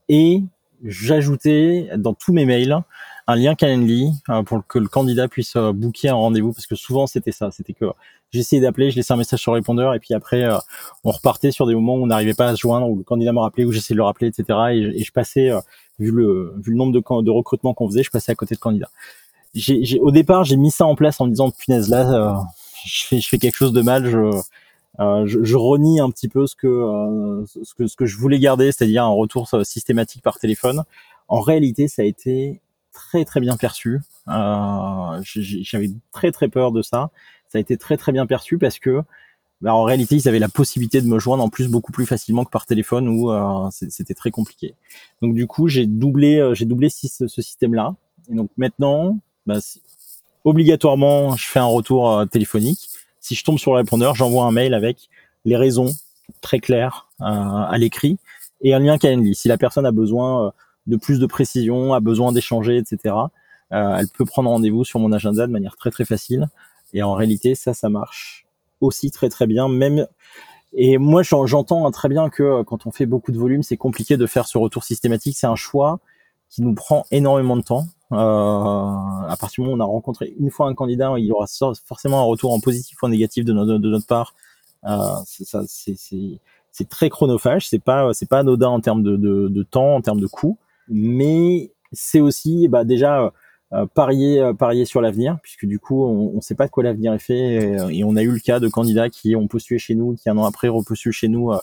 et 0.09 0.43
j'ajoutais 0.85 1.91
dans 1.97 2.15
tous 2.15 2.33
mes 2.33 2.45
mails 2.45 2.83
un 3.27 3.37
lien 3.37 3.55
Calendly 3.55 4.11
euh, 4.31 4.43
pour 4.43 4.67
que 4.67 4.79
le 4.79 4.89
candidat 4.89 5.29
puisse 5.29 5.55
euh, 5.57 5.73
booker 5.73 6.09
un 6.09 6.15
rendez-vous 6.15 6.53
parce 6.53 6.67
que 6.67 6.75
souvent 6.75 7.07
c'était 7.07 7.31
ça, 7.31 7.51
c'était 7.51 7.75
que 7.75 7.85
j'essayais 8.31 8.63
d'appeler, 8.63 8.91
je 8.91 8.97
laissais 8.97 9.13
un 9.13 9.19
message 9.19 9.41
sur 9.41 9.53
répondeur 9.53 9.95
et 9.95 9.99
puis 9.99 10.15
après 10.15 10.45
euh, 10.45 10.57
on 11.05 11.11
repartait 11.11 11.51
sur 11.51 11.67
des 11.67 11.75
moments 11.75 11.97
où 11.97 12.03
on 12.03 12.07
n'arrivait 12.07 12.35
pas 12.35 12.49
à 12.49 12.57
se 12.57 12.61
joindre, 12.61 12.89
où 12.89 12.97
le 12.97 13.05
candidat 13.05 13.33
me 13.33 13.41
rappelait, 13.41 13.67
où 13.67 13.73
j'essayais 13.73 13.95
de 13.95 13.99
le 13.99 14.05
rappeler, 14.05 14.29
etc. 14.29 14.59
Et, 14.73 15.05
je 15.05 15.13
passais, 15.13 15.51
vu 15.99 16.11
le 16.11 16.55
vu 16.57 16.73
le 16.73 16.79
nombre 16.79 16.93
de, 16.93 17.23
de 17.23 17.31
recrutements 17.31 17.75
qu'on 17.75 17.87
faisait, 17.87 18.03
je 18.03 18.11
passais 18.11 18.33
à 18.33 18.35
côté 18.35 18.55
de 18.55 18.61
candidats. 18.61 18.91
J'ai, 19.55 19.99
au 20.01 20.11
départ, 20.11 20.45
j'ai 20.45 20.57
mis 20.57 20.71
ça 20.71 20.87
en 20.87 20.95
place 20.95 21.21
en 21.21 21.27
me 21.27 21.31
disant 21.31 21.51
punaise 21.51 21.91
là, 21.91 22.47
je 22.85 23.07
fais 23.07 23.21
je 23.21 23.29
fais 23.29 23.39
quelque 23.39 23.57
chose 23.57 23.73
de 23.73 23.83
mal, 23.83 24.09
je 24.09 24.31
je, 24.99 25.45
je, 25.45 25.57
renie 25.57 26.01
un 26.01 26.11
petit 26.11 26.29
peu 26.29 26.47
ce 26.47 26.57
que, 26.57 27.45
ce 27.63 27.75
que 27.75 27.87
ce 27.87 27.97
que 27.97 28.05
je 28.05 28.17
voulais 28.17 28.41
garder, 28.41 28.73
c'est-à-dire 28.73 29.05
un 29.05 29.09
retour 29.09 29.49
systématique 29.63 30.23
par 30.23 30.39
téléphone. 30.41 30.83
En 31.29 31.41
réalité, 31.41 31.87
ça 31.87 32.03
a 32.03 32.05
été 32.05 32.61
très 32.93 33.25
très 33.25 33.41
bien 33.41 33.57
perçu. 33.57 34.01
Euh, 34.29 35.21
J'avais 35.23 35.91
très 36.13 36.33
très 36.33 36.49
peur 36.49 36.73
de 36.73 36.83
ça. 36.83 37.11
Ça 37.49 37.59
a 37.59 37.61
été 37.61 37.77
très 37.77 37.97
très 37.97 38.13
bien 38.13 38.27
perçu 38.27 38.59
parce 38.59 38.79
que 38.79 39.03
bah, 39.61 39.75
en 39.75 39.83
réalité, 39.83 40.17
ils 40.17 40.29
avaient 40.29 40.39
la 40.39 40.49
possibilité 40.49 41.01
de 41.01 41.07
me 41.07 41.19
joindre 41.19 41.43
en 41.43 41.49
plus 41.49 41.69
beaucoup 41.69 41.93
plus 41.93 42.07
facilement 42.07 42.45
que 42.45 42.51
par 42.51 42.67
téléphone 42.67 43.09
où 43.09 43.31
euh, 43.31 43.69
c'était 43.71 44.15
très 44.15 44.31
compliqué. 44.31 44.75
Donc 45.23 45.35
du 45.35 45.47
coup, 45.47 45.69
j'ai 45.69 45.87
doublé, 45.87 46.39
euh, 46.39 46.55
j'ai 46.55 46.65
doublé 46.65 46.89
ce, 46.89 47.27
ce 47.27 47.43
système-là. 47.43 47.95
Et 48.31 48.35
donc 48.35 48.51
maintenant, 48.57 49.19
bah, 49.47 49.59
obligatoirement, 50.45 51.37
je 51.37 51.47
fais 51.49 51.59
un 51.59 51.67
retour 51.67 52.11
euh, 52.11 52.27
téléphonique. 52.27 52.89
Si 53.21 53.35
je 53.35 53.45
tombe 53.45 53.59
sur 53.59 53.73
le 53.73 53.79
répondeur, 53.79 54.15
j'envoie 54.15 54.45
un 54.45 54.53
mail 54.53 54.75
avec 54.75 55.09
les 55.45 55.57
raisons 55.57 55.93
très 56.41 56.61
claires 56.61 57.09
euh, 57.21 57.25
à 57.25 57.77
l'écrit 57.79 58.19
et 58.61 58.75
un 58.75 58.79
lien 58.79 58.99
Calendly. 58.99 59.35
Si 59.35 59.49
la 59.49 59.59
personne 59.59 59.87
a 59.87 59.93
besoin 59.93 60.53
de 60.87 60.97
plus 60.97 61.21
de 61.21 61.27
précision, 61.27 61.95
a 61.95 62.01
besoin 62.01 62.33
d'échanger, 62.33 62.77
etc. 62.77 63.15
Euh, 63.73 63.97
elle 63.99 64.09
peut 64.09 64.25
prendre 64.25 64.51
rendez-vous 64.51 64.85
sur 64.85 64.99
mon 64.99 65.13
agenda 65.13 65.47
de 65.47 65.53
manière 65.53 65.77
très 65.77 65.91
très 65.91 66.05
facile. 66.05 66.49
Et 66.95 67.03
en 67.03 67.15
réalité, 67.15 67.55
ça, 67.55 67.75
ça 67.75 67.89
marche 67.89 68.47
aussi 68.81 69.11
très 69.11 69.29
très 69.29 69.47
bien. 69.47 69.69
Même 69.69 70.07
et 70.75 70.99
moi, 70.99 71.23
j'entends 71.23 71.91
très 71.91 72.09
bien 72.09 72.29
que 72.29 72.43
euh, 72.43 72.65
quand 72.65 72.87
on 72.87 72.91
fait 72.91 73.07
beaucoup 73.07 73.33
de 73.33 73.39
volume, 73.39 73.63
c'est 73.63 73.77
compliqué 73.77 74.17
de 74.17 74.27
faire 74.27 74.47
ce 74.47 74.59
retour 74.59 74.85
systématique. 74.85 75.37
C'est 75.39 75.47
un 75.47 75.57
choix 75.57 76.01
qui 76.51 76.63
nous 76.63 76.75
prend 76.75 77.05
énormément 77.11 77.57
de 77.57 77.63
temps. 77.63 77.85
Euh, 78.11 78.17
à 78.17 79.37
partir 79.39 79.63
du 79.63 79.69
moment 79.69 79.73
où 79.73 79.77
on 79.77 79.89
a 79.89 79.93
rencontré 79.93 80.35
une 80.39 80.51
fois 80.51 80.69
un 80.69 80.75
candidat, 80.75 81.13
il 81.19 81.27
y 81.27 81.33
aura 81.33 81.47
forcément 81.85 82.21
un 82.21 82.25
retour 82.25 82.53
en 82.53 82.61
positif 82.61 83.03
ou 83.03 83.07
en 83.07 83.11
négatif 83.11 83.45
de 83.45 83.53
notre, 83.53 83.79
de 83.79 83.91
notre 83.91 84.07
part. 84.07 84.35
Euh, 84.85 84.97
c'est 85.27 86.89
très 86.89 87.11
chronophage. 87.11 87.69
C'est 87.69 87.79
pas 87.79 88.15
c'est 88.15 88.29
pas 88.29 88.39
anodin 88.39 88.69
en 88.69 88.81
termes 88.81 89.03
de, 89.03 89.17
de, 89.17 89.49
de 89.49 89.63
temps, 89.63 89.97
en 89.97 90.01
termes 90.01 90.21
de 90.21 90.27
coût 90.27 90.59
mais 90.89 91.71
c'est 91.93 92.21
aussi 92.21 92.69
bah, 92.69 92.85
déjà 92.85 93.33
euh, 93.73 93.87
parier 93.95 94.41
euh, 94.41 94.55
parier 94.55 94.85
sur 94.85 95.01
l'avenir 95.01 95.39
puisque 95.43 95.67
du 95.67 95.79
coup 95.79 96.05
on 96.05 96.37
ne 96.37 96.41
sait 96.41 96.55
pas 96.55 96.67
de 96.67 96.71
quoi 96.71 96.83
l'avenir 96.83 97.13
est 97.13 97.19
fait 97.19 97.77
et, 97.91 98.05
on 98.05 98.17
a 98.17 98.23
eu 98.23 98.31
le 98.31 98.41
cas 98.41 98.61
de 98.61 98.69
candidats 98.69 99.11
qui 99.11 99.37
ont 99.37 99.47
postulé 99.47 99.79
chez 99.79 99.95
nous 99.95 100.15
qui 100.15 100.29
un 100.31 100.39
an 100.39 100.45
après 100.45 100.69
repostulent 100.69 101.13
chez 101.13 101.29
nous 101.29 101.53
euh, 101.53 101.59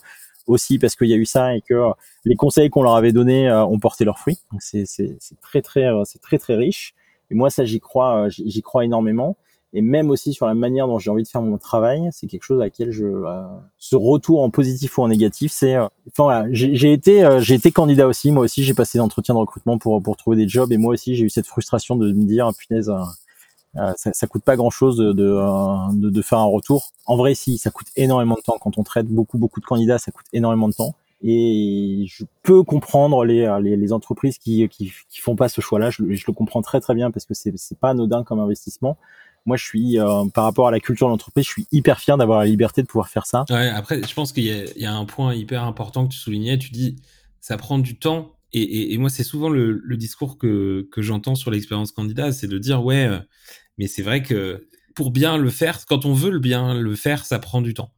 aussi 0.48 0.80
parce 0.80 0.96
qu'il 0.96 1.08
y 1.08 1.14
a 1.14 1.18
eu 1.18 1.26
ça 1.26 1.56
et 1.56 1.62
que 1.62 1.92
les 2.24 2.36
conseils 2.36 2.70
qu'on 2.70 2.84
leur 2.84 2.96
avait 2.96 3.12
donnés 3.12 3.52
ont 3.52 3.80
porté 3.80 4.06
leurs 4.06 4.20
fruits. 4.20 4.40
Donc 4.52 4.62
c'est 4.62 4.86
c'est 4.86 5.18
très 5.42 5.62
très 5.62 5.90
c'est 6.06 6.22
très 6.22 6.38
très 6.38 6.56
riche. 6.56 6.94
Et 7.32 7.36
moi 7.36 7.50
ça 7.50 7.66
j'y 7.66 7.80
crois 7.80 8.30
j'y 8.30 8.62
crois 8.62 8.86
énormément. 8.86 9.38
Et 9.78 9.82
même 9.82 10.10
aussi 10.10 10.32
sur 10.32 10.48
la 10.48 10.54
manière 10.54 10.88
dont 10.88 11.00
j'ai 11.00 11.12
envie 11.12 11.24
de 11.24 11.28
faire 11.28 11.42
mon 11.42 11.58
travail, 11.58 12.08
c'est 12.14 12.28
quelque 12.28 12.44
chose 12.44 12.62
à 12.62 12.64
laquelle 12.64 12.92
je 12.92 13.04
euh, 13.04 13.44
ce 13.78 13.98
retour 13.98 14.42
en 14.42 14.50
positif 14.50 14.98
ou 14.98 15.02
en 15.02 15.10
négatif, 15.10 15.52
c'est 15.52 15.76
euh, 15.76 15.88
enfin 16.08 16.24
voilà, 16.24 16.48
j'ai 16.52 16.94
été 16.94 17.26
euh, 17.26 17.42
j'ai 17.42 17.56
été 17.56 17.74
candidat 17.74 18.08
aussi, 18.08 18.32
moi 18.32 18.46
aussi 18.46 18.64
j'ai 18.64 18.74
passé 18.74 19.00
des 19.00 19.02
entretiens 19.02 19.36
de 19.36 19.40
recrutement 19.40 19.78
pour 19.78 20.02
pour 20.02 20.16
trouver 20.16 20.38
des 20.38 20.48
jobs. 20.48 20.72
Et 20.72 20.78
moi 20.78 20.94
aussi 20.94 21.18
j'ai 21.18 21.26
eu 21.26 21.30
cette 21.30 21.46
frustration 21.46 21.98
de 21.98 22.14
me 22.14 22.24
dire 22.24 22.50
punaise 22.58 22.90
ça, 23.98 24.14
ça 24.14 24.28
coûte 24.28 24.44
pas 24.44 24.56
grand 24.56 24.70
chose 24.70 24.98
de, 24.98 25.12
de, 25.12 26.10
de, 26.10 26.22
faire 26.22 26.40
un 26.40 26.46
retour. 26.46 26.92
En 27.06 27.18
vrai, 27.18 27.36
si, 27.36 27.58
ça 27.58 27.72
coûte 27.72 27.88
énormément 27.96 28.36
de 28.36 28.42
temps. 28.42 28.58
Quand 28.60 28.78
on 28.78 28.84
traite 28.84 29.08
beaucoup, 29.08 29.38
beaucoup 29.38 29.60
de 29.60 29.66
candidats, 29.66 30.00
ça 30.00 30.12
coûte 30.12 30.26
énormément 30.34 30.70
de 30.70 30.74
temps. 30.74 30.96
Et 31.24 32.06
je 32.08 32.24
peux 32.44 32.64
comprendre 32.64 33.26
les, 33.26 33.54
les, 33.62 33.76
les 33.78 33.94
entreprises 33.94 34.38
qui, 34.38 34.68
qui, 34.70 34.92
qui 35.10 35.20
font 35.20 35.36
pas 35.36 35.50
ce 35.50 35.62
choix-là. 35.62 35.90
Je, 35.90 36.04
le 36.04 36.34
comprends 36.34 36.62
très, 36.62 36.80
très 36.80 36.94
bien 36.94 37.12
parce 37.12 37.26
que 37.26 37.34
c'est, 37.34 37.54
c'est 37.58 37.78
pas 37.78 37.90
anodin 37.90 38.24
comme 38.24 38.40
investissement 38.40 38.98
moi, 39.46 39.58
je 39.58 39.64
suis, 39.64 40.00
euh, 40.00 40.26
par 40.34 40.44
rapport 40.44 40.68
à 40.68 40.72
la 40.72 40.80
culture 40.80 41.08
de 41.08 41.12
l'entreprise, 41.12 41.46
je 41.46 41.52
suis 41.52 41.68
hyper 41.72 42.00
fier 42.00 42.18
d'avoir 42.18 42.40
la 42.40 42.46
liberté 42.46 42.82
de 42.82 42.88
pouvoir 42.88 43.10
faire 43.10 43.26
ça. 43.26 43.46
Ouais, 43.50 43.70
après, 43.70 44.02
je 44.02 44.14
pense 44.14 44.32
qu'il 44.32 44.44
y, 44.44 44.80
y, 44.80 44.86
a 44.86 44.94
un 44.94 45.06
point 45.06 45.36
hyper 45.36 45.64
important 45.64 46.08
que 46.08 46.14
tu 46.14 46.20
soulignais. 46.20 46.58
Tu 46.58 46.72
dis, 46.72 46.96
ça 47.42 47.58
prend 47.58 47.78
du 47.78 47.98
temps. 47.98 48.36
Et, 48.54 48.62
et, 48.62 48.94
et 48.94 48.98
moi, 48.98 49.10
c'est 49.10 49.24
souvent 49.24 49.50
le, 49.50 49.72
le, 49.84 49.98
discours 49.98 50.38
que, 50.38 50.88
que 50.92 51.02
j'entends 51.02 51.36
sur 51.36 51.52
l'expérience 51.52 51.92
candidat, 51.92 52.32
c'est 52.32 52.48
de 52.48 52.58
dire, 52.58 52.84
ouais, 52.84 53.06
euh, 53.06 53.20
mais 53.78 53.88
c'est 53.88 54.02
vrai 54.02 54.24
que 54.24 54.68
pour 54.96 55.12
bien 55.12 55.38
le 55.38 55.50
faire, 55.50 55.86
quand 55.86 56.06
on 56.06 56.14
veut 56.14 56.32
le 56.32 56.40
bien 56.40 56.74
le 56.74 56.96
faire, 56.96 57.26
ça 57.26 57.40
prend 57.40 57.62
du 57.62 57.74
temps. 57.74 57.92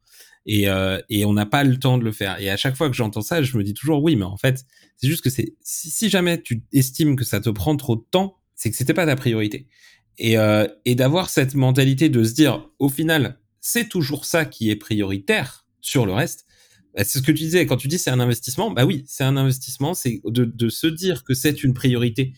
Et, 0.46 0.68
euh, 0.68 1.00
et 1.08 1.24
on 1.24 1.32
n'a 1.32 1.46
pas 1.46 1.62
le 1.62 1.78
temps 1.78 1.98
de 1.98 2.04
le 2.04 2.12
faire. 2.12 2.40
Et 2.40 2.50
à 2.50 2.56
chaque 2.56 2.74
fois 2.74 2.88
que 2.88 2.96
j'entends 2.96 3.20
ça, 3.20 3.42
je 3.42 3.56
me 3.56 3.62
dis 3.62 3.74
toujours, 3.74 4.02
oui, 4.02 4.16
mais 4.16 4.24
en 4.24 4.36
fait, 4.36 4.64
c'est 4.96 5.06
juste 5.06 5.22
que 5.22 5.30
c'est 5.30 5.54
si, 5.62 6.08
jamais 6.08 6.40
tu 6.40 6.62
estimes 6.72 7.16
que 7.16 7.24
ça 7.24 7.40
te 7.40 7.50
prend 7.50 7.76
trop 7.76 7.96
de 7.96 8.04
temps, 8.10 8.38
c'est 8.54 8.70
que 8.70 8.76
c'était 8.76 8.94
pas 8.94 9.06
ta 9.06 9.14
priorité. 9.14 9.68
Et, 10.16 10.38
euh, 10.38 10.66
et 10.84 10.94
d'avoir 10.94 11.30
cette 11.30 11.54
mentalité 11.54 12.08
de 12.08 12.24
se 12.24 12.32
dire, 12.32 12.68
au 12.78 12.88
final, 12.88 13.38
c'est 13.60 13.88
toujours 13.88 14.24
ça 14.24 14.44
qui 14.44 14.70
est 14.70 14.76
prioritaire. 14.76 15.66
sur 15.80 16.06
le 16.06 16.12
reste. 16.12 16.46
Bah, 16.94 17.04
c'est 17.04 17.18
ce 17.18 17.22
que 17.22 17.30
tu 17.30 17.44
disais 17.44 17.64
quand 17.66 17.76
tu 17.76 17.86
dis 17.86 17.98
c'est 17.98 18.10
un 18.10 18.20
investissement. 18.20 18.70
Bah 18.70 18.84
oui, 18.84 19.04
c'est 19.06 19.24
un 19.24 19.36
investissement. 19.36 19.94
C'est 19.94 20.20
de 20.24 20.68
se 20.68 20.86
dire 20.86 21.22
que 21.24 21.34
c'est 21.34 21.62
une 21.62 21.72
priorité 21.72 22.32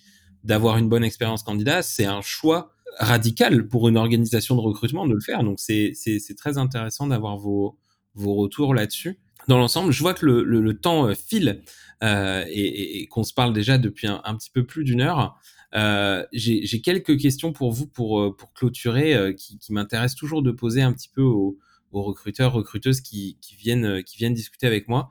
d'avoir 0.44 0.76
une 0.76 0.88
bonne 0.88 1.04
expérience 1.04 1.42
candidat. 1.42 1.82
C'est 1.82 2.04
un 2.04 2.20
choix 2.20 2.72
radical 2.98 3.68
pour 3.68 3.88
une 3.88 3.96
organisation 3.96 4.56
de 4.56 4.60
recrutement 4.60 5.06
de 5.06 5.14
le 5.14 5.20
faire. 5.20 5.44
Donc 5.44 5.60
c'est 5.60 5.94
très 6.36 6.58
intéressant 6.58 7.06
d'avoir 7.06 7.36
vos 7.36 7.78
vos 8.14 8.34
retours 8.34 8.74
là-dessus. 8.74 9.18
Dans 9.48 9.58
l'ensemble, 9.58 9.92
je 9.92 10.00
vois 10.00 10.14
que 10.14 10.26
le, 10.26 10.42
le, 10.42 10.78
temps 10.78 11.08
euh, 11.08 11.14
file 11.14 11.62
euh, 12.02 12.44
et, 12.48 13.06
qu'on 13.06 13.24
se 13.24 13.32
parle 13.32 13.52
déjà 13.52 13.78
depuis 13.78 14.06
un, 14.06 14.36
petit 14.36 14.50
peu 14.50 14.64
plus 14.64 14.84
d'une 14.84 15.00
heure. 15.00 15.38
Euh, 15.74 16.24
J'ai 16.32 16.80
quelques 16.82 17.18
questions 17.18 17.52
pour 17.52 17.72
vous 17.72 17.86
pour, 17.86 18.20
euh, 18.20 18.36
pour 18.36 18.52
clôturer 18.52 19.34
qui, 19.36 19.58
qui 19.58 19.72
m'intéressent 19.72 20.18
toujours 20.18 20.42
de 20.42 20.50
poser 20.50 20.82
un 20.82 20.92
petit 20.92 21.08
peu 21.08 21.22
aux, 21.22 21.58
recruteurs, 21.92 22.52
recruteuses 22.52 23.00
qui, 23.00 23.38
qui, 23.40 23.56
viennent, 23.56 24.04
qui 24.04 24.16
viennent 24.16 24.34
discuter 24.34 24.66
avec 24.66 24.86
moi. 24.86 25.10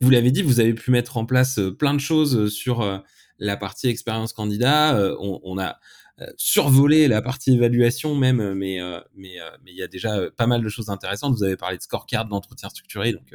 Vous 0.00 0.10
l'avez 0.10 0.30
dit, 0.30 0.42
vous 0.42 0.60
avez 0.60 0.74
pu 0.74 0.90
mettre 0.90 1.16
en 1.16 1.24
place 1.24 1.58
plein 1.78 1.94
de 1.94 2.00
choses 2.00 2.52
sur 2.52 3.02
la 3.38 3.56
partie 3.56 3.88
expérience 3.88 4.32
candidat. 4.34 5.16
On, 5.18 5.58
a 5.58 5.78
survolé 6.36 7.08
la 7.08 7.22
partie 7.22 7.54
évaluation 7.54 8.14
même, 8.14 8.54
mais 8.54 8.78
mais 9.16 9.38
mais 9.62 9.70
il 9.70 9.76
y 9.76 9.82
a 9.82 9.88
déjà 9.88 10.30
pas 10.36 10.46
mal 10.46 10.62
de 10.62 10.68
choses 10.68 10.90
intéressantes. 10.90 11.34
Vous 11.34 11.44
avez 11.44 11.56
parlé 11.56 11.76
de 11.76 11.82
scorecard, 11.82 12.26
d'entretien 12.26 12.68
structuré, 12.68 13.12
donc 13.12 13.34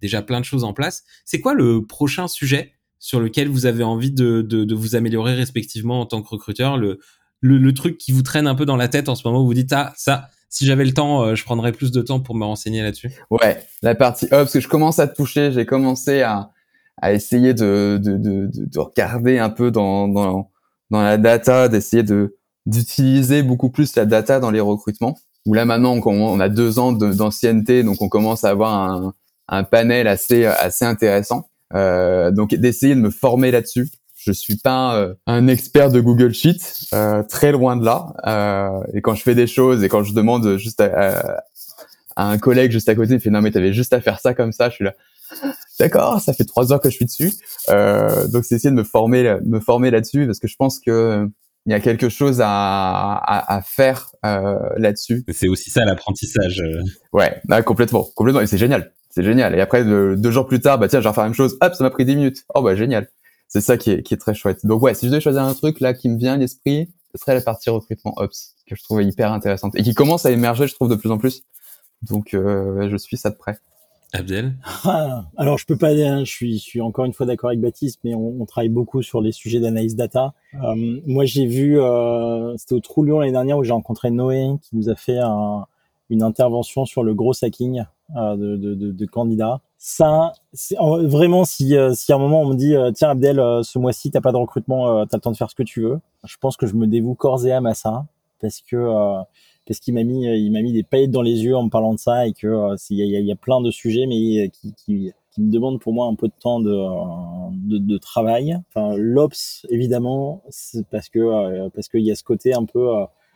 déjà 0.00 0.22
plein 0.22 0.40
de 0.40 0.44
choses 0.44 0.64
en 0.64 0.72
place. 0.72 1.04
C'est 1.24 1.40
quoi 1.40 1.54
le 1.54 1.84
prochain 1.84 2.28
sujet 2.28 2.72
sur 3.00 3.18
lequel 3.18 3.48
vous 3.48 3.66
avez 3.66 3.82
envie 3.82 4.12
de, 4.12 4.42
de, 4.42 4.64
de, 4.64 4.74
vous 4.74 4.94
améliorer 4.94 5.34
respectivement 5.34 6.00
en 6.00 6.06
tant 6.06 6.22
que 6.22 6.28
recruteur, 6.28 6.76
le, 6.76 7.00
le, 7.40 7.56
le, 7.56 7.74
truc 7.74 7.96
qui 7.96 8.12
vous 8.12 8.22
traîne 8.22 8.46
un 8.46 8.54
peu 8.54 8.66
dans 8.66 8.76
la 8.76 8.88
tête 8.88 9.08
en 9.08 9.14
ce 9.14 9.26
moment 9.26 9.42
où 9.42 9.46
vous 9.46 9.54
dites 9.54 9.72
ah 9.72 9.94
ça 9.96 10.28
si 10.50 10.66
j'avais 10.66 10.84
le 10.84 10.92
temps 10.92 11.22
euh, 11.22 11.34
je 11.34 11.44
prendrais 11.44 11.72
plus 11.72 11.92
de 11.92 12.02
temps 12.02 12.20
pour 12.20 12.34
me 12.34 12.44
renseigner 12.44 12.82
là-dessus? 12.82 13.10
Ouais, 13.30 13.66
la 13.82 13.94
partie 13.94 14.28
ops 14.32 14.52
que 14.52 14.60
je 14.60 14.68
commence 14.68 14.98
à 14.98 15.08
toucher, 15.08 15.50
j'ai 15.50 15.64
commencé 15.64 16.20
à, 16.20 16.50
à 16.98 17.12
essayer 17.14 17.54
de, 17.54 17.98
de, 18.02 18.18
de, 18.18 18.50
de, 18.52 18.78
regarder 18.78 19.38
un 19.38 19.48
peu 19.48 19.70
dans, 19.70 20.06
dans, 20.06 20.50
dans 20.90 21.02
la 21.02 21.18
data, 21.18 21.68
d'essayer 21.68 22.02
de 22.02 22.36
d'utiliser 22.66 23.42
beaucoup 23.42 23.70
plus 23.70 23.96
la 23.96 24.04
data 24.04 24.38
dans 24.38 24.50
les 24.50 24.60
recrutements. 24.60 25.18
Où 25.46 25.54
là 25.54 25.64
maintenant 25.64 25.98
on, 26.04 26.40
a 26.40 26.48
deux 26.48 26.78
ans 26.78 26.92
d'ancienneté, 26.92 27.82
donc 27.82 28.02
on 28.02 28.08
commence 28.08 28.44
à 28.44 28.50
avoir 28.50 28.74
un, 28.74 29.14
un 29.48 29.64
panel 29.64 30.06
assez 30.06 30.44
assez 30.44 30.84
intéressant. 30.84 31.48
Euh, 31.74 32.30
donc 32.30 32.54
d'essayer 32.54 32.94
de 32.94 33.00
me 33.00 33.10
former 33.10 33.50
là-dessus. 33.50 33.88
Je 34.16 34.32
suis 34.32 34.56
pas 34.56 34.96
euh, 34.96 35.14
un 35.26 35.48
expert 35.48 35.90
de 35.90 36.00
Google 36.00 36.34
Sheet, 36.34 36.58
euh, 36.92 37.22
très 37.22 37.52
loin 37.52 37.76
de 37.76 37.84
là. 37.86 38.12
Euh, 38.26 38.82
et 38.92 39.00
quand 39.00 39.14
je 39.14 39.22
fais 39.22 39.34
des 39.34 39.46
choses 39.46 39.82
et 39.82 39.88
quand 39.88 40.04
je 40.04 40.12
demande 40.12 40.58
juste 40.58 40.80
à, 40.82 41.42
à 42.16 42.26
un 42.26 42.36
collègue 42.36 42.70
juste 42.70 42.90
à 42.90 42.94
côté, 42.94 43.12
il 43.12 43.14
me 43.14 43.20
fait 43.20 43.30
non 43.30 43.40
mais 43.40 43.50
t'avais 43.50 43.72
juste 43.72 43.94
à 43.94 44.00
faire 44.02 44.20
ça 44.20 44.34
comme 44.34 44.52
ça. 44.52 44.68
Je 44.68 44.74
suis 44.74 44.84
là, 44.84 44.94
d'accord, 45.80 46.20
ça 46.20 46.32
fait 46.32 46.44
trois 46.44 46.72
heures 46.72 46.80
que 46.80 46.90
je 46.90 46.94
suis 46.94 47.04
dessus. 47.04 47.32
Euh, 47.68 48.28
donc 48.28 48.44
c'est 48.44 48.54
essayer 48.54 48.70
de 48.70 48.76
me 48.76 48.84
former, 48.84 49.38
me 49.44 49.60
former 49.60 49.90
là-dessus 49.90 50.26
parce 50.26 50.38
que 50.38 50.48
je 50.48 50.56
pense 50.56 50.78
que 50.78 51.28
il 51.66 51.72
y 51.72 51.74
a 51.74 51.80
quelque 51.80 52.08
chose 52.08 52.40
à, 52.40 52.48
à, 52.48 53.56
à 53.56 53.62
faire 53.62 54.12
euh, 54.24 54.56
là-dessus. 54.76 55.24
C'est 55.30 55.48
aussi 55.48 55.70
ça 55.70 55.84
l'apprentissage. 55.84 56.62
Ouais, 57.12 57.40
bah, 57.44 57.62
complètement, 57.62 58.08
complètement. 58.14 58.40
Et 58.40 58.46
c'est 58.46 58.58
génial 58.58 58.92
c'est 59.10 59.24
génial. 59.24 59.54
Et 59.56 59.60
après, 59.60 59.84
deux 59.84 60.30
jours 60.30 60.46
plus 60.46 60.60
tard, 60.60 60.78
bah 60.78 60.88
tiens, 60.88 61.00
je 61.00 61.04
vais 61.04 61.08
refaire 61.08 61.24
la 61.24 61.30
même 61.30 61.34
chose. 61.34 61.58
Hop, 61.60 61.74
ça 61.74 61.84
m'a 61.84 61.90
pris 61.90 62.04
10 62.04 62.16
minutes. 62.16 62.44
Oh 62.54 62.62
bah 62.62 62.76
génial. 62.76 63.08
C'est 63.48 63.60
ça 63.60 63.76
qui 63.76 63.90
est, 63.90 64.02
qui 64.02 64.14
est 64.14 64.16
très 64.16 64.34
chouette. 64.34 64.64
Donc 64.64 64.80
ouais, 64.82 64.94
si 64.94 65.06
je 65.06 65.10
devais 65.10 65.20
choisir 65.20 65.42
un 65.42 65.54
truc 65.54 65.80
là 65.80 65.92
qui 65.92 66.08
me 66.08 66.16
vient 66.16 66.34
à 66.34 66.36
l'esprit, 66.36 66.88
ce 67.12 67.20
serait 67.20 67.34
la 67.34 67.40
partie 67.40 67.68
recrutement 67.70 68.14
Ops 68.16 68.54
que 68.68 68.76
je 68.76 68.82
trouvais 68.84 69.04
hyper 69.04 69.32
intéressante 69.32 69.74
et 69.74 69.82
qui 69.82 69.94
commence 69.94 70.24
à 70.26 70.30
émerger, 70.30 70.68
je 70.68 70.74
trouve, 70.74 70.88
de 70.88 70.94
plus 70.94 71.10
en 71.10 71.18
plus. 71.18 71.42
Donc 72.02 72.34
euh, 72.34 72.88
je 72.88 72.96
suis 72.96 73.16
ça 73.16 73.30
de 73.30 73.34
près. 73.34 73.58
Abdel? 74.12 74.54
Ah, 74.84 75.24
Alors 75.36 75.58
je 75.58 75.66
peux 75.66 75.76
pas, 75.76 75.94
je 75.94 76.24
suis, 76.24 76.58
je 76.58 76.62
suis 76.62 76.80
encore 76.80 77.04
une 77.04 77.12
fois 77.12 77.26
d'accord 77.26 77.50
avec 77.50 77.60
Baptiste, 77.60 78.00
mais 78.04 78.14
on, 78.14 78.40
on, 78.40 78.44
travaille 78.44 78.68
beaucoup 78.68 79.02
sur 79.02 79.20
les 79.20 79.32
sujets 79.32 79.60
d'analyse 79.60 79.96
data. 79.96 80.34
Euh, 80.54 81.00
moi 81.06 81.24
j'ai 81.24 81.46
vu, 81.46 81.80
euh, 81.80 82.56
c'était 82.56 82.74
au 82.74 82.80
Troulion 82.80 83.20
l'année 83.20 83.32
dernière 83.32 83.58
où 83.58 83.64
j'ai 83.64 83.72
rencontré 83.72 84.10
Noé 84.10 84.48
qui 84.62 84.76
nous 84.76 84.88
a 84.88 84.96
fait 84.96 85.18
un, 85.18 85.66
une 86.10 86.22
intervention 86.22 86.84
sur 86.84 87.04
le 87.04 87.14
gros 87.14 87.32
hacking 87.42 87.84
euh, 88.16 88.36
de, 88.36 88.56
de, 88.56 88.90
de, 88.90 89.06
candidats. 89.06 89.60
Ça, 89.78 90.32
vraiment 90.82 91.44
si, 91.44 91.76
euh, 91.76 91.94
si 91.94 92.12
à 92.12 92.16
un 92.16 92.18
moment 92.18 92.42
on 92.42 92.48
me 92.48 92.54
dit 92.56 92.74
euh, 92.74 92.90
tiens 92.90 93.10
Abdel, 93.10 93.40
ce 93.62 93.78
mois-ci 93.78 94.10
t'as 94.10 94.20
pas 94.20 94.32
de 94.32 94.36
recrutement, 94.36 95.06
t'as 95.06 95.16
le 95.16 95.20
temps 95.20 95.30
de 95.30 95.36
faire 95.36 95.48
ce 95.48 95.54
que 95.54 95.62
tu 95.62 95.82
veux. 95.82 96.00
Je 96.24 96.36
pense 96.38 96.56
que 96.56 96.66
je 96.66 96.74
me 96.74 96.88
dévoue 96.88 97.14
corps 97.14 97.46
et 97.46 97.52
âme 97.52 97.66
à 97.66 97.74
ça 97.74 98.06
parce 98.40 98.60
que 98.60 98.76
parce 99.70 99.78
qu'il 99.78 99.94
m'a 99.94 100.02
mis 100.02 100.24
il 100.24 100.50
m'a 100.50 100.62
mis 100.62 100.72
des 100.72 100.82
paillettes 100.82 101.12
dans 101.12 101.22
les 101.22 101.44
yeux 101.44 101.56
en 101.56 101.62
me 101.62 101.70
parlant 101.70 101.94
de 101.94 101.98
ça 102.00 102.26
et 102.26 102.32
que 102.32 102.74
il 102.90 102.96
y 102.96 103.30
a, 103.30 103.36
plein 103.36 103.60
de 103.60 103.70
sujets 103.70 104.06
mais 104.08 104.50
qui, 104.50 104.74
qui 105.30 105.40
me 105.40 105.52
demandent 105.52 105.80
pour 105.80 105.92
moi 105.92 106.06
un 106.06 106.16
peu 106.16 106.26
de 106.26 106.32
temps 106.40 106.58
de, 106.58 107.98
travail. 107.98 108.58
Enfin, 108.68 108.96
l'ops, 108.96 109.64
évidemment, 109.70 110.42
parce 110.90 111.08
que 111.08 111.68
parce 111.68 111.88
qu'il 111.88 112.00
y 112.00 112.10
a 112.10 112.16
ce 112.16 112.24
côté 112.24 112.52
un 112.52 112.64
peu 112.64 112.88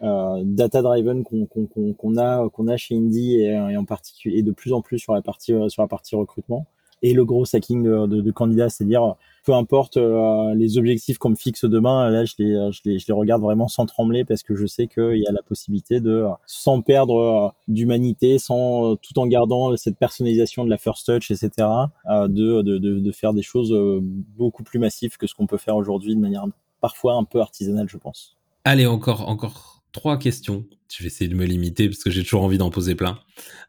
euh, 0.03 0.43
data 0.45 0.83
driven 0.83 1.23
qu'on 1.23 2.17
a 2.17 2.49
qu'on 2.49 2.69
a 2.69 2.77
chez 2.77 2.97
Indie 2.97 3.37
et, 3.37 3.77
en 3.77 3.85
particulier 3.85 4.43
de 4.43 4.51
plus 4.51 4.73
en 4.73 4.83
plus 4.83 4.99
sur 4.99 5.15
la 5.15 5.23
partie 5.23 5.53
euh, 5.53 5.69
sur 5.69 5.83
la 5.83 5.89
partie 5.89 6.17
recrutement 6.17 6.67
et 7.03 7.13
le 7.13 7.25
gros 7.25 7.45
de, 7.45 8.07
de 8.07 8.31
candidats, 8.33 8.71
c'est-à-dire 8.71 9.15
peu 9.45 9.53
importe 9.53 9.97
euh, 9.97 10.55
les 10.55 10.79
objectifs 10.79 11.19
qu'on 11.19 11.31
me 11.31 11.37
fixe 11.37 11.65
demain, 11.65 12.11
là 12.11 12.25
je 12.25 12.35
les, 12.39 13.13
regarde 13.13 13.43
vraiment 13.43 13.69
sans 13.69 13.87
trembler 13.87 14.25
parce 14.25 14.43
que 14.43 14.55
je 14.55 14.67
sais 14.67 14.87
qu'il 14.87 15.19
y 15.19 15.27
a 15.27 15.33
la 15.33 15.43
possibilité 15.43 16.01
de, 16.01 16.25
sans 16.47 16.81
perdre 16.81 17.19
euh, 17.19 17.49
d'humanité, 17.69 18.39
sans 18.39 18.97
tout 18.97 19.19
en 19.19 19.27
gardant 19.27 19.77
cette 19.77 19.99
personnalisation 19.99 20.65
de 20.65 20.71
la 20.71 20.79
first 20.79 21.07
touch, 21.07 21.31
etc., 21.31 21.69
euh, 22.11 22.29
de, 22.29 23.13
faire 23.13 23.33
des 23.33 23.43
choses 23.43 23.75
beaucoup 24.37 24.65
plus 24.65 24.79
massives 24.79 25.17
que 25.17 25.27
ce 25.27 25.35
qu'on 25.35 25.47
peut 25.47 25.59
faire 25.59 25.77
aujourd'hui 25.77 26.17
de 26.17 26.21
manière 26.21 26.47
parfois 26.81 27.15
un 27.15 27.25
peu 27.25 27.41
artisanale, 27.41 27.89
je 27.89 27.97
pense. 27.97 28.37
Allez, 28.65 28.87
encore, 28.87 29.29
encore 29.29 29.84
trois 29.95 30.19
questions. 30.19 30.67
Je 30.93 31.03
vais 31.03 31.07
essayer 31.07 31.29
de 31.29 31.35
me 31.35 31.47
limiter 31.47 31.89
parce 31.89 32.05
que 32.05 32.11
j'ai 32.11 32.23
toujours 32.23 32.43
envie 32.43 32.59
d'en 32.59 32.71
poser 32.71 32.95
plein. 32.95 33.19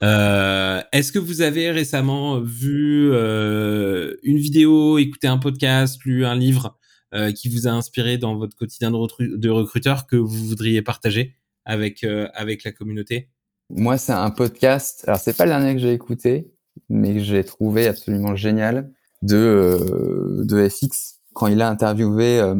Euh, 0.03 0.81
Est-ce 0.91 1.13
que 1.13 1.19
vous 1.19 1.41
avez 1.41 1.71
récemment 1.71 2.41
vu 2.41 3.09
euh, 3.13 4.15
une 4.23 4.37
vidéo, 4.37 4.97
écouté 4.97 5.27
un 5.27 5.37
podcast, 5.37 6.03
lu 6.03 6.25
un 6.25 6.35
livre 6.35 6.77
euh, 7.13 7.31
qui 7.31 7.47
vous 7.47 7.67
a 7.67 7.71
inspiré 7.71 8.17
dans 8.17 8.35
votre 8.35 8.57
quotidien 8.57 8.91
de, 8.91 9.49
recruteur 9.49 10.05
que 10.07 10.17
vous 10.17 10.47
voudriez 10.47 10.81
partager 10.81 11.37
avec 11.63 12.03
euh, 12.03 12.27
avec 12.33 12.65
la 12.65 12.73
communauté? 12.73 13.29
Moi, 13.69 13.97
c'est 13.97 14.11
un 14.11 14.31
podcast. 14.31 15.05
Alors, 15.07 15.19
c'est 15.19 15.37
pas 15.37 15.45
le 15.45 15.51
dernier 15.51 15.73
que 15.73 15.79
j'ai 15.79 15.93
écouté, 15.93 16.51
mais 16.89 17.19
j'ai 17.21 17.43
trouvé 17.43 17.87
absolument 17.87 18.35
génial 18.35 18.91
de 19.21 19.37
euh, 19.37 20.43
de 20.43 20.67
FX 20.67 21.14
quand 21.35 21.47
il 21.47 21.61
a 21.61 21.69
interviewé 21.69 22.39
euh, 22.39 22.55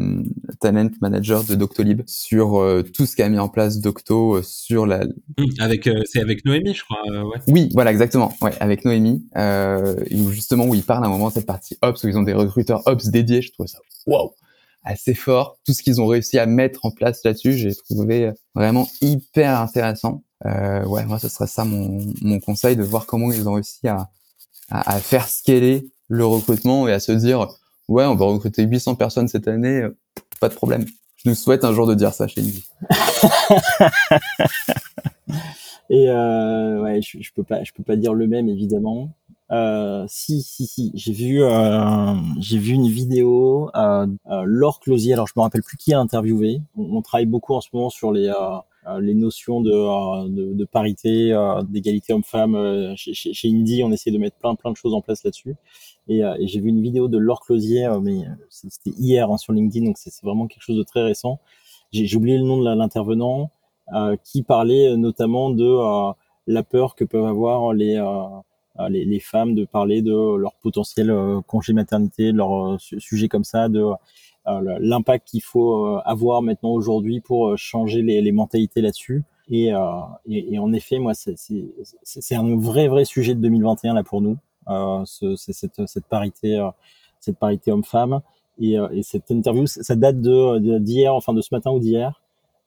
talent 0.60 0.90
manager 1.00 1.46
de 1.46 1.56
Doctolib 1.56 2.02
sur 2.08 2.60
euh, 2.60 2.84
tout 2.84 3.06
ce 3.06 3.16
qu'a 3.16 3.30
mis 3.30 3.40
en 3.40 3.48
place 3.48 3.80
Docto 3.80 4.36
euh, 4.36 4.42
sur 4.44 4.86
la 4.86 5.06
mmh, 5.06 5.44
avec 5.60 5.88
euh, 5.88 6.04
c'est 6.06 6.20
avec 6.22 6.44
Noémie 6.44 6.74
je 6.74 6.84
crois 6.84 7.00
ouais. 7.08 7.40
oui 7.48 7.70
voilà 7.74 7.92
exactement. 7.92 8.34
Ouais 8.42 8.52
avec 8.60 8.84
Noémie. 8.84 9.26
Où 9.34 10.30
justement 10.32 10.66
où 10.66 10.76
il 10.76 10.84
parle 10.84 11.06
à 11.06 11.08
un 11.08 11.10
moment 11.10 11.30
de 11.30 11.34
cette 11.34 11.46
partie 11.46 11.78
ops 11.82 12.04
où 12.04 12.10
ils 12.10 12.18
ont 12.18 12.24
des 12.24 12.34
recruteurs 12.34 12.86
ops 12.86 13.08
dédiés 13.08 13.42
je 13.42 13.54
trouve 13.54 13.68
ça 13.68 13.80
waouh 14.06 14.32
assez 14.84 15.14
fort. 15.14 15.58
Tout 15.66 15.74
ce 15.74 15.82
qu'ils 15.82 16.02
ont 16.02 16.08
réussi 16.08 16.38
à 16.38 16.46
mettre 16.46 16.86
en 16.86 16.92
place 16.92 17.24
là-dessus 17.24 17.54
j'ai 17.54 17.74
trouvé 17.74 18.34
vraiment 18.56 18.90
hyper 19.02 19.58
intéressant. 19.62 20.22
Ouais 20.44 21.06
moi 21.06 21.18
ce 21.18 21.30
serait 21.30 21.48
ça 21.48 21.64
mon, 21.64 22.06
mon 22.22 22.42
conseil 22.42 22.76
de 22.76 22.84
voir 22.84 23.06
comment 23.06 23.32
ils 23.32 23.48
ont 23.48 23.54
réussi 23.54 23.88
à, 23.88 24.10
à, 24.70 24.96
à 24.96 25.00
faire 25.00 25.30
scaler 25.30 25.88
le 26.10 26.26
recrutement 26.26 26.90
et 26.90 26.92
à 26.92 27.00
se 27.00 27.14
dire 27.14 27.48
ouais, 27.88 28.06
on 28.06 28.16
va 28.16 28.26
recruter 28.26 28.64
800 28.64 28.96
personnes 28.96 29.28
cette 29.28 29.48
année, 29.48 29.82
euh, 29.82 29.96
pas 30.40 30.50
de 30.50 30.56
problème. 30.56 30.86
Je 31.16 31.30
nous 31.30 31.36
souhaite 31.36 31.64
un 31.64 31.74
jour 31.74 31.88
de 31.88 31.96
dire 31.96 32.14
ça 32.14 32.28
chez 32.28 32.42
Indie. 32.42 32.66
Et 35.90 36.10
euh, 36.10 36.82
ouais, 36.82 37.02
je, 37.02 37.20
je, 37.22 37.32
peux 37.34 37.44
pas, 37.44 37.64
je 37.64 37.72
peux 37.72 37.84
pas 37.84 37.96
dire 37.96 38.14
le 38.14 38.28
même 38.28 38.50
évidemment. 38.50 39.12
Euh, 39.52 40.06
si, 40.08 40.42
si, 40.42 40.66
si, 40.66 40.92
j'ai 40.96 41.14
vu, 41.14 41.44
euh, 41.44 42.16
j'ai 42.40 42.58
vu 42.58 42.74
une 42.74 42.88
vidéo. 42.88 43.70
Euh, 43.76 44.08
euh, 44.30 44.44
Laure 44.46 44.80
Closier, 44.80 45.14
alors 45.14 45.28
je 45.28 45.34
me 45.36 45.42
rappelle 45.42 45.62
plus 45.62 45.78
qui 45.78 45.94
a 45.94 46.00
interviewé. 46.00 46.62
On, 46.76 46.98
on 46.98 47.02
travaille 47.02 47.28
beaucoup 47.28 47.54
en 47.54 47.62
ce 47.62 47.70
moment 47.74 47.90
sur 47.90 48.12
les 48.12 48.28
euh, 48.28 48.58
les 49.00 49.14
notions 49.14 49.62
de, 49.62 50.28
de, 50.30 50.54
de 50.54 50.66
parité, 50.66 51.36
d'égalité 51.70 52.14
homme-femme 52.14 52.94
chez, 52.96 53.14
chez. 53.14 53.84
On 53.84 53.92
essaie 53.92 54.12
de 54.12 54.18
mettre 54.18 54.38
plein, 54.38 54.56
plein 54.56 54.72
de 54.72 54.78
choses 54.78 54.94
en 54.94 55.02
place 55.02 55.24
là-dessus. 55.24 55.56
Et, 56.08 56.24
euh, 56.24 56.36
j'ai 56.42 56.60
vu 56.60 56.70
une 56.70 56.82
vidéo 56.82 57.08
de 57.08 57.18
Laure 57.18 57.42
Closier, 57.42 57.86
euh, 57.86 58.00
mais 58.00 58.26
euh, 58.26 58.32
c'était 58.50 58.92
hier 58.92 59.30
hein, 59.32 59.38
sur 59.38 59.54
LinkedIn, 59.54 59.86
donc 59.86 59.98
c'est 59.98 60.12
vraiment 60.24 60.48
quelque 60.48 60.62
chose 60.62 60.78
de 60.78 60.84
très 60.84 61.02
récent. 61.02 61.40
J'ai 61.92 62.16
oublié 62.16 62.38
le 62.38 62.44
nom 62.44 62.58
de 62.60 62.66
l'intervenant, 62.66 63.52
qui 64.24 64.42
parlait 64.42 64.98
notamment 64.98 65.52
de 65.52 65.80
la 66.48 66.64
peur 66.64 66.96
que 66.96 67.06
peuvent 67.06 67.26
avoir 67.26 67.72
les, 67.74 68.04
les, 68.90 69.06
les, 69.06 69.20
femmes 69.20 69.54
de 69.56 69.64
parler 69.64 70.02
de 70.02 70.36
leur 70.36 70.56
potentiel 70.56 71.14
congé 71.48 71.72
maternité, 71.72 72.34
de 72.34 72.38
leur 72.38 72.78
sujet 72.80 73.30
comme 73.30 73.46
ça, 73.46 73.70
de 73.70 73.86
l'impact 74.46 75.28
qu'il 75.28 75.42
faut 75.42 76.00
avoir 76.06 76.42
maintenant 76.42 76.72
aujourd'hui 76.72 77.20
pour 77.20 77.58
changer 77.58 78.02
les, 78.02 78.32
mentalités 78.32 78.82
là-dessus. 78.82 79.24
Et, 79.50 79.74
euh, 79.74 79.80
et, 80.28 80.56
et, 80.56 80.60
en 80.60 80.74
effet, 80.74 81.00
moi, 81.00 81.14
c'est 81.14 82.36
un 82.36 82.58
vrai, 82.58 82.88
vrai 82.88 83.06
sujet 83.06 83.36
de 83.36 83.40
2021 83.42 83.94
là 83.94 84.04
pour 84.04 84.22
nous, 84.22 84.38
euh, 84.70 85.04
ce, 85.06 85.36
cette, 85.36 85.86
cette 85.86 86.06
parité, 86.06 86.58
euh, 86.58 86.70
cette 87.20 87.38
parité 87.38 87.72
homme-femme. 87.72 88.22
Et, 88.60 88.80
euh, 88.80 88.88
et, 88.92 89.04
cette 89.04 89.30
interview, 89.30 89.66
ça 89.68 89.96
date 89.96 90.22
de 90.22 90.80
d'hier, 90.80 91.14
enfin 91.14 91.34
de 91.34 91.42
ce 91.42 91.50
matin 91.54 91.72
ou 91.72 91.80
d'hier. 91.80 92.22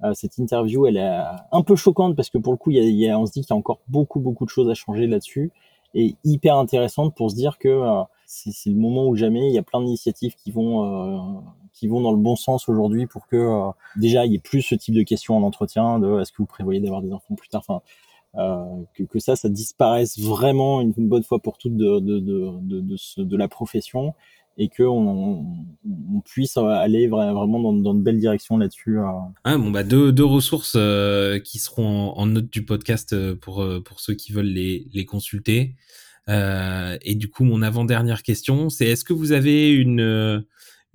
Euh, 0.05 0.15
cette 0.15 0.39
interview, 0.39 0.87
elle 0.87 0.99
est 0.99 1.21
un 1.51 1.63
peu 1.63 1.75
choquante 1.75 2.15
parce 2.15 2.31
que 2.31 2.39
pour 2.39 2.53
le 2.53 2.59
coup, 2.59 2.71
il 2.71 2.77
y 2.77 2.81
a, 2.81 3.09
y 3.09 3.11
a, 3.11 3.19
on 3.19 3.27
se 3.27 3.33
dit 3.33 3.41
qu'il 3.41 3.51
y 3.51 3.55
a 3.55 3.57
encore 3.57 3.81
beaucoup, 3.89 4.21
beaucoup 4.21 4.45
de 4.45 4.51
choses 4.51 4.71
à 4.71 4.75
changer 4.75 5.09
là-dessus 5.09 5.51
et 5.95 6.15
hyper 6.23 6.57
intéressante 6.57 7.17
pour 7.17 7.31
se 7.31 7.35
dire 7.35 7.59
que 7.59 8.05
c'est 8.29 8.71
le 8.71 8.77
moment 8.77 9.09
où 9.09 9.17
jamais. 9.17 9.49
Il 9.49 9.55
y 9.55 9.59
a 9.59 9.63
plein 9.63 9.81
d'initiatives 9.81 10.35
qui 10.35 10.51
vont 10.51 11.43
qui 11.73 11.87
vont 11.87 12.01
dans 12.01 12.11
le 12.11 12.19
bon 12.19 12.37
sens 12.37 12.69
aujourd'hui 12.69 13.07
pour 13.07 13.27
que 13.27 13.37
euh, 13.37 13.71
déjà 13.97 14.27
il 14.27 14.33
y 14.33 14.35
ait 14.35 14.41
plus 14.41 14.63
ce 14.63 14.75
type 14.75 14.95
de 14.95 15.03
questions 15.03 15.37
en 15.37 15.43
entretien 15.43 15.99
de 15.99 16.21
est-ce 16.21 16.33
que 16.33 16.39
vous 16.39 16.47
prévoyez 16.47 16.81
d'avoir 16.81 17.03
des 17.03 17.13
enfants 17.13 17.35
plus 17.35 17.49
tard? 17.49 17.63
Enfin 17.67 17.83
euh, 18.37 18.83
que, 18.95 19.05
que, 19.05 19.19
ça 19.19 19.37
ça 19.37 19.49
disparaisse 19.49 20.19
vraiment 20.19 20.83
une, 20.83 20.93
bonne 20.97 21.23
fois 21.23 21.39
pour 21.39 21.57
toutes 21.57 21.77
de 21.77 22.01
de, 22.01 22.19
de, 22.19 22.81
de, 22.81 23.23
de 23.23 23.37
la 23.37 23.49
profession 23.49 24.15
et 24.59 24.69
que 24.69 24.83
on, 24.83 25.47
puisse 26.25 26.57
aller 26.57 27.07
vraiment 27.07 27.61
dans, 27.61 27.73
dans 27.73 27.95
de 27.95 28.03
belles 28.03 28.19
directions 28.19 28.59
là-dessus. 28.59 28.99
Euh. 28.99 29.05
Ah, 29.45 29.57
bon 29.57 29.71
bah 29.71 29.85
deux, 29.85 30.13
deux 30.13 30.25
ressources 30.25 30.75
euh, 30.77 31.39
qui 31.39 31.59
seront 31.59 32.13
en, 32.17 32.27
note 32.27 32.51
du 32.51 32.65
podcast 32.65 33.17
pour 33.37 33.65
pour 33.85 34.01
ceux 34.01 34.15
qui 34.15 34.33
veulent 34.33 34.47
les 34.47 34.89
les 34.93 35.07
consulter. 35.07 35.77
Euh, 36.29 36.97
et 37.03 37.15
du 37.15 37.29
coup, 37.29 37.45
mon 37.45 37.63
avant-dernière 37.63 38.23
question, 38.23 38.69
c'est 38.69 38.87
est-ce 38.87 39.05
que 39.05 39.13
vous 39.13 39.33
avez 39.33 39.71
une 39.71 40.45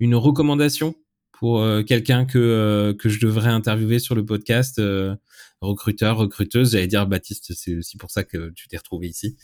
une 0.00 0.14
recommandation 0.14 0.94
pour 1.38 1.60
euh, 1.60 1.82
quelqu'un 1.82 2.24
que 2.24 2.38
euh, 2.38 2.94
que 2.94 3.08
je 3.08 3.20
devrais 3.20 3.50
interviewer 3.50 3.98
sur 3.98 4.14
le 4.14 4.24
podcast 4.24 4.78
euh, 4.78 5.14
recruteur 5.60 6.16
recruteuse? 6.16 6.72
J'allais 6.72 6.86
dire 6.86 7.06
Baptiste 7.06 7.52
c'est 7.54 7.76
aussi 7.76 7.96
pour 7.96 8.10
ça 8.10 8.24
que 8.24 8.50
tu 8.54 8.68
t'es 8.68 8.76
retrouvé 8.76 9.08
ici. 9.08 9.36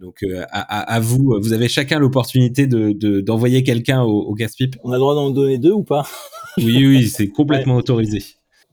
Donc 0.00 0.24
à, 0.50 0.60
à, 0.60 1.00
vous 1.00 1.38
vous 1.40 1.52
avez 1.52 1.68
chacun 1.68 1.98
l'opportunité 1.98 2.66
de 2.66 3.20
d'envoyer 3.20 3.62
quelqu'un 3.62 4.02
au, 4.02 4.22
au 4.22 4.34
pipe 4.34 4.76
on 4.84 4.90
a 4.90 4.94
le 4.94 5.00
droit 5.00 5.14
d'en 5.14 5.30
donner 5.30 5.58
deux 5.58 5.72
ou 5.72 5.84
pas? 5.84 6.06
Oui 6.58 6.86
oui 6.86 7.08
c'est 7.08 7.28
complètement 7.28 7.76
autorisé. 7.76 8.24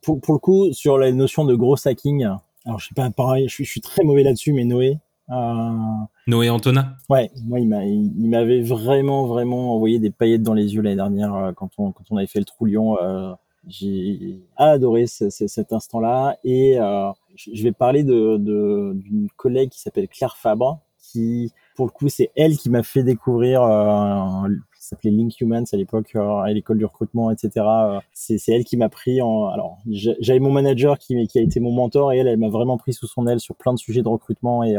Pour 0.02 0.22
pour 0.22 0.34
le 0.36 0.40
coup 0.40 0.72
sur 0.72 0.98
la 0.98 1.12
notion 1.12 1.44
de 1.44 1.54
gros 1.54 1.76
hacking 1.86 2.24
alors 2.66 2.80
je 2.80 2.88
sais 2.88 2.96
pas 2.96 3.10
pareil 3.10 3.50
je 3.50 3.56
suis, 3.56 3.66
je 3.66 3.72
suis 3.72 3.82
très 3.82 4.04
mauvais 4.06 4.24
là-dessus 4.24 4.54
mais 4.54 4.64
Noé 4.64 5.00
euh... 5.30 5.34
Noé 6.28 6.50
Antonin 6.50 6.96
Ouais, 7.10 7.32
moi 7.46 7.60
il 7.60 7.68
m'avait 7.68 8.62
vraiment 8.62 9.26
vraiment 9.26 9.76
envoyé 9.76 10.00
des 10.00 10.10
paillettes 10.10 10.44
dans 10.44 10.54
les 10.54 10.76
yeux 10.76 10.82
l'année 10.82 10.96
dernière 10.96 11.36
euh, 11.36 11.52
quand 11.52 11.70
on 11.78 11.92
quand 11.92 12.04
on 12.12 12.18
avait 12.18 12.28
fait 12.28 12.40
le 12.40 12.46
Trou 12.46 12.66
Lion. 12.66 12.98
Euh, 13.02 13.34
j'ai 13.68 14.42
adoré 14.58 15.06
cet 15.08 15.72
instant-là 15.72 16.38
et 16.44 16.78
euh, 16.80 17.10
je 17.36 17.64
vais 17.64 17.72
parler 17.72 18.04
de 18.04 18.38
d'une 18.38 19.30
collègue 19.38 19.70
qui 19.70 19.80
s'appelle 19.80 20.08
Claire 20.10 20.36
Fabre 20.36 20.82
qui 21.00 21.52
pour 21.76 21.86
le 21.86 21.92
coup 21.92 22.10
c'est 22.10 22.32
elle 22.36 22.58
qui 22.58 22.70
m'a 22.70 22.84
fait 22.84 23.04
découvrir 23.04 23.64
euh, 23.64 24.50
ça 24.78 24.90
s'appelait 24.90 25.12
Link 25.12 25.40
Humans 25.40 25.64
à 25.72 25.78
l'époque 25.78 26.14
à 26.16 26.52
l'école 26.52 26.78
du 26.78 26.84
recrutement 26.84 27.32
etc 27.32 27.66
c'est 28.12 28.38
elle 28.50 28.66
qui 28.66 28.76
m'a 28.76 28.90
pris 28.90 29.22
en 29.22 29.48
alors 29.48 29.78
j'avais 29.88 30.40
mon 30.40 30.52
manager 30.52 31.00
qui 31.00 31.26
qui 31.28 31.40
a 31.40 31.42
été 31.42 31.62
mon 31.62 31.72
mentor 31.72 32.12
et 32.12 32.18
elle 32.18 32.28
elle 32.28 32.40
m'a 32.40 32.50
vraiment 32.50 32.78
pris 32.78 32.92
sous 32.92 33.08
son 33.08 33.28
aile 33.28 33.40
sur 33.40 33.56
plein 33.56 33.74
de 33.74 33.80
sujets 33.80 34.02
de 34.02 34.10
recrutement 34.10 34.66
et 34.66 34.76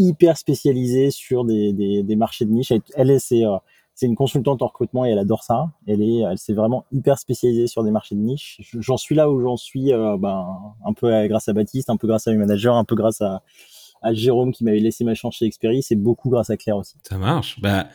hyper 0.00 0.38
spécialisée 0.38 1.10
sur 1.10 1.44
des, 1.44 1.72
des, 1.72 2.02
des 2.02 2.16
marchés 2.16 2.46
de 2.46 2.50
niche. 2.50 2.72
Elle, 2.94 3.20
c'est 3.20 3.44
euh, 3.44 3.56
c'est 3.94 4.06
une 4.06 4.16
consultante 4.16 4.62
en 4.62 4.68
recrutement 4.68 5.04
et 5.04 5.10
elle 5.10 5.18
adore 5.18 5.44
ça. 5.44 5.72
Elle 5.86 6.00
est, 6.00 6.20
elle 6.20 6.38
s'est 6.38 6.54
vraiment 6.54 6.86
hyper 6.90 7.18
spécialisée 7.18 7.66
sur 7.66 7.84
des 7.84 7.90
marchés 7.90 8.14
de 8.14 8.20
niche. 8.20 8.58
J'en 8.78 8.96
suis 8.96 9.14
là 9.14 9.30
où 9.30 9.42
j'en 9.42 9.58
suis, 9.58 9.92
euh, 9.92 10.16
ben, 10.16 10.74
un 10.86 10.94
peu 10.94 11.28
grâce 11.28 11.48
à 11.48 11.52
Baptiste, 11.52 11.90
un 11.90 11.98
peu 11.98 12.08
grâce 12.08 12.26
à 12.26 12.30
mes 12.30 12.38
managers, 12.38 12.70
un 12.70 12.84
peu 12.84 12.94
grâce 12.94 13.20
à, 13.20 13.42
à 14.00 14.14
Jérôme 14.14 14.52
qui 14.52 14.64
m'avait 14.64 14.80
laissé 14.80 15.04
ma 15.04 15.14
chance 15.14 15.36
chez 15.36 15.44
Experi, 15.44 15.82
c'est 15.82 15.96
beaucoup 15.96 16.30
grâce 16.30 16.48
à 16.48 16.56
Claire 16.56 16.78
aussi. 16.78 16.94
Ça 17.06 17.18
marche. 17.18 17.60
Bah, 17.60 17.88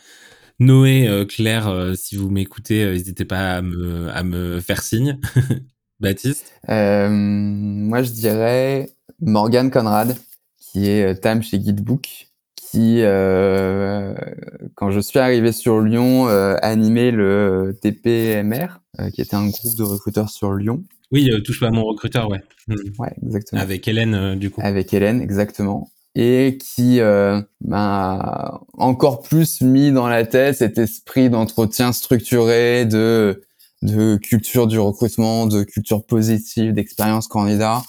Noé, 0.60 1.08
euh, 1.08 1.24
Claire, 1.24 1.92
si 1.96 2.14
vous 2.14 2.30
m'écoutez, 2.30 2.86
n'hésitez 2.86 3.24
pas 3.24 3.56
à 3.56 3.62
me, 3.62 4.08
à 4.10 4.22
me 4.22 4.60
faire 4.60 4.82
signe. 4.82 5.18
Baptiste? 5.98 6.52
Moi, 6.68 8.02
je 8.02 8.12
dirais 8.12 8.90
Morgan 9.20 9.72
Conrad 9.72 10.16
qui 10.76 10.90
est 10.90 11.04
euh, 11.04 11.14
Tam 11.14 11.42
chez 11.42 11.58
Guidebook, 11.58 12.28
qui, 12.54 13.00
euh, 13.00 14.14
quand 14.74 14.90
je 14.90 15.00
suis 15.00 15.18
arrivé 15.18 15.50
sur 15.52 15.80
Lyon, 15.80 16.28
euh, 16.28 16.56
animait 16.60 17.10
le 17.10 17.78
TPMR, 17.80 18.80
euh, 19.00 19.08
qui 19.08 19.22
était 19.22 19.36
un 19.36 19.48
groupe 19.48 19.74
de 19.74 19.82
recruteurs 19.82 20.28
sur 20.28 20.52
Lyon. 20.52 20.84
Oui, 21.12 21.30
touche 21.44 21.60
pas 21.60 21.68
à 21.68 21.70
mon 21.70 21.84
recruteur, 21.84 22.28
ouais. 22.28 22.42
Hmm. 22.68 22.74
Ouais, 22.98 23.14
exactement. 23.24 23.62
Avec 23.62 23.88
Hélène, 23.88 24.34
du 24.34 24.50
coup. 24.50 24.60
Avec 24.62 24.92
Hélène, 24.92 25.22
exactement. 25.22 25.90
Et 26.14 26.58
qui 26.60 27.00
m'a 27.64 28.60
encore 28.74 29.22
plus 29.22 29.60
mis 29.60 29.92
dans 29.92 30.08
la 30.08 30.24
tête 30.26 30.56
cet 30.56 30.78
esprit 30.78 31.30
d'entretien 31.30 31.92
structuré, 31.92 32.84
de 32.86 33.42
de 33.82 34.16
culture 34.16 34.66
du 34.66 34.78
recrutement, 34.78 35.46
de 35.46 35.62
culture 35.62 36.04
positive, 36.04 36.72
d'expérience 36.72 37.28
candidat, 37.28 37.82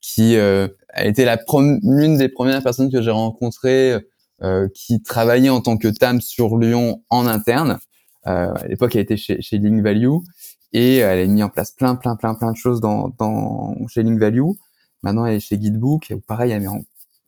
qui 0.00 0.36
euh, 0.36 0.68
a 0.92 1.06
été 1.06 1.24
la 1.24 1.38
l'une 1.82 2.16
des 2.16 2.28
premières 2.28 2.62
personnes 2.62 2.90
que 2.90 3.02
j'ai 3.02 3.10
rencontrées 3.10 3.98
euh, 4.42 4.68
qui 4.74 5.02
travaillait 5.02 5.50
en 5.50 5.60
tant 5.60 5.76
que 5.76 5.88
TAM 5.88 6.20
sur 6.20 6.56
Lyon 6.56 7.02
en 7.10 7.26
interne. 7.26 7.78
Euh, 8.26 8.52
à 8.54 8.66
l'époque, 8.66 8.94
elle 8.96 9.02
était 9.02 9.16
chez, 9.16 9.40
chez 9.40 9.58
Link 9.58 9.82
Value 9.82 10.18
et 10.72 10.96
elle 10.96 11.20
a 11.20 11.26
mis 11.26 11.42
en 11.42 11.48
place 11.48 11.72
plein, 11.72 11.94
plein, 11.94 12.16
plein, 12.16 12.34
plein 12.34 12.52
de 12.52 12.56
choses 12.56 12.80
dans, 12.80 13.10
dans 13.18 13.76
chez 13.88 14.02
Link 14.02 14.18
Value. 14.18 14.50
Maintenant, 15.02 15.26
elle 15.26 15.36
est 15.36 15.40
chez 15.40 15.58
Guidebook. 15.58 16.10
Et 16.10 16.16
pareil, 16.16 16.52
elle 16.52 16.62
met 16.62 16.68
en 16.68 16.80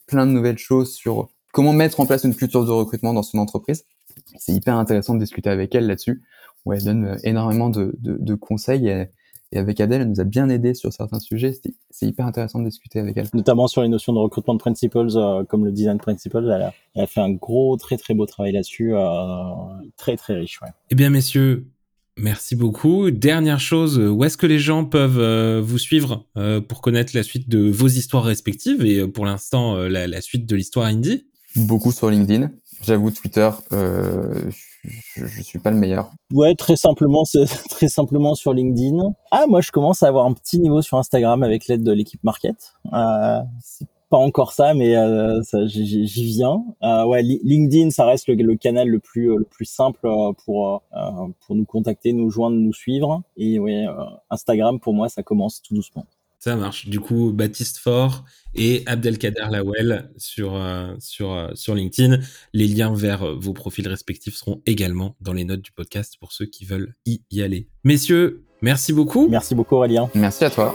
plein 0.06 0.26
de 0.26 0.32
nouvelles 0.32 0.58
choses 0.58 0.94
sur 0.94 1.30
comment 1.52 1.72
mettre 1.72 2.00
en 2.00 2.06
place 2.06 2.24
une 2.24 2.34
culture 2.34 2.64
de 2.64 2.70
recrutement 2.70 3.12
dans 3.12 3.22
son 3.22 3.38
entreprise. 3.38 3.84
C'est 4.38 4.52
hyper 4.52 4.76
intéressant 4.76 5.14
de 5.14 5.20
discuter 5.20 5.50
avec 5.50 5.74
elle 5.74 5.86
là-dessus, 5.86 6.22
où 6.64 6.72
elle 6.72 6.84
donne 6.84 7.18
énormément 7.24 7.70
de, 7.70 7.94
de, 7.98 8.16
de 8.18 8.34
conseils. 8.34 9.08
Et 9.52 9.58
avec 9.58 9.80
Adèle, 9.80 10.00
elle 10.00 10.08
nous 10.08 10.20
a 10.20 10.24
bien 10.24 10.48
aidé 10.48 10.72
sur 10.72 10.92
certains 10.92 11.20
sujets. 11.20 11.54
C'est 11.90 12.06
hyper 12.06 12.26
intéressant 12.26 12.58
de 12.58 12.64
discuter 12.64 12.98
avec 12.98 13.16
elle. 13.18 13.28
Notamment 13.34 13.68
sur 13.68 13.82
les 13.82 13.88
notions 13.88 14.14
de 14.14 14.18
recrutement 14.18 14.54
de 14.54 14.58
principles, 14.58 15.08
euh, 15.14 15.44
comme 15.44 15.66
le 15.66 15.72
design 15.72 15.98
principles. 15.98 16.38
Elle 16.38 16.62
a, 16.62 16.74
elle 16.94 17.02
a, 17.02 17.06
fait 17.06 17.20
un 17.20 17.30
gros, 17.30 17.76
très 17.76 17.98
très 17.98 18.14
beau 18.14 18.24
travail 18.24 18.52
là-dessus, 18.52 18.94
euh, 18.94 19.00
très 19.98 20.16
très 20.16 20.34
riche. 20.34 20.60
Ouais. 20.62 20.68
Eh 20.90 20.94
bien, 20.94 21.10
messieurs, 21.10 21.66
merci 22.16 22.56
beaucoup. 22.56 23.10
Dernière 23.10 23.60
chose, 23.60 23.98
où 23.98 24.24
est-ce 24.24 24.38
que 24.38 24.46
les 24.46 24.58
gens 24.58 24.86
peuvent 24.86 25.18
euh, 25.18 25.60
vous 25.62 25.78
suivre 25.78 26.26
euh, 26.38 26.62
pour 26.62 26.80
connaître 26.80 27.14
la 27.14 27.22
suite 27.22 27.50
de 27.50 27.70
vos 27.70 27.88
histoires 27.88 28.24
respectives 28.24 28.86
et 28.86 29.06
pour 29.06 29.26
l'instant 29.26 29.76
la, 29.76 30.06
la, 30.06 30.20
suite 30.22 30.46
de 30.46 30.56
l'histoire 30.56 30.86
indie? 30.86 31.26
Beaucoup 31.56 31.92
sur 31.92 32.08
LinkedIn. 32.08 32.50
J'avoue, 32.82 33.10
Twitter, 33.10 33.50
je, 33.70 34.50
je 35.26 35.42
suis 35.42 35.58
pas 35.58 35.70
le 35.70 35.76
meilleur. 35.76 36.10
Ouais, 36.32 36.54
très 36.54 36.76
simplement, 36.76 37.22
très 37.70 37.88
simplement 37.88 38.34
sur 38.34 38.52
LinkedIn. 38.52 39.14
Ah, 39.30 39.46
moi, 39.46 39.60
je 39.60 39.70
commence 39.70 40.02
à 40.02 40.08
avoir 40.08 40.26
un 40.26 40.32
petit 40.32 40.58
niveau 40.58 40.82
sur 40.82 40.98
Instagram 40.98 41.42
avec 41.42 41.66
l'aide 41.66 41.82
de 41.82 41.92
l'équipe 41.92 42.22
Market. 42.24 42.74
Euh, 42.92 43.40
c'est 43.60 43.86
pas 44.12 44.18
encore 44.18 44.52
ça, 44.52 44.74
mais 44.74 44.94
euh, 44.94 45.40
j'y 45.64 46.24
viens. 46.24 46.62
Euh, 46.82 47.06
ouais, 47.06 47.22
LinkedIn, 47.22 47.88
ça 47.88 48.04
reste 48.04 48.28
le, 48.28 48.56
canal 48.56 48.86
le 48.86 48.98
plus 48.98 49.28
le 49.38 49.44
plus 49.44 49.64
simple 49.64 50.06
euh, 50.06 50.32
pour 50.44 50.82
euh, 50.94 51.28
pour 51.46 51.56
nous 51.56 51.64
contacter, 51.64 52.12
nous 52.12 52.28
joindre, 52.28 52.56
nous 52.56 52.74
suivre. 52.74 53.22
Et 53.38 53.58
ouais, 53.58 53.86
euh, 53.86 54.04
Instagram 54.28 54.78
pour 54.80 54.92
moi, 54.92 55.08
ça 55.08 55.22
commence 55.22 55.62
tout 55.62 55.74
doucement. 55.74 56.04
Ça 56.42 56.56
marche. 56.56 56.88
Du 56.88 56.98
coup, 56.98 57.30
Baptiste 57.32 57.78
Fort 57.78 58.24
et 58.56 58.82
Abdelkader 58.86 59.46
Lawel 59.48 60.10
sur, 60.16 60.56
euh, 60.56 60.92
sur, 60.98 61.32
euh, 61.32 61.50
sur 61.54 61.76
LinkedIn. 61.76 62.18
Les 62.52 62.66
liens 62.66 62.92
vers 62.92 63.22
euh, 63.22 63.36
vos 63.38 63.52
profils 63.52 63.86
respectifs 63.86 64.34
seront 64.34 64.60
également 64.66 65.14
dans 65.20 65.34
les 65.34 65.44
notes 65.44 65.62
du 65.62 65.70
podcast 65.70 66.16
pour 66.18 66.32
ceux 66.32 66.46
qui 66.46 66.64
veulent 66.64 66.96
y, 67.06 67.22
y 67.30 67.42
aller. 67.42 67.68
Messieurs, 67.84 68.42
merci 68.60 68.92
beaucoup. 68.92 69.28
Merci 69.28 69.54
beaucoup 69.54 69.76
Aurélien. 69.76 70.10
Merci 70.16 70.44
à 70.44 70.50
toi. 70.50 70.74